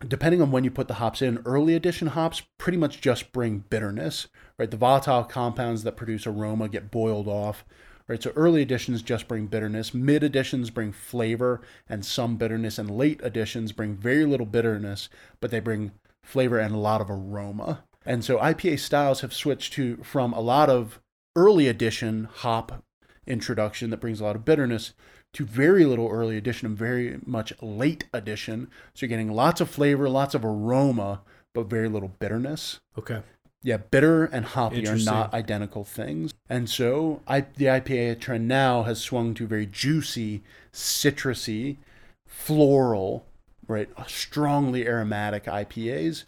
depending 0.06 0.40
on 0.40 0.50
when 0.50 0.64
you 0.64 0.70
put 0.70 0.88
the 0.88 0.94
hops 0.94 1.20
in, 1.20 1.42
early 1.44 1.74
addition 1.74 2.08
hops 2.08 2.42
pretty 2.56 2.78
much 2.78 3.00
just 3.00 3.32
bring 3.32 3.64
bitterness, 3.70 4.28
right? 4.58 4.70
The 4.70 4.76
volatile 4.76 5.24
compounds 5.24 5.82
that 5.82 5.96
produce 5.96 6.26
aroma 6.26 6.68
get 6.68 6.90
boiled 6.90 7.28
off, 7.28 7.64
right? 8.06 8.22
So 8.22 8.32
early 8.36 8.62
additions 8.62 9.02
just 9.02 9.28
bring 9.28 9.46
bitterness, 9.46 9.92
mid 9.92 10.22
additions 10.22 10.70
bring 10.70 10.92
flavor 10.92 11.60
and 11.88 12.04
some 12.04 12.36
bitterness, 12.36 12.78
and 12.78 12.90
late 12.90 13.20
additions 13.22 13.72
bring 13.72 13.94
very 13.94 14.24
little 14.24 14.46
bitterness, 14.46 15.08
but 15.40 15.50
they 15.50 15.60
bring 15.60 15.92
flavor 16.22 16.58
and 16.58 16.74
a 16.74 16.78
lot 16.78 17.00
of 17.00 17.10
aroma. 17.10 17.84
And 18.06 18.24
so 18.24 18.38
IPA 18.38 18.78
styles 18.78 19.20
have 19.20 19.34
switched 19.34 19.74
to 19.74 19.98
from 19.98 20.32
a 20.32 20.40
lot 20.40 20.70
of 20.70 21.00
early 21.38 21.68
addition 21.68 22.24
hop 22.24 22.82
introduction 23.24 23.90
that 23.90 24.00
brings 24.00 24.20
a 24.20 24.24
lot 24.24 24.34
of 24.34 24.44
bitterness 24.44 24.92
to 25.32 25.44
very 25.44 25.84
little 25.84 26.08
early 26.08 26.36
addition 26.36 26.66
and 26.66 26.76
very 26.76 27.20
much 27.24 27.52
late 27.62 28.04
addition. 28.12 28.68
So 28.94 29.06
you're 29.06 29.08
getting 29.08 29.30
lots 29.30 29.60
of 29.60 29.70
flavor, 29.70 30.08
lots 30.08 30.34
of 30.34 30.44
aroma, 30.44 31.20
but 31.54 31.70
very 31.70 31.88
little 31.88 32.12
bitterness. 32.18 32.80
Okay. 32.98 33.22
Yeah, 33.62 33.76
bitter 33.76 34.24
and 34.24 34.46
hoppy 34.46 34.86
are 34.88 34.96
not 34.96 35.32
identical 35.34 35.84
things. 35.84 36.32
And 36.48 36.68
so 36.68 37.22
I, 37.26 37.40
the 37.40 37.66
IPA 37.66 38.20
trend 38.20 38.48
now 38.48 38.84
has 38.84 39.00
swung 39.00 39.34
to 39.34 39.46
very 39.46 39.66
juicy, 39.66 40.42
citrusy, 40.72 41.76
floral, 42.26 43.26
right? 43.66 43.88
Strongly 44.08 44.86
aromatic 44.86 45.44
IPAs. 45.44 46.24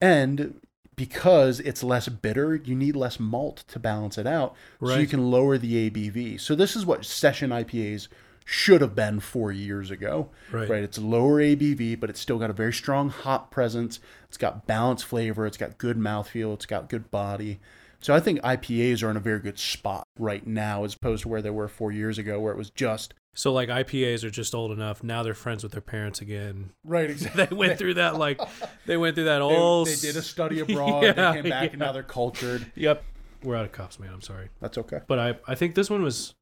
And 0.00 0.60
because 0.96 1.60
it's 1.60 1.82
less 1.82 2.08
bitter, 2.08 2.56
you 2.56 2.74
need 2.74 2.96
less 2.96 3.20
malt 3.20 3.64
to 3.68 3.78
balance 3.78 4.18
it 4.18 4.26
out. 4.26 4.54
So 4.80 4.96
you 4.96 5.06
can 5.06 5.30
lower 5.30 5.58
the 5.58 5.90
ABV. 5.90 6.40
So 6.40 6.54
this 6.54 6.74
is 6.74 6.86
what 6.86 7.04
session 7.04 7.50
IPAs 7.50 8.08
should 8.46 8.80
have 8.80 8.94
been 8.94 9.20
four 9.20 9.52
years 9.52 9.90
ago. 9.90 10.30
Right. 10.50 10.68
Right. 10.68 10.82
It's 10.82 10.98
lower 10.98 11.40
ABV, 11.40 12.00
but 12.00 12.08
it's 12.08 12.20
still 12.20 12.38
got 12.38 12.48
a 12.48 12.54
very 12.54 12.72
strong 12.72 13.10
hop 13.10 13.50
presence. 13.50 14.00
It's 14.28 14.38
got 14.38 14.66
balanced 14.66 15.04
flavor. 15.04 15.46
It's 15.46 15.56
got 15.56 15.78
good 15.78 15.98
mouthfeel. 15.98 16.54
It's 16.54 16.66
got 16.66 16.88
good 16.88 17.10
body. 17.10 17.60
So 18.00 18.14
I 18.14 18.20
think 18.20 18.40
IPAs 18.42 19.02
are 19.02 19.10
in 19.10 19.16
a 19.16 19.20
very 19.20 19.40
good 19.40 19.58
spot 19.58 20.06
right 20.18 20.46
now, 20.46 20.84
as 20.84 20.94
opposed 20.94 21.22
to 21.22 21.28
where 21.28 21.42
they 21.42 21.50
were 21.50 21.66
four 21.66 21.90
years 21.90 22.18
ago, 22.18 22.38
where 22.38 22.52
it 22.52 22.58
was 22.58 22.70
just 22.70 23.14
So 23.36 23.52
like 23.52 23.68
IPAs 23.68 24.24
are 24.24 24.30
just 24.30 24.54
old 24.54 24.72
enough. 24.72 25.04
Now 25.04 25.22
they're 25.22 25.34
friends 25.34 25.62
with 25.62 25.72
their 25.72 25.82
parents 25.82 26.20
again. 26.22 26.70
right. 26.84 27.10
Exactly. 27.10 27.46
They 27.50 27.54
went 27.54 27.78
through 27.78 27.94
that 27.94 28.16
like 28.16 28.40
they 28.86 28.96
went 28.96 29.14
through 29.14 29.24
that 29.24 29.38
They, 29.84 29.94
they 29.94 30.00
did 30.00 30.16
a 30.16 30.22
study 30.22 30.60
abroad. 30.60 31.02
Yeah, 31.04 31.12
they 31.12 31.42
came 31.42 31.50
back 31.50 31.70
and 31.72 31.80
now 31.80 31.92
they're 31.92 32.02
cultured. 32.02 32.72
Yep. 32.74 33.04
We're 33.42 33.56
out 33.56 33.66
of 33.66 33.72
cups, 33.72 34.00
man. 34.00 34.10
I'm 34.12 34.22
sorry, 34.22 34.48
That's 34.60 34.78
okay. 34.78 35.00
but 35.06 35.18
I 35.18 35.34
I 35.46 35.54
think 35.54 35.74
this 35.74 35.90
one 35.90 36.02
was 36.02 36.34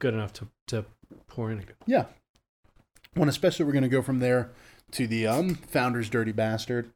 good 0.00 0.12
enough 0.12 0.32
to 0.34 0.48
to 0.66 0.84
pour 1.28 1.50
in 1.52 1.60
again. 1.60 1.76
Yeah. 1.86 2.06
Well, 3.16 3.28
especially 3.28 3.64
we're 3.64 3.72
going 3.72 3.82
to 3.84 3.88
go 3.88 4.02
from 4.02 4.18
there 4.18 4.50
to 4.90 5.06
the 5.06 5.28
um, 5.28 5.54
Founder's 5.54 6.10
Dirty 6.10 6.32
Bastard, 6.32 6.90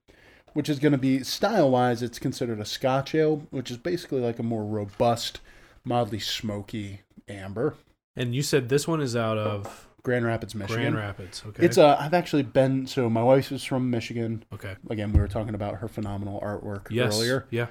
which 0.53 0.68
is 0.68 0.80
going 0.80 0.93
to 0.93 0.99
be 0.99 1.22
style 1.22 1.70
wise, 1.70 2.03
it's 2.03 2.18
considered 2.18 2.59
a 2.59 2.64
Scotch 2.64 3.14
ale, 3.14 3.47
which 3.51 3.70
is 3.70 3.76
basically 3.76 4.20
like 4.20 4.41
a 4.41 4.43
more 4.43 4.64
robust, 4.64 5.39
mildly 5.84 6.18
smoky 6.18 7.03
amber. 7.28 7.76
And 8.19 8.35
you 8.35 8.43
said 8.43 8.69
this 8.69 8.87
one 8.89 9.01
is 9.01 9.14
out 9.16 9.39
of 9.39 9.89
Grand 10.03 10.25
Rapids, 10.25 10.55
Michigan. 10.55 10.93
Grand 10.93 10.97
Rapids. 10.97 11.43
Okay. 11.47 11.64
It's 11.64 11.79
uh, 11.79 11.97
I've 11.99 12.14
actually 12.14 12.43
been 12.43 12.87
so 12.87 13.09
my 13.09 13.23
wife 13.23 13.51
is 13.53 13.64
from 13.64 13.91
Michigan. 13.91 14.45
okay. 14.53 14.77
Again, 14.91 15.12
we 15.12 15.21
were 15.21 15.29
talking 15.29 15.55
about 15.55 15.77
her 15.77 15.89
phenomenal 15.89 16.41
artwork 16.41 16.89
Yes. 16.91 17.16
earlier. 17.16 17.47
Yeah. 17.51 17.69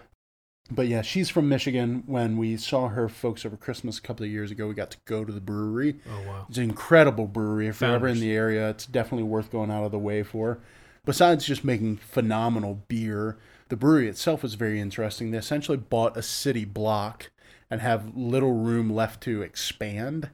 But 0.69 0.87
yeah, 0.87 1.01
she's 1.01 1.29
from 1.29 1.47
Michigan. 1.47 2.03
When 2.07 2.35
we 2.37 2.57
saw 2.57 2.89
her 2.89 3.07
folks 3.07 3.45
over 3.45 3.55
Christmas 3.55 3.99
a 3.99 4.01
couple 4.01 4.25
of 4.25 4.31
years 4.31 4.51
ago, 4.51 4.67
we 4.67 4.73
got 4.73 4.91
to 4.91 4.97
go 5.05 5.23
to 5.23 5.31
the 5.31 5.39
brewery. 5.39 5.99
Oh 6.09 6.27
wow. 6.27 6.45
It's 6.49 6.57
an 6.57 6.63
incredible 6.65 7.27
brewery. 7.27 7.67
If 7.67 7.79
you're 7.81 7.91
ever 7.95 8.07
in 8.07 8.19
the 8.19 8.31
area, 8.33 8.69
it's 8.69 8.85
definitely 8.85 9.23
worth 9.23 9.49
going 9.51 9.71
out 9.71 9.83
of 9.85 9.91
the 9.91 9.99
way 9.99 10.23
for. 10.23 10.59
Besides 11.05 11.45
just 11.45 11.63
making 11.63 11.97
phenomenal 11.97 12.83
beer, 12.89 13.37
the 13.69 13.77
brewery 13.77 14.09
itself 14.09 14.43
was 14.43 14.55
very 14.55 14.79
interesting. 14.81 15.31
They 15.31 15.37
essentially 15.37 15.77
bought 15.77 16.17
a 16.17 16.21
city 16.21 16.65
block 16.65 17.31
and 17.69 17.81
have 17.81 18.15
little 18.15 18.53
room 18.53 18.89
left 18.93 19.21
to 19.23 19.41
expand. 19.41 20.29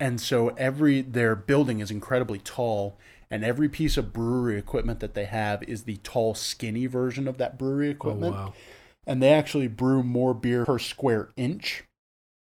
And 0.00 0.20
so 0.20 0.50
every 0.50 1.00
their 1.02 1.34
building 1.34 1.80
is 1.80 1.90
incredibly 1.90 2.38
tall 2.38 2.98
and 3.30 3.44
every 3.44 3.68
piece 3.68 3.96
of 3.96 4.12
brewery 4.12 4.56
equipment 4.58 5.00
that 5.00 5.14
they 5.14 5.26
have 5.26 5.62
is 5.64 5.82
the 5.84 5.96
tall 5.98 6.34
skinny 6.34 6.86
version 6.86 7.26
of 7.28 7.36
that 7.38 7.58
brewery 7.58 7.90
equipment. 7.90 8.34
Oh 8.34 8.38
equipment 8.38 8.54
wow. 8.54 8.54
and 9.06 9.22
they 9.22 9.32
actually 9.32 9.68
brew 9.68 10.02
more 10.02 10.34
beer 10.34 10.64
per 10.64 10.78
square 10.78 11.30
inch 11.36 11.84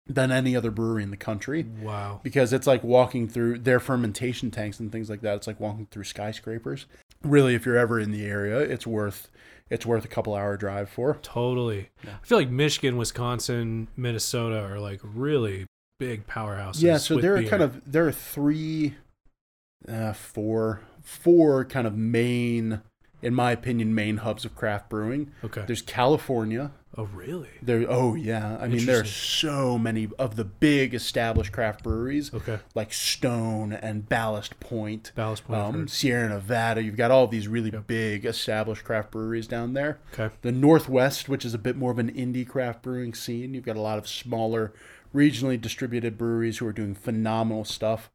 than 0.05 0.31
any 0.31 0.53
other 0.55 0.71
brewery 0.71 1.01
in 1.03 1.11
the 1.11 1.15
country 1.17 1.63
Wow. 1.81 2.19
because 2.23 2.51
it's 2.51 2.67
like 2.67 2.83
walking 2.83 3.29
through 3.29 3.59
their 3.59 3.79
fermentation 3.79 4.51
tanks 4.51 4.79
and 4.79 4.91
things 4.91 5.09
like 5.09 5.21
that. 5.21 5.35
It's 5.37 5.47
like 5.47 5.59
walking 5.61 5.87
through 5.91 6.03
skyscrapers. 6.03 6.87
Really, 7.23 7.55
if 7.55 7.65
you're 7.65 7.77
ever 7.77 7.99
in 8.01 8.11
the 8.11 8.25
area, 8.25 8.59
it's 8.59 8.85
worth 8.85 9.29
it's 9.69 9.85
worth 9.85 10.05
a 10.05 10.07
couple 10.07 10.33
hour 10.35 10.57
drive 10.57 10.89
for. 10.89 11.17
Totally. 11.21 11.89
Yeah. 12.03 12.15
I 12.21 12.25
feel 12.25 12.37
like 12.37 12.49
Michigan, 12.49 12.97
Wisconsin, 12.97 13.87
Minnesota 13.95 14.63
are 14.63 14.79
like 14.79 14.99
really 15.03 15.65
big 15.99 16.27
powerhouses. 16.27 16.81
Yeah, 16.81 16.97
so 16.97 17.15
with 17.15 17.23
there 17.23 17.35
are 17.35 17.41
beer. 17.41 17.49
kind 17.49 17.63
of 17.63 17.81
there 17.91 18.05
are 18.07 18.11
three, 18.11 18.95
uh, 19.87 20.13
four, 20.13 20.81
four 21.01 21.65
kind 21.65 21.87
of 21.87 21.95
main, 21.95 22.81
in 23.21 23.33
my 23.33 23.51
opinion, 23.51 23.95
main 23.95 24.17
hubs 24.17 24.45
of 24.45 24.55
craft 24.55 24.89
brewing. 24.89 25.31
okay. 25.43 25.63
There's 25.65 25.81
California. 25.81 26.71
Oh 26.95 27.05
really? 27.13 27.49
There, 27.61 27.85
oh 27.89 28.13
yeah, 28.13 28.57
I 28.59 28.67
mean 28.67 28.85
there 28.85 28.99
are 29.01 29.05
so 29.05 29.79
many 29.79 30.09
of 30.19 30.35
the 30.35 30.43
big 30.43 30.93
established 30.93 31.51
craft 31.51 31.83
breweries 31.83 32.31
Okay. 32.33 32.59
like 32.75 32.93
Stone 32.93 33.73
and 33.73 34.07
Ballast 34.07 34.59
Point. 34.59 35.11
Ballast 35.15 35.45
Point. 35.45 35.59
um, 35.59 35.87
Sierra 35.87 36.29
Nevada. 36.29 36.83
You've 36.83 36.95
got 36.97 37.09
all 37.09 37.25
these 37.27 37.47
really 37.47 37.71
Yep. 37.71 37.87
big 37.87 38.25
established 38.25 38.83
craft 38.83 39.09
breweries 39.11 39.47
down 39.47 39.73
there. 39.73 39.97
Okay. 40.13 40.33
The 40.43 40.51
Northwest, 40.51 41.27
which 41.27 41.43
is 41.45 41.53
a 41.55 41.57
bit 41.57 41.75
more 41.75 41.91
of 41.91 41.97
an 41.97 42.11
indie 42.13 42.47
craft 42.47 42.83
brewing 42.83 43.13
scene, 43.15 43.53
you've 43.55 43.65
got 43.65 43.75
a 43.77 43.81
lot 43.81 43.97
of 43.97 44.07
smaller, 44.07 44.71
regionally 45.15 45.59
distributed 45.59 46.15
breweries 46.17 46.59
who 46.59 46.67
are 46.67 46.73
doing 46.73 46.93
phenomenal 46.93 47.65
stuff. 47.65 48.11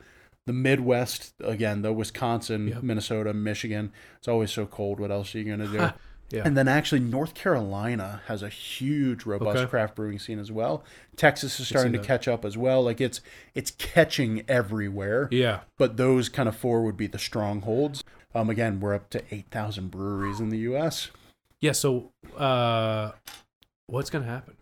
The 0.47 0.53
Midwest, 0.53 1.35
again, 1.41 1.83
the 1.83 1.93
Wisconsin, 1.93 2.69
Yep. 2.69 2.83
Minnesota, 2.83 3.35
Michigan, 3.35 3.93
it's 4.19 4.29
always 4.29 4.51
so 4.51 4.67
cold. 4.67 4.99
What 5.01 5.11
else 5.11 5.35
are 5.35 5.39
you 5.39 5.45
going 5.57 5.59
to 5.71 5.79
do? 5.79 5.91
Yeah. 6.31 6.43
And 6.45 6.57
then 6.57 6.69
actually, 6.69 7.01
North 7.01 7.33
Carolina 7.35 8.21
has 8.27 8.43
a 8.43 8.49
huge, 8.51 9.25
robust 9.25 9.57
Okay. 9.59 9.71
craft 9.71 9.95
brewing 9.95 10.19
scene 10.19 10.39
as 10.39 10.53
well. 10.53 10.85
Texas 11.17 11.59
is 11.59 11.69
starting 11.69 11.93
to 11.95 11.99
that. 11.99 12.07
catch 12.07 12.29
up 12.29 12.45
as 12.45 12.57
well. 12.59 12.83
Like 12.83 13.01
it's 13.01 13.21
it's 13.55 13.71
catching 13.73 14.45
everywhere 14.49 15.29
Yeah. 15.31 15.61
but 15.79 15.97
those 15.97 16.29
kind 16.29 16.49
of 16.49 16.55
four 16.57 16.83
would 16.83 16.97
be 16.99 17.07
the 17.07 17.19
strongholds. 17.19 18.05
Um, 18.35 18.51
again, 18.51 18.79
we're 18.81 18.95
up 18.95 19.09
to 19.11 19.23
eight 19.31 19.47
thousand 19.51 19.91
breweries 19.91 20.39
in 20.39 20.51
the 20.51 20.59
U.S. 20.59 21.11
Yeah. 21.63 21.73
So, 21.73 22.11
uh, 22.37 23.13
what's 23.87 24.11
gonna 24.11 24.27
happen? 24.27 24.57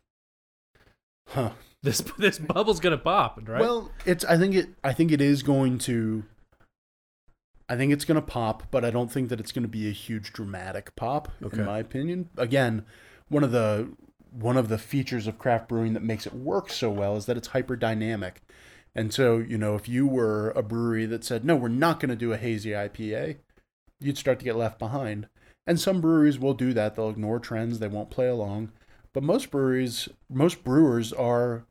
Huh. 1.28 1.50
This 1.82 2.00
this 2.18 2.38
bubble's 2.38 2.80
gonna 2.80 2.96
pop, 2.98 3.40
right? 3.44 3.60
Well, 3.60 3.90
it's. 4.04 4.24
I 4.24 4.36
think 4.38 4.54
it. 4.54 4.68
I 4.84 4.92
think 4.92 5.10
it 5.12 5.20
is 5.20 5.42
going 5.42 5.78
to. 5.80 6.22
I 7.68 7.76
think 7.76 7.92
it's 7.92 8.04
going 8.04 8.20
to 8.20 8.26
pop, 8.26 8.64
but 8.70 8.84
I 8.84 8.90
don't 8.90 9.10
think 9.10 9.28
that 9.28 9.40
it's 9.40 9.52
going 9.52 9.62
to 9.64 9.68
be 9.68 9.88
a 9.88 9.92
huge 9.92 10.32
dramatic 10.32 10.94
pop, 10.96 11.32
Okay. 11.42 11.58
in 11.58 11.64
my 11.64 11.78
opinion. 11.78 12.30
Again, 12.36 12.84
one 13.28 13.42
of 13.42 13.52
the 13.52 13.88
one 14.30 14.56
of 14.58 14.68
the 14.68 14.76
features 14.78 15.26
of 15.26 15.38
craft 15.38 15.68
brewing 15.68 15.94
that 15.94 16.02
makes 16.02 16.26
it 16.26 16.34
work 16.34 16.70
so 16.70 16.90
well 16.90 17.16
is 17.16 17.24
that 17.26 17.36
it's 17.38 17.48
hyper 17.48 17.74
dynamic. 17.74 18.42
And 18.94 19.12
so, 19.12 19.38
you 19.38 19.56
know, 19.56 19.74
if 19.76 19.88
you 19.88 20.06
were 20.06 20.50
a 20.50 20.62
brewery 20.62 21.06
that 21.06 21.24
said, 21.24 21.44
"No, 21.44 21.56
we're 21.56 21.68
not 21.68 22.00
going 22.00 22.10
to 22.10 22.16
do 22.16 22.32
a 22.32 22.36
hazy 22.36 22.70
IPA," 22.70 23.38
you'd 24.00 24.18
start 24.18 24.38
to 24.40 24.44
get 24.44 24.56
left 24.56 24.78
behind. 24.78 25.28
And 25.66 25.80
some 25.80 26.00
breweries 26.00 26.38
will 26.38 26.54
do 26.54 26.72
that. 26.74 26.94
They'll 26.94 27.10
ignore 27.10 27.40
trends, 27.40 27.78
they 27.78 27.88
won't 27.88 28.10
play 28.10 28.28
along. 28.28 28.72
But 29.12 29.22
most 29.22 29.50
breweries, 29.50 30.08
most 30.28 30.62
brewers 30.62 31.12
are 31.12 31.64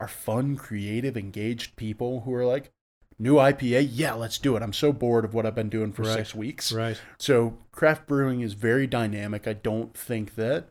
are 0.00 0.08
fun, 0.08 0.56
creative, 0.56 1.16
engaged 1.16 1.76
people 1.76 2.22
who 2.22 2.34
are 2.34 2.44
like, 2.44 2.70
new 3.18 3.34
IPA, 3.36 3.88
yeah, 3.92 4.12
let's 4.14 4.38
do 4.38 4.56
it. 4.56 4.62
I'm 4.62 4.72
so 4.72 4.92
bored 4.92 5.24
of 5.24 5.34
what 5.34 5.46
I've 5.46 5.54
been 5.54 5.68
doing 5.68 5.92
for 5.92 6.02
Right. 6.02 6.14
six 6.14 6.34
weeks. 6.34 6.72
right. 6.72 7.00
So 7.18 7.56
craft 7.72 8.06
brewing 8.06 8.40
is 8.40 8.52
very 8.52 8.86
dynamic. 8.86 9.46
I 9.46 9.54
don't 9.54 9.94
think 9.96 10.34
that 10.36 10.68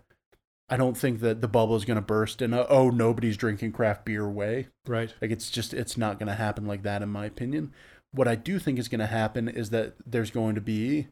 I 0.68 0.78
don't 0.78 0.98
think 0.98 1.20
that 1.20 1.42
the 1.42 1.48
bubble 1.48 1.76
is 1.76 1.86
going 1.86 1.96
to 1.98 2.02
burst 2.02 2.42
in 2.42 2.52
a 2.54 2.66
oh 2.68 2.90
nobody's 2.90 3.38
drinking 3.38 3.72
craft 3.72 4.06
beer 4.06 4.28
way. 4.28 4.68
Right. 4.88 5.14
Like 5.22 5.32
it's 5.32 5.50
just 5.52 5.74
it's 5.74 5.98
not 5.98 6.18
going 6.20 6.28
to 6.28 6.34
happen 6.36 6.66
like 6.66 6.84
that 6.84 7.02
in 7.04 7.10
my 7.10 7.26
opinion. 7.26 7.72
What 8.12 8.28
I 8.28 8.36
do 8.36 8.58
think 8.60 8.80
is 8.80 8.88
going 8.88 9.00
to 9.00 9.06
happen 9.08 9.48
is 9.48 9.70
that 9.72 9.94
there's 10.06 10.32
going 10.32 10.56
to 10.56 10.62
be 10.62 11.08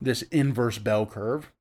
this 0.00 0.22
inverse 0.22 0.78
bell 0.78 1.04
curve 1.06 1.52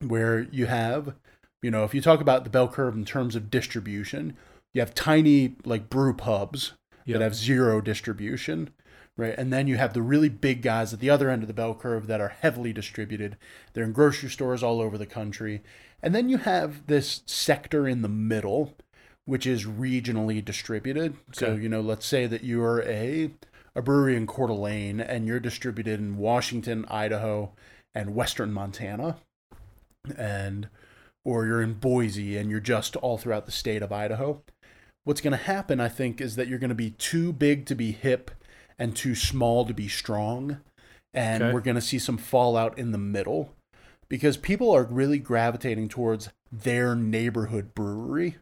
where 0.00 0.40
you 0.50 0.66
have, 0.66 1.14
you 1.62 1.70
know, 1.70 1.84
if 1.84 1.94
you 1.94 2.00
talk 2.00 2.20
about 2.20 2.44
the 2.44 2.50
bell 2.50 2.68
curve 2.68 2.94
in 2.94 3.04
terms 3.04 3.36
of 3.36 3.50
distribution, 3.50 4.36
you 4.74 4.80
have 4.80 4.94
tiny 4.94 5.56
like 5.64 5.88
brew 5.90 6.14
pubs 6.14 6.72
Yep. 7.08 7.18
that 7.18 7.24
have 7.24 7.34
zero 7.34 7.80
distribution, 7.80 8.70
right? 9.16 9.34
And 9.36 9.52
then 9.52 9.66
you 9.66 9.76
have 9.76 9.94
the 9.94 10.02
really 10.02 10.28
big 10.28 10.62
guys 10.62 10.92
at 10.92 11.00
the 11.00 11.10
other 11.10 11.30
end 11.30 11.42
of 11.42 11.48
the 11.48 11.54
bell 11.54 11.74
curve 11.74 12.06
that 12.06 12.20
are 12.20 12.28
heavily 12.28 12.72
distributed. 12.72 13.36
They're 13.72 13.84
in 13.84 13.92
grocery 13.92 14.30
stores 14.30 14.62
all 14.62 14.80
over 14.80 14.98
the 14.98 15.06
country. 15.06 15.62
And 16.02 16.14
then 16.14 16.28
you 16.28 16.38
have 16.38 16.86
this 16.86 17.22
sector 17.26 17.88
in 17.88 18.02
the 18.02 18.08
middle, 18.08 18.76
which 19.24 19.46
is 19.46 19.64
regionally 19.66 20.44
distributed. 20.44 21.16
So, 21.32 21.54
you 21.54 21.68
know, 21.68 21.80
let's 21.80 22.06
say 22.06 22.26
that 22.26 22.44
you're 22.44 22.82
a 22.82 23.30
a 23.74 23.82
brewery 23.82 24.16
in 24.16 24.26
Coeur 24.26 24.48
d'Alene 24.48 25.00
and 25.00 25.26
you're 25.26 25.38
distributed 25.38 26.00
in 26.00 26.16
Washington, 26.16 26.84
Idaho, 26.88 27.52
and 27.94 28.14
western 28.14 28.52
Montana. 28.52 29.18
And 30.16 30.68
or 31.24 31.46
you're 31.46 31.62
in 31.62 31.74
Boise 31.74 32.36
and 32.36 32.50
you're 32.50 32.60
just 32.60 32.96
all 32.96 33.18
throughout 33.18 33.46
the 33.46 33.52
state 33.52 33.82
of 33.82 33.92
Idaho 33.92 34.42
what's 35.08 35.22
going 35.22 35.32
to 35.32 35.38
happen, 35.38 35.80
I 35.80 35.88
think, 35.88 36.20
is 36.20 36.36
that 36.36 36.48
you're 36.48 36.58
going 36.58 36.68
to 36.68 36.74
be 36.74 36.90
too 36.90 37.32
big 37.32 37.64
to 37.66 37.74
be 37.74 37.92
hip 37.92 38.30
and 38.78 38.94
too 38.94 39.14
small 39.14 39.64
to 39.64 39.72
be 39.72 39.88
strong. 39.88 40.58
And 41.14 41.42
Okay. 41.42 41.52
we're 41.54 41.62
going 41.62 41.76
to 41.76 41.80
see 41.80 41.98
some 41.98 42.18
fallout 42.18 42.78
in 42.78 42.92
the 42.92 42.98
middle 42.98 43.54
because 44.10 44.36
people 44.36 44.70
are 44.70 44.84
really 44.84 45.18
gravitating 45.18 45.88
towards 45.88 46.28
their 46.52 46.94
neighborhood 46.94 47.74
brewery. 47.74 48.36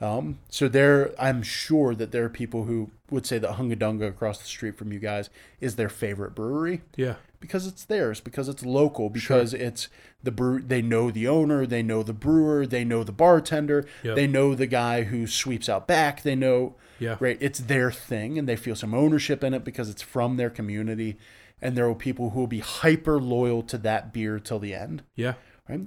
Um, 0.00 0.38
so 0.50 0.68
there, 0.68 1.14
I'm 1.18 1.42
sure 1.42 1.94
that 1.94 2.12
there 2.12 2.24
are 2.24 2.28
people 2.30 2.64
who 2.64 2.90
would 3.10 3.24
say 3.24 3.38
that 3.38 3.52
Hunga 3.52 3.76
Dunga 3.76 4.08
across 4.08 4.38
the 4.38 4.44
street 4.46 4.76
from 4.76 4.92
you 4.92 4.98
guys 4.98 5.30
is 5.60 5.76
their 5.76 5.88
favorite 5.88 6.34
brewery 6.34 6.82
Yeah. 6.96 7.14
because 7.40 7.66
it's 7.66 7.84
theirs, 7.84 8.20
because 8.20 8.48
it's 8.48 8.64
local, 8.64 9.08
because 9.08 9.54
it's 9.54 9.88
the 10.22 10.30
brew. 10.32 10.60
They 10.60 10.82
know 10.82 11.10
the 11.10 11.26
owner, 11.28 11.64
they 11.66 11.82
know 11.82 12.02
the 12.02 12.12
brewer, 12.12 12.66
they 12.66 12.84
know 12.84 13.04
the 13.04 13.12
bartender, 13.12 13.86
Yep. 14.02 14.16
they 14.16 14.26
know 14.26 14.54
the 14.54 14.66
guy 14.66 15.04
who 15.04 15.26
sweeps 15.26 15.68
out 15.68 15.86
back. 15.86 16.22
They 16.22 16.34
know, 16.34 16.74
Yeah. 16.98 17.16
right? 17.18 17.38
It's 17.40 17.60
their 17.60 17.90
thing, 17.90 18.38
and 18.38 18.46
they 18.48 18.56
feel 18.56 18.74
some 18.76 18.92
ownership 18.92 19.42
in 19.42 19.54
it 19.54 19.64
because 19.64 19.88
it's 19.88 20.02
from 20.02 20.36
their 20.36 20.50
community. 20.50 21.16
And 21.62 21.74
there 21.74 21.88
are 21.88 21.94
people 21.94 22.30
who 22.30 22.40
will 22.40 22.46
be 22.46 22.58
hyper 22.60 23.18
loyal 23.18 23.62
to 23.62 23.78
that 23.78 24.12
beer 24.12 24.38
till 24.40 24.58
the 24.58 24.74
end 24.74 25.04
Yeah. 25.14 25.34
right? 25.68 25.82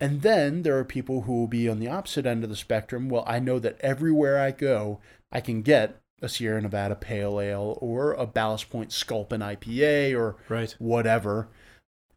And 0.00 0.22
then 0.22 0.62
there 0.62 0.78
are 0.78 0.84
people 0.84 1.22
who 1.22 1.32
will 1.34 1.48
be 1.48 1.68
on 1.68 1.80
the 1.80 1.88
opposite 1.88 2.26
end 2.26 2.44
of 2.44 2.50
the 2.50 2.56
spectrum. 2.56 3.08
Well, 3.08 3.24
I 3.26 3.38
know 3.40 3.58
that 3.58 3.80
everywhere 3.80 4.40
I 4.40 4.52
go, 4.52 5.00
I 5.32 5.40
can 5.40 5.62
get 5.62 6.00
a 6.22 6.28
Sierra 6.28 6.60
Nevada 6.60 6.94
Pale 6.94 7.40
Ale 7.40 7.78
or 7.80 8.12
a 8.12 8.26
Ballast 8.26 8.70
Point 8.70 8.92
Sculpin 8.92 9.40
IPA 9.40 10.16
or 10.16 10.36
Right. 10.48 10.74
whatever. 10.78 11.48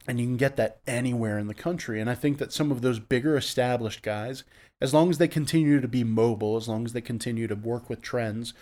And 0.08 0.20
you 0.20 0.26
can 0.26 0.38
get 0.38 0.56
that 0.56 0.80
anywhere 0.88 1.38
in 1.38 1.48
the 1.48 1.54
country. 1.54 2.02
And 2.02 2.10
I 2.10 2.16
think 2.16 2.38
that 2.40 2.52
some 2.54 2.72
of 2.72 2.82
those 2.82 3.00
bigger 3.00 3.38
established 3.38 4.02
guys, 4.02 4.44
as 4.80 4.94
long 4.94 5.10
as 5.12 5.20
they 5.20 5.28
continue 5.28 5.80
to 5.80 5.88
be 5.88 6.04
mobile, 6.04 6.58
as 6.58 6.68
long 6.68 6.86
as 6.86 6.94
they 6.94 7.02
continue 7.02 7.48
to 7.48 7.56
work 7.56 7.90
with 7.90 8.02
trends, 8.02 8.54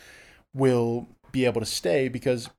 will 0.53 1.07
be 1.31 1.45
able 1.45 1.61
to 1.61 1.65
stay 1.65 2.09
because 2.09 2.49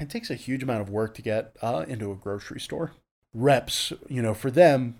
it 0.00 0.08
takes 0.08 0.30
a 0.30 0.34
huge 0.34 0.62
amount 0.62 0.80
of 0.80 0.90
work 0.90 1.14
to 1.14 1.22
get 1.22 1.56
uh, 1.60 1.84
into 1.88 2.10
a 2.10 2.16
grocery 2.16 2.60
store. 2.60 2.92
Reps, 3.34 3.92
you 4.08 4.22
know, 4.22 4.32
for 4.32 4.50
them, 4.50 4.96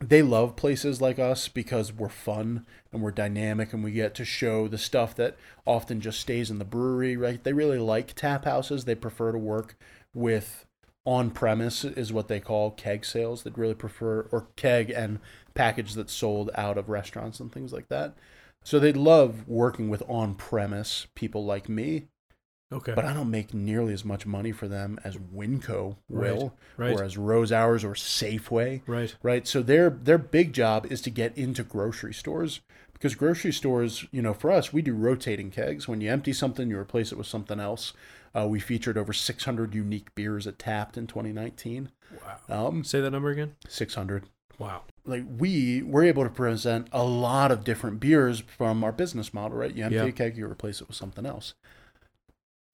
they 0.00 0.22
love 0.22 0.56
places 0.56 1.00
like 1.00 1.18
us 1.18 1.48
because 1.48 1.92
we're 1.92 2.08
fun 2.08 2.66
and 2.92 3.02
we're 3.02 3.10
dynamic 3.10 3.72
and 3.72 3.82
we 3.82 3.92
get 3.92 4.14
to 4.16 4.24
show 4.24 4.68
the 4.68 4.78
stuff 4.78 5.14
that 5.16 5.36
often 5.64 6.00
just 6.00 6.20
stays 6.20 6.50
in 6.50 6.58
the 6.58 6.64
brewery, 6.64 7.16
right? 7.16 7.42
They 7.42 7.52
really 7.52 7.78
like 7.78 8.14
tap 8.14 8.44
houses. 8.44 8.84
They 8.84 8.94
prefer 8.94 9.32
to 9.32 9.38
work 9.38 9.76
with 10.12 10.66
on 11.06 11.30
premise 11.30 11.84
is 11.84 12.12
what 12.12 12.28
they 12.28 12.40
call 12.40 12.70
keg 12.70 13.04
sales. 13.04 13.42
They'd 13.42 13.58
really 13.58 13.74
prefer 13.74 14.28
or 14.32 14.48
keg 14.56 14.90
and 14.90 15.20
package 15.54 15.94
that's 15.94 16.12
sold 16.12 16.50
out 16.54 16.78
of 16.78 16.88
restaurants 16.88 17.40
and 17.40 17.52
things 17.52 17.72
like 17.72 17.88
that. 17.88 18.14
So 18.62 18.78
they 18.78 18.92
love 18.92 19.46
working 19.46 19.90
with 19.90 20.02
on 20.08 20.34
premise 20.34 21.06
people 21.14 21.44
like 21.44 21.68
me, 21.68 22.06
Okay. 22.74 22.92
but 22.94 23.04
I 23.04 23.12
don't 23.14 23.30
make 23.30 23.54
nearly 23.54 23.92
as 23.94 24.04
much 24.04 24.26
money 24.26 24.52
for 24.52 24.68
them 24.68 24.98
as 25.04 25.16
Winco 25.16 25.96
will, 26.08 26.54
Right. 26.76 26.92
or 26.98 27.04
as 27.04 27.16
Rosauers 27.16 27.84
or 27.84 27.94
Safeway 27.94 28.82
right. 28.86 29.14
right? 29.22 29.46
So 29.46 29.62
their 29.62 29.90
their 29.90 30.18
big 30.18 30.52
job 30.52 30.86
is 30.90 31.00
to 31.02 31.10
get 31.10 31.36
into 31.38 31.62
grocery 31.62 32.12
stores 32.14 32.60
because 32.92 33.14
grocery 33.14 33.52
stores, 33.52 34.06
you 34.10 34.22
know, 34.22 34.34
for 34.34 34.50
us, 34.50 34.72
we 34.72 34.82
do 34.82 34.94
rotating 34.94 35.50
kegs. 35.50 35.86
When 35.88 36.00
you 36.00 36.10
empty 36.10 36.32
something, 36.32 36.68
you 36.68 36.78
replace 36.78 37.12
it 37.12 37.18
with 37.18 37.26
something 37.26 37.60
else. 37.60 37.92
Uh, 38.34 38.46
we 38.48 38.58
featured 38.58 38.98
over 38.98 39.12
600 39.12 39.74
unique 39.74 40.12
beers 40.14 40.46
at 40.46 40.58
Tapped 40.58 40.96
in 40.96 41.06
2019. 41.06 41.90
Wow. 42.48 42.68
Um, 42.68 42.82
Say 42.84 43.00
that 43.00 43.10
number 43.10 43.30
again. 43.30 43.54
600. 43.68 44.24
Wow. 44.58 44.82
Like 45.04 45.24
we 45.38 45.82
were 45.82 46.02
able 46.04 46.22
to 46.24 46.30
present 46.30 46.88
a 46.92 47.04
lot 47.04 47.50
of 47.52 47.62
different 47.64 48.00
beers 48.00 48.40
from 48.40 48.82
our 48.84 48.92
business 48.92 49.34
model, 49.34 49.58
right? 49.58 49.74
You 49.74 49.84
empty 49.84 49.96
Yeah. 49.96 50.04
a 50.04 50.12
keg, 50.12 50.36
you 50.36 50.46
replace 50.46 50.80
it 50.80 50.88
with 50.88 50.96
something 50.96 51.26
else. 51.26 51.54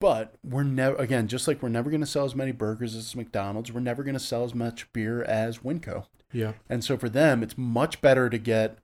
But 0.01 0.33
we're 0.43 0.63
never 0.63 0.95
again, 0.97 1.29
just 1.29 1.47
like 1.47 1.61
we're 1.61 1.69
never 1.69 1.89
going 1.89 2.01
to 2.01 2.07
sell 2.07 2.25
as 2.25 2.35
many 2.35 2.51
burgers 2.51 2.95
as 2.95 3.15
McDonald's, 3.15 3.71
we're 3.71 3.79
never 3.79 4.03
going 4.03 4.15
to 4.15 4.19
sell 4.19 4.43
as 4.43 4.53
much 4.53 4.91
beer 4.91 5.23
as 5.23 5.59
Winco. 5.59 6.07
Yeah. 6.33 6.53
And 6.69 6.83
so 6.83 6.97
for 6.97 7.07
them, 7.07 7.43
it's 7.43 7.57
much 7.57 8.01
better 8.01 8.29
to 8.29 8.37
get 8.37 8.79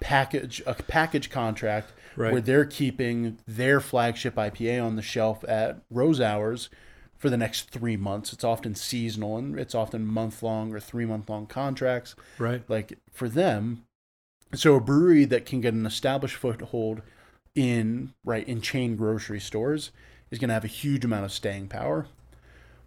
package 0.00 0.62
a 0.66 0.74
package 0.74 1.28
contract 1.28 1.92
Right. 2.16 2.32
where 2.32 2.40
they're 2.40 2.64
keeping 2.64 3.38
their 3.46 3.80
flagship 3.80 4.34
IPA 4.36 4.84
on 4.84 4.96
the 4.96 5.02
shelf 5.02 5.44
at 5.48 5.88
Rosauers 5.90 6.68
for 7.16 7.30
the 7.30 7.36
next 7.36 7.70
three 7.70 7.96
months. 7.96 8.32
It's 8.32 8.42
often 8.44 8.74
seasonal 8.74 9.36
and 9.36 9.58
it's 9.58 9.74
often 9.74 10.06
month 10.06 10.42
long 10.42 10.72
or 10.74 10.80
three 10.80 11.04
month 11.04 11.28
long 11.28 11.46
contracts. 11.46 12.14
right. 12.38 12.62
Like 12.68 12.98
for 13.12 13.28
them, 13.28 13.84
so 14.54 14.74
a 14.74 14.80
brewery 14.80 15.24
that 15.26 15.46
can 15.46 15.60
get 15.60 15.74
an 15.74 15.86
established 15.86 16.36
foothold 16.36 17.02
in 17.54 18.12
right 18.24 18.46
in 18.48 18.60
chain 18.60 18.96
grocery 18.96 19.40
stores 19.40 19.90
is 20.30 20.38
going 20.38 20.48
to 20.48 20.54
have 20.54 20.64
a 20.64 20.68
huge 20.68 21.04
amount 21.04 21.24
of 21.24 21.32
staying 21.32 21.68
power. 21.68 22.06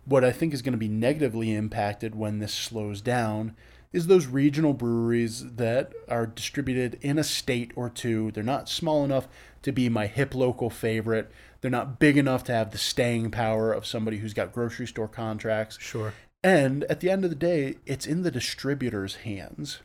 What 0.05 0.23
I 0.23 0.31
think 0.31 0.53
is 0.53 0.61
going 0.61 0.73
to 0.73 0.77
be 0.77 0.87
negatively 0.87 1.53
impacted 1.53 2.15
when 2.15 2.39
this 2.39 2.53
slows 2.53 3.01
down 3.01 3.55
is 3.93 4.07
those 4.07 4.25
regional 4.25 4.73
breweries 4.73 5.53
that 5.55 5.93
are 6.09 6.25
distributed 6.25 6.97
in 7.01 7.19
a 7.19 7.23
state 7.23 7.71
or 7.75 7.89
two. 7.89 8.31
They're 8.31 8.43
not 8.43 8.67
small 8.67 9.05
enough 9.05 9.27
to 9.61 9.71
be 9.71 9.87
my 9.87 10.07
hip 10.07 10.33
local 10.33 10.69
favorite. 10.69 11.31
They're 11.61 11.71
not 11.71 11.99
big 11.99 12.17
enough 12.17 12.43
to 12.45 12.53
have 12.53 12.71
the 12.71 12.77
staying 12.77 13.31
power 13.31 13.71
of 13.71 13.85
somebody 13.85 14.17
who's 14.17 14.33
got 14.33 14.51
grocery 14.51 14.87
store 14.87 15.07
contracts. 15.07 15.77
Sure. 15.79 16.13
And 16.43 16.83
at 16.85 16.99
the 16.99 17.09
end 17.09 17.23
of 17.23 17.29
the 17.29 17.35
day, 17.35 17.77
it's 17.85 18.05
in 18.05 18.23
the 18.23 18.31
distributor's 18.31 19.15
hands. 19.17 19.79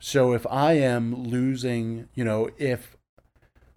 So 0.00 0.32
if 0.32 0.46
I 0.46 0.74
am 0.74 1.14
losing, 1.14 2.08
you 2.14 2.24
know, 2.24 2.48
if 2.56 2.96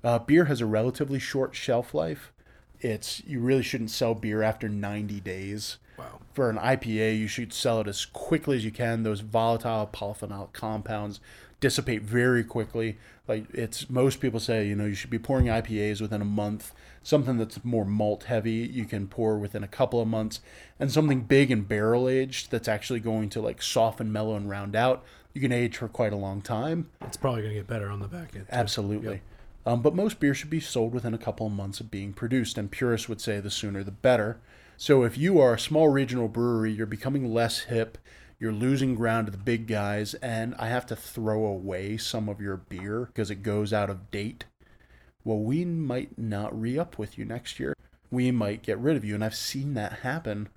uh, 0.03 0.19
beer 0.19 0.45
has 0.45 0.61
a 0.61 0.65
relatively 0.65 1.19
short 1.19 1.55
shelf 1.55 1.93
life, 1.93 2.31
it's 2.81 3.21
you 3.25 3.39
really 3.39 3.63
shouldn't 3.63 3.91
sell 3.91 4.13
beer 4.13 4.41
after 4.41 4.69
90 4.69 5.19
days. 5.21 5.77
Wow. 5.97 6.19
For 6.33 6.49
an 6.49 6.57
IPA, 6.57 7.17
you 7.17 7.27
should 7.27 7.51
sell 7.53 7.81
it 7.81 7.87
as 7.87 8.05
quickly 8.05 8.57
as 8.57 8.65
you 8.65 8.71
can. 8.71 9.03
Those 9.03 9.21
volatile 9.21 9.89
polyphenolic 9.91 10.53
compounds 10.53 11.19
dissipate 11.59 12.03
very 12.03 12.43
quickly. 12.43 12.97
Like 13.27 13.45
it's 13.53 13.89
most 13.89 14.19
people 14.19 14.39
say, 14.39 14.67
you 14.67 14.75
know, 14.75 14.85
you 14.85 14.93
should 14.93 15.09
be 15.09 15.19
pouring 15.19 15.47
IPAs 15.47 15.99
within 16.01 16.21
a 16.21 16.25
month. 16.25 16.73
Something 17.03 17.37
that's 17.37 17.63
more 17.63 17.85
malt 17.85 18.25
heavy, 18.25 18.69
you 18.71 18.85
can 18.85 19.07
pour 19.07 19.37
within 19.37 19.63
a 19.63 19.67
couple 19.67 20.01
of 20.01 20.07
months, 20.07 20.41
and 20.79 20.91
something 20.91 21.21
big 21.21 21.49
and 21.51 21.67
barrel 21.67 22.09
aged 22.09 22.51
that's 22.51 22.67
actually 22.67 22.99
going 22.99 23.29
to 23.29 23.41
like 23.41 23.61
soften, 23.61 24.11
mellow, 24.11 24.35
and 24.35 24.49
round 24.49 24.75
out. 24.75 25.03
You 25.33 25.41
can 25.41 25.51
age 25.51 25.77
for 25.77 25.87
quite 25.87 26.13
a 26.13 26.17
long 26.17 26.41
time. 26.41 26.89
It's 27.01 27.17
probably 27.17 27.41
going 27.41 27.53
to 27.53 27.59
get 27.59 27.67
better 27.67 27.89
on 27.89 27.99
the 27.99 28.07
back 28.07 28.35
end. 28.35 28.47
too. 28.47 28.51
Absolutely. 28.51 29.13
Yep. 29.13 29.21
Um, 29.67 29.81
but 29.81 29.93
most 29.93 30.21
beer 30.21 30.33
should 30.33 30.49
be 30.49 30.61
sold 30.61 30.93
within 30.93 31.13
a 31.13 31.17
couple 31.17 31.45
of 31.45 31.51
months 31.51 31.81
of 31.81 31.91
being 31.91 32.13
produced, 32.13 32.57
and 32.57 32.71
purists 32.71 33.09
would 33.09 33.19
say 33.19 33.41
the 33.41 33.51
sooner 33.51 33.83
the 33.83 33.91
better. 33.91 34.39
So 34.77 35.03
if 35.03 35.17
you 35.17 35.41
are 35.41 35.55
a 35.55 35.59
small 35.59 35.89
regional 35.89 36.29
brewery, 36.29 36.71
you're 36.71 36.85
becoming 36.85 37.33
less 37.33 37.63
hip, 37.63 37.97
you're 38.39 38.53
losing 38.53 38.95
ground 38.95 39.27
to 39.27 39.31
the 39.31 39.37
big 39.37 39.67
guys, 39.67 40.13
and 40.15 40.55
I 40.57 40.69
have 40.69 40.85
to 40.85 40.95
throw 40.95 41.43
away 41.43 41.97
some 41.97 42.29
of 42.29 42.39
your 42.39 42.55
beer 42.55 43.07
because 43.07 43.29
it 43.29 43.43
goes 43.43 43.73
out 43.73 43.89
of 43.89 44.09
date. 44.09 44.45
Well, 45.25 45.39
we 45.39 45.65
might 45.65 46.17
not 46.17 46.57
re 46.57 46.79
up 46.79 46.97
with 46.97 47.17
you 47.17 47.25
next 47.25 47.59
year. 47.59 47.75
We 48.09 48.31
might 48.31 48.63
get 48.63 48.77
rid 48.77 48.95
of 48.95 49.03
you. 49.03 49.15
And 49.15 49.23
I've 49.23 49.35
seen 49.35 49.73
that 49.73 49.99
happen 49.99 50.47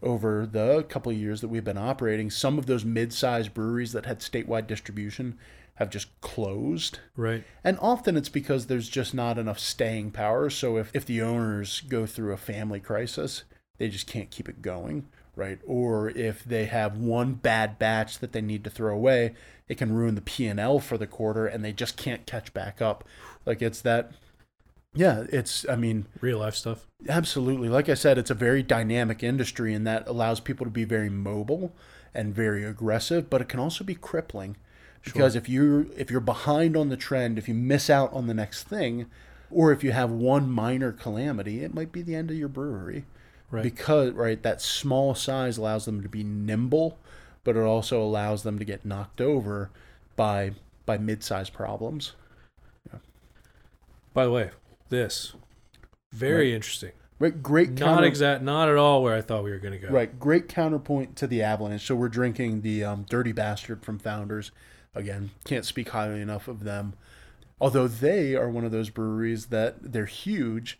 over 0.00 0.46
the 0.46 0.84
couple 0.84 1.10
of 1.10 1.18
years 1.18 1.40
that 1.40 1.48
we've 1.48 1.64
been 1.64 1.76
operating. 1.76 2.30
Some 2.30 2.56
of 2.56 2.66
those 2.66 2.84
mid 2.84 3.12
sized 3.12 3.52
breweries 3.52 3.90
that 3.94 4.06
had 4.06 4.20
statewide 4.20 4.68
distribution 4.68 5.36
have 5.80 5.90
just 5.90 6.08
closed. 6.20 7.00
Right. 7.16 7.42
And 7.64 7.78
often 7.80 8.16
it's 8.16 8.28
because 8.28 8.66
there's 8.66 8.88
just 8.88 9.14
not 9.14 9.38
enough 9.38 9.58
staying 9.58 10.12
power. 10.12 10.50
So 10.50 10.76
if, 10.76 10.94
if 10.94 11.06
the 11.06 11.22
owners 11.22 11.80
go 11.80 12.06
through 12.06 12.32
a 12.34 12.36
family 12.36 12.78
crisis, 12.80 13.44
they 13.78 13.88
just 13.88 14.06
can't 14.06 14.30
keep 14.30 14.48
it 14.48 14.62
going. 14.62 15.08
right? 15.34 15.58
Or 15.66 16.10
if 16.10 16.44
they 16.44 16.66
have 16.66 16.98
one 16.98 17.32
bad 17.32 17.78
batch 17.78 18.18
that 18.18 18.32
they 18.32 18.42
need 18.42 18.62
to 18.64 18.70
throw 18.70 18.94
away, 18.94 19.34
it 19.68 19.78
can 19.78 19.94
ruin 19.94 20.16
the 20.16 20.20
P&L 20.20 20.80
for 20.80 20.98
the 20.98 21.06
quarter 21.06 21.46
and 21.46 21.64
they 21.64 21.72
just 21.72 21.96
can't 21.96 22.26
catch 22.26 22.52
back 22.52 22.82
up. 22.82 23.04
Like 23.46 23.62
it's 23.62 23.80
that 23.80 24.12
yeah, 24.92 25.24
it's 25.30 25.66
I 25.68 25.76
mean, 25.76 26.06
Real 26.20 26.40
life 26.40 26.56
stuff. 26.56 26.86
Absolutely. 27.08 27.68
Like 27.70 27.88
I 27.88 27.94
said, 27.94 28.18
it's 28.18 28.30
a 28.30 28.34
very 28.34 28.62
dynamic 28.62 29.22
industry 29.22 29.72
and 29.72 29.86
that 29.86 30.06
allows 30.08 30.40
people 30.40 30.66
to 30.66 30.70
be 30.70 30.84
very 30.84 31.08
mobile 31.08 31.72
and 32.12 32.34
very 32.34 32.64
aggressive, 32.64 33.30
but 33.30 33.40
it 33.40 33.48
can 33.48 33.60
also 33.60 33.82
be 33.84 33.94
crippling. 33.94 34.56
Because 35.04 35.34
if 35.34 35.48
you're 35.48 35.86
if 35.96 36.10
you're 36.10 36.20
behind 36.20 36.76
on 36.76 36.88
the 36.88 36.96
trend, 36.96 37.38
if 37.38 37.48
you 37.48 37.54
miss 37.54 37.88
out 37.88 38.12
on 38.12 38.26
the 38.26 38.34
next 38.34 38.64
thing, 38.64 39.06
or 39.50 39.72
if 39.72 39.82
you 39.82 39.92
have 39.92 40.10
one 40.10 40.50
minor 40.50 40.92
calamity, 40.92 41.64
it 41.64 41.74
might 41.74 41.90
be 41.90 42.02
the 42.02 42.14
end 42.14 42.30
of 42.30 42.36
your 42.36 42.48
brewery. 42.48 43.06
Right. 43.50 43.62
Because 43.62 44.12
right, 44.12 44.40
that 44.42 44.60
small 44.60 45.14
size 45.14 45.58
allows 45.58 45.84
them 45.84 46.02
to 46.02 46.08
be 46.08 46.22
nimble, 46.22 46.98
but 47.42 47.56
it 47.56 47.62
also 47.62 48.00
allows 48.02 48.42
them 48.42 48.58
to 48.58 48.64
get 48.64 48.84
knocked 48.84 49.20
over 49.20 49.70
by 50.16 50.52
by 50.86 50.98
mid-sized 50.98 51.52
problems. 51.52 52.12
By 54.12 54.24
the 54.24 54.30
way, 54.30 54.50
this 54.88 55.34
very 56.12 56.54
interesting. 56.54 56.92
Right, 57.18 57.42
great 57.42 57.70
Not 57.72 57.78
counter- 57.78 58.06
exact. 58.06 58.42
Not 58.42 58.68
at 58.68 58.76
all 58.76 59.02
where 59.02 59.14
I 59.14 59.20
thought 59.20 59.44
we 59.44 59.50
were 59.50 59.58
going 59.58 59.78
to 59.78 59.86
go. 59.86 59.92
Right, 59.92 60.18
great 60.18 60.48
counterpoint 60.48 61.16
to 61.16 61.26
the 61.26 61.42
Avalanche. 61.42 61.86
So 61.86 61.94
we're 61.94 62.08
drinking 62.08 62.62
the 62.62 62.82
um, 62.82 63.04
Dirty 63.08 63.32
Bastard 63.32 63.84
from 63.84 63.98
Founders. 63.98 64.50
Again, 64.94 65.30
can't 65.44 65.64
speak 65.64 65.90
highly 65.90 66.20
enough 66.20 66.48
of 66.48 66.64
them. 66.64 66.94
Although 67.60 67.88
they 67.88 68.34
are 68.34 68.48
one 68.48 68.64
of 68.64 68.72
those 68.72 68.90
breweries 68.90 69.46
that 69.46 69.92
they're 69.92 70.06
huge 70.06 70.78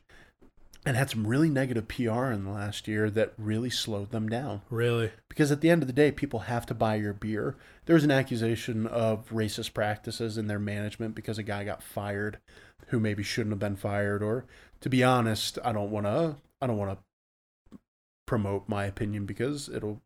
and 0.87 0.97
had 0.97 1.11
some 1.11 1.27
really 1.27 1.51
negative 1.51 1.89
PR 1.89 2.31
in 2.31 2.45
the 2.45 2.51
last 2.51 2.89
year 2.89 3.11
that 3.11 3.35
really 3.37 3.69
slowed 3.69 4.13
them 4.13 4.29
down. 4.29 4.63
Really. 4.71 5.11
Because 5.29 5.53
at 5.53 5.61
the 5.61 5.69
end 5.69 5.83
of 5.83 5.87
the 5.87 5.93
day, 5.93 6.11
people 6.11 6.41
have 6.41 6.65
to 6.67 6.75
buy 6.75 6.95
your 6.95 7.13
beer. 7.13 7.57
There 7.85 7.95
was 7.95 8.05
an 8.05 8.11
accusation 8.11 8.87
of 8.87 9.29
racist 9.29 9.75
practices 9.75 10.39
in 10.39 10.47
their 10.47 10.59
management 10.59 11.15
because 11.15 11.39
a 11.39 11.43
guy 11.43 11.65
got 11.65 11.83
fired 11.83 12.39
who 12.87 12.99
maybe 12.99 13.23
shouldn't 13.23 13.53
have 13.53 13.59
been 13.59 13.77
fired. 13.77 14.23
Or 14.23 14.47
to 14.81 14.89
be 14.89 15.05
honest, 15.05 15.59
I 15.63 15.73
don't 15.73 15.91
want 15.91 16.07
to. 16.07 16.37
I 16.63 16.67
don't 16.67 16.79
want 16.79 16.99
to 16.99 17.79
promote 18.27 18.69
my 18.69 18.85
opinion 18.87 19.27
because 19.27 19.69
it'll 19.69 20.01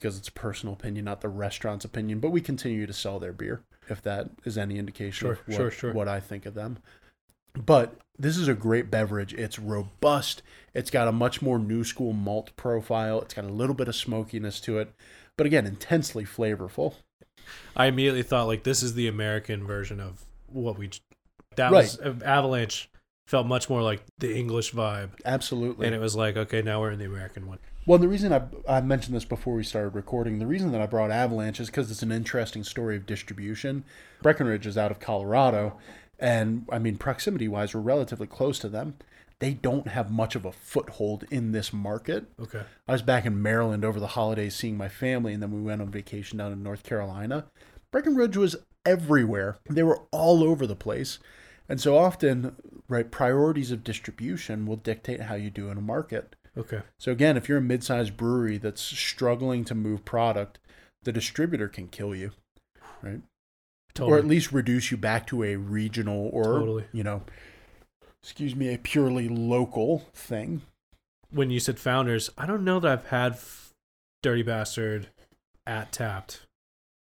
because 0.00 0.16
it's 0.16 0.28
a 0.28 0.32
personal 0.32 0.72
opinion, 0.74 1.04
not 1.04 1.20
the 1.20 1.28
restaurant's 1.28 1.84
opinion. 1.84 2.18
But 2.20 2.30
we 2.30 2.40
continue 2.40 2.86
to 2.86 2.92
sell 2.92 3.18
their 3.18 3.32
beer 3.34 3.60
if 3.88 4.00
that 4.02 4.30
is 4.44 4.56
any 4.56 4.78
indication 4.78 5.26
Sure, 5.26 5.32
of 5.32 5.38
what, 5.46 5.56
sure, 5.56 5.70
sure. 5.70 5.92
what 5.92 6.08
I 6.08 6.20
think 6.20 6.46
of 6.46 6.54
them. 6.54 6.78
But 7.54 7.96
this 8.18 8.36
is 8.36 8.48
a 8.48 8.54
great 8.54 8.90
beverage. 8.90 9.34
It's 9.34 9.58
robust. 9.58 10.42
It's 10.72 10.90
got 10.90 11.08
a 11.08 11.12
much 11.12 11.42
more 11.42 11.58
new 11.58 11.84
school 11.84 12.12
malt 12.12 12.54
profile. 12.56 13.20
It's 13.22 13.34
got 13.34 13.44
a 13.44 13.48
little 13.48 13.74
bit 13.74 13.88
of 13.88 13.96
smokiness 13.96 14.60
to 14.60 14.78
it, 14.78 14.92
but 15.36 15.46
again, 15.46 15.66
intensely 15.66 16.24
flavorful. 16.24 16.94
I 17.76 17.86
immediately 17.86 18.22
thought 18.22 18.46
like 18.46 18.62
this 18.62 18.82
is 18.82 18.94
the 18.94 19.08
American 19.08 19.66
version 19.66 20.00
of 20.00 20.24
what 20.46 20.78
we. 20.78 20.90
That 21.56 21.72
Right. 21.72 21.82
was 21.82 21.98
Avalanche 22.22 22.88
felt 23.26 23.46
much 23.46 23.68
more 23.68 23.82
like 23.82 24.02
the 24.18 24.36
English 24.36 24.72
vibe, 24.72 25.10
Absolutely. 25.24 25.86
and 25.86 25.94
it 25.94 26.00
was 26.00 26.14
like 26.14 26.36
okay, 26.36 26.62
now 26.62 26.80
we're 26.80 26.92
in 26.92 26.98
the 27.00 27.06
American 27.06 27.48
one. 27.48 27.58
Well, 27.86 27.98
the 27.98 28.08
reason 28.08 28.32
I, 28.32 28.42
I 28.68 28.80
mentioned 28.82 29.16
this 29.16 29.24
before 29.24 29.54
we 29.54 29.64
started 29.64 29.94
recording, 29.94 30.38
the 30.38 30.46
reason 30.46 30.70
that 30.72 30.80
I 30.80 30.86
brought 30.86 31.10
Avalanche 31.10 31.60
is 31.60 31.68
because 31.68 31.90
it's 31.90 32.02
an 32.02 32.12
interesting 32.12 32.62
story 32.62 32.96
of 32.96 33.06
distribution. 33.06 33.84
Breckenridge 34.22 34.66
is 34.66 34.76
out 34.76 34.90
of 34.90 35.00
Colorado, 35.00 35.78
and 36.18 36.66
I 36.70 36.78
mean, 36.78 36.96
proximity 36.98 37.48
wise, 37.48 37.74
we're 37.74 37.80
relatively 37.80 38.26
close 38.26 38.58
to 38.60 38.68
them. 38.68 38.96
They 39.38 39.54
don't 39.54 39.88
have 39.88 40.10
much 40.10 40.36
of 40.36 40.44
a 40.44 40.52
foothold 40.52 41.24
in 41.30 41.52
this 41.52 41.72
market. 41.72 42.26
Okay. 42.38 42.60
I 42.86 42.92
was 42.92 43.00
back 43.00 43.24
in 43.24 43.40
Maryland 43.40 43.86
over 43.86 43.98
the 43.98 44.08
holidays 44.08 44.54
seeing 44.54 44.76
my 44.76 44.88
family, 44.88 45.32
and 45.32 45.42
then 45.42 45.50
we 45.50 45.62
went 45.62 45.80
on 45.80 45.90
vacation 45.90 46.36
down 46.36 46.52
in 46.52 46.62
North 46.62 46.82
Carolina. 46.82 47.46
Breckenridge 47.90 48.36
was 48.36 48.56
everywhere, 48.84 49.56
they 49.68 49.82
were 49.82 50.02
all 50.10 50.44
over 50.44 50.66
the 50.66 50.76
place. 50.76 51.18
And 51.68 51.80
so 51.80 51.96
often, 51.96 52.56
right, 52.88 53.10
priorities 53.10 53.70
of 53.70 53.84
distribution 53.84 54.66
will 54.66 54.76
dictate 54.76 55.22
how 55.22 55.36
you 55.36 55.50
do 55.50 55.70
in 55.70 55.78
a 55.78 55.82
market. 55.82 56.34
Okay. 56.56 56.80
So 56.98 57.12
again, 57.12 57.36
if 57.36 57.48
you're 57.48 57.58
a 57.58 57.62
mid-sized 57.62 58.16
brewery 58.16 58.58
that's 58.58 58.82
struggling 58.82 59.64
to 59.66 59.74
move 59.74 60.04
product, 60.04 60.58
the 61.02 61.12
distributor 61.12 61.68
can 61.68 61.88
kill 61.88 62.14
you, 62.14 62.32
right? 63.02 63.20
Totally. 63.94 64.16
Or 64.16 64.18
at 64.18 64.26
least 64.26 64.52
reduce 64.52 64.90
you 64.90 64.96
back 64.96 65.26
to 65.28 65.42
a 65.44 65.56
regional 65.56 66.28
or 66.32 66.44
Totally. 66.44 66.84
you 66.92 67.02
know, 67.02 67.22
excuse 68.22 68.54
me, 68.54 68.72
a 68.74 68.78
purely 68.78 69.28
local 69.28 70.06
thing. 70.14 70.62
when 71.32 71.48
you 71.50 71.60
said 71.60 71.78
founders, 71.78 72.28
I 72.36 72.44
don't 72.46 72.64
know 72.64 72.80
that 72.80 72.90
I've 72.90 73.06
had 73.06 73.32
f- 73.34 73.70
Dirty 74.22 74.42
Bastard 74.42 75.08
at 75.64 75.92
Tapped, 75.92 76.40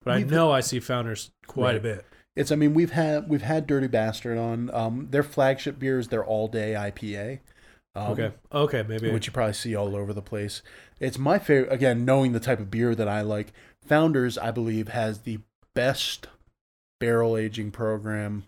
but 0.03 0.13
I 0.15 0.17
We've- 0.19 0.31
know 0.31 0.51
I 0.51 0.59
see 0.61 0.81
founders 0.81 1.31
quite 1.47 1.77
a 1.77 1.81
bit. 1.81 2.05
It's 2.35 2.51
I 2.53 2.57
mean 2.57 2.75
we've 2.75 2.91
had 2.93 3.29
we've 3.29 3.43
had 3.43 3.67
Dirty 3.69 3.87
Bastard 3.87 4.37
on. 4.37 4.71
Um, 4.75 5.07
their 5.11 5.23
flagship 5.23 5.79
beer 5.79 5.99
is 6.01 6.09
their 6.09 6.25
all 6.25 6.49
day 6.49 6.75
IPA. 6.75 7.39
Um, 8.07 8.13
Okay. 8.13 8.33
Okay. 8.53 8.83
Maybe. 8.89 9.11
which 9.11 9.27
you 9.27 9.33
probably 9.33 9.53
see 9.55 9.75
all 9.75 9.95
over 9.97 10.13
the 10.13 10.23
place. 10.23 10.63
It's 11.01 11.19
my 11.19 11.39
favorite. 11.39 11.73
Again, 11.73 12.05
knowing 12.05 12.33
the 12.33 12.41
type 12.41 12.61
of 12.61 12.71
beer 12.71 12.95
that 12.95 13.09
I 13.09 13.21
like, 13.23 13.53
Founders, 13.87 14.37
I 14.39 14.51
believe, 14.51 14.89
has 14.89 15.21
the 15.21 15.39
best 15.75 16.27
barrel 17.01 17.37
aging 17.37 17.71
program 17.71 18.45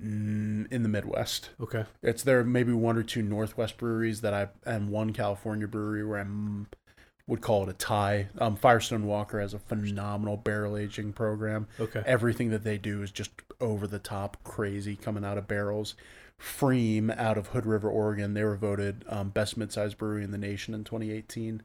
in 0.00 0.82
the 0.82 0.88
Midwest. 0.88 1.50
okay. 1.60 1.84
It's 2.02 2.22
there 2.22 2.44
maybe 2.44 2.72
one 2.72 2.96
or 2.96 3.02
two 3.02 3.22
Northwest 3.22 3.76
breweries 3.78 4.20
that 4.20 4.32
I 4.32 4.48
and 4.64 4.90
one 4.90 5.12
California 5.12 5.66
brewery 5.66 6.04
where 6.04 6.20
I 6.20 6.26
would 7.26 7.40
call 7.40 7.64
it 7.64 7.68
a 7.68 7.72
tie. 7.72 8.28
Um, 8.38 8.54
Firestone 8.54 9.06
Walker 9.06 9.40
has 9.40 9.54
a 9.54 9.58
phenomenal 9.58 10.36
barrel 10.36 10.76
aging 10.76 11.12
program. 11.14 11.66
Okay. 11.80 12.02
Everything 12.06 12.50
that 12.50 12.62
they 12.62 12.78
do 12.78 13.02
is 13.02 13.10
just 13.10 13.30
over 13.60 13.86
the 13.88 13.98
top, 13.98 14.36
crazy, 14.44 14.94
coming 14.94 15.24
out 15.24 15.36
of 15.36 15.48
barrels. 15.48 15.96
pFriem 16.40 17.16
out 17.18 17.38
of 17.38 17.48
Hood 17.48 17.66
River, 17.66 17.90
Oregon, 17.90 18.34
they 18.34 18.44
were 18.44 18.56
voted 18.56 19.04
um, 19.08 19.30
best 19.30 19.56
mid-sized 19.56 19.98
brewery 19.98 20.24
in 20.24 20.30
the 20.30 20.38
nation 20.38 20.74
in 20.74 20.84
2018. 20.84 21.62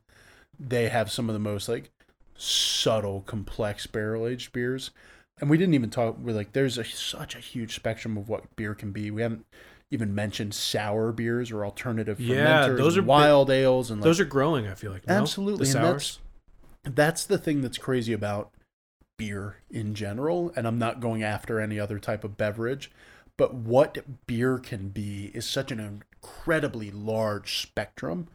They 0.60 0.90
have 0.90 1.12
some 1.12 1.30
of 1.30 1.34
the 1.34 1.40
most 1.40 1.68
like 1.70 1.92
subtle, 2.36 3.22
complex 3.22 3.88
barrel-aged 3.88 4.52
beers, 4.54 4.92
and 5.40 5.50
we 5.50 5.58
didn't 5.58 5.74
even 5.74 5.90
talk. 5.90 6.18
We're 6.20 6.36
like, 6.36 6.54
there's 6.54 6.78
a, 6.78 6.84
such 6.86 7.36
a 7.36 7.40
huge 7.40 7.76
spectrum 7.76 8.18
of 8.18 8.30
what 8.30 8.56
beer 8.56 8.74
can 8.74 8.92
be. 8.92 9.12
We 9.12 9.22
haven't 9.22 9.46
even 9.92 10.14
mentioned 10.16 10.54
sour 10.54 11.12
beers 11.12 11.52
or 11.52 11.64
alternative 11.66 12.20
Yeah, 12.20 12.68
fermenters, 12.68 12.78
those 12.78 12.98
are 12.98 13.04
wild 13.04 13.50
ales, 13.52 13.92
and 13.92 14.02
like, 14.02 14.06
Those 14.06 14.20
are 14.20 14.26
growing. 14.26 14.68
I 14.68 14.74
feel 14.74 14.92
like 14.92 15.08
no? 15.08 15.14
Absolutely, 15.16 15.68
The 15.70 15.78
and 15.78 15.88
sours. 15.88 16.20
that's 16.84 17.26
the 17.26 17.38
thing 17.38 17.62
that's 17.62 17.78
crazy 17.78 18.14
about 18.14 18.52
beer 19.16 19.58
in 19.70 19.94
general 19.94 20.52
and 20.56 20.66
i'm 20.68 20.80
not 20.80 21.00
going 21.00 21.22
after 21.22 21.60
any 21.60 21.80
other 21.80 22.00
type 22.00 22.24
of 22.24 22.36
beverage 22.36 22.90
but 23.38 23.54
what 23.54 24.28
beer 24.28 24.58
can 24.58 24.90
be 24.90 25.32
is 25.34 25.46
such 25.46 25.72
an 25.72 25.80
incredibly 25.80 26.92
large 26.92 27.62
spectrum. 27.62 28.28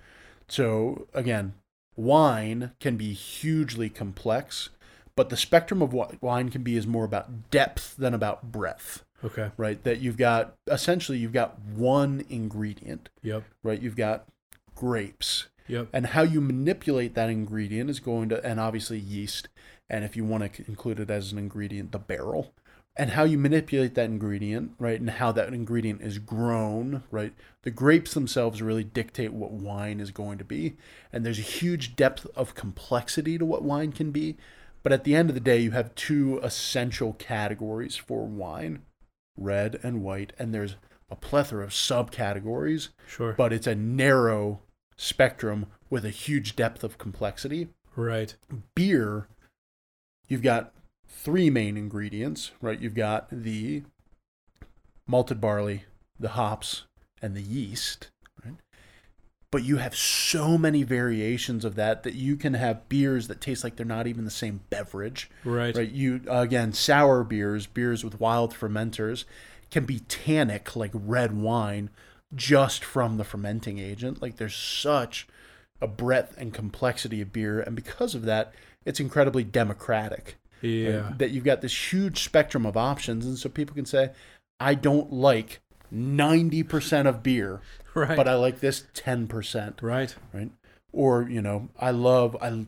So 0.48 1.08
again 1.14 1.54
wine 1.96 2.70
can 2.78 2.96
be 2.96 3.12
hugely 3.12 3.88
complex 3.90 4.70
but 5.18 5.30
the 5.30 5.36
spectrum 5.36 5.82
of 5.82 5.92
what 5.92 6.22
wine 6.22 6.48
can 6.48 6.62
be 6.62 6.76
is 6.76 6.86
more 6.86 7.04
about 7.04 7.50
depth 7.50 7.96
than 7.96 8.14
about 8.14 8.52
breadth. 8.52 9.04
Okay. 9.24 9.50
right? 9.56 9.82
That 9.82 9.98
you've 9.98 10.16
got 10.16 10.54
essentially 10.68 11.18
you've 11.18 11.32
got 11.32 11.58
one 11.58 12.24
ingredient. 12.30 13.08
Yep. 13.22 13.42
right? 13.64 13.82
You've 13.82 13.96
got 13.96 14.28
grapes. 14.76 15.48
Yep. 15.66 15.88
and 15.92 16.06
how 16.06 16.22
you 16.22 16.40
manipulate 16.40 17.14
that 17.16 17.28
ingredient 17.28 17.90
is 17.90 17.98
going 17.98 18.28
to 18.28 18.42
and 18.46 18.60
obviously 18.60 19.00
yeast. 19.00 19.48
And 19.90 20.04
if 20.04 20.16
you 20.16 20.24
want 20.24 20.54
to 20.54 20.64
include 20.68 21.00
it 21.00 21.10
as 21.10 21.32
an 21.32 21.38
ingredient 21.38 21.90
the 21.90 21.98
barrel 21.98 22.54
and 22.98 23.10
how 23.10 23.22
you 23.22 23.38
manipulate 23.38 23.94
that 23.94 24.06
ingredient 24.10 24.72
right 24.78 25.00
and 25.00 25.10
how 25.10 25.30
that 25.32 25.54
ingredient 25.54 26.02
is 26.02 26.18
grown 26.18 27.02
right 27.10 27.32
the 27.62 27.70
grapes 27.70 28.12
themselves 28.14 28.60
really 28.60 28.84
dictate 28.84 29.32
what 29.32 29.52
wine 29.52 30.00
is 30.00 30.10
going 30.10 30.36
to 30.38 30.44
be 30.44 30.76
and 31.12 31.24
there's 31.24 31.38
a 31.38 31.42
huge 31.42 31.94
depth 31.96 32.26
of 32.34 32.54
complexity 32.54 33.38
to 33.38 33.44
what 33.44 33.62
wine 33.62 33.92
can 33.92 34.10
be 34.10 34.36
but 34.82 34.92
at 34.92 35.04
the 35.04 35.14
end 35.14 35.28
of 35.30 35.34
the 35.34 35.40
day 35.40 35.58
you 35.58 35.70
have 35.70 35.94
two 35.94 36.38
essential 36.42 37.12
categories 37.14 37.96
for 37.96 38.26
wine 38.26 38.82
red 39.36 39.78
and 39.82 40.02
white 40.02 40.32
and 40.38 40.52
there's 40.52 40.76
a 41.10 41.16
plethora 41.16 41.64
of 41.64 41.70
subcategories 41.70 42.88
Sure. 43.06 43.32
but 43.32 43.52
it's 43.52 43.66
a 43.66 43.74
narrow 43.74 44.60
spectrum 44.96 45.66
with 45.88 46.04
a 46.04 46.10
huge 46.10 46.56
depth 46.56 46.82
of 46.84 46.98
complexity. 46.98 47.68
right. 47.96 48.34
Beer, 48.74 49.28
you've 50.26 50.42
got 50.42 50.72
three 51.08 51.50
main 51.50 51.76
ingredients, 51.76 52.52
right? 52.60 52.80
You've 52.80 52.94
got 52.94 53.28
the 53.30 53.82
malted 55.06 55.40
barley, 55.40 55.84
the 56.18 56.30
hops, 56.30 56.84
and 57.22 57.34
the 57.34 57.42
yeast, 57.42 58.08
right? 58.44 58.54
But 59.50 59.64
you 59.64 59.78
have 59.78 59.96
so 59.96 60.58
many 60.58 60.82
variations 60.82 61.64
of 61.64 61.74
that 61.76 62.02
that 62.02 62.14
you 62.14 62.36
can 62.36 62.54
have 62.54 62.88
beers 62.88 63.28
that 63.28 63.40
taste 63.40 63.64
like 63.64 63.76
they're 63.76 63.86
not 63.86 64.06
even 64.06 64.24
the 64.24 64.30
same 64.30 64.60
beverage 64.70 65.30
Right. 65.44 65.74
right 65.74 65.90
you 65.90 66.20
again 66.28 66.72
sour 66.74 67.24
beers 67.24 67.66
beers 67.66 68.04
with 68.04 68.20
wild 68.20 68.52
fermenters 68.54 69.24
can 69.70 69.86
be 69.86 70.00
tannic 70.00 70.76
like 70.76 70.90
red 70.92 71.34
wine 71.34 71.88
just 72.34 72.84
from 72.84 73.16
the 73.16 73.24
fermenting 73.24 73.78
agent 73.78 74.20
like 74.20 74.36
there's 74.36 74.54
such 74.54 75.26
a 75.80 75.86
breadth 75.86 76.34
and 76.36 76.52
complexity 76.52 77.20
of 77.20 77.32
beer, 77.32 77.60
and 77.60 77.76
because 77.76 78.14
of 78.14 78.22
that, 78.24 78.52
it's 78.84 79.00
incredibly 79.00 79.44
democratic. 79.44 80.36
Yeah. 80.60 81.12
That 81.18 81.30
you've 81.30 81.44
got 81.44 81.60
this 81.60 81.92
huge 81.92 82.22
spectrum 82.24 82.66
of 82.66 82.76
options, 82.76 83.26
and 83.26 83.38
so 83.38 83.48
people 83.48 83.74
can 83.74 83.86
say, 83.86 84.10
I 84.60 84.74
don't 84.74 85.12
like 85.12 85.60
90% 85.94 87.06
of 87.06 87.22
beer, 87.22 87.60
Right. 87.94 88.16
but 88.16 88.28
I 88.28 88.34
like 88.34 88.60
this 88.60 88.84
10%, 88.94 89.82
right. 89.82 90.14
right? 90.32 90.50
Or, 90.92 91.28
you 91.28 91.42
know, 91.42 91.68
I 91.78 91.90
love, 91.90 92.36
I, 92.40 92.66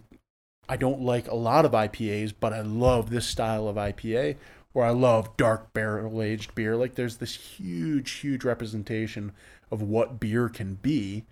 I 0.69 0.77
don't 0.77 1.03
like 1.03 1.29
a 1.29 1.35
lot 1.35 1.65
of 1.65 1.73
IPAs, 1.73 2.33
but 2.39 2.53
I 2.53 2.61
love 2.61 3.11
this 3.11 3.27
style 3.27 3.69
of 3.69 3.77
IPA, 3.77 4.37
or 4.75 4.85
I 4.85 4.91
love 4.91 5.37
dark 5.37 5.73
barrel 5.73 6.23
aged 6.23 6.55
beer. 6.55 6.77
Like 6.77 6.95
there's 6.95 7.17
this 7.17 7.35
huge, 7.35 8.11
huge 8.13 8.45
representation 8.45 9.33
of 9.71 9.83
what 9.83 10.21
beer 10.21 10.49
can 10.49 10.75
be 10.75 11.25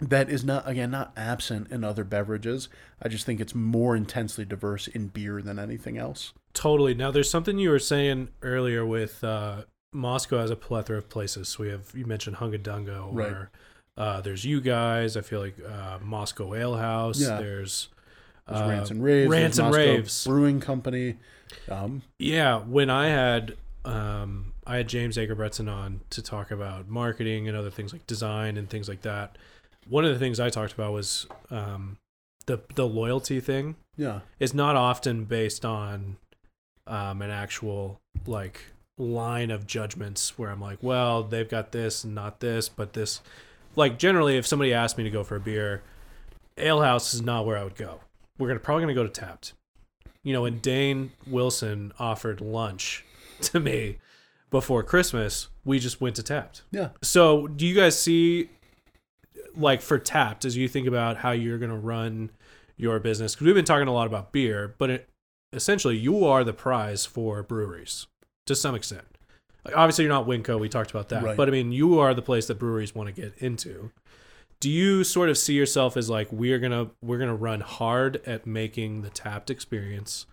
that 0.00 0.28
is 0.28 0.44
not, 0.44 0.68
again, 0.68 0.90
not 0.90 1.12
absent 1.16 1.70
in 1.70 1.82
other 1.84 2.04
beverages. 2.04 2.68
I 3.02 3.08
just 3.08 3.24
think 3.26 3.40
it's 3.40 3.54
more 3.54 3.96
intensely 3.96 4.44
diverse 4.44 4.88
in 4.88 5.08
beer 5.08 5.40
than 5.42 5.58
anything 5.58 5.96
else. 5.98 6.32
Totally. 6.52 6.94
Now, 6.94 7.10
there's 7.10 7.30
something 7.30 7.58
you 7.58 7.70
were 7.70 7.78
saying 7.78 8.28
earlier 8.42 8.84
with 8.84 9.22
uh, 9.24 9.62
Moscow 9.92 10.38
has 10.38 10.50
a 10.50 10.56
plethora 10.56 10.98
of 10.98 11.08
places. 11.08 11.48
So 11.48 11.64
we 11.64 11.70
have 11.70 11.92
you 11.94 12.06
mentioned 12.06 12.36
Hunga 12.36 12.58
Dunga, 12.62 13.06
or 13.06 13.12
Right. 13.12 13.46
uh, 13.96 14.20
there's 14.20 14.44
you 14.44 14.60
guys. 14.60 15.16
I 15.16 15.20
feel 15.22 15.40
like 15.40 15.56
uh, 15.66 15.98
Moscow 16.02 16.54
Ale 16.54 16.76
House. 16.76 17.20
Yeah. 17.20 17.38
There's 17.38 17.88
There's 18.48 18.60
uh, 18.62 18.68
Rants 18.68 18.90
and 18.90 19.02
Raves. 19.02 19.30
Rants 19.30 19.58
and 19.58 19.68
Moscow 19.68 19.80
Raves. 19.82 20.26
Brewing 20.26 20.60
Company. 20.60 21.16
Um, 21.70 22.02
Yeah, 22.18 22.58
when 22.60 22.90
I 22.90 23.08
had 23.08 23.56
um, 23.84 24.52
I 24.66 24.76
had 24.78 24.88
James 24.88 25.16
Agerbretson 25.16 25.72
on 25.72 26.00
to 26.10 26.20
talk 26.22 26.50
about 26.50 26.88
marketing 26.88 27.46
and 27.48 27.56
other 27.56 27.70
things 27.70 27.92
like 27.92 28.06
design 28.06 28.56
and 28.56 28.68
things 28.68 28.88
like 28.88 29.02
that. 29.02 29.38
One 29.88 30.04
of 30.04 30.12
the 30.12 30.18
things 30.18 30.40
I 30.40 30.50
talked 30.50 30.72
about 30.72 30.92
was 30.92 31.26
um, 31.50 31.98
the 32.46 32.60
the 32.74 32.86
loyalty 32.86 33.40
thing 33.40 33.76
yeah. 33.96 34.20
is 34.40 34.54
not 34.54 34.76
often 34.76 35.24
based 35.24 35.64
on 35.64 36.16
um, 36.86 37.22
an 37.22 37.30
actual 37.30 38.00
like 38.26 38.60
line 38.98 39.50
of 39.50 39.66
judgments 39.66 40.38
where 40.38 40.50
I'm 40.50 40.60
like, 40.60 40.78
well, 40.80 41.22
they've 41.22 41.48
got 41.48 41.72
this 41.72 42.04
and 42.04 42.14
not 42.14 42.40
this, 42.40 42.68
but 42.68 42.92
this. 42.94 43.20
Like 43.74 43.98
generally, 43.98 44.36
if 44.38 44.46
somebody 44.46 44.72
asked 44.72 44.96
me 44.96 45.04
to 45.04 45.10
go 45.10 45.22
for 45.22 45.36
a 45.36 45.40
beer, 45.40 45.82
Ale 46.56 46.80
House 46.80 47.12
is 47.12 47.20
not 47.20 47.44
where 47.44 47.58
I 47.58 47.64
would 47.64 47.76
go. 47.76 48.00
We're 48.38 48.48
gonna 48.48 48.60
probably 48.60 48.84
gonna 48.84 48.94
go 48.94 49.02
to 49.02 49.08
Tapped. 49.08 49.52
You 50.22 50.32
know, 50.32 50.42
when 50.42 50.58
Dane 50.58 51.12
Wilson 51.26 51.92
offered 51.98 52.40
lunch 52.40 53.04
to 53.42 53.60
me 53.60 53.98
before 54.50 54.82
Christmas, 54.82 55.48
we 55.64 55.78
just 55.78 56.00
went 56.00 56.16
to 56.16 56.22
Tapped. 56.22 56.62
Yeah. 56.70 56.90
So, 57.02 57.46
do 57.46 57.66
you 57.66 57.74
guys 57.74 57.98
see, 57.98 58.48
like, 59.56 59.82
for 59.82 59.98
Tapped, 59.98 60.44
as 60.44 60.56
you 60.56 60.68
think 60.68 60.86
about 60.86 61.18
how 61.18 61.32
you're 61.32 61.58
going 61.58 61.70
to 61.70 61.76
run 61.76 62.30
your 62.76 62.98
business? 63.00 63.34
Because 63.34 63.46
we've 63.46 63.54
been 63.54 63.64
talking 63.64 63.88
a 63.88 63.92
lot 63.92 64.06
about 64.06 64.32
beer, 64.32 64.74
but 64.78 64.90
it, 64.90 65.08
essentially, 65.52 65.96
you 65.96 66.24
are 66.24 66.44
the 66.44 66.52
prize 66.52 67.06
for 67.06 67.42
breweries 67.42 68.06
to 68.46 68.54
some 68.54 68.74
extent. 68.74 69.04
Like, 69.64 69.76
obviously, 69.76 70.04
you're 70.04 70.12
not 70.12 70.26
Winco. 70.26 70.58
We 70.60 70.68
talked 70.68 70.90
about 70.90 71.08
that, 71.08 71.22
Right. 71.22 71.36
but 71.36 71.48
I 71.48 71.50
mean, 71.50 71.72
you 71.72 71.98
are 71.98 72.14
the 72.14 72.22
place 72.22 72.46
that 72.46 72.58
breweries 72.58 72.94
want 72.94 73.14
to 73.14 73.20
get 73.20 73.34
into. 73.38 73.90
Do 74.60 74.70
you 74.70 75.04
sort 75.04 75.28
of 75.28 75.36
see 75.36 75.54
yourself 75.54 75.96
as 75.96 76.08
like 76.08 76.28
we're 76.32 76.58
gonna 76.58 76.90
we're 77.02 77.18
gonna 77.18 77.34
run 77.34 77.60
hard 77.60 78.22
at 78.26 78.46
making 78.46 79.02
the 79.02 79.10
Tapped 79.10 79.50
experience? 79.50 80.26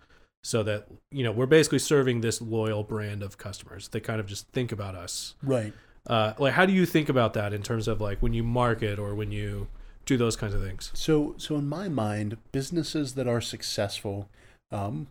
so 0.46 0.62
that 0.62 0.86
you 1.10 1.24
know 1.24 1.32
we're 1.32 1.46
basically 1.46 1.78
serving 1.78 2.20
this 2.20 2.42
loyal 2.42 2.82
brand 2.84 3.22
of 3.22 3.38
customers 3.38 3.88
they 3.88 3.98
kind 3.98 4.20
of 4.20 4.26
just 4.26 4.46
think 4.48 4.72
about 4.72 4.94
us 4.94 5.34
Right. 5.42 5.72
Uh, 6.06 6.34
like 6.38 6.54
how 6.54 6.66
do 6.66 6.72
you 6.72 6.84
think 6.86 7.08
about 7.08 7.34
that 7.34 7.52
in 7.52 7.62
terms 7.62 7.88
of 7.88 8.00
like 8.00 8.18
when 8.20 8.34
you 8.34 8.42
market 8.42 8.98
or 8.98 9.14
when 9.14 9.32
you 9.32 9.68
do 10.06 10.16
those 10.16 10.36
kinds 10.36 10.54
of 10.54 10.62
things 10.62 10.90
So, 10.94 11.34
so 11.38 11.56
in 11.56 11.66
my 11.66 11.88
mind, 11.88 12.36
businesses 12.52 13.14
that 13.14 13.26
are 13.26 13.40
successful, 13.40 14.28
um, 14.70 15.08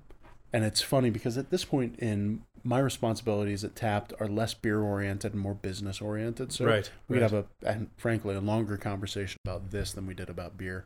and 0.52 0.64
it's 0.64 0.82
funny 0.82 1.10
because 1.10 1.38
at 1.38 1.50
this 1.50 1.66
point 1.66 1.98
in 1.98 2.44
my 2.64 2.80
responsibilities 2.80 3.64
at 3.64 3.76
Tapped 3.76 4.14
are 4.20 4.28
less 4.28 4.54
beer 4.54 4.82
oriented 4.82 5.34
and 5.34 5.42
more 5.42 5.56
business 5.56 6.00
oriented. 6.00 6.52
So 6.54 6.66
right 6.66 6.90
we 7.08 7.16
could 7.16 7.24
right. 7.24 7.32
have 7.32 7.46
a, 7.64 7.68
and 7.68 7.90
frankly, 7.98 8.36
a 8.36 8.42
longer 8.42 8.78
conversation 8.78 9.40
about 9.44 9.72
this 9.72 9.92
than 9.92 10.06
we 10.08 10.14
did 10.14 10.30
about 10.30 10.58
beer. 10.58 10.86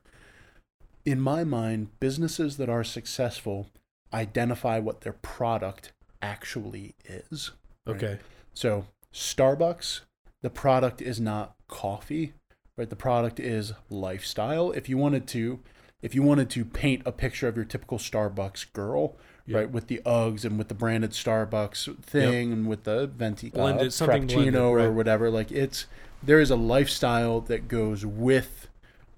In 1.05 1.21
my 1.21 1.43
mind, 1.43 1.89
businesses 1.99 2.57
that 2.57 2.69
are 2.69 2.83
successful 2.83 3.67
identify 4.13 4.79
what 4.79 5.01
their 5.01 5.13
product 5.13 5.91
actually 6.21 6.95
is. 7.05 7.51
right? 7.85 7.95
okay 7.95 8.19
So 8.53 8.85
Starbucks, 9.17 10.01
the 10.43 10.49
product 10.51 11.01
is 11.01 11.19
not 11.19 11.55
coffee, 11.67 12.33
right? 12.77 12.87
The 12.89 12.95
product 12.95 13.39
is 13.39 13.73
lifestyle. 13.89 14.71
If 14.71 14.87
you 14.87 14.97
wanted 14.97 15.27
to, 15.29 15.59
if 16.03 16.13
you 16.13 16.21
wanted 16.21 16.51
to 16.51 16.63
paint 16.63 17.01
a 17.03 17.11
picture 17.11 17.47
of 17.47 17.55
your 17.55 17.65
typical 17.65 17.97
Starbucks 17.97 18.71
girl, 18.73 19.15
Yep. 19.47 19.55
right, 19.55 19.71
with 19.71 19.87
the 19.87 20.01
Uggs 20.05 20.43
and 20.45 20.57
with 20.57 20.67
the 20.67 20.75
branded 20.75 21.11
Starbucks 21.11 22.03
thing 22.03 22.51
and 22.51 22.67
with 22.67 22.83
the 22.83 23.07
venti 23.07 23.49
Blended- 23.49 23.87
uh, 23.87 23.89
something 23.89 24.27
frappuccino 24.27 24.51
blended, 24.51 24.55
or 24.55 24.91
whatever, 24.91 25.29
like 25.31 25.51
it's 25.51 25.85
there 26.21 26.39
is 26.41 26.51
a 26.51 26.55
lifestyle 26.57 27.39
that 27.41 27.67
goes 27.69 28.05
with 28.05 28.66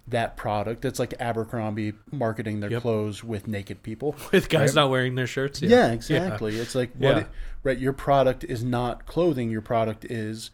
that 0.09 0.37
product. 0.37 0.85
It's 0.85 0.99
like 0.99 1.13
Abercrombie 1.19 1.93
marketing 2.11 2.59
their 2.59 2.71
Yep. 2.71 2.81
clothes 2.81 3.23
with 3.23 3.47
naked 3.47 3.83
people. 3.83 4.15
with 4.31 4.49
guys 4.49 4.69
Right. 4.69 4.81
not 4.83 4.89
wearing 4.89 5.15
their 5.15 5.27
shirts 5.27 5.61
Yeah, 5.61 5.91
exactly. 5.91 6.57
It's 6.57 6.75
like 6.75 6.91
what 6.95 7.15
Yeah. 7.15 7.21
it, 7.21 7.27
right. 7.63 7.77
Your 7.77 7.93
product 7.93 8.43
is 8.43 8.63
not 8.63 9.05
clothing. 9.05 9.49
Your 9.49 9.61
product 9.61 10.05
is 10.05 10.51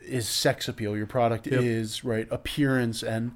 is 0.00 0.28
sex 0.28 0.66
appeal. 0.68 0.96
Your 0.96 1.06
product 1.06 1.46
Yep. 1.46 1.60
is 1.62 2.02
right 2.04 2.26
appearance 2.30 3.02
and 3.04 3.32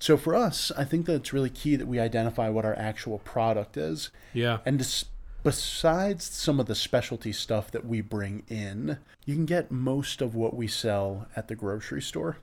so 0.00 0.16
for 0.16 0.34
us, 0.34 0.70
I 0.76 0.84
think 0.84 1.06
that 1.06 1.14
it's 1.14 1.32
really 1.32 1.50
key 1.50 1.74
that 1.76 1.86
we 1.88 1.98
identify 2.00 2.48
what 2.48 2.64
our 2.64 2.74
actual 2.76 3.18
product 3.18 3.76
is. 3.76 4.10
yeah 4.32 4.58
And 4.66 4.78
dis- 4.78 5.04
besides 5.44 6.24
some 6.24 6.58
of 6.60 6.66
the 6.66 6.74
specialty 6.74 7.32
stuff 7.32 7.70
that 7.70 7.84
we 7.86 8.00
bring 8.00 8.42
in, 8.48 8.98
you 9.26 9.34
can 9.34 9.46
get 9.46 9.70
most 9.70 10.20
of 10.20 10.34
what 10.34 10.54
we 10.54 10.66
sell 10.68 11.26
at 11.36 11.48
the 11.48 11.54
grocery 11.56 12.02
store 12.02 12.38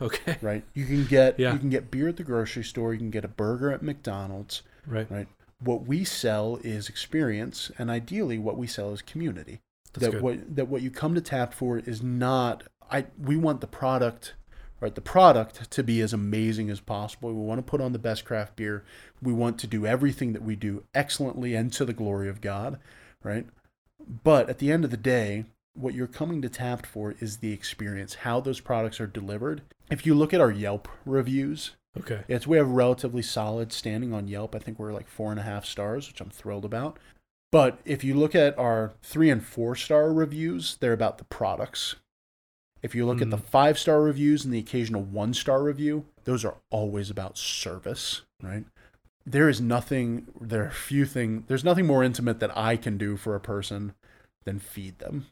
okay 0.00 0.36
right? 0.42 0.64
You 0.74 0.86
can 0.86 1.04
get 1.06 1.38
Yeah. 1.38 1.52
you 1.52 1.58
can 1.58 1.70
get 1.70 1.90
beer 1.90 2.08
at 2.08 2.16
the 2.16 2.24
grocery 2.24 2.64
store, 2.64 2.92
you 2.92 2.98
can 2.98 3.10
get 3.10 3.24
a 3.24 3.28
burger 3.28 3.70
at 3.72 3.82
McDonald's, 3.82 4.62
right 4.86 5.10
right? 5.10 5.28
What 5.62 5.86
we 5.86 6.04
sell 6.04 6.58
is 6.62 6.88
experience, 6.88 7.70
and 7.78 7.90
ideally, 7.90 8.38
what 8.38 8.56
we 8.56 8.66
sell 8.66 8.92
is 8.92 9.02
community. 9.02 9.60
That's 9.92 10.06
that 10.06 10.12
good. 10.12 10.22
what 10.22 10.56
that 10.56 10.68
what 10.68 10.82
you 10.82 10.90
come 10.90 11.14
to 11.14 11.20
tap 11.20 11.52
for 11.52 11.78
is 11.78 12.02
not. 12.02 12.64
I 12.90 13.06
we 13.22 13.36
want 13.36 13.60
the 13.60 13.66
product, 13.66 14.34
right? 14.80 14.94
The 14.94 15.00
product 15.00 15.70
to 15.70 15.82
be 15.82 16.00
as 16.00 16.12
amazing 16.12 16.70
as 16.70 16.80
possible. 16.80 17.32
We 17.32 17.44
want 17.44 17.58
to 17.58 17.70
put 17.70 17.80
on 17.80 17.92
the 17.92 17.98
best 17.98 18.24
craft 18.24 18.56
beer. 18.56 18.84
We 19.22 19.32
want 19.32 19.58
to 19.58 19.66
do 19.66 19.84
everything 19.86 20.32
that 20.32 20.42
we 20.42 20.56
do 20.56 20.84
excellently 20.94 21.54
and 21.54 21.72
to 21.74 21.84
the 21.84 21.92
glory 21.92 22.28
of 22.28 22.40
God, 22.40 22.78
right? 23.22 23.46
But 24.24 24.48
at 24.48 24.58
the 24.58 24.72
end 24.72 24.84
of 24.84 24.90
the 24.90 24.96
day, 24.96 25.44
what 25.80 25.94
you're 25.94 26.06
coming 26.06 26.42
to 26.42 26.48
Tapped 26.48 26.86
for 26.86 27.14
is 27.20 27.38
the 27.38 27.52
experience, 27.52 28.14
how 28.16 28.40
those 28.40 28.60
products 28.60 29.00
are 29.00 29.06
delivered. 29.06 29.62
If 29.90 30.06
you 30.06 30.14
look 30.14 30.32
at 30.32 30.40
our 30.40 30.50
Yelp 30.50 30.88
reviews, 31.04 31.72
okay 31.98 32.22
it's 32.28 32.46
we 32.46 32.56
have 32.56 32.68
relatively 32.68 33.22
solid 33.22 33.72
standing 33.72 34.12
on 34.12 34.28
Yelp. 34.28 34.54
I 34.54 34.58
think 34.60 34.78
we're 34.78 34.92
like 34.92 35.08
four 35.08 35.30
and 35.30 35.40
a 35.40 35.44
half 35.44 35.64
stars, 35.64 36.06
which 36.08 36.20
I'm 36.20 36.30
thrilled 36.30 36.64
about. 36.64 36.98
But 37.52 37.80
if 37.84 38.04
you 38.04 38.14
look 38.14 38.34
at 38.36 38.56
our 38.56 38.92
three 39.02 39.28
and 39.28 39.44
four 39.44 39.74
star 39.74 40.12
reviews, 40.12 40.76
they're 40.78 40.92
about 40.92 41.18
the 41.18 41.24
products. 41.24 41.96
If 42.82 42.94
you 42.94 43.04
look 43.04 43.20
at 43.20 43.30
the 43.30 43.36
Mhm. 43.36 43.44
five 43.44 43.78
star 43.78 44.00
reviews 44.00 44.44
and 44.44 44.54
the 44.54 44.58
occasional 44.58 45.02
one 45.02 45.34
star 45.34 45.62
review, 45.62 46.06
those 46.24 46.44
are 46.44 46.56
always 46.70 47.10
about 47.10 47.36
service, 47.36 48.22
right? 48.42 48.64
There 49.26 49.48
is 49.48 49.60
nothing, 49.60 50.28
there 50.40 50.64
are 50.64 50.70
few 50.70 51.04
things, 51.04 51.44
there's 51.46 51.64
nothing 51.64 51.86
more 51.86 52.02
intimate 52.02 52.38
that 52.40 52.56
I 52.56 52.76
can 52.76 52.96
do 52.96 53.16
for 53.16 53.34
a 53.34 53.40
person 53.40 53.94
than 54.44 54.58
feed 54.60 54.98
them, 54.98 55.26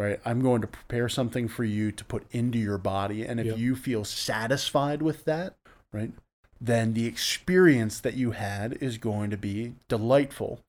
right? 0.00 0.20
I'm 0.24 0.40
going 0.40 0.60
to 0.62 0.66
prepare 0.66 1.08
something 1.08 1.48
for 1.48 1.64
you 1.64 1.92
to 1.92 2.04
put 2.04 2.24
into 2.32 2.58
your 2.58 2.78
body. 2.78 3.24
And 3.24 3.38
if 3.40 3.46
Yep. 3.46 3.58
you 3.58 3.76
feel 3.76 4.04
satisfied 4.04 5.02
with 5.02 5.24
that, 5.26 5.54
right, 5.92 6.12
then 6.60 6.94
the 6.94 7.06
experience 7.06 8.00
that 8.00 8.14
you 8.14 8.32
had 8.32 8.74
is 8.82 8.98
going 8.98 9.30
to 9.30 9.36
be 9.36 9.74
delightful. 9.88 10.60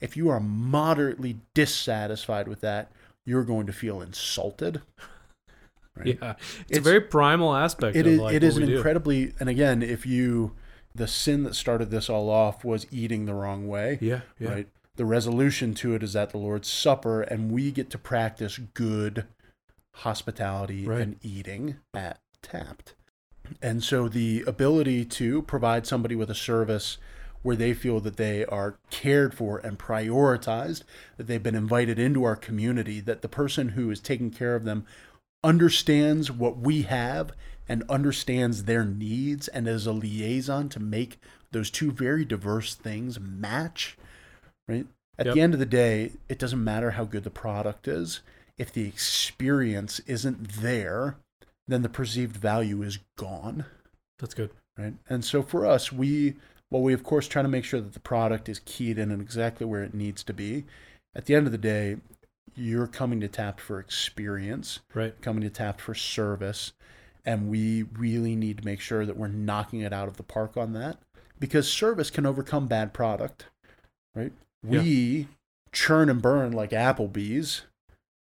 If 0.00 0.16
you 0.16 0.28
are 0.30 0.40
moderately 0.40 1.38
dissatisfied 1.54 2.48
with 2.48 2.60
that, 2.60 2.90
you're 3.26 3.44
going 3.44 3.66
to 3.66 3.72
feel 3.72 4.00
insulted. 4.00 4.80
Right? 5.96 6.18
yeah 6.20 6.34
it's, 6.68 6.78
a 6.78 6.80
very 6.80 7.00
primal 7.00 7.54
aspect 7.56 7.96
It 7.96 8.06
of 8.06 8.12
is. 8.12 8.18
like 8.20 8.34
it 8.34 8.44
is 8.44 8.56
an 8.56 8.62
we 8.62 8.68
do. 8.68 8.76
incredibly. 8.76 9.32
And 9.40 9.48
again, 9.48 9.82
if 9.82 10.06
you, 10.06 10.52
the 10.94 11.08
sin 11.08 11.42
that 11.42 11.54
started 11.56 11.90
this 11.90 12.08
all 12.08 12.30
off 12.30 12.64
was 12.64 12.86
eating 12.92 13.26
the 13.26 13.34
wrong 13.34 13.66
way. 13.66 13.98
yeah 14.00 14.20
yeah 14.38 14.48
Right. 14.50 14.68
The 14.98 15.04
resolution 15.04 15.74
to 15.74 15.94
it 15.94 16.02
is 16.02 16.16
at 16.16 16.30
the 16.30 16.38
Lord's 16.38 16.68
Supper, 16.68 17.22
and 17.22 17.52
we 17.52 17.70
get 17.70 17.88
to 17.90 17.98
practice 17.98 18.58
good 18.74 19.26
hospitality 19.94 20.86
Right. 20.86 21.00
and 21.00 21.16
eating 21.22 21.76
at 21.94 22.18
Tapped. 22.42 22.94
And 23.62 23.82
so 23.84 24.08
the 24.08 24.42
ability 24.44 25.04
to 25.04 25.42
provide 25.42 25.86
somebody 25.86 26.16
with 26.16 26.30
a 26.30 26.34
service 26.34 26.98
where 27.42 27.54
they 27.54 27.74
feel 27.74 28.00
that 28.00 28.16
they 28.16 28.44
are 28.46 28.80
cared 28.90 29.34
for 29.34 29.58
and 29.58 29.78
prioritized, 29.78 30.82
that 31.16 31.28
they've 31.28 31.42
been 31.44 31.54
invited 31.54 32.00
into 32.00 32.24
our 32.24 32.34
community, 32.34 32.98
that 32.98 33.22
the 33.22 33.28
person 33.28 33.70
who 33.70 33.92
is 33.92 34.00
taking 34.00 34.32
care 34.32 34.56
of 34.56 34.64
them 34.64 34.84
understands 35.44 36.28
what 36.28 36.58
we 36.58 36.82
have 36.82 37.30
and 37.68 37.84
understands 37.88 38.64
their 38.64 38.84
needs 38.84 39.46
and 39.46 39.68
is 39.68 39.86
a 39.86 39.92
liaison 39.92 40.68
to 40.70 40.80
make 40.80 41.20
those 41.52 41.70
two 41.70 41.92
very 41.92 42.24
diverse 42.24 42.74
things 42.74 43.20
match, 43.20 43.96
right? 44.68 44.86
At 45.18 45.26
Yep. 45.26 45.34
the 45.34 45.40
end 45.40 45.54
of 45.54 45.60
the 45.60 45.66
day, 45.66 46.12
it 46.28 46.38
doesn't 46.38 46.62
matter 46.62 46.92
how 46.92 47.04
good 47.04 47.24
the 47.24 47.30
product 47.30 47.88
is. 47.88 48.20
If 48.56 48.72
the 48.72 48.86
experience 48.86 50.00
isn't 50.00 50.48
there, 50.60 51.16
then 51.66 51.82
the 51.82 51.88
perceived 51.88 52.36
value 52.36 52.82
is 52.82 52.98
gone 53.16 53.64
That's 54.18 54.34
good. 54.34 54.50
right? 54.76 54.94
And 55.08 55.24
so 55.24 55.42
for 55.42 55.66
us, 55.66 55.92
we 55.92 56.36
well, 56.70 56.82
we 56.82 56.92
of 56.92 57.02
course 57.02 57.26
try 57.26 57.40
to 57.42 57.48
make 57.48 57.64
sure 57.64 57.80
that 57.80 57.94
the 57.94 58.00
product 58.00 58.48
is 58.48 58.60
keyed 58.64 58.98
in 58.98 59.10
and 59.10 59.22
exactly 59.22 59.64
where 59.66 59.82
it 59.82 59.94
needs 59.94 60.22
to 60.24 60.34
be. 60.34 60.64
At 61.14 61.24
the 61.24 61.34
end 61.34 61.46
of 61.46 61.52
the 61.52 61.58
day, 61.58 61.96
you're 62.54 62.86
coming 62.86 63.20
to 63.20 63.28
Tapped 63.28 63.60
for 63.60 63.78
experience, 63.80 64.80
Right. 64.94 65.18
coming 65.22 65.42
to 65.42 65.50
Tapped 65.50 65.80
for 65.80 65.94
service, 65.94 66.72
and 67.24 67.48
we 67.48 67.84
really 67.84 68.36
need 68.36 68.58
to 68.58 68.64
make 68.64 68.80
sure 68.80 69.06
that 69.06 69.16
we're 69.16 69.28
knocking 69.28 69.80
it 69.80 69.92
out 69.92 70.08
of 70.08 70.16
the 70.18 70.22
park 70.22 70.56
on 70.56 70.72
that 70.74 70.98
because 71.38 71.72
service 71.72 72.10
can 72.10 72.26
overcome 72.26 72.66
bad 72.66 72.92
product, 72.92 73.46
right? 74.14 74.32
Yeah. 74.62 74.80
We 74.80 75.28
churn 75.72 76.08
and 76.08 76.22
burn 76.22 76.52
like 76.52 76.70
Applebee's, 76.70 77.62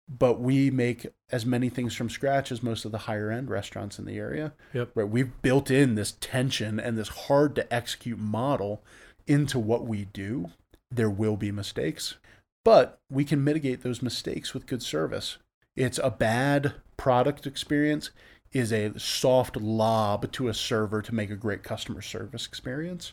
but 0.10 0.40
we 0.40 0.72
make 0.72 1.08
as 1.32 1.45
many 1.45 1.70
things 1.70 1.94
from 1.94 2.10
scratch 2.10 2.52
as 2.52 2.64
most 2.64 2.86
of 2.86 2.91
the 2.91 2.99
higher 2.99 3.30
end 3.30 3.49
restaurants 3.49 3.99
in 3.99 4.06
the 4.06 4.18
area. 4.18 4.54
Yep. 4.74 4.91
Right. 4.95 5.10
We've 5.10 5.41
built 5.41 5.70
in 5.70 5.95
this 5.95 6.16
tension 6.20 6.80
and 6.80 6.98
this 6.98 7.10
hard 7.10 7.56
to 7.56 7.74
execute 7.74 8.20
model 8.20 8.82
into 9.26 9.60
what 9.60 9.86
we 9.86 10.06
do. 10.06 10.52
There 10.90 11.10
will 11.10 11.36
be 11.36 11.52
mistakes, 11.52 12.16
but 12.64 12.99
we 13.10 13.26
can 13.26 13.44
mitigate 13.44 13.84
those 13.84 14.02
mistakes 14.02 14.54
with 14.54 14.68
good 14.68 14.82
service. 14.82 15.38
It's 15.76 15.99
a 16.02 16.10
bad 16.10 16.74
product 16.95 17.45
experience 17.45 18.10
is 18.54 18.72
a 18.72 18.98
soft 18.98 19.58
lob 19.58 20.32
to 20.32 20.48
a 20.48 20.54
server 20.54 21.02
to 21.02 21.14
make 21.14 21.30
a 21.30 21.36
great 21.36 21.64
customer 21.64 22.02
service 22.02 22.45
experience. 22.45 23.12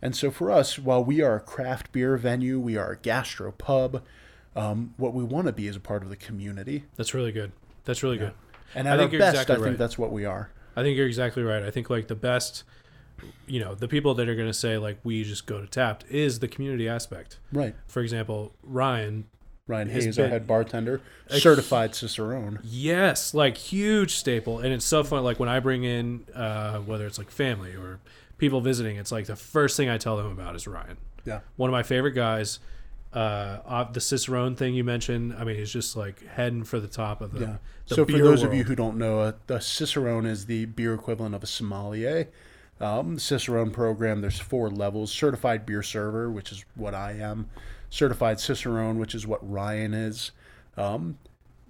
Right? 0.00 0.06
And 0.06 0.16
so 0.16 0.30
for 0.30 0.50
us, 0.50 0.78
while 0.78 1.04
we 1.04 1.20
are 1.20 1.36
a 1.36 1.40
craft 1.40 1.92
beer 1.92 2.16
venue, 2.16 2.58
we 2.58 2.76
are 2.76 2.92
a 2.92 2.96
gastro 2.96 3.52
pub, 3.52 4.02
um, 4.56 4.94
what 4.96 5.14
we 5.14 5.22
want 5.22 5.46
to 5.46 5.52
be 5.52 5.66
is 5.66 5.76
a 5.76 5.80
part 5.80 6.02
of 6.02 6.08
the 6.08 6.16
community. 6.16 6.84
That's 6.96 7.14
really 7.14 7.32
good. 7.32 7.52
That's 7.84 8.02
really 8.02 8.16
Yeah. 8.16 8.26
good. 8.26 8.34
And 8.74 8.88
I 8.88 8.92
at 8.92 8.98
think 8.98 9.12
our 9.14 9.18
best, 9.18 9.34
exactly 9.36 9.56
I 9.56 9.68
think 9.68 9.78
that's 9.78 9.98
what 9.98 10.12
we 10.12 10.24
are. 10.24 10.50
I 10.76 10.82
think 10.82 10.96
you're 10.96 11.06
exactly 11.06 11.42
right. 11.42 11.62
I 11.62 11.70
think 11.70 11.90
like 11.90 12.06
the 12.08 12.14
best, 12.14 12.62
you 13.46 13.60
know, 13.60 13.74
the 13.74 13.88
people 13.88 14.14
that 14.14 14.28
are 14.28 14.34
going 14.34 14.48
to 14.48 14.54
say 14.54 14.78
like 14.78 14.98
we 15.04 15.24
just 15.24 15.46
go 15.46 15.60
to 15.60 15.66
Tapped 15.66 16.04
is 16.08 16.38
the 16.38 16.48
community 16.48 16.88
aspect. 16.88 17.38
Right. 17.52 17.74
For 17.86 18.00
example, 18.00 18.52
Ryan. 18.62 19.24
Ryan 19.66 19.88
Hayes, 19.90 20.18
our 20.18 20.26
head 20.26 20.48
bartender, 20.48 21.00
certified 21.28 21.94
Cicerone. 21.94 22.58
Yes, 22.64 23.34
like 23.34 23.56
huge 23.56 24.14
staple, 24.16 24.58
and 24.58 24.72
it's 24.72 24.84
so 24.84 25.04
fun. 25.04 25.22
Like 25.22 25.38
when 25.38 25.48
I 25.48 25.60
bring 25.60 25.84
in, 25.84 26.24
uh, 26.34 26.78
whether 26.78 27.06
it's 27.06 27.18
like 27.18 27.30
family 27.30 27.76
or 27.76 28.00
people 28.40 28.60
visiting, 28.60 28.96
it's 28.96 29.12
like 29.12 29.26
the 29.26 29.36
first 29.36 29.76
thing 29.76 29.88
I 29.88 29.98
tell 29.98 30.16
them 30.16 30.26
about 30.26 30.56
is 30.56 30.66
Ryan. 30.66 30.96
Yeah. 31.24 31.40
one 31.56 31.68
of 31.68 31.72
my 31.72 31.82
favorite 31.82 32.12
guys. 32.12 32.58
Uh, 33.12 33.58
uh, 33.66 33.92
the 33.92 34.00
Cicerone 34.00 34.56
thing 34.56 34.72
you 34.72 34.84
mentioned, 34.84 35.34
I 35.36 35.44
mean, 35.44 35.56
he's 35.56 35.72
just 35.72 35.96
like 35.96 36.24
heading 36.26 36.64
for 36.64 36.80
the 36.80 36.88
top 36.88 37.20
of 37.20 37.32
the. 37.32 37.40
Yeah. 37.40 37.56
the 37.88 37.94
So 37.96 38.06
for 38.06 38.18
those 38.18 38.42
of 38.42 38.54
you 38.54 38.64
who 38.64 38.74
don't 38.74 38.96
know, 38.96 39.20
uh, 39.20 39.32
the 39.46 39.60
Cicerone 39.60 40.26
is 40.26 40.46
the 40.46 40.64
beer 40.64 40.94
equivalent 40.94 41.34
of 41.34 41.42
a 41.42 41.46
sommelier. 41.46 42.28
Um, 42.80 43.16
the 43.16 43.20
Cicerone 43.20 43.72
program, 43.72 44.20
there's 44.20 44.38
four 44.38 44.70
levels: 44.70 45.12
certified 45.12 45.66
beer 45.66 45.82
server, 45.82 46.30
which 46.30 46.52
is 46.52 46.64
what 46.76 46.94
I 46.94 47.12
am; 47.12 47.50
certified 47.90 48.38
Cicerone, 48.38 48.98
which 48.98 49.14
is 49.14 49.26
what 49.26 49.40
Ryan 49.48 49.92
is. 49.92 50.30
Um, 50.76 51.18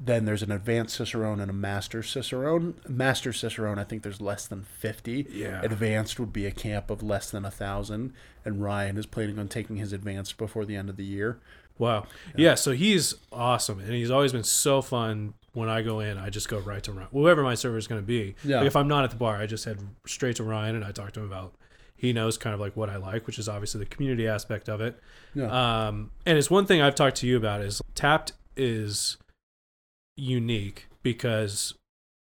then 0.03 0.25
there's 0.25 0.43
an 0.43 0.51
advanced 0.51 0.97
Cicerone 0.97 1.41
and 1.41 1.51
a 1.51 1.55
master 1.55 2.03
Cicerone. 2.03 2.75
Master 2.89 3.35
Cicerone, 3.35 3.79
I 3.79 3.85
think 3.85 4.03
there's 4.03 4.21
less 4.21 4.47
than 4.47 4.63
50. 4.63 5.27
Yeah. 5.31 5.61
Advanced 5.63 6.19
would 6.19 6.33
be 6.33 6.47
a 6.47 6.51
camp 6.51 6.91
of 6.91 7.03
less 7.03 7.31
than 7.31 7.45
a 7.45 7.51
thousand, 7.51 8.15
and 8.43 8.63
Ryan 8.63 8.97
is 8.97 9.05
planning 9.05 9.39
on 9.39 9.49
taking 9.49 9.77
his 9.77 9.93
advanced 9.93 10.39
before 10.39 10.65
the 10.65 10.75
end 10.75 10.89
of 10.89 10.97
the 10.97 11.05
year. 11.05 11.39
Wow. 11.79 12.07
Yeah. 12.35 12.55
so 12.55 12.73
he's 12.73 13.15
awesome, 13.31 13.79
and 13.79 13.91
he's 13.93 14.11
always 14.11 14.33
been 14.33 14.43
so 14.45 14.81
fun. 14.81 15.35
When 15.53 15.69
I 15.69 15.83
go 15.83 15.99
in, 15.99 16.17
I 16.17 16.31
just 16.31 16.49
go 16.49 16.61
right 16.61 16.83
to 16.85 16.93
Ryan, 16.93 17.09
whoever 17.11 17.43
my 17.43 17.57
server 17.57 17.77
is 17.77 17.89
going 17.89 18.01
to 18.01 18.07
be. 18.07 18.37
Yeah. 18.45 18.59
Like 18.59 18.69
if 18.69 18.77
I'm 18.77 18.87
not 18.87 19.03
at 19.03 19.11
the 19.11 19.17
bar, 19.17 19.37
I 19.37 19.47
just 19.47 19.65
head 19.65 19.81
straight 20.07 20.37
to 20.37 20.45
Ryan 20.45 20.77
and 20.77 20.85
I 20.85 20.93
talk 20.93 21.11
to 21.13 21.21
him 21.21 21.27
about. 21.27 21.55
He 21.97 22.13
knows 22.13 22.39
kind 22.39 22.55
of 22.55 22.61
like 22.61 22.77
what 22.77 22.89
I 22.89 22.97
like, 22.97 23.27
which 23.27 23.37
is 23.37 23.49
obviously 23.49 23.81
the 23.81 23.87
community 23.87 24.29
aspect 24.29 24.69
of 24.69 24.81
it. 24.81 24.99
Yeah. 25.35 25.89
Um, 25.89 26.13
and 26.25 26.39
it's 26.39 26.51
one 26.51 26.67
thing 26.67 26.81
I've 26.81 26.95
talked 26.95 27.17
to 27.17 27.27
you 27.27 27.37
about 27.37 27.63
is 27.63 27.83
Tapped 27.97 28.33
is 28.57 29.17
unique 30.21 30.87
because 31.03 31.75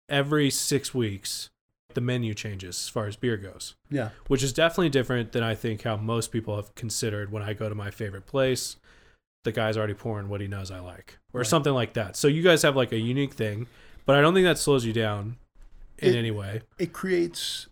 every 0.08 0.50
six 0.50 0.94
weeks 0.94 1.50
the 1.96 2.02
menu 2.02 2.34
changes 2.36 2.78
as 2.86 2.90
far 2.90 3.08
as 3.08 3.16
beer 3.16 3.36
goes, 3.36 3.76
yeah. 3.90 4.10
which 4.28 4.44
is 4.44 4.54
definitely 4.54 4.90
different 4.90 5.32
than 5.32 5.42
I 5.44 5.56
think 5.56 5.82
how 5.84 5.98
most 5.98 6.32
people 6.32 6.56
have 6.56 6.74
considered 6.76 7.32
when 7.32 7.42
I 7.42 7.54
go 7.54 7.68
to 7.68 7.74
my 7.76 7.90
favorite 7.90 8.28
place. 8.28 8.76
The 9.44 9.52
guy's 9.52 9.76
already 9.78 9.96
pouring 9.96 10.30
what 10.30 10.40
he 10.42 10.48
knows 10.48 10.70
I 10.70 10.80
like, 10.80 11.18
or 11.34 11.40
Right. 11.42 11.48
something 11.48 11.74
like 11.74 11.94
that. 11.94 12.16
So 12.16 12.28
you 12.28 12.44
guys 12.44 12.62
have 12.62 12.76
like 12.76 12.92
a 12.92 13.00
unique 13.00 13.34
thing, 13.34 13.68
but 14.06 14.16
I 14.16 14.22
don't 14.22 14.34
think 14.36 14.46
that 14.46 14.58
slows 14.60 14.86
you 14.86 14.94
down 14.94 15.38
in 15.98 16.14
It- 16.14 16.18
any 16.18 16.30
way. 16.32 16.62
it 16.78 16.94
creates 16.94 17.68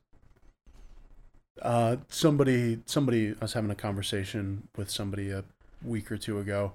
uh 1.62 1.98
somebody 2.10 2.80
somebody 2.86 3.32
I 3.32 3.36
was 3.42 3.54
having 3.54 3.72
a 3.72 3.76
conversation 3.76 4.68
with 4.78 4.90
somebody 4.92 5.32
a 5.32 5.44
week 5.84 6.12
or 6.12 6.18
two 6.18 6.38
ago 6.40 6.74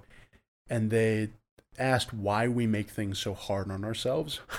and 0.69 0.91
they 0.91 1.29
asked 1.79 2.13
why 2.13 2.47
we 2.47 2.67
make 2.67 2.89
things 2.89 3.19
so 3.19 3.33
hard 3.33 3.71
on 3.71 3.83
ourselves. 3.83 4.39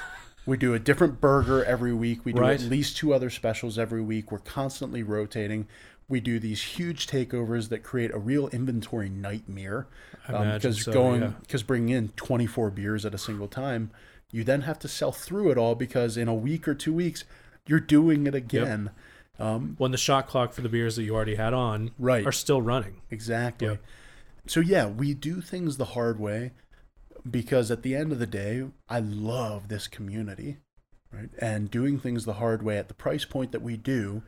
We 0.46 0.58
do 0.58 0.74
a 0.74 0.78
different 0.78 1.22
burger 1.22 1.64
every 1.64 1.94
week. 1.94 2.26
We 2.26 2.34
do 2.34 2.40
Right. 2.42 2.60
at 2.60 2.68
least 2.68 2.98
two 2.98 3.14
other 3.14 3.30
specials 3.30 3.78
every 3.78 4.02
week. 4.02 4.30
We're 4.30 4.40
constantly 4.40 5.02
rotating. 5.02 5.66
We 6.06 6.20
do 6.20 6.38
these 6.38 6.62
huge 6.62 7.06
takeovers 7.06 7.70
that 7.70 7.82
create 7.82 8.10
a 8.12 8.18
real 8.18 8.48
inventory 8.48 9.08
nightmare. 9.08 9.86
Because 10.26 10.84
so, 10.84 10.92
going, 10.92 11.22
yeah. 11.22 11.32
because 11.40 11.62
bringing 11.62 11.96
in 11.96 12.08
24 12.10 12.70
beers 12.72 13.06
at 13.06 13.14
a 13.14 13.18
single 13.18 13.48
time, 13.48 13.90
you 14.32 14.44
then 14.44 14.60
have 14.62 14.78
to 14.80 14.88
sell 14.88 15.12
through 15.12 15.50
it 15.50 15.56
all 15.56 15.74
because 15.74 16.18
in 16.18 16.28
a 16.28 16.34
week 16.34 16.68
or 16.68 16.74
two 16.74 16.92
weeks, 16.92 17.24
you're 17.66 17.80
doing 17.80 18.26
it 18.26 18.34
again. 18.34 18.90
Um, 19.38 19.76
when 19.78 19.92
the 19.92 19.96
shot 19.96 20.28
clock 20.28 20.52
for 20.52 20.60
the 20.60 20.68
beers 20.68 20.96
that 20.96 21.04
you 21.04 21.14
already 21.14 21.36
had 21.36 21.54
on 21.54 21.92
Right. 21.98 22.26
are 22.26 22.32
still 22.32 22.60
running. 22.60 23.00
Exactly. 23.10 23.68
Yep. 23.68 23.82
So 24.46 24.60
yeah, 24.60 24.86
we 24.88 25.14
do 25.14 25.40
things 25.40 25.78
the 25.78 25.86
hard 25.86 26.20
way 26.20 26.52
because 27.28 27.70
at 27.70 27.82
the 27.82 27.94
end 27.94 28.12
of 28.12 28.18
the 28.18 28.26
day, 28.26 28.64
I 28.88 29.00
love 29.00 29.68
this 29.68 29.88
community, 29.88 30.58
right? 31.12 31.30
And 31.38 31.70
doing 31.70 31.98
things 31.98 32.24
the 32.24 32.34
hard 32.34 32.62
way 32.62 32.78
at 32.78 32.88
the 32.88 32.94
price 32.94 33.24
point 33.24 33.52
that 33.52 33.62
we 33.62 33.76
do 33.76 34.22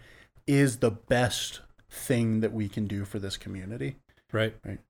is 0.46 0.78
the 0.78 0.90
best 0.90 1.60
thing 1.90 2.40
that 2.40 2.52
we 2.52 2.68
can 2.68 2.86
do 2.86 3.04
for 3.04 3.18
this 3.18 3.36
community. 3.36 3.96
Right. 4.32 4.54
Right. 4.64 4.80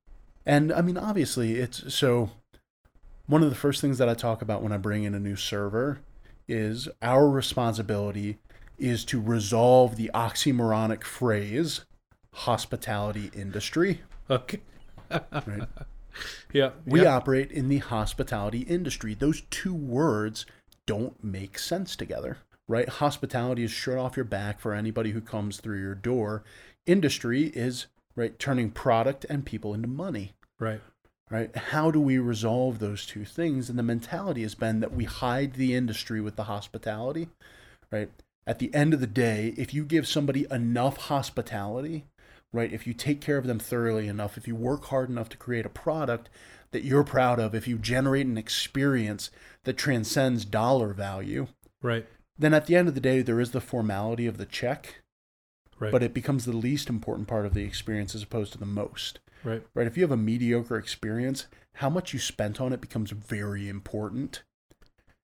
And 0.44 0.72
I 0.72 0.80
mean, 0.82 0.96
obviously, 0.96 1.56
it's 1.56 1.92
so 1.92 2.30
one 3.26 3.42
of 3.42 3.50
the 3.50 3.56
first 3.56 3.80
things 3.80 3.98
that 3.98 4.08
I 4.08 4.14
talk 4.14 4.42
about 4.42 4.62
when 4.62 4.72
I 4.72 4.76
bring 4.76 5.02
in 5.04 5.14
a 5.14 5.20
new 5.20 5.36
server 5.36 6.00
is 6.48 6.88
our 7.02 7.28
responsibility 7.28 8.38
is 8.78 9.04
to 9.06 9.20
resolve 9.20 9.96
the 9.96 10.10
oxymoronic 10.14 11.02
phrase 11.02 11.84
hospitality 12.32 13.30
industry. 13.34 14.02
Okay. 14.30 14.60
Right. 15.10 15.62
Yeah. 16.52 16.70
We 16.84 17.02
yeah. 17.02 17.14
operate 17.16 17.50
in 17.50 17.68
the 17.68 17.78
hospitality 17.78 18.60
industry. 18.60 19.14
Those 19.14 19.42
two 19.50 19.74
words 19.74 20.46
don't 20.86 21.22
make 21.22 21.58
sense 21.58 21.96
together, 21.96 22.38
right? 22.68 22.88
Hospitality 22.88 23.64
is 23.64 23.70
shirt 23.70 23.98
off 23.98 24.16
your 24.16 24.24
back 24.24 24.60
for 24.60 24.72
anybody 24.72 25.10
who 25.10 25.20
comes 25.20 25.58
through 25.60 25.80
your 25.80 25.94
door. 25.94 26.44
Industry 26.86 27.46
is, 27.48 27.86
right, 28.14 28.38
turning 28.38 28.70
product 28.70 29.26
and 29.28 29.44
people 29.44 29.74
into 29.74 29.88
money, 29.88 30.34
Right. 30.60 30.80
right? 31.30 31.54
How 31.56 31.90
do 31.90 32.00
we 32.00 32.18
resolve 32.18 32.78
those 32.78 33.04
two 33.06 33.24
things? 33.24 33.68
And 33.68 33.78
the 33.78 33.82
mentality 33.82 34.42
has 34.42 34.54
been 34.54 34.80
that 34.80 34.92
we 34.92 35.04
hide 35.04 35.54
the 35.54 35.74
industry 35.74 36.20
with 36.20 36.36
the 36.36 36.44
hospitality, 36.44 37.28
right? 37.90 38.10
At 38.46 38.60
the 38.60 38.72
end 38.72 38.94
of 38.94 39.00
the 39.00 39.08
day, 39.08 39.52
if 39.56 39.74
you 39.74 39.84
give 39.84 40.06
somebody 40.06 40.46
enough 40.52 40.96
hospitality, 41.08 42.04
right? 42.56 42.72
If 42.72 42.86
you 42.86 42.94
take 42.94 43.20
care 43.20 43.36
of 43.36 43.46
them 43.46 43.58
thoroughly 43.58 44.08
enough, 44.08 44.38
if 44.38 44.48
you 44.48 44.56
work 44.56 44.86
hard 44.86 45.10
enough 45.10 45.28
to 45.28 45.36
create 45.36 45.66
a 45.66 45.70
product 45.70 46.30
that 46.72 46.84
you're 46.84 47.04
proud 47.04 47.38
of, 47.38 47.54
if 47.54 47.68
you 47.68 47.76
generate 47.78 48.26
an 48.26 48.38
experience 48.38 49.30
that 49.64 49.76
transcends 49.76 50.44
dollar 50.44 50.94
value, 50.94 51.48
Right. 51.82 52.06
then 52.38 52.54
at 52.54 52.66
the 52.66 52.74
end 52.74 52.88
of 52.88 52.94
the 52.94 53.00
day, 53.00 53.20
there 53.20 53.40
is 53.40 53.50
the 53.50 53.60
formality 53.60 54.26
of 54.26 54.38
the 54.38 54.46
check, 54.46 55.02
Right. 55.78 55.92
but 55.92 56.02
it 56.02 56.14
becomes 56.14 56.46
the 56.46 56.56
least 56.56 56.88
important 56.88 57.28
part 57.28 57.44
of 57.44 57.52
the 57.52 57.62
experience 57.62 58.14
as 58.14 58.22
opposed 58.22 58.52
to 58.52 58.58
the 58.58 58.64
most, 58.64 59.20
right. 59.44 59.62
right? 59.74 59.86
If 59.86 59.98
you 59.98 60.02
have 60.02 60.10
a 60.10 60.16
mediocre 60.16 60.78
experience, 60.78 61.46
how 61.74 61.90
much 61.90 62.14
you 62.14 62.18
spent 62.18 62.58
on 62.58 62.72
it 62.72 62.80
becomes 62.80 63.10
very 63.10 63.68
important. 63.68 64.42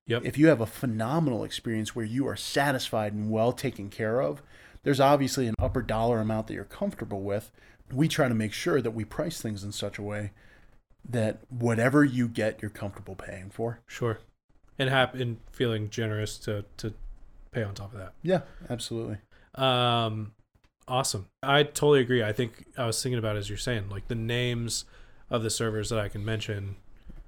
Yep. 0.05 0.23
If 0.23 0.37
you 0.37 0.47
have 0.47 0.61
a 0.61 0.67
phenomenal 0.67 1.43
experience 1.43 1.95
where 1.95 2.05
you 2.05 2.27
are 2.27 2.35
satisfied 2.35 3.13
and 3.13 3.31
well 3.31 3.53
taken 3.53 3.89
care 3.89 4.21
of, 4.21 4.43
there's 4.83 4.99
obviously 4.99 5.47
an 5.47 5.55
upper 5.59 5.81
dollar 5.81 6.19
amount 6.19 6.47
that 6.47 6.53
you're 6.53 6.63
comfortable 6.65 7.21
with. 7.21 7.51
We 7.91 8.07
try 8.07 8.27
to 8.27 8.33
make 8.35 8.53
sure 8.53 8.81
that 8.81 8.91
we 8.91 9.05
price 9.05 9.41
things 9.41 9.63
in 9.63 9.71
such 9.71 9.97
a 9.97 10.01
way 10.01 10.31
that 11.07 11.39
whatever 11.49 12.03
you 12.03 12.27
get, 12.27 12.61
you're 12.61 12.71
comfortable 12.71 13.15
paying 13.15 13.49
for. 13.49 13.81
Sure. 13.87 14.19
and 14.79 14.89
happy 14.89 15.21
and 15.21 15.37
feeling 15.51 15.89
generous 15.89 16.37
to 16.39 16.65
to 16.77 16.93
pay 17.51 17.63
on 17.63 17.75
top 17.75 17.93
of 17.93 17.99
that. 17.99 18.13
Yeah, 18.23 18.41
absolutely. 18.69 19.17
Um, 19.55 20.33
awesome. 20.87 21.27
I 21.43 21.63
totally 21.63 21.99
agree. 22.01 22.23
I 22.23 22.31
think 22.33 22.65
I 22.77 22.85
was 22.85 23.01
thinking 23.01 23.19
about 23.19 23.35
as 23.37 23.49
you're 23.49 23.57
saying, 23.57 23.89
like 23.89 24.07
the 24.07 24.15
names 24.15 24.85
of 25.29 25.43
the 25.43 25.49
servers 25.49 25.89
that 25.89 25.99
I 25.99 26.09
can 26.09 26.23
mention 26.25 26.77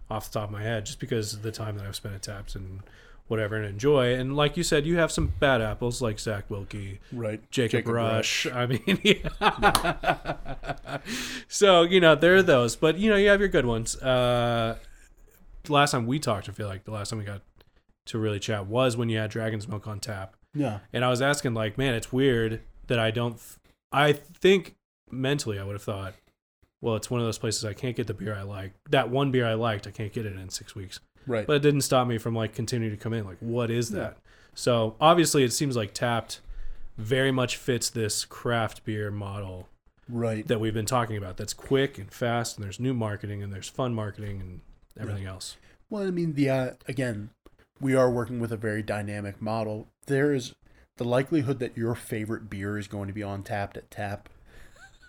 off 0.09 0.31
the 0.31 0.39
top 0.39 0.49
of 0.49 0.51
my 0.53 0.63
head, 0.63 0.85
just 0.85 0.99
because 0.99 1.33
of 1.33 1.41
the 1.43 1.51
time 1.51 1.77
that 1.77 1.85
I've 1.85 1.95
spent 1.95 2.15
at 2.15 2.23
Taps 2.23 2.55
and 2.55 2.81
whatever 3.27 3.55
and 3.55 3.65
enjoy. 3.65 4.13
And 4.13 4.35
like 4.35 4.55
you 4.57 4.63
said, 4.63 4.85
you 4.85 4.97
have 4.97 5.11
some 5.11 5.33
bad 5.39 5.61
apples 5.61 6.01
like 6.01 6.19
Zach 6.19 6.49
Wilkie, 6.49 6.99
Right. 7.11 7.41
Jacob, 7.51 7.87
Rush. 7.87 8.45
I 8.47 8.65
mean, 8.67 8.99
yeah. 9.03 10.99
so 11.47 11.83
you 11.83 11.99
know 11.99 12.15
there 12.15 12.35
are 12.35 12.43
those, 12.43 12.75
but 12.75 12.97
you 12.97 13.09
know 13.09 13.15
you 13.15 13.29
have 13.29 13.39
your 13.39 13.49
good 13.49 13.65
ones. 13.65 13.95
Uh, 14.01 14.77
last 15.67 15.91
time 15.91 16.05
we 16.05 16.19
talked, 16.19 16.49
I 16.49 16.51
feel 16.51 16.67
like 16.67 16.83
the 16.83 16.91
last 16.91 17.09
time 17.09 17.19
we 17.19 17.25
got 17.25 17.41
to 18.07 18.19
really 18.19 18.39
chat 18.39 18.67
was 18.67 18.95
when 18.95 19.09
you 19.09 19.17
had 19.17 19.29
Dragon's 19.31 19.67
Milk 19.67 19.87
on 19.87 19.99
tap. 19.99 20.35
Yeah. 20.53 20.79
And 20.93 21.03
I 21.03 21.09
was 21.09 21.21
asking, 21.21 21.53
like, 21.53 21.77
man, 21.77 21.93
it's 21.95 22.13
weird 22.13 22.61
that 22.87 22.99
I 22.99 23.11
don't. 23.11 23.37
Th- 23.37 23.59
I 23.91 24.13
think 24.13 24.75
mentally, 25.09 25.59
I 25.59 25.63
would 25.63 25.73
have 25.73 25.83
thought, 25.83 26.13
well, 26.81 26.95
it's 26.95 27.09
one 27.09 27.19
of 27.19 27.25
those 27.27 27.37
places 27.37 27.65
I 27.65 27.73
can't 27.73 27.95
get 27.95 28.07
the 28.07 28.13
beer 28.13 28.35
I 28.35 28.43
like. 28.43 28.73
That 28.89 29.09
one 29.09 29.31
beer 29.31 29.47
I 29.47 29.55
liked, 29.55 29.87
I 29.87 29.91
can't 29.91 30.13
get 30.13 30.25
it 30.25 30.35
in 30.37 30.49
six 30.49 30.75
weeks. 30.75 30.99
Right. 31.27 31.45
But 31.47 31.57
it 31.57 31.61
didn't 31.61 31.81
stop 31.81 32.07
me 32.07 32.17
from 32.17 32.35
like 32.35 32.53
continuing 32.53 32.95
to 32.95 33.01
come 33.01 33.13
in. 33.13 33.25
Like, 33.25 33.37
what 33.39 33.71
is 33.71 33.91
Yeah. 33.91 33.99
that? 33.99 34.17
So 34.53 34.95
obviously, 35.01 35.43
it 35.43 35.51
seems 35.51 35.75
like 35.75 35.93
Tapped 35.93 36.39
very 36.97 37.31
much 37.31 37.57
fits 37.57 37.89
this 37.89 38.23
craft 38.25 38.85
beer 38.85 39.11
model 39.11 39.67
right. 40.07 40.47
that 40.47 40.59
we've 40.59 40.73
been 40.73 40.85
talking 40.85 41.17
about. 41.17 41.37
That's 41.37 41.53
quick 41.53 41.97
and 41.97 42.11
fast, 42.11 42.55
and 42.57 42.63
there's 42.63 42.79
new 42.79 42.93
marketing, 42.93 43.43
and 43.43 43.51
there's 43.51 43.67
fun 43.67 43.93
marketing, 43.93 44.39
and 44.39 44.61
everything 44.99 45.25
else. 45.25 45.57
Well, 45.89 46.07
I 46.07 46.11
mean, 46.11 46.33
the 46.33 46.49
uh, 46.49 46.69
again, 46.87 47.31
we 47.81 47.95
are 47.95 48.09
working 48.09 48.39
with 48.39 48.51
a 48.51 48.57
very 48.57 48.81
dynamic 48.81 49.41
model. 49.41 49.87
There 50.05 50.33
is 50.33 50.55
the 50.97 51.03
likelihood 51.03 51.59
that 51.59 51.75
your 51.75 51.95
favorite 51.95 52.49
beer 52.49 52.77
is 52.77 52.87
going 52.87 53.07
to 53.07 53.13
be 53.13 53.23
on 53.23 53.43
tapped 53.43 53.75
at 53.75 53.91
tap 53.91 54.29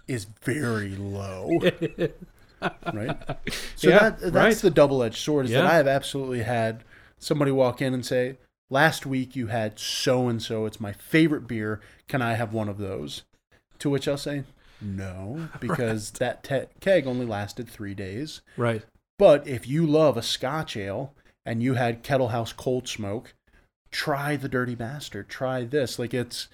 is 0.09 0.25
very 0.43 0.97
low, 0.97 1.61
right? 2.63 3.17
So 3.77 3.91
Yeah, 3.91 3.99
that 4.11 4.21
that's 4.21 4.35
right. 4.35 4.57
the 4.57 4.71
double-edged 4.71 5.19
sword. 5.19 5.47
Is 5.47 5.53
that 5.53 5.67
I 5.67 5.75
have 5.77 5.87
absolutely 5.87 6.43
had 6.43 6.83
somebody 7.19 7.51
walk 7.51 7.83
in 7.83 7.93
and 7.95 8.05
say, 8.05 8.39
"Last 8.71 9.05
week 9.07 9.37
you 9.37 9.49
had 9.49 9.79
so 9.79 10.29
and 10.29 10.43
so. 10.43 10.65
It's 10.67 10.81
my 10.81 10.93
favorite 10.93 11.47
beer. 11.47 11.81
Can 12.09 12.23
I 12.23 12.35
have 12.35 12.53
one 12.55 12.69
of 12.69 12.79
those?" 12.79 13.23
To 13.81 13.91
which 13.91 14.09
I'll 14.09 14.17
say, 14.17 14.45
"No," 14.81 15.49
because 15.61 16.11
that 16.13 16.43
te- 16.43 16.67
keg 16.81 17.07
only 17.07 17.27
lasted 17.27 17.69
three 17.69 17.95
days. 17.95 18.41
right. 18.57 18.83
But 19.19 19.47
if 19.49 19.67
you 19.67 19.87
love 19.87 20.17
a 20.19 20.23
Scotch 20.23 20.77
ale 20.77 21.15
and 21.47 21.63
you 21.63 21.75
had 21.75 22.03
Kettle 22.03 22.29
House 22.29 22.53
Cold 22.53 22.87
Smoke, 22.89 23.33
try 23.91 24.37
the 24.37 24.49
Dirty 24.49 24.75
Bastard. 24.75 25.29
Try 25.29 25.65
this. 25.65 25.99
Like 25.99 26.13
it's 26.15 26.49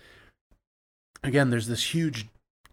again, 1.25 1.51
there's 1.51 1.67
this 1.69 1.95
huge 1.95 2.27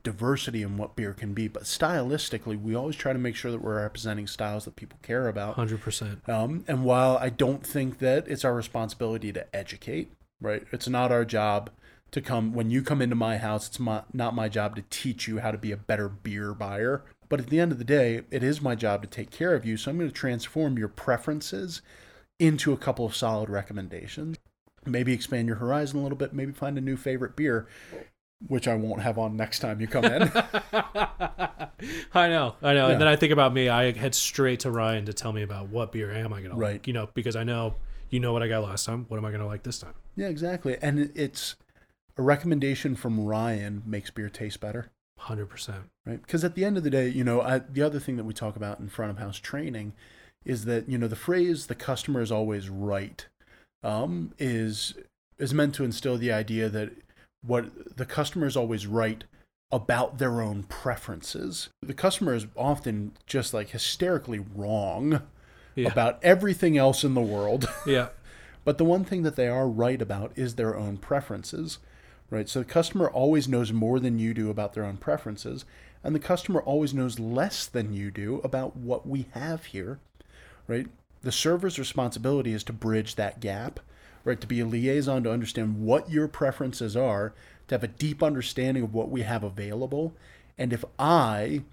diversity 0.03 0.61
in 0.61 0.77
what 0.77 0.95
beer 0.95 1.13
can 1.13 1.33
be, 1.33 1.47
but 1.47 1.63
stylistically, 1.63 2.61
we 2.61 2.75
always 2.75 2.95
try 2.95 3.13
to 3.13 3.19
make 3.19 3.35
sure 3.35 3.51
that 3.51 3.61
we're 3.61 3.81
representing 3.81 4.27
styles 4.27 4.65
that 4.65 4.75
people 4.75 4.99
care 5.01 5.27
about. 5.27 5.55
Hundred 5.55 5.81
percent. 5.81 6.27
Um, 6.27 6.63
and 6.67 6.83
while 6.83 7.17
I 7.17 7.29
don't 7.29 7.65
think 7.65 7.99
that 7.99 8.27
it's 8.27 8.45
our 8.45 8.53
responsibility 8.53 9.31
to 9.33 9.55
educate, 9.55 10.11
right? 10.41 10.63
It's 10.71 10.87
not 10.87 11.11
our 11.11 11.25
job 11.25 11.69
to 12.11 12.21
come 12.21 12.53
when 12.53 12.71
you 12.71 12.81
come 12.81 13.01
into 13.01 13.15
my 13.15 13.37
house. 13.37 13.67
It's 13.67 13.79
my, 13.79 14.03
not 14.13 14.33
my 14.33 14.49
job 14.49 14.75
to 14.75 14.83
teach 14.89 15.27
you 15.27 15.39
how 15.39 15.51
to 15.51 15.57
be 15.57 15.71
a 15.71 15.77
better 15.77 16.09
beer 16.09 16.53
buyer. 16.53 17.03
But 17.27 17.39
at 17.39 17.47
the 17.47 17.59
end 17.59 17.71
of 17.71 17.77
the 17.77 17.83
day, 17.83 18.23
it 18.31 18.43
is 18.43 18.61
my 18.61 18.73
job 18.73 19.03
to 19.03 19.07
take 19.07 19.29
care 19.29 19.53
of 19.53 19.63
you. 19.63 19.77
So 19.77 19.91
I'm 19.91 19.97
going 19.97 20.09
to 20.09 20.15
transform 20.15 20.79
your 20.79 20.87
preferences 20.87 21.83
into 22.39 22.73
a 22.73 22.77
couple 22.77 23.05
of 23.05 23.15
solid 23.15 23.49
recommendations. 23.49 24.37
Maybe 24.85 25.13
expand 25.13 25.47
your 25.47 25.57
horizon 25.57 25.99
a 25.99 26.03
little 26.03 26.17
bit. 26.17 26.33
Maybe 26.33 26.51
find 26.51 26.77
a 26.77 26.81
new 26.81 26.97
favorite 26.97 27.35
beer, 27.35 27.67
which 28.47 28.67
I 28.67 28.75
won't 28.75 29.01
have 29.01 29.17
on 29.17 29.35
next 29.35 29.59
time 29.59 29.81
you 29.81 29.87
come 29.87 30.05
in. 30.05 30.31
I 32.13 32.27
know, 32.29 32.55
I 32.61 32.73
know. 32.73 32.87
Yeah. 32.87 32.91
And 32.93 33.01
then 33.01 33.07
I 33.07 33.15
think 33.15 33.31
about 33.31 33.53
me. 33.53 33.69
I 33.69 33.91
head 33.91 34.13
straight 34.15 34.61
to 34.61 34.71
Ryan 34.71 35.05
to 35.05 35.13
tell 35.13 35.31
me 35.31 35.41
about 35.43 35.69
what 35.69 35.91
beer 35.91 36.11
am 36.11 36.33
I 36.33 36.41
gonna 36.41 36.55
Right. 36.55 36.73
like. 36.73 36.87
You 36.87 36.93
know, 36.93 37.09
because 37.13 37.35
I 37.35 37.43
know 37.43 37.75
you 38.09 38.19
know 38.19 38.33
what 38.33 38.41
I 38.43 38.47
got 38.47 38.63
last 38.63 38.85
time. 38.85 39.05
What 39.07 39.17
am 39.17 39.25
I 39.25 39.31
gonna 39.31 39.47
like 39.47 39.63
this 39.63 39.79
time? 39.79 39.93
yeah, 40.15 40.27
exactly. 40.27 40.77
And 40.81 41.11
it's 41.15 41.55
a 42.17 42.21
recommendation 42.21 42.95
from 42.95 43.23
Ryan 43.23 43.81
makes 43.85 44.09
beer 44.09 44.29
taste 44.29 44.59
better. 44.59 44.89
Hundred 45.17 45.47
percent. 45.47 45.83
right? 46.05 46.21
Because 46.21 46.43
at 46.43 46.55
the 46.55 46.63
end 46.65 46.77
of 46.77 46.83
the 46.83 46.89
day, 46.89 47.07
you 47.09 47.23
know, 47.23 47.41
I, 47.41 47.59
the 47.59 47.81
other 47.81 47.99
thing 47.99 48.15
that 48.17 48.23
we 48.25 48.33
talk 48.33 48.55
about 48.55 48.79
in 48.79 48.87
front 48.89 49.11
of 49.11 49.17
house 49.17 49.37
training 49.37 49.93
is 50.45 50.65
that 50.65 50.89
you 50.89 50.97
know 50.97 51.07
the 51.07 51.15
phrase 51.15 51.67
"the 51.67 51.75
customer 51.75 52.21
is 52.21 52.31
always 52.31 52.69
right" 52.69 53.25
um, 53.83 54.33
is 54.39 54.93
is 55.37 55.53
meant 55.53 55.75
to 55.75 55.83
instill 55.85 56.17
the 56.17 56.31
idea 56.31 56.67
that 56.69 56.91
what 57.45 57.97
the 57.97 58.05
customer 58.05 58.45
is 58.47 58.57
always 58.57 58.85
right 58.87 59.23
about 59.71 60.17
their 60.17 60.41
own 60.41 60.63
preferences. 60.63 61.69
The 61.81 61.93
customer 61.93 62.33
is 62.33 62.47
often 62.55 63.11
just 63.27 63.53
like 63.53 63.69
hysterically 63.69 64.39
wrong 64.39 65.21
Yeah. 65.75 65.89
about 65.91 66.19
everything 66.23 66.77
else 66.77 67.03
in 67.03 67.13
the 67.13 67.21
world. 67.21 67.69
Yeah. 67.85 68.09
But 68.65 68.77
the 68.77 68.85
one 68.85 69.05
thing 69.05 69.23
that 69.23 69.35
they 69.35 69.47
are 69.47 69.67
right 69.67 70.01
about 70.01 70.33
is 70.35 70.55
their 70.55 70.75
own 70.75 70.97
preferences, 70.97 71.79
right? 72.29 72.47
So 72.49 72.59
the 72.59 72.65
customer 72.65 73.09
always 73.09 73.47
knows 73.47 73.71
more 73.71 73.99
than 73.99 74.19
you 74.19 74.33
do 74.33 74.49
about 74.49 74.73
their 74.73 74.83
own 74.83 74.97
preferences, 74.97 75.65
and 76.03 76.13
the 76.13 76.19
customer 76.19 76.61
always 76.61 76.93
knows 76.93 77.19
less 77.19 77.65
than 77.65 77.93
you 77.93 78.11
do 78.11 78.41
about 78.43 78.75
what 78.75 79.07
we 79.07 79.27
have 79.31 79.65
here, 79.65 79.99
right? 80.67 80.87
The 81.21 81.31
server's 81.31 81.79
responsibility 81.79 82.53
is 82.53 82.63
to 82.65 82.73
bridge 82.73 83.15
that 83.15 83.39
gap, 83.39 83.79
right? 84.29 84.39
To 84.39 84.47
be 84.47 84.59
a 84.59 84.65
liaison 84.65 85.23
to 85.23 85.31
understand 85.31 85.81
what 85.83 86.09
your 86.09 86.27
preferences 86.27 86.95
are, 86.95 87.33
to 87.67 87.75
have 87.75 87.83
a 87.83 87.87
deep 87.87 88.21
understanding 88.23 88.83
of 88.83 88.93
what 88.93 89.09
we 89.09 89.23
have 89.23 89.43
available. 89.43 90.13
And 90.57 90.71
if 90.71 90.85
I 90.99 91.63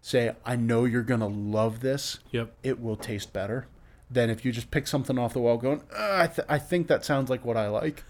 say, 0.00 0.34
I 0.44 0.56
know 0.56 0.84
you're 0.86 1.02
going 1.02 1.20
to 1.20 1.26
love 1.26 1.80
this, 1.80 2.18
Yep. 2.32 2.52
it 2.62 2.80
will 2.80 2.96
taste 2.96 3.32
better 3.32 3.66
than 4.10 4.30
if 4.30 4.44
you 4.44 4.52
just 4.52 4.70
pick 4.70 4.86
something 4.86 5.18
off 5.18 5.32
the 5.34 5.40
wall 5.40 5.58
going, 5.58 5.82
"Uh, 5.92 6.18
I, 6.22 6.26
th- 6.28 6.46
I 6.48 6.58
think 6.58 6.86
that 6.88 7.04
sounds 7.04 7.28
like 7.28 7.44
what 7.44 7.56
I 7.56 7.68
like. 7.68 8.04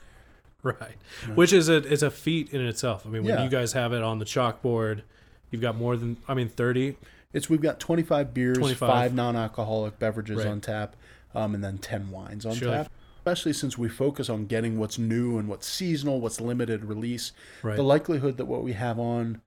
Right. 0.62 0.96
Which 1.34 1.52
is 1.52 1.68
a 1.68 1.76
is 1.86 2.02
a 2.02 2.10
feat 2.10 2.52
in 2.52 2.60
itself. 2.60 3.06
I 3.06 3.08
mean, 3.10 3.22
when 3.24 3.34
Yeah. 3.38 3.44
you 3.44 3.50
guys 3.50 3.72
have 3.74 3.92
it 3.92 4.02
on 4.02 4.18
the 4.18 4.24
chalkboard, 4.24 5.02
you've 5.50 5.62
got 5.62 5.76
more 5.76 5.96
than 5.96 6.16
I 6.28 6.34
mean 6.34 6.48
thirty. 6.48 6.96
It's 7.32 7.48
we've 7.50 7.60
got 7.60 7.78
25 7.80 8.32
beers, 8.34 8.56
25. 8.58 8.88
five 8.88 9.14
non-alcoholic 9.14 9.98
beverages 9.98 10.38
Right. 10.38 10.46
on 10.46 10.60
tap, 10.60 10.96
um, 11.34 11.54
and 11.54 11.62
then 11.62 11.76
10 11.78 12.10
wines 12.10 12.44
on 12.46 12.54
Sure. 12.54 12.70
tap. 12.72 12.90
Especially 13.26 13.52
since 13.52 13.76
we 13.76 13.88
focus 13.88 14.30
on 14.30 14.46
getting 14.46 14.78
what's 14.78 14.98
new 14.98 15.36
and 15.36 15.48
what's 15.48 15.66
seasonal, 15.66 16.20
what's 16.20 16.40
limited 16.40 16.84
release. 16.84 17.32
Right. 17.60 17.74
The 17.74 17.82
likelihood 17.82 18.36
that 18.36 18.44
what 18.44 18.62
we 18.62 18.74
have 18.74 19.00
on 19.00 19.42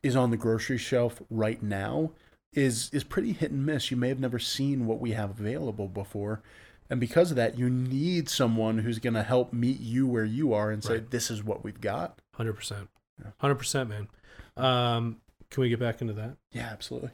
is 0.00 0.14
on 0.14 0.30
the 0.30 0.36
grocery 0.36 0.78
shelf 0.78 1.20
right 1.28 1.60
now 1.60 2.12
is 2.52 2.88
is 2.92 3.02
pretty 3.02 3.32
hit 3.32 3.50
and 3.50 3.66
miss. 3.66 3.90
You 3.90 3.96
may 3.96 4.06
have 4.10 4.20
never 4.20 4.38
seen 4.38 4.86
what 4.86 5.00
we 5.00 5.10
have 5.10 5.30
available 5.40 5.88
before. 5.88 6.40
And 6.88 7.00
because 7.00 7.32
of 7.32 7.36
that, 7.36 7.58
you 7.58 7.68
need 7.68 8.28
someone 8.28 8.78
who's 8.78 9.00
going 9.00 9.14
to 9.14 9.24
help 9.24 9.52
meet 9.52 9.80
you 9.80 10.06
where 10.06 10.24
you 10.24 10.52
are 10.52 10.70
and 10.70 10.82
say, 10.84 10.94
Right. 10.94 11.10
"This 11.10 11.32
is 11.32 11.42
what 11.42 11.64
we've 11.64 11.80
got." 11.80 12.20
Hundred 12.36 12.52
percent. 12.52 12.90
Yeah. 13.20 13.32
Hundred 13.38 13.56
percent, 13.56 13.88
man. 13.88 14.08
Um, 14.56 15.20
can 15.50 15.62
we 15.62 15.68
get 15.68 15.80
back 15.80 16.00
into 16.00 16.12
that? 16.12 16.36
Yeah, 16.52 16.68
absolutely. 16.70 17.10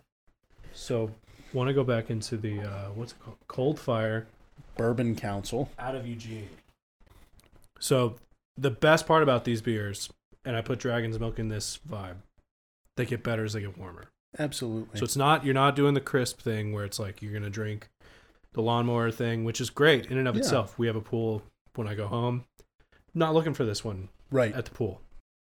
So, 0.74 1.10
want 1.54 1.68
to 1.68 1.74
go 1.74 1.84
back 1.84 2.10
into 2.10 2.36
the 2.36 2.60
uh, 2.60 2.88
what's 2.94 3.12
it 3.12 3.18
called? 3.18 3.38
Cold 3.48 3.80
Fire 3.80 4.26
Bourbon 4.76 5.16
County. 5.16 5.66
out 5.78 5.94
of 5.94 6.06
Eugene. 6.06 6.48
So, 7.78 8.16
the 8.56 8.70
best 8.70 9.06
part 9.06 9.22
about 9.22 9.44
these 9.44 9.60
beers, 9.60 10.08
and 10.44 10.56
I 10.56 10.60
put 10.62 10.78
Dragon's 10.78 11.18
Milk 11.20 11.38
in 11.38 11.48
this 11.48 11.78
vibe, 11.88 12.16
they 12.96 13.04
get 13.04 13.22
better 13.22 13.44
as 13.44 13.52
they 13.52 13.60
get 13.60 13.76
warmer. 13.78 14.06
Absolutely. 14.38 14.98
So 14.98 15.04
it's 15.04 15.16
not 15.16 15.44
you're 15.44 15.54
not 15.54 15.76
doing 15.76 15.94
the 15.94 16.00
crisp 16.00 16.40
thing 16.40 16.72
where 16.72 16.84
it's 16.84 16.98
like 16.98 17.22
you're 17.22 17.32
gonna 17.32 17.50
drink 17.50 17.88
the 18.52 18.60
lawnmower 18.62 19.10
thing, 19.10 19.44
which 19.44 19.60
is 19.60 19.70
great 19.70 20.06
in 20.06 20.18
and 20.18 20.28
of 20.28 20.34
Yeah. 20.34 20.40
itself. 20.40 20.78
We 20.78 20.86
have 20.86 20.96
a 20.96 21.00
pool 21.00 21.42
when 21.74 21.86
I 21.86 21.94
go 21.94 22.06
home. 22.06 22.44
Not 23.14 23.34
looking 23.34 23.54
for 23.54 23.64
this 23.64 23.84
one 23.84 24.08
right. 24.30 24.54
at 24.54 24.64
the 24.66 24.70
pool. 24.70 25.00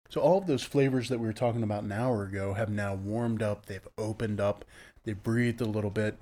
So 0.08 0.20
all 0.20 0.38
of 0.38 0.46
those 0.46 0.62
flavors 0.62 1.08
that 1.08 1.18
we 1.18 1.26
were 1.26 1.32
talking 1.32 1.64
about 1.64 1.82
an 1.82 1.90
hour 1.90 2.22
ago 2.24 2.54
have 2.54 2.70
now 2.70 2.94
warmed 2.94 3.42
up. 3.42 3.66
They've 3.66 3.86
opened 3.98 4.40
up. 4.40 4.64
They've 5.04 5.20
breathed 5.20 5.60
a 5.60 5.64
little 5.66 5.90
bit. 5.90 6.16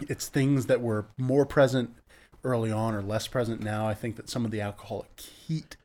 It's 0.00 0.28
things 0.28 0.66
that 0.66 0.82
were 0.82 1.06
more 1.16 1.46
present 1.46 1.94
early 2.44 2.70
on 2.70 2.94
or 2.94 3.02
less 3.02 3.26
present 3.26 3.60
now. 3.60 3.86
I 3.86 3.94
think 3.94 4.16
that 4.16 4.28
some 4.28 4.44
of 4.44 4.50
the 4.50 4.60
alcoholic 4.60 5.20
heat 5.20 5.76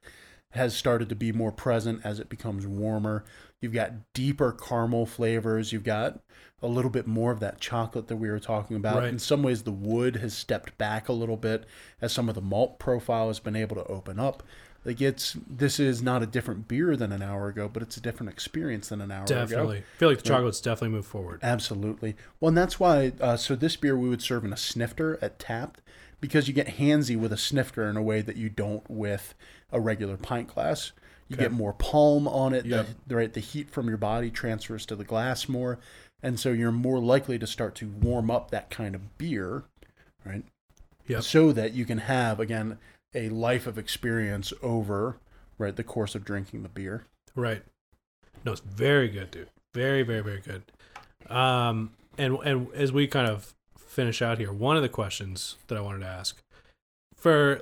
has 0.51 0.75
started 0.75 1.09
to 1.09 1.15
be 1.15 1.31
more 1.31 1.51
present 1.51 2.01
as 2.03 2.19
it 2.19 2.29
becomes 2.29 2.67
warmer. 2.67 3.23
You've 3.59 3.73
got 3.73 4.13
deeper 4.13 4.51
caramel 4.51 5.05
flavors. 5.05 5.71
You've 5.71 5.83
got 5.83 6.19
a 6.61 6.67
little 6.67 6.91
bit 6.91 7.07
more 7.07 7.31
of 7.31 7.39
that 7.39 7.59
chocolate 7.59 8.07
that 8.07 8.17
we 8.17 8.29
were 8.29 8.39
talking 8.39 8.77
about. 8.77 8.97
Right. 8.97 9.09
In 9.09 9.19
some 9.19 9.41
ways, 9.41 9.63
the 9.63 9.71
wood 9.71 10.17
has 10.17 10.33
stepped 10.35 10.77
back 10.77 11.09
a 11.09 11.13
little 11.13 11.37
bit 11.37 11.65
as 12.01 12.13
some 12.13 12.29
of 12.29 12.35
the 12.35 12.41
malt 12.41 12.79
profile 12.79 13.27
has 13.27 13.39
been 13.39 13.55
able 13.55 13.75
to 13.75 13.85
open 13.85 14.19
up. 14.19 14.43
Like 14.85 14.99
it's 14.99 15.37
this 15.47 15.79
is 15.79 16.01
not 16.01 16.23
a 16.23 16.25
different 16.25 16.67
beer 16.67 16.95
than 16.97 17.11
an 17.11 17.21
hour 17.21 17.47
ago, 17.47 17.69
but 17.71 17.81
it's 17.81 17.95
a 17.95 18.01
different 18.01 18.31
experience 18.31 18.89
than 18.89 19.01
an 19.01 19.11
hour 19.11 19.23
ago. 19.23 19.35
Definitely. 19.35 19.77
I 19.77 19.97
feel 19.97 20.09
like 20.09 20.17
the 20.17 20.23
chocolates 20.23 20.59
definitely 20.59 20.95
moved 20.95 21.07
forward. 21.07 21.39
Absolutely. 21.41 22.15
Well, 22.39 22.49
and 22.49 22.57
that's 22.57 22.79
why. 22.79 23.13
Uh, 23.19 23.37
so 23.37 23.55
this 23.55 23.77
beer 23.77 23.97
we 23.97 24.09
would 24.09 24.21
serve 24.21 24.43
in 24.43 24.51
a 24.51 24.57
snifter 24.57 25.17
at 25.21 25.39
Tapped 25.39 25.81
because 26.23 26.47
you 26.47 26.53
get 26.53 26.77
handsy 26.77 27.19
with 27.19 27.33
a 27.33 27.37
snifter 27.37 27.89
in 27.89 27.97
a 27.97 28.01
way 28.01 28.21
that 28.21 28.37
you 28.37 28.47
don't 28.47 28.89
with 28.89 29.35
a 29.73 29.79
regular 29.81 30.15
pint 30.15 30.47
glass. 30.47 30.93
You 31.27 31.35
Okay. 31.35 31.43
get 31.43 31.51
more 31.51 31.73
palm 31.73 32.29
on 32.29 32.53
it. 32.53 32.65
Yep. 32.65 32.87
The, 33.07 33.15
right, 33.17 33.33
the 33.33 33.41
heat 33.41 33.69
from 33.69 33.89
your 33.89 33.97
body 33.97 34.31
transfers 34.31 34.85
to 34.85 34.95
the 34.95 35.03
glass 35.03 35.49
more, 35.49 35.79
and 36.21 36.39
so 36.39 36.53
you're 36.53 36.71
more 36.71 36.99
likely 36.99 37.37
to 37.39 37.45
start 37.45 37.75
to 37.75 37.87
warm 37.89 38.31
up 38.31 38.51
that 38.51 38.69
kind 38.69 38.95
of 38.95 39.17
beer, 39.17 39.63
right? 40.23 40.45
Yep. 41.07 41.23
So 41.23 41.51
that 41.51 41.73
you 41.73 41.83
can 41.83 41.97
have 41.97 42.39
again 42.39 42.77
a 43.13 43.27
life 43.27 43.67
of 43.67 43.77
experience 43.77 44.53
over 44.61 45.17
right 45.57 45.75
the 45.75 45.83
course 45.83 46.15
of 46.15 46.23
drinking 46.23 46.63
the 46.63 46.69
beer. 46.69 47.03
Right. 47.35 47.63
No, 48.45 48.53
it's 48.53 48.61
very 48.61 49.09
good, 49.09 49.29
dude. 49.31 49.49
Very, 49.73 50.03
very, 50.03 50.21
very 50.21 50.39
good. 50.39 50.63
Um, 51.29 51.91
and 52.17 52.37
and 52.45 52.71
as 52.73 52.93
we 52.93 53.07
kind 53.07 53.27
of 53.27 53.53
finish 53.93 54.21
out 54.21 54.37
here, 54.37 54.51
one 54.51 54.75
of 54.75 54.81
the 54.83 54.89
questions 54.89 55.57
that 55.67 55.77
I 55.77 55.81
wanted 55.81 55.99
to 55.99 56.07
ask 56.07 56.41
for 57.15 57.61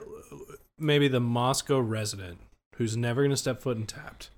maybe 0.77 1.07
the 1.07 1.19
Moscow 1.19 1.79
resident 1.79 2.39
who's 2.75 2.97
never 2.97 3.21
going 3.21 3.31
to 3.31 3.37
step 3.37 3.61
foot 3.61 3.77
in 3.77 3.85
Tapped 3.85 4.29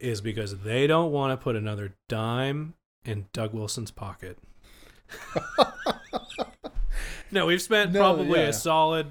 is 0.00 0.20
because 0.20 0.60
they 0.60 0.86
don't 0.86 1.12
want 1.12 1.38
to 1.38 1.42
put 1.42 1.56
another 1.56 1.94
dime 2.08 2.74
in 3.04 3.26
Doug 3.32 3.52
Wilson's 3.52 3.90
pocket. 3.90 4.38
no, 7.30 7.46
we've 7.46 7.62
spent 7.62 7.92
No, 7.92 8.00
probably 8.00 8.40
yeah. 8.40 8.48
a 8.48 8.52
solid 8.52 9.08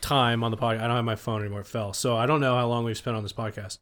time 0.00 0.44
on 0.44 0.50
the 0.50 0.56
podcast. 0.56 0.80
I 0.80 0.86
don't 0.86 0.96
have 0.96 1.04
my 1.04 1.16
phone 1.16 1.40
anymore. 1.40 1.60
It 1.60 1.66
fell. 1.66 1.92
So 1.92 2.16
I 2.16 2.26
don't 2.26 2.40
know 2.40 2.54
how 2.56 2.66
long 2.66 2.84
we've 2.84 2.96
spent 2.96 3.16
on 3.16 3.22
this 3.22 3.32
podcast. 3.32 3.78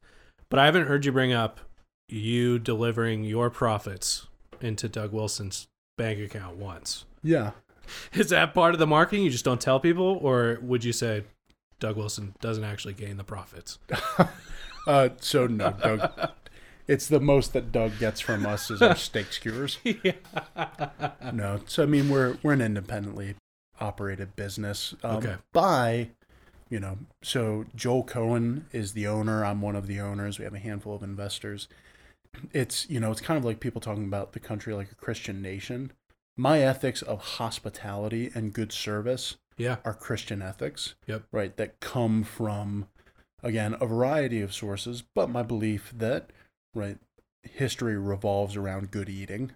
But 0.49 0.59
I 0.59 0.67
haven't 0.67 0.87
heard 0.87 1.05
you 1.05 1.13
bring 1.13 1.33
up 1.33 1.61
you 2.09 2.59
delivering 2.59 3.25
your 3.25 3.49
profits 3.51 4.27
into 4.61 4.89
Doug 4.89 5.13
Wilson's 5.13 5.67
bank 5.97 6.19
account 6.21 6.57
once. 6.57 7.05
Yeah. 7.23 7.53
Is 8.13 8.31
that 8.31 8.55
part 8.55 8.75
of 8.75 8.79
the 8.81 8.87
marketing? 8.87 9.25
You 9.25 9.31
just 9.31 9.45
don't 9.45 9.61
tell 9.61 9.81
people? 9.81 10.19
Or 10.23 10.59
would 10.63 10.85
you 10.85 10.93
say 10.93 11.25
Doug 11.81 11.97
Wilson 11.97 12.35
doesn't 12.41 12.65
actually 12.65 12.95
gain 12.95 13.17
the 13.17 13.25
profits? 13.25 13.79
Uh, 14.85 15.11
so 15.21 15.47
no, 15.47 15.71
Doug. 15.71 16.11
It's 16.89 17.07
the 17.07 17.21
most 17.21 17.53
that 17.53 17.71
Doug 17.71 18.01
gets 18.01 18.21
from 18.21 18.45
us 18.45 18.69
is 18.69 18.83
our 18.83 18.97
steak 18.97 19.33
skewers. 19.33 19.79
yeah. 19.85 20.15
No, 21.33 21.61
so 21.67 21.85
I 21.85 21.87
mean 21.87 22.09
we're 22.11 22.37
we're 22.43 22.55
an 22.55 22.61
independently 22.61 23.37
operated 23.81 24.35
business. 24.35 24.95
Um, 25.05 25.19
Okay. 25.19 25.37
By, 25.53 26.11
you 26.69 26.81
know, 26.81 26.99
so 27.23 27.65
Joel 27.77 28.03
Cohen 28.03 28.67
is 28.73 28.93
the 28.95 29.07
owner. 29.07 29.45
I'm 29.45 29.63
one 29.63 29.77
of 29.77 29.87
the 29.87 30.01
owners. 30.01 30.41
We 30.41 30.45
have 30.45 30.55
a 30.55 30.59
handful 30.59 30.97
of 30.97 31.05
investors. 31.05 31.69
It's 32.53 32.89
you 32.89 33.01
know 33.01 33.11
it's 33.11 33.21
kind 33.21 33.39
of 33.39 33.45
like 33.45 33.61
people 33.61 33.81
talking 33.81 34.05
about 34.05 34.33
the 34.33 34.41
country 34.41 34.75
like 34.75 34.91
a 34.91 34.97
Christian 34.97 35.41
nation. 35.43 35.93
My 36.37 36.61
ethics 36.61 37.03
of 37.03 37.21
hospitality 37.37 38.31
and 38.35 38.55
good 38.55 38.73
service 38.73 39.37
Yeah. 39.59 39.77
are 39.85 39.93
Christian 39.95 40.41
ethics. 40.41 40.95
Yep. 41.07 41.25
Right. 41.31 41.55
That 41.59 41.79
come 41.81 42.25
from, 42.25 42.89
again, 43.43 43.77
a 43.81 43.87
variety 43.87 44.41
of 44.41 44.55
sources, 44.55 45.03
but 45.15 45.29
my 45.29 45.43
belief 45.43 45.93
that, 45.95 46.31
right, 46.75 46.97
history 47.43 47.99
revolves 47.99 48.57
around 48.57 48.91
good 48.91 49.11
eating, 49.11 49.53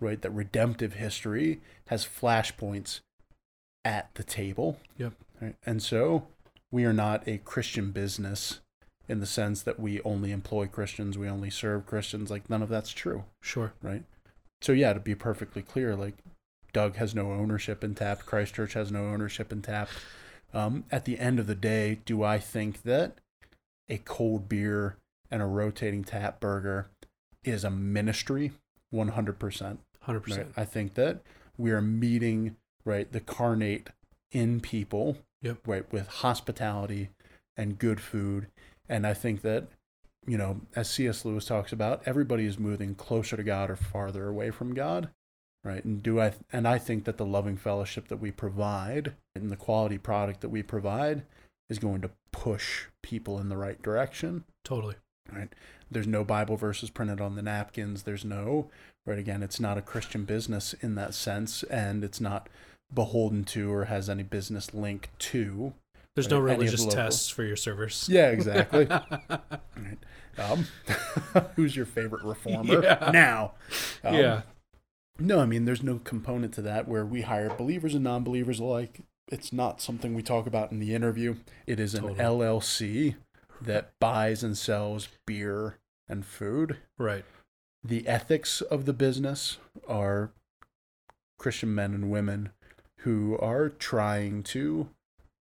right? 0.00 0.20
That 0.22 0.30
redemptive 0.30 0.94
history 0.94 1.60
has 1.88 2.06
flashpoints 2.06 3.00
at 3.84 4.14
the 4.14 4.24
table. 4.24 4.78
Yep. 4.96 5.12
Right? 5.40 5.56
And 5.66 5.82
so 5.82 6.28
we 6.70 6.86
are 6.86 6.94
not 6.94 7.28
a 7.28 7.36
Christian 7.38 7.90
business 7.92 8.60
in 9.08 9.20
the 9.20 9.26
sense 9.26 9.62
that 9.62 9.78
we 9.78 10.00
only 10.02 10.32
employ 10.32 10.66
Christians, 10.66 11.16
we 11.16 11.28
only 11.28 11.50
serve 11.50 11.86
Christians. 11.86 12.30
Like, 12.30 12.50
none 12.50 12.62
of 12.62 12.68
that's 12.68 12.90
true 12.90 13.24
Sure. 13.40 13.72
right? 13.82 14.04
So 14.62 14.72
yeah, 14.72 14.92
to 14.92 15.00
be 15.00 15.14
perfectly 15.14 15.62
clear, 15.62 15.94
like 15.94 16.14
Doug 16.72 16.96
has 16.96 17.14
no 17.14 17.32
ownership 17.32 17.84
in 17.84 17.94
Tapped, 17.94 18.26
Christchurch 18.26 18.72
has 18.72 18.90
no 18.90 19.06
ownership 19.06 19.52
in 19.52 19.62
Tapped. 19.62 19.92
Um, 20.54 20.84
at 20.90 21.04
the 21.04 21.18
end 21.18 21.38
of 21.38 21.46
the 21.46 21.54
day, 21.54 22.00
do 22.04 22.22
I 22.22 22.38
think 22.38 22.82
that 22.82 23.18
a 23.88 23.98
cold 23.98 24.48
beer 24.48 24.96
and 25.30 25.42
a 25.42 25.46
rotating 25.46 26.04
tap 26.04 26.40
burger 26.40 26.88
is 27.44 27.64
a 27.64 27.70
ministry? 27.70 28.52
One 28.90 29.08
hundred 29.08 29.38
percent. 29.38 29.80
100%. 30.06 30.52
I 30.56 30.64
think 30.64 30.94
that 30.94 31.20
we 31.58 31.72
are 31.72 31.82
meeting 31.82 32.56
right 32.84 33.10
the 33.10 33.20
carnate 33.20 33.88
in 34.30 34.60
people. 34.60 35.18
Yep. 35.42 35.58
Right 35.66 35.92
with 35.92 36.08
hospitality 36.08 37.10
and 37.56 37.78
good 37.78 38.00
food, 38.00 38.46
and 38.88 39.06
I 39.06 39.14
think 39.14 39.42
that 39.42 39.68
you 40.26 40.36
know, 40.36 40.60
as 40.74 40.90
C.S. 40.90 41.24
Lewis 41.24 41.44
talks 41.44 41.72
about, 41.72 42.02
everybody 42.04 42.46
is 42.46 42.58
moving 42.58 42.96
closer 42.96 43.36
to 43.36 43.44
God 43.44 43.70
or 43.70 43.76
farther 43.76 44.26
away 44.26 44.50
from 44.50 44.74
God, 44.74 45.10
right? 45.62 45.84
And 45.84 46.02
do 46.02 46.20
I 46.20 46.32
and 46.52 46.66
I 46.66 46.78
think 46.78 47.04
that 47.04 47.16
the 47.16 47.26
loving 47.26 47.56
fellowship 47.56 48.08
that 48.08 48.20
we 48.20 48.30
provide 48.30 49.14
and 49.34 49.50
the 49.50 49.56
quality 49.56 49.98
product 49.98 50.40
that 50.40 50.48
we 50.48 50.62
provide 50.62 51.22
is 51.68 51.78
going 51.78 52.00
to 52.00 52.10
push 52.32 52.84
people 53.02 53.38
in 53.38 53.48
the 53.48 53.56
right 53.56 53.80
direction. 53.82 54.44
Totally. 54.64 54.94
Right? 55.32 55.52
There's 55.90 56.06
no 56.06 56.24
Bible 56.24 56.56
verses 56.56 56.90
printed 56.90 57.20
on 57.20 57.34
the 57.34 57.42
napkins. 57.42 58.02
There's 58.02 58.24
no 58.24 58.70
right 59.04 59.18
again. 59.18 59.42
It's 59.42 59.60
not 59.60 59.78
a 59.78 59.82
Christian 59.82 60.24
business 60.24 60.74
in 60.80 60.94
that 60.96 61.14
sense, 61.14 61.62
and 61.64 62.04
it's 62.04 62.20
not 62.20 62.48
beholden 62.92 63.44
to 63.44 63.72
or 63.72 63.86
has 63.86 64.08
any 64.08 64.22
business 64.22 64.72
link 64.72 65.10
to. 65.18 65.74
There's 66.16 66.28
no 66.28 66.40
Right, 66.40 66.54
any 66.54 66.66
the 66.66 66.72
religious 66.72 66.92
tests 66.94 67.28
for 67.28 67.44
your 67.44 67.56
servers. 67.56 68.08
Yeah, 68.10 68.30
exactly. 68.30 68.88
Right. 69.76 69.98
Um, 70.38 70.66
who's 71.56 71.76
your 71.76 71.86
favorite 71.86 72.24
reformer 72.24 72.82
Yeah. 72.82 73.10
now? 73.12 73.52
Um, 74.02 74.14
yeah. 74.14 74.42
No, 75.18 75.40
I 75.40 75.46
mean, 75.46 75.64
there's 75.66 75.82
no 75.82 75.98
component 75.98 76.52
to 76.54 76.62
that 76.62 76.88
where 76.88 77.06
we 77.06 77.22
hire 77.22 77.48
believers 77.50 77.94
and 77.94 78.02
non 78.04 78.24
believers 78.24 78.58
alike. 78.58 79.00
It's 79.30 79.52
not 79.52 79.80
something 79.80 80.14
we 80.14 80.22
talk 80.22 80.46
about 80.46 80.72
in 80.72 80.78
the 80.78 80.94
interview. 80.94 81.36
It 81.66 81.78
is 81.80 81.94
an 81.94 82.02
Totally. 82.02 82.18
LLC 82.20 83.14
that 83.62 83.92
buys 84.00 84.42
and 84.42 84.56
sells 84.58 85.08
beer 85.26 85.78
and 86.08 86.24
food. 86.24 86.78
Right. 86.98 87.24
The 87.84 88.06
ethics 88.08 88.60
of 88.62 88.84
the 88.84 88.92
business 88.92 89.58
are 89.88 90.32
Christian 91.38 91.74
men 91.74 91.94
and 91.94 92.10
women 92.10 92.50
who 93.00 93.38
are 93.38 93.68
trying 93.68 94.42
to 94.44 94.88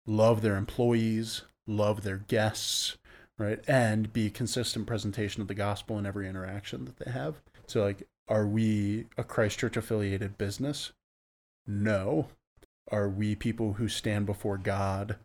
love 0.06 0.42
their 0.42 0.56
employees, 0.56 1.42
love 1.66 2.02
their 2.02 2.18
guests, 2.18 2.96
right? 3.38 3.60
And 3.66 4.12
be 4.12 4.30
consistent 4.30 4.86
presentation 4.86 5.42
of 5.42 5.48
the 5.48 5.54
gospel 5.54 5.98
in 5.98 6.06
every 6.06 6.28
interaction 6.28 6.84
that 6.84 6.98
they 6.98 7.10
have. 7.10 7.40
So, 7.66 7.82
like, 7.82 8.06
are 8.28 8.46
we 8.46 9.06
a 9.16 9.24
Christchurch 9.24 9.76
affiliated 9.76 10.38
business? 10.38 10.92
No. 11.66 12.28
Are 12.90 13.08
we 13.08 13.34
people 13.34 13.74
who 13.74 13.88
stand 13.88 14.26
before 14.26 14.58
God 14.58 15.16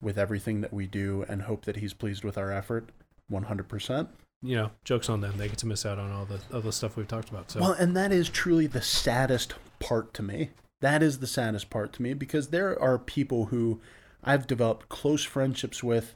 with 0.00 0.18
everything 0.18 0.60
that 0.60 0.72
we 0.72 0.86
do 0.86 1.24
and 1.28 1.42
hope 1.42 1.64
that 1.64 1.76
He's 1.76 1.94
pleased 1.94 2.24
with 2.24 2.36
our 2.36 2.52
effort? 2.52 2.90
100%. 3.30 4.08
You 4.42 4.56
know, 4.56 4.70
jokes 4.84 5.08
on 5.08 5.20
them. 5.20 5.38
They 5.38 5.48
get 5.48 5.58
to 5.58 5.66
miss 5.66 5.86
out 5.86 5.98
on 5.98 6.12
all 6.12 6.26
the 6.26 6.40
other 6.52 6.72
stuff 6.72 6.96
we've 6.96 7.08
talked 7.08 7.30
about. 7.30 7.50
So 7.50 7.60
Well, 7.60 7.72
and 7.72 7.96
that 7.96 8.12
is 8.12 8.28
truly 8.28 8.66
the 8.66 8.82
saddest 8.82 9.54
part 9.78 10.12
to 10.14 10.22
me. 10.22 10.50
That 10.82 11.02
is 11.02 11.20
the 11.20 11.26
saddest 11.26 11.70
part 11.70 11.94
to 11.94 12.02
me 12.02 12.12
because 12.12 12.48
there 12.48 12.78
are 12.80 12.98
people 12.98 13.46
who 13.46 13.80
I've 14.24 14.46
developed 14.46 14.88
close 14.88 15.24
friendships 15.24 15.82
with 15.82 16.14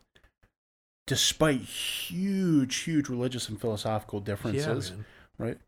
despite 1.07 1.61
huge, 1.63 2.77
huge 2.77 3.09
religious 3.09 3.49
and 3.49 3.61
philosophical 3.61 4.21
differences, 4.21 4.91
man. 4.91 5.05
right? 5.39 5.59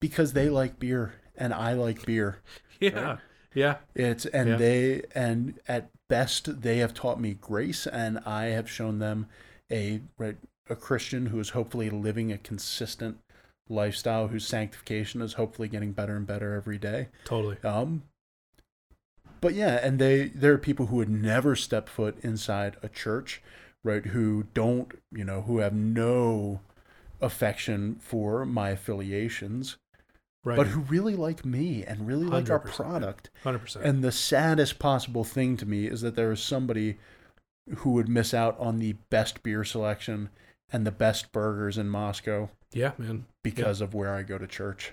Because 0.00 0.32
they 0.32 0.48
like 0.48 0.78
beer 0.78 1.14
and 1.36 1.52
I 1.52 1.72
like 1.74 2.04
beer. 2.06 2.38
Yeah. 2.80 3.00
Right. 3.00 3.18
Yeah. 3.54 3.76
It's 3.96 4.24
and 4.26 4.50
Yeah. 4.50 4.56
they 4.56 5.02
and 5.12 5.58
at 5.66 5.90
best 6.08 6.62
they 6.62 6.78
have 6.78 6.94
taught 6.94 7.20
me 7.20 7.34
grace 7.34 7.88
and 7.88 8.20
I 8.20 8.44
have 8.50 8.70
shown 8.70 9.00
them 9.00 9.26
a 9.68 10.00
right 10.16 10.36
a 10.70 10.76
Christian 10.76 11.26
who 11.26 11.40
is 11.40 11.50
hopefully 11.50 11.90
living 11.90 12.30
a 12.30 12.38
consistent 12.38 13.18
lifestyle 13.68 14.28
whose 14.28 14.46
sanctification 14.46 15.20
is 15.22 15.32
hopefully 15.32 15.66
getting 15.66 15.90
better 15.90 16.14
and 16.14 16.24
better 16.24 16.54
every 16.54 16.78
day. 16.78 17.08
Totally. 17.24 17.56
Um 17.64 18.04
but 19.40 19.54
yeah, 19.54 19.78
and 19.82 19.98
they 19.98 20.28
there 20.28 20.52
are 20.52 20.58
people 20.58 20.86
who 20.86 20.96
would 20.96 21.08
never 21.10 21.54
step 21.56 21.88
foot 21.88 22.16
inside 22.22 22.76
a 22.82 22.88
church, 22.88 23.42
right, 23.84 24.04
who 24.06 24.44
don't, 24.54 24.92
you 25.12 25.24
know, 25.24 25.42
who 25.42 25.58
have 25.58 25.72
no 25.74 26.60
affection 27.20 27.96
for 28.00 28.44
my 28.46 28.70
affiliations, 28.70 29.76
Right. 30.44 30.56
but 30.56 30.68
who 30.68 30.80
really 30.82 31.16
like 31.16 31.44
me 31.44 31.84
and 31.84 32.06
really 32.06 32.26
like 32.26 32.48
our 32.48 32.60
100%. 32.60 32.74
product. 32.76 33.30
Hundred 33.42 33.58
percent. 33.58 33.84
And 33.84 34.04
the 34.04 34.12
saddest 34.12 34.78
possible 34.78 35.24
thing 35.24 35.56
to 35.58 35.66
me 35.66 35.86
is 35.86 36.00
that 36.02 36.14
there 36.14 36.30
is 36.32 36.40
somebody 36.40 36.98
who 37.78 37.90
would 37.92 38.08
miss 38.08 38.32
out 38.32 38.58
on 38.58 38.78
the 38.78 38.94
best 39.10 39.42
beer 39.42 39.64
selection 39.64 40.30
and 40.70 40.86
the 40.86 40.92
best 40.92 41.32
burgers 41.32 41.76
in 41.76 41.88
Moscow 41.88 42.48
Yeah, 42.72 42.92
man. 42.98 43.26
because 43.42 43.80
of 43.80 43.94
where 43.94 44.14
I 44.14 44.22
go 44.22 44.38
to 44.38 44.46
church. 44.46 44.92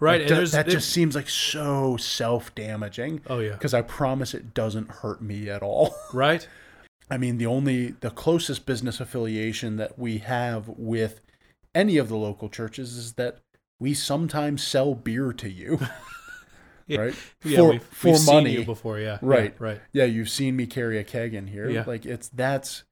Right. 0.00 0.20
Like, 0.20 0.28
that, 0.28 0.34
there's, 0.34 0.52
that 0.52 0.66
there's- 0.66 0.82
just 0.82 0.92
seems 0.92 1.14
like 1.14 1.28
so 1.28 1.96
self 1.96 2.54
damaging 2.54 3.20
Oh 3.28 3.38
yeah. 3.38 3.52
because 3.52 3.72
I 3.74 3.82
promise 3.82 4.34
it 4.34 4.52
doesn't 4.54 4.90
hurt 4.90 5.22
me 5.22 5.48
at 5.48 5.62
all. 5.62 5.94
Right. 6.12 6.46
I 7.10 7.18
mean, 7.18 7.36
the 7.38 7.46
only 7.46 7.88
the 8.00 8.10
closest 8.10 8.64
business 8.66 8.98
affiliation 9.00 9.76
that 9.76 9.98
we 9.98 10.18
have 10.18 10.68
with 10.68 11.20
any 11.74 11.96
of 11.98 12.08
the 12.08 12.16
local 12.16 12.48
churches 12.48 12.96
is 12.96 13.12
that 13.14 13.38
we 13.78 13.92
sometimes 13.94 14.62
sell 14.64 14.94
beer 14.94 15.32
to 15.34 15.48
you. 15.50 15.78
Yeah. 16.86 16.98
Right? 17.00 17.14
Yeah, 17.42 17.56
for 17.56 17.70
we've, 17.70 17.82
for 17.82 18.10
we've 18.12 18.26
money. 18.26 18.50
you 18.52 18.64
before. 18.66 18.98
Yeah. 18.98 19.12
yeah, 19.12 19.18
Right. 19.22 19.54
right. 19.58 19.80
yeah, 19.94 20.04
you've 20.04 20.28
seen 20.28 20.54
me 20.54 20.66
carry 20.66 20.98
a 20.98 21.04
keg 21.04 21.32
in 21.32 21.46
here. 21.46 21.70
Yeah. 21.70 21.84
Like 21.86 22.04
it's 22.04 22.28
that's 22.28 22.84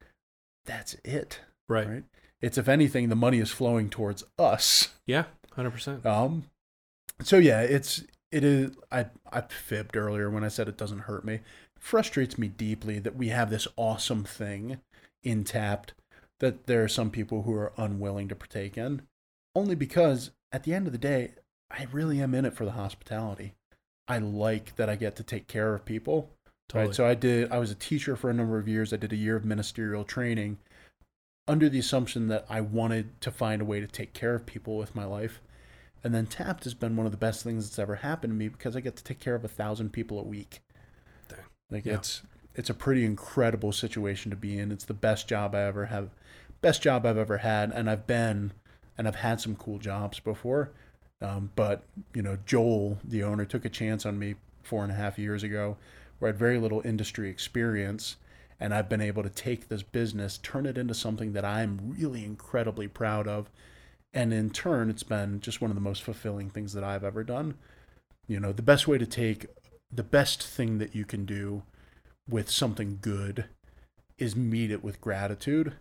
that's 0.65 0.95
it. 1.05 1.41
Right. 1.69 1.87
Right. 1.87 2.03
It's 2.41 2.57
if 2.57 2.67
anything, 2.67 3.09
the 3.09 3.15
money 3.15 3.37
is 3.37 3.51
flowing 3.51 3.91
towards 3.91 4.23
us. 4.39 4.89
Yeah. 5.05 5.25
Hundred 5.51 5.71
percent. 5.73 6.03
Um, 6.07 6.45
so 7.23 7.37
yeah, 7.37 7.61
it's 7.61 8.03
it 8.31 8.43
is. 8.43 8.71
I 8.91 9.07
I 9.31 9.41
fibbed 9.41 9.95
earlier 9.95 10.29
when 10.29 10.43
I 10.43 10.49
said 10.49 10.67
it 10.67 10.77
doesn't 10.77 10.99
hurt 10.99 11.25
me. 11.25 11.35
It 11.35 11.41
frustrates 11.79 12.37
me 12.37 12.47
deeply 12.47 12.99
that 12.99 13.15
we 13.15 13.29
have 13.29 13.49
this 13.49 13.67
awesome 13.77 14.23
thing 14.23 14.79
in 15.23 15.43
Tapped 15.43 15.93
that 16.39 16.67
there 16.67 16.83
are 16.83 16.89
some 16.89 17.09
people 17.09 17.43
who 17.43 17.53
are 17.53 17.73
unwilling 17.77 18.27
to 18.27 18.35
partake 18.35 18.77
in, 18.77 19.03
only 19.55 19.75
because 19.75 20.31
at 20.51 20.63
the 20.63 20.73
end 20.73 20.87
of 20.87 20.91
the 20.91 20.99
day, 20.99 21.31
I 21.71 21.87
really 21.91 22.21
am 22.21 22.35
in 22.35 22.45
it 22.45 22.55
for 22.55 22.65
the 22.65 22.71
hospitality. 22.71 23.53
I 24.07 24.17
like 24.17 24.75
that 24.75 24.89
I 24.89 24.95
get 24.95 25.15
to 25.15 25.23
take 25.23 25.47
care 25.47 25.73
of 25.73 25.85
people. 25.85 26.31
Totally. 26.67 26.87
Right. 26.87 26.95
So 26.95 27.05
I 27.05 27.15
did. 27.15 27.51
I 27.51 27.59
was 27.59 27.71
a 27.71 27.75
teacher 27.75 28.15
for 28.15 28.29
a 28.29 28.33
number 28.33 28.57
of 28.57 28.67
years. 28.67 28.91
I 28.91 28.97
did 28.97 29.13
a 29.13 29.17
year 29.17 29.35
of 29.35 29.45
ministerial 29.45 30.03
training, 30.03 30.57
under 31.47 31.69
the 31.69 31.79
assumption 31.79 32.27
that 32.27 32.45
I 32.49 32.61
wanted 32.61 33.19
to 33.21 33.31
find 33.31 33.61
a 33.61 33.65
way 33.65 33.79
to 33.79 33.87
take 33.87 34.13
care 34.13 34.35
of 34.35 34.45
people 34.45 34.77
with 34.77 34.95
my 34.95 35.05
life. 35.05 35.41
And 36.03 36.13
then 36.13 36.25
Tapped 36.25 36.65
has 36.65 36.73
been 36.73 36.95
one 36.97 37.05
of 37.05 37.11
the 37.11 37.17
best 37.17 37.43
things 37.43 37.67
that's 37.67 37.79
ever 37.79 37.95
happened 37.95 38.31
to 38.31 38.37
me 38.37 38.49
because 38.49 38.75
I 38.75 38.81
get 38.81 38.95
to 38.97 39.03
take 39.03 39.19
care 39.19 39.35
of 39.35 39.45
a 39.45 39.47
thousand 39.49 39.91
people 39.93 40.19
a 40.19 40.23
week. 40.23 40.61
Dang. 41.29 41.39
Like 41.69 41.85
Yeah. 41.85 41.95
it's 41.95 42.21
it's 42.55 42.69
a 42.69 42.73
pretty 42.73 43.03
incredible 43.03 43.71
situation 43.71 44.29
to 44.29 44.37
be 44.37 44.59
in. 44.59 44.71
It's 44.71 44.85
the 44.85 44.93
best 44.93 45.27
job 45.27 45.55
I 45.55 45.61
ever 45.61 45.87
have, 45.87 46.09
best 46.61 46.83
job 46.83 47.05
I've 47.05 47.17
ever 47.17 47.39
had, 47.39 47.71
and 47.71 47.89
I've 47.89 48.05
been, 48.05 48.51
and 48.97 49.07
I've 49.07 49.15
had 49.15 49.41
some 49.41 49.55
cool 49.55 49.79
jobs 49.79 50.19
before. 50.19 50.71
Um, 51.21 51.51
but 51.55 51.83
you 52.13 52.21
know, 52.21 52.37
Joel, 52.45 52.99
the 53.03 53.23
owner, 53.23 53.45
took 53.45 53.65
a 53.65 53.69
chance 53.69 54.05
on 54.05 54.19
me 54.19 54.35
four 54.61 54.83
and 54.83 54.91
a 54.91 54.95
half 54.95 55.17
years 55.17 55.41
ago, 55.41 55.77
where 56.19 56.29
I 56.29 56.31
had 56.33 56.39
very 56.39 56.59
little 56.59 56.81
industry 56.85 57.29
experience, 57.29 58.17
and 58.59 58.73
I've 58.73 58.89
been 58.89 59.01
able 59.01 59.23
to 59.23 59.29
take 59.29 59.67
this 59.67 59.83
business, 59.83 60.37
turn 60.37 60.65
it 60.65 60.77
into 60.77 60.93
something 60.93 61.33
that 61.33 61.45
I'm 61.45 61.95
really 61.97 62.23
incredibly 62.23 62.87
proud 62.87 63.27
of, 63.27 63.49
and 64.13 64.33
in 64.33 64.49
turn, 64.51 64.89
it's 64.89 65.03
been 65.03 65.39
just 65.39 65.61
one 65.61 65.71
of 65.71 65.75
the 65.75 65.81
most 65.81 66.03
fulfilling 66.03 66.49
things 66.49 66.73
that 66.73 66.83
I've 66.83 67.03
ever 67.03 67.23
done. 67.23 67.55
You 68.27 68.39
know, 68.39 68.51
the 68.51 68.61
best 68.61 68.87
way 68.87 68.97
to 68.97 69.05
take 69.05 69.47
the 69.91 70.03
best 70.03 70.43
thing 70.43 70.77
that 70.77 70.95
you 70.95 71.05
can 71.05 71.25
do 71.25 71.63
with 72.27 72.49
something 72.49 72.99
good 73.01 73.45
is 74.17 74.35
meet 74.35 74.71
it 74.71 74.83
with 74.83 75.01
gratitude. 75.01 75.73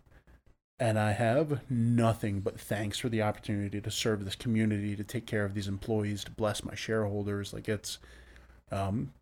And 0.78 0.98
I 0.98 1.12
have 1.12 1.60
nothing 1.70 2.40
but 2.40 2.58
thanks 2.58 2.98
for 2.98 3.08
the 3.08 3.22
opportunity 3.22 3.80
to 3.80 3.90
serve 3.90 4.24
this 4.24 4.34
community, 4.34 4.96
to 4.96 5.04
take 5.04 5.26
care 5.26 5.44
of 5.44 5.54
these 5.54 5.68
employees, 5.68 6.24
to 6.24 6.30
bless 6.32 6.64
my 6.64 6.74
shareholders. 6.74 7.52
Like 7.52 7.68
it's, 7.68 7.98
um, 8.72 9.12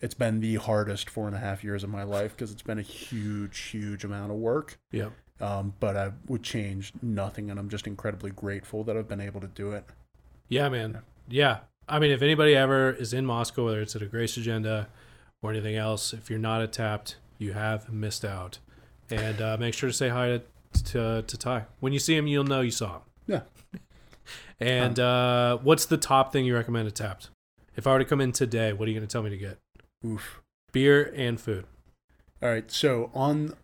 it's 0.00 0.14
been 0.14 0.40
the 0.40 0.54
hardest 0.54 1.10
four 1.10 1.26
and 1.26 1.36
a 1.36 1.40
half 1.40 1.62
years 1.62 1.84
of 1.84 1.90
my 1.90 2.04
life 2.04 2.34
because 2.34 2.50
it's 2.50 2.62
been 2.62 2.78
a 2.78 2.82
huge, 2.82 3.58
huge 3.58 4.02
amount 4.02 4.30
of 4.30 4.38
work. 4.38 4.78
Yeah. 4.92 5.10
Um, 5.40 5.74
but 5.80 5.96
I 5.96 6.12
would 6.28 6.42
change 6.42 6.92
nothing, 7.02 7.50
and 7.50 7.58
I'm 7.58 7.68
just 7.68 7.86
incredibly 7.86 8.30
grateful 8.30 8.84
that 8.84 8.96
I've 8.96 9.08
been 9.08 9.20
able 9.20 9.40
to 9.40 9.46
do 9.46 9.72
it. 9.72 9.84
Yeah, 10.48 10.68
man. 10.68 10.98
Yeah. 11.28 11.60
I 11.88 11.98
mean, 11.98 12.10
if 12.10 12.22
anybody 12.22 12.54
ever 12.54 12.90
is 12.90 13.12
in 13.12 13.24
Moscow, 13.24 13.64
whether 13.64 13.80
it's 13.80 13.96
at 13.96 14.02
a 14.02 14.06
Grace 14.06 14.36
Agenda 14.36 14.88
or 15.42 15.50
anything 15.50 15.76
else, 15.76 16.12
if 16.12 16.28
you're 16.28 16.38
not 16.38 16.62
at 16.62 16.72
Tapped, 16.72 17.16
you 17.38 17.52
have 17.52 17.92
missed 17.92 18.24
out. 18.24 18.58
And 19.10 19.40
uh, 19.40 19.56
make 19.58 19.74
sure 19.74 19.88
to 19.88 19.92
say 19.92 20.08
hi 20.08 20.28
to, 20.28 20.42
to 20.84 21.22
to 21.22 21.36
Ty. 21.36 21.64
When 21.80 21.92
you 21.92 21.98
see 21.98 22.14
him, 22.14 22.26
you'll 22.26 22.44
know 22.44 22.60
you 22.60 22.70
saw 22.70 22.96
him. 22.96 23.02
Yeah. 23.26 23.40
And 24.60 25.00
uh, 25.00 25.56
what's 25.62 25.86
the 25.86 25.96
top 25.96 26.34
thing 26.34 26.44
you 26.44 26.54
recommend 26.54 26.86
at 26.86 26.94
Tapped? 26.94 27.30
If 27.76 27.86
I 27.86 27.92
were 27.94 27.98
to 28.00 28.04
come 28.04 28.20
in 28.20 28.30
today, 28.30 28.74
what 28.74 28.86
are 28.86 28.90
you 28.90 28.98
going 28.98 29.08
to 29.08 29.10
tell 29.10 29.22
me 29.22 29.30
to 29.30 29.36
get? 29.38 29.58
Oof. 30.06 30.42
Beer 30.70 31.12
and 31.16 31.40
food. 31.40 31.64
All 32.42 32.50
right, 32.50 32.70
so 32.70 33.10
on 33.14 33.54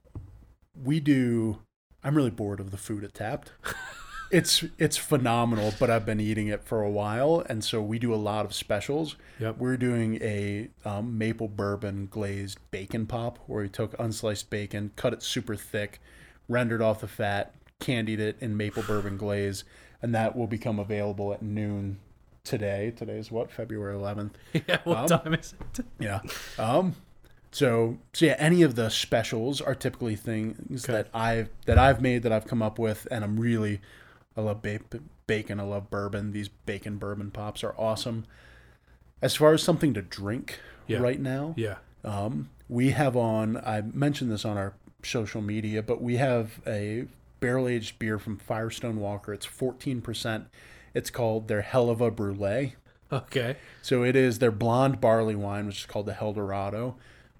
we 0.85 1.01
do 1.01 1.59
I'm 2.07 2.15
really 2.16 2.31
bored 2.31 2.61
of 2.61 2.70
the 2.70 2.77
food 2.77 3.03
at 3.05 3.15
Tapped. 3.15 3.51
it's 4.31 4.65
it's 4.78 4.97
phenomenal, 4.97 5.74
but 5.81 5.91
I've 5.91 6.07
been 6.07 6.20
eating 6.20 6.47
it 6.49 6.62
for 6.65 6.83
a 6.83 6.91
while 6.91 7.45
and 7.49 7.65
so 7.65 7.83
we 7.83 7.99
do 7.99 8.15
a 8.15 8.16
lot 8.16 8.45
of 8.45 8.55
specials. 8.55 9.16
Yep. 9.41 9.59
We're 9.59 9.77
doing 9.77 10.16
a 10.23 10.69
um, 10.85 11.19
maple 11.19 11.49
bourbon 11.49 12.07
glazed 12.11 12.59
bacon 12.70 13.07
pop 13.07 13.39
where 13.47 13.62
we 13.62 13.69
took 13.69 13.97
unsliced 13.99 14.51
bacon, 14.51 14.93
cut 14.97 15.12
it 15.12 15.23
super 15.23 15.57
thick, 15.57 16.01
rendered 16.49 16.81
off 16.81 17.01
the 17.01 17.09
fat, 17.09 17.55
candied 17.81 18.20
it 18.20 18.37
in 18.41 18.57
maple 18.57 18.85
bourbon 18.85 19.16
glaze, 19.16 19.65
and 20.01 20.15
that 20.15 20.37
will 20.37 20.47
become 20.47 20.78
available 20.78 21.33
at 21.33 21.43
noon 21.43 21.99
today. 22.45 22.93
Today 22.97 23.19
is 23.19 23.33
what? 23.33 23.51
February 23.51 23.97
11th. 23.97 24.31
yeah. 24.69 24.78
What 24.85 25.11
Um, 25.11 25.20
time 25.20 25.35
is 25.35 25.55
it? 25.78 25.85
Yeah. 25.99 26.20
Um. 26.59 26.95
So 27.52 27.98
so 28.12 28.27
yeah, 28.27 28.36
any 28.39 28.62
of 28.62 28.74
the 28.74 28.90
specials 28.90 29.60
are 29.60 29.74
typically 29.74 30.16
things 30.16 30.85
Okay. 30.85 30.93
that 30.93 31.09
I've 31.14 31.48
that 31.66 31.78
I've 31.78 32.01
made 32.02 32.23
that 32.24 32.32
I've 32.32 32.47
come 32.47 32.62
up 32.62 32.78
with, 32.78 33.06
and 33.10 33.24
I'm 33.24 33.39
really 33.40 33.81
I 34.36 34.43
love 34.43 34.62
ba- 34.62 34.81
bacon. 35.27 35.59
I 35.59 35.62
love 35.62 35.90
bourbon. 35.90 36.32
These 36.32 36.48
bacon 36.48 36.98
bourbon 36.98 37.31
pops 37.31 37.64
are 37.64 37.74
awesome. 37.78 38.27
As 39.23 39.35
far 39.35 39.52
as 39.55 39.62
something 39.62 39.94
to 39.94 40.02
drink 40.02 40.60
Yeah. 40.86 40.98
right 40.98 41.18
now, 41.20 41.55
Yeah. 41.56 41.77
um, 42.05 42.51
we 42.68 42.90
have 42.90 43.16
on. 43.16 43.56
I 43.56 43.81
mentioned 43.81 44.31
this 44.31 44.44
on 44.44 44.59
our 44.59 44.74
social 45.02 45.40
media, 45.40 45.82
but 45.82 46.02
we 46.02 46.16
have 46.18 46.60
a 46.66 47.06
barrel 47.40 47.66
aged 47.68 47.98
beer 47.98 48.18
from 48.18 48.36
Firestone 48.36 48.97
Walker. 49.01 49.32
It's 49.32 49.47
14%. 49.47 50.47
It's 50.94 51.10
called 51.10 51.48
their 51.48 51.62
Hell 51.62 51.89
of 51.90 52.01
a 52.01 52.10
Brulee. 52.10 52.74
Okay. 53.12 53.56
So 53.82 54.02
it 54.02 54.16
is 54.16 54.39
their 54.40 54.51
blonde 54.51 55.01
barley 55.01 55.36
wine, 55.36 55.66
which 55.66 55.81
is 55.81 55.86
called 55.86 56.06
the 56.06 56.12
Helldorado. 56.14 56.94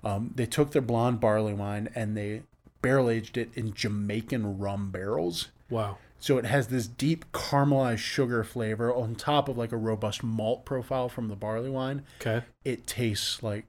Um, 0.07 0.31
they 0.37 0.47
took 0.47 0.71
their 0.71 0.83
blonde 0.83 1.19
barley 1.19 1.53
wine 1.53 1.89
and 1.97 2.17
they 2.17 2.43
barrel 2.81 3.11
aged 3.11 3.37
it 3.37 3.51
in 3.55 3.75
Jamaican 3.75 4.59
rum 4.59 4.93
barrels. 4.93 5.49
Wow. 5.69 5.99
So 6.21 6.39
it 6.39 6.45
has 6.45 6.69
this 6.69 6.87
deep 6.87 7.25
caramelized 7.33 7.99
sugar 7.99 8.45
flavor 8.45 8.95
on 8.95 9.17
top 9.17 9.49
of 9.49 9.59
like 9.59 9.73
a 9.73 9.77
robust 9.77 10.23
malt 10.23 10.65
profile 10.65 11.09
from 11.09 11.27
the 11.27 11.35
barley 11.35 11.71
wine. 11.71 12.05
Okay. 12.21 12.45
It 12.65 12.87
tastes 12.87 13.43
like 13.43 13.67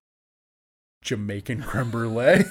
Jamaican 1.02 1.64
creme 1.64 1.90
brulee. 1.90 2.44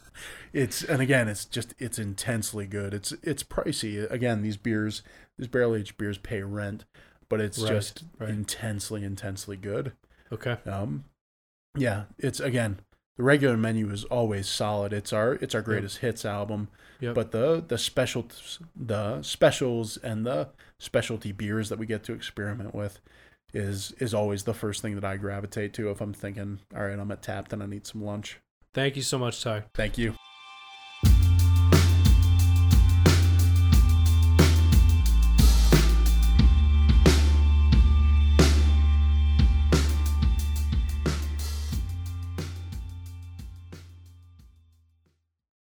it's 0.52 0.84
and 0.84 1.02
again, 1.02 1.26
it's 1.26 1.44
just 1.44 1.74
it's 1.80 1.98
intensely 1.98 2.66
good. 2.66 2.94
It's 2.94 3.12
it's 3.24 3.42
pricey. 3.42 4.08
Again, 4.08 4.42
these 4.42 4.56
beers, 4.56 5.02
these 5.36 5.48
barrel 5.48 5.74
aged 5.74 5.98
beers 5.98 6.18
pay 6.18 6.42
rent, 6.42 6.84
but 7.28 7.40
it's 7.40 7.58
Right, 7.58 7.72
just 7.72 8.04
right. 8.20 8.30
intensely, 8.30 9.02
intensely 9.02 9.56
good. 9.56 9.94
Okay. 10.30 10.58
Um, 10.64 11.06
yeah, 11.76 12.04
it's 12.18 12.38
again 12.38 12.78
the 13.16 13.22
regular 13.22 13.56
menu 13.56 13.90
is 13.90 14.04
always 14.04 14.48
solid. 14.48 14.92
It's 14.92 15.12
our 15.12 15.34
it's 15.34 15.54
our 15.54 15.62
greatest 15.62 15.98
hits 15.98 16.24
album, 16.24 16.68
Yep. 17.00 17.14
but 17.14 17.30
the 17.32 17.62
the 17.66 17.78
special 17.78 18.26
the 18.76 19.22
specials 19.22 19.96
and 19.98 20.24
the 20.26 20.48
specialty 20.78 21.32
beers 21.32 21.68
that 21.68 21.78
we 21.78 21.86
get 21.86 22.02
to 22.04 22.12
experiment 22.12 22.74
with 22.74 23.00
is 23.52 23.92
is 23.98 24.14
always 24.14 24.44
the 24.44 24.54
first 24.54 24.80
thing 24.82 24.94
that 24.94 25.04
I 25.04 25.16
gravitate 25.16 25.74
to 25.74 25.90
if 25.90 26.00
I'm 26.00 26.14
thinking, 26.14 26.60
all 26.74 26.84
right, 26.84 26.98
I'm 26.98 27.10
at 27.10 27.22
Tapped 27.22 27.52
and 27.52 27.62
I 27.62 27.66
need 27.66 27.86
some 27.86 28.02
lunch. 28.04 28.38
Thank 28.72 28.96
you 28.96 29.02
so 29.02 29.18
much, 29.18 29.42
Ty. 29.42 29.64
Thank 29.74 29.98
you. 29.98 30.14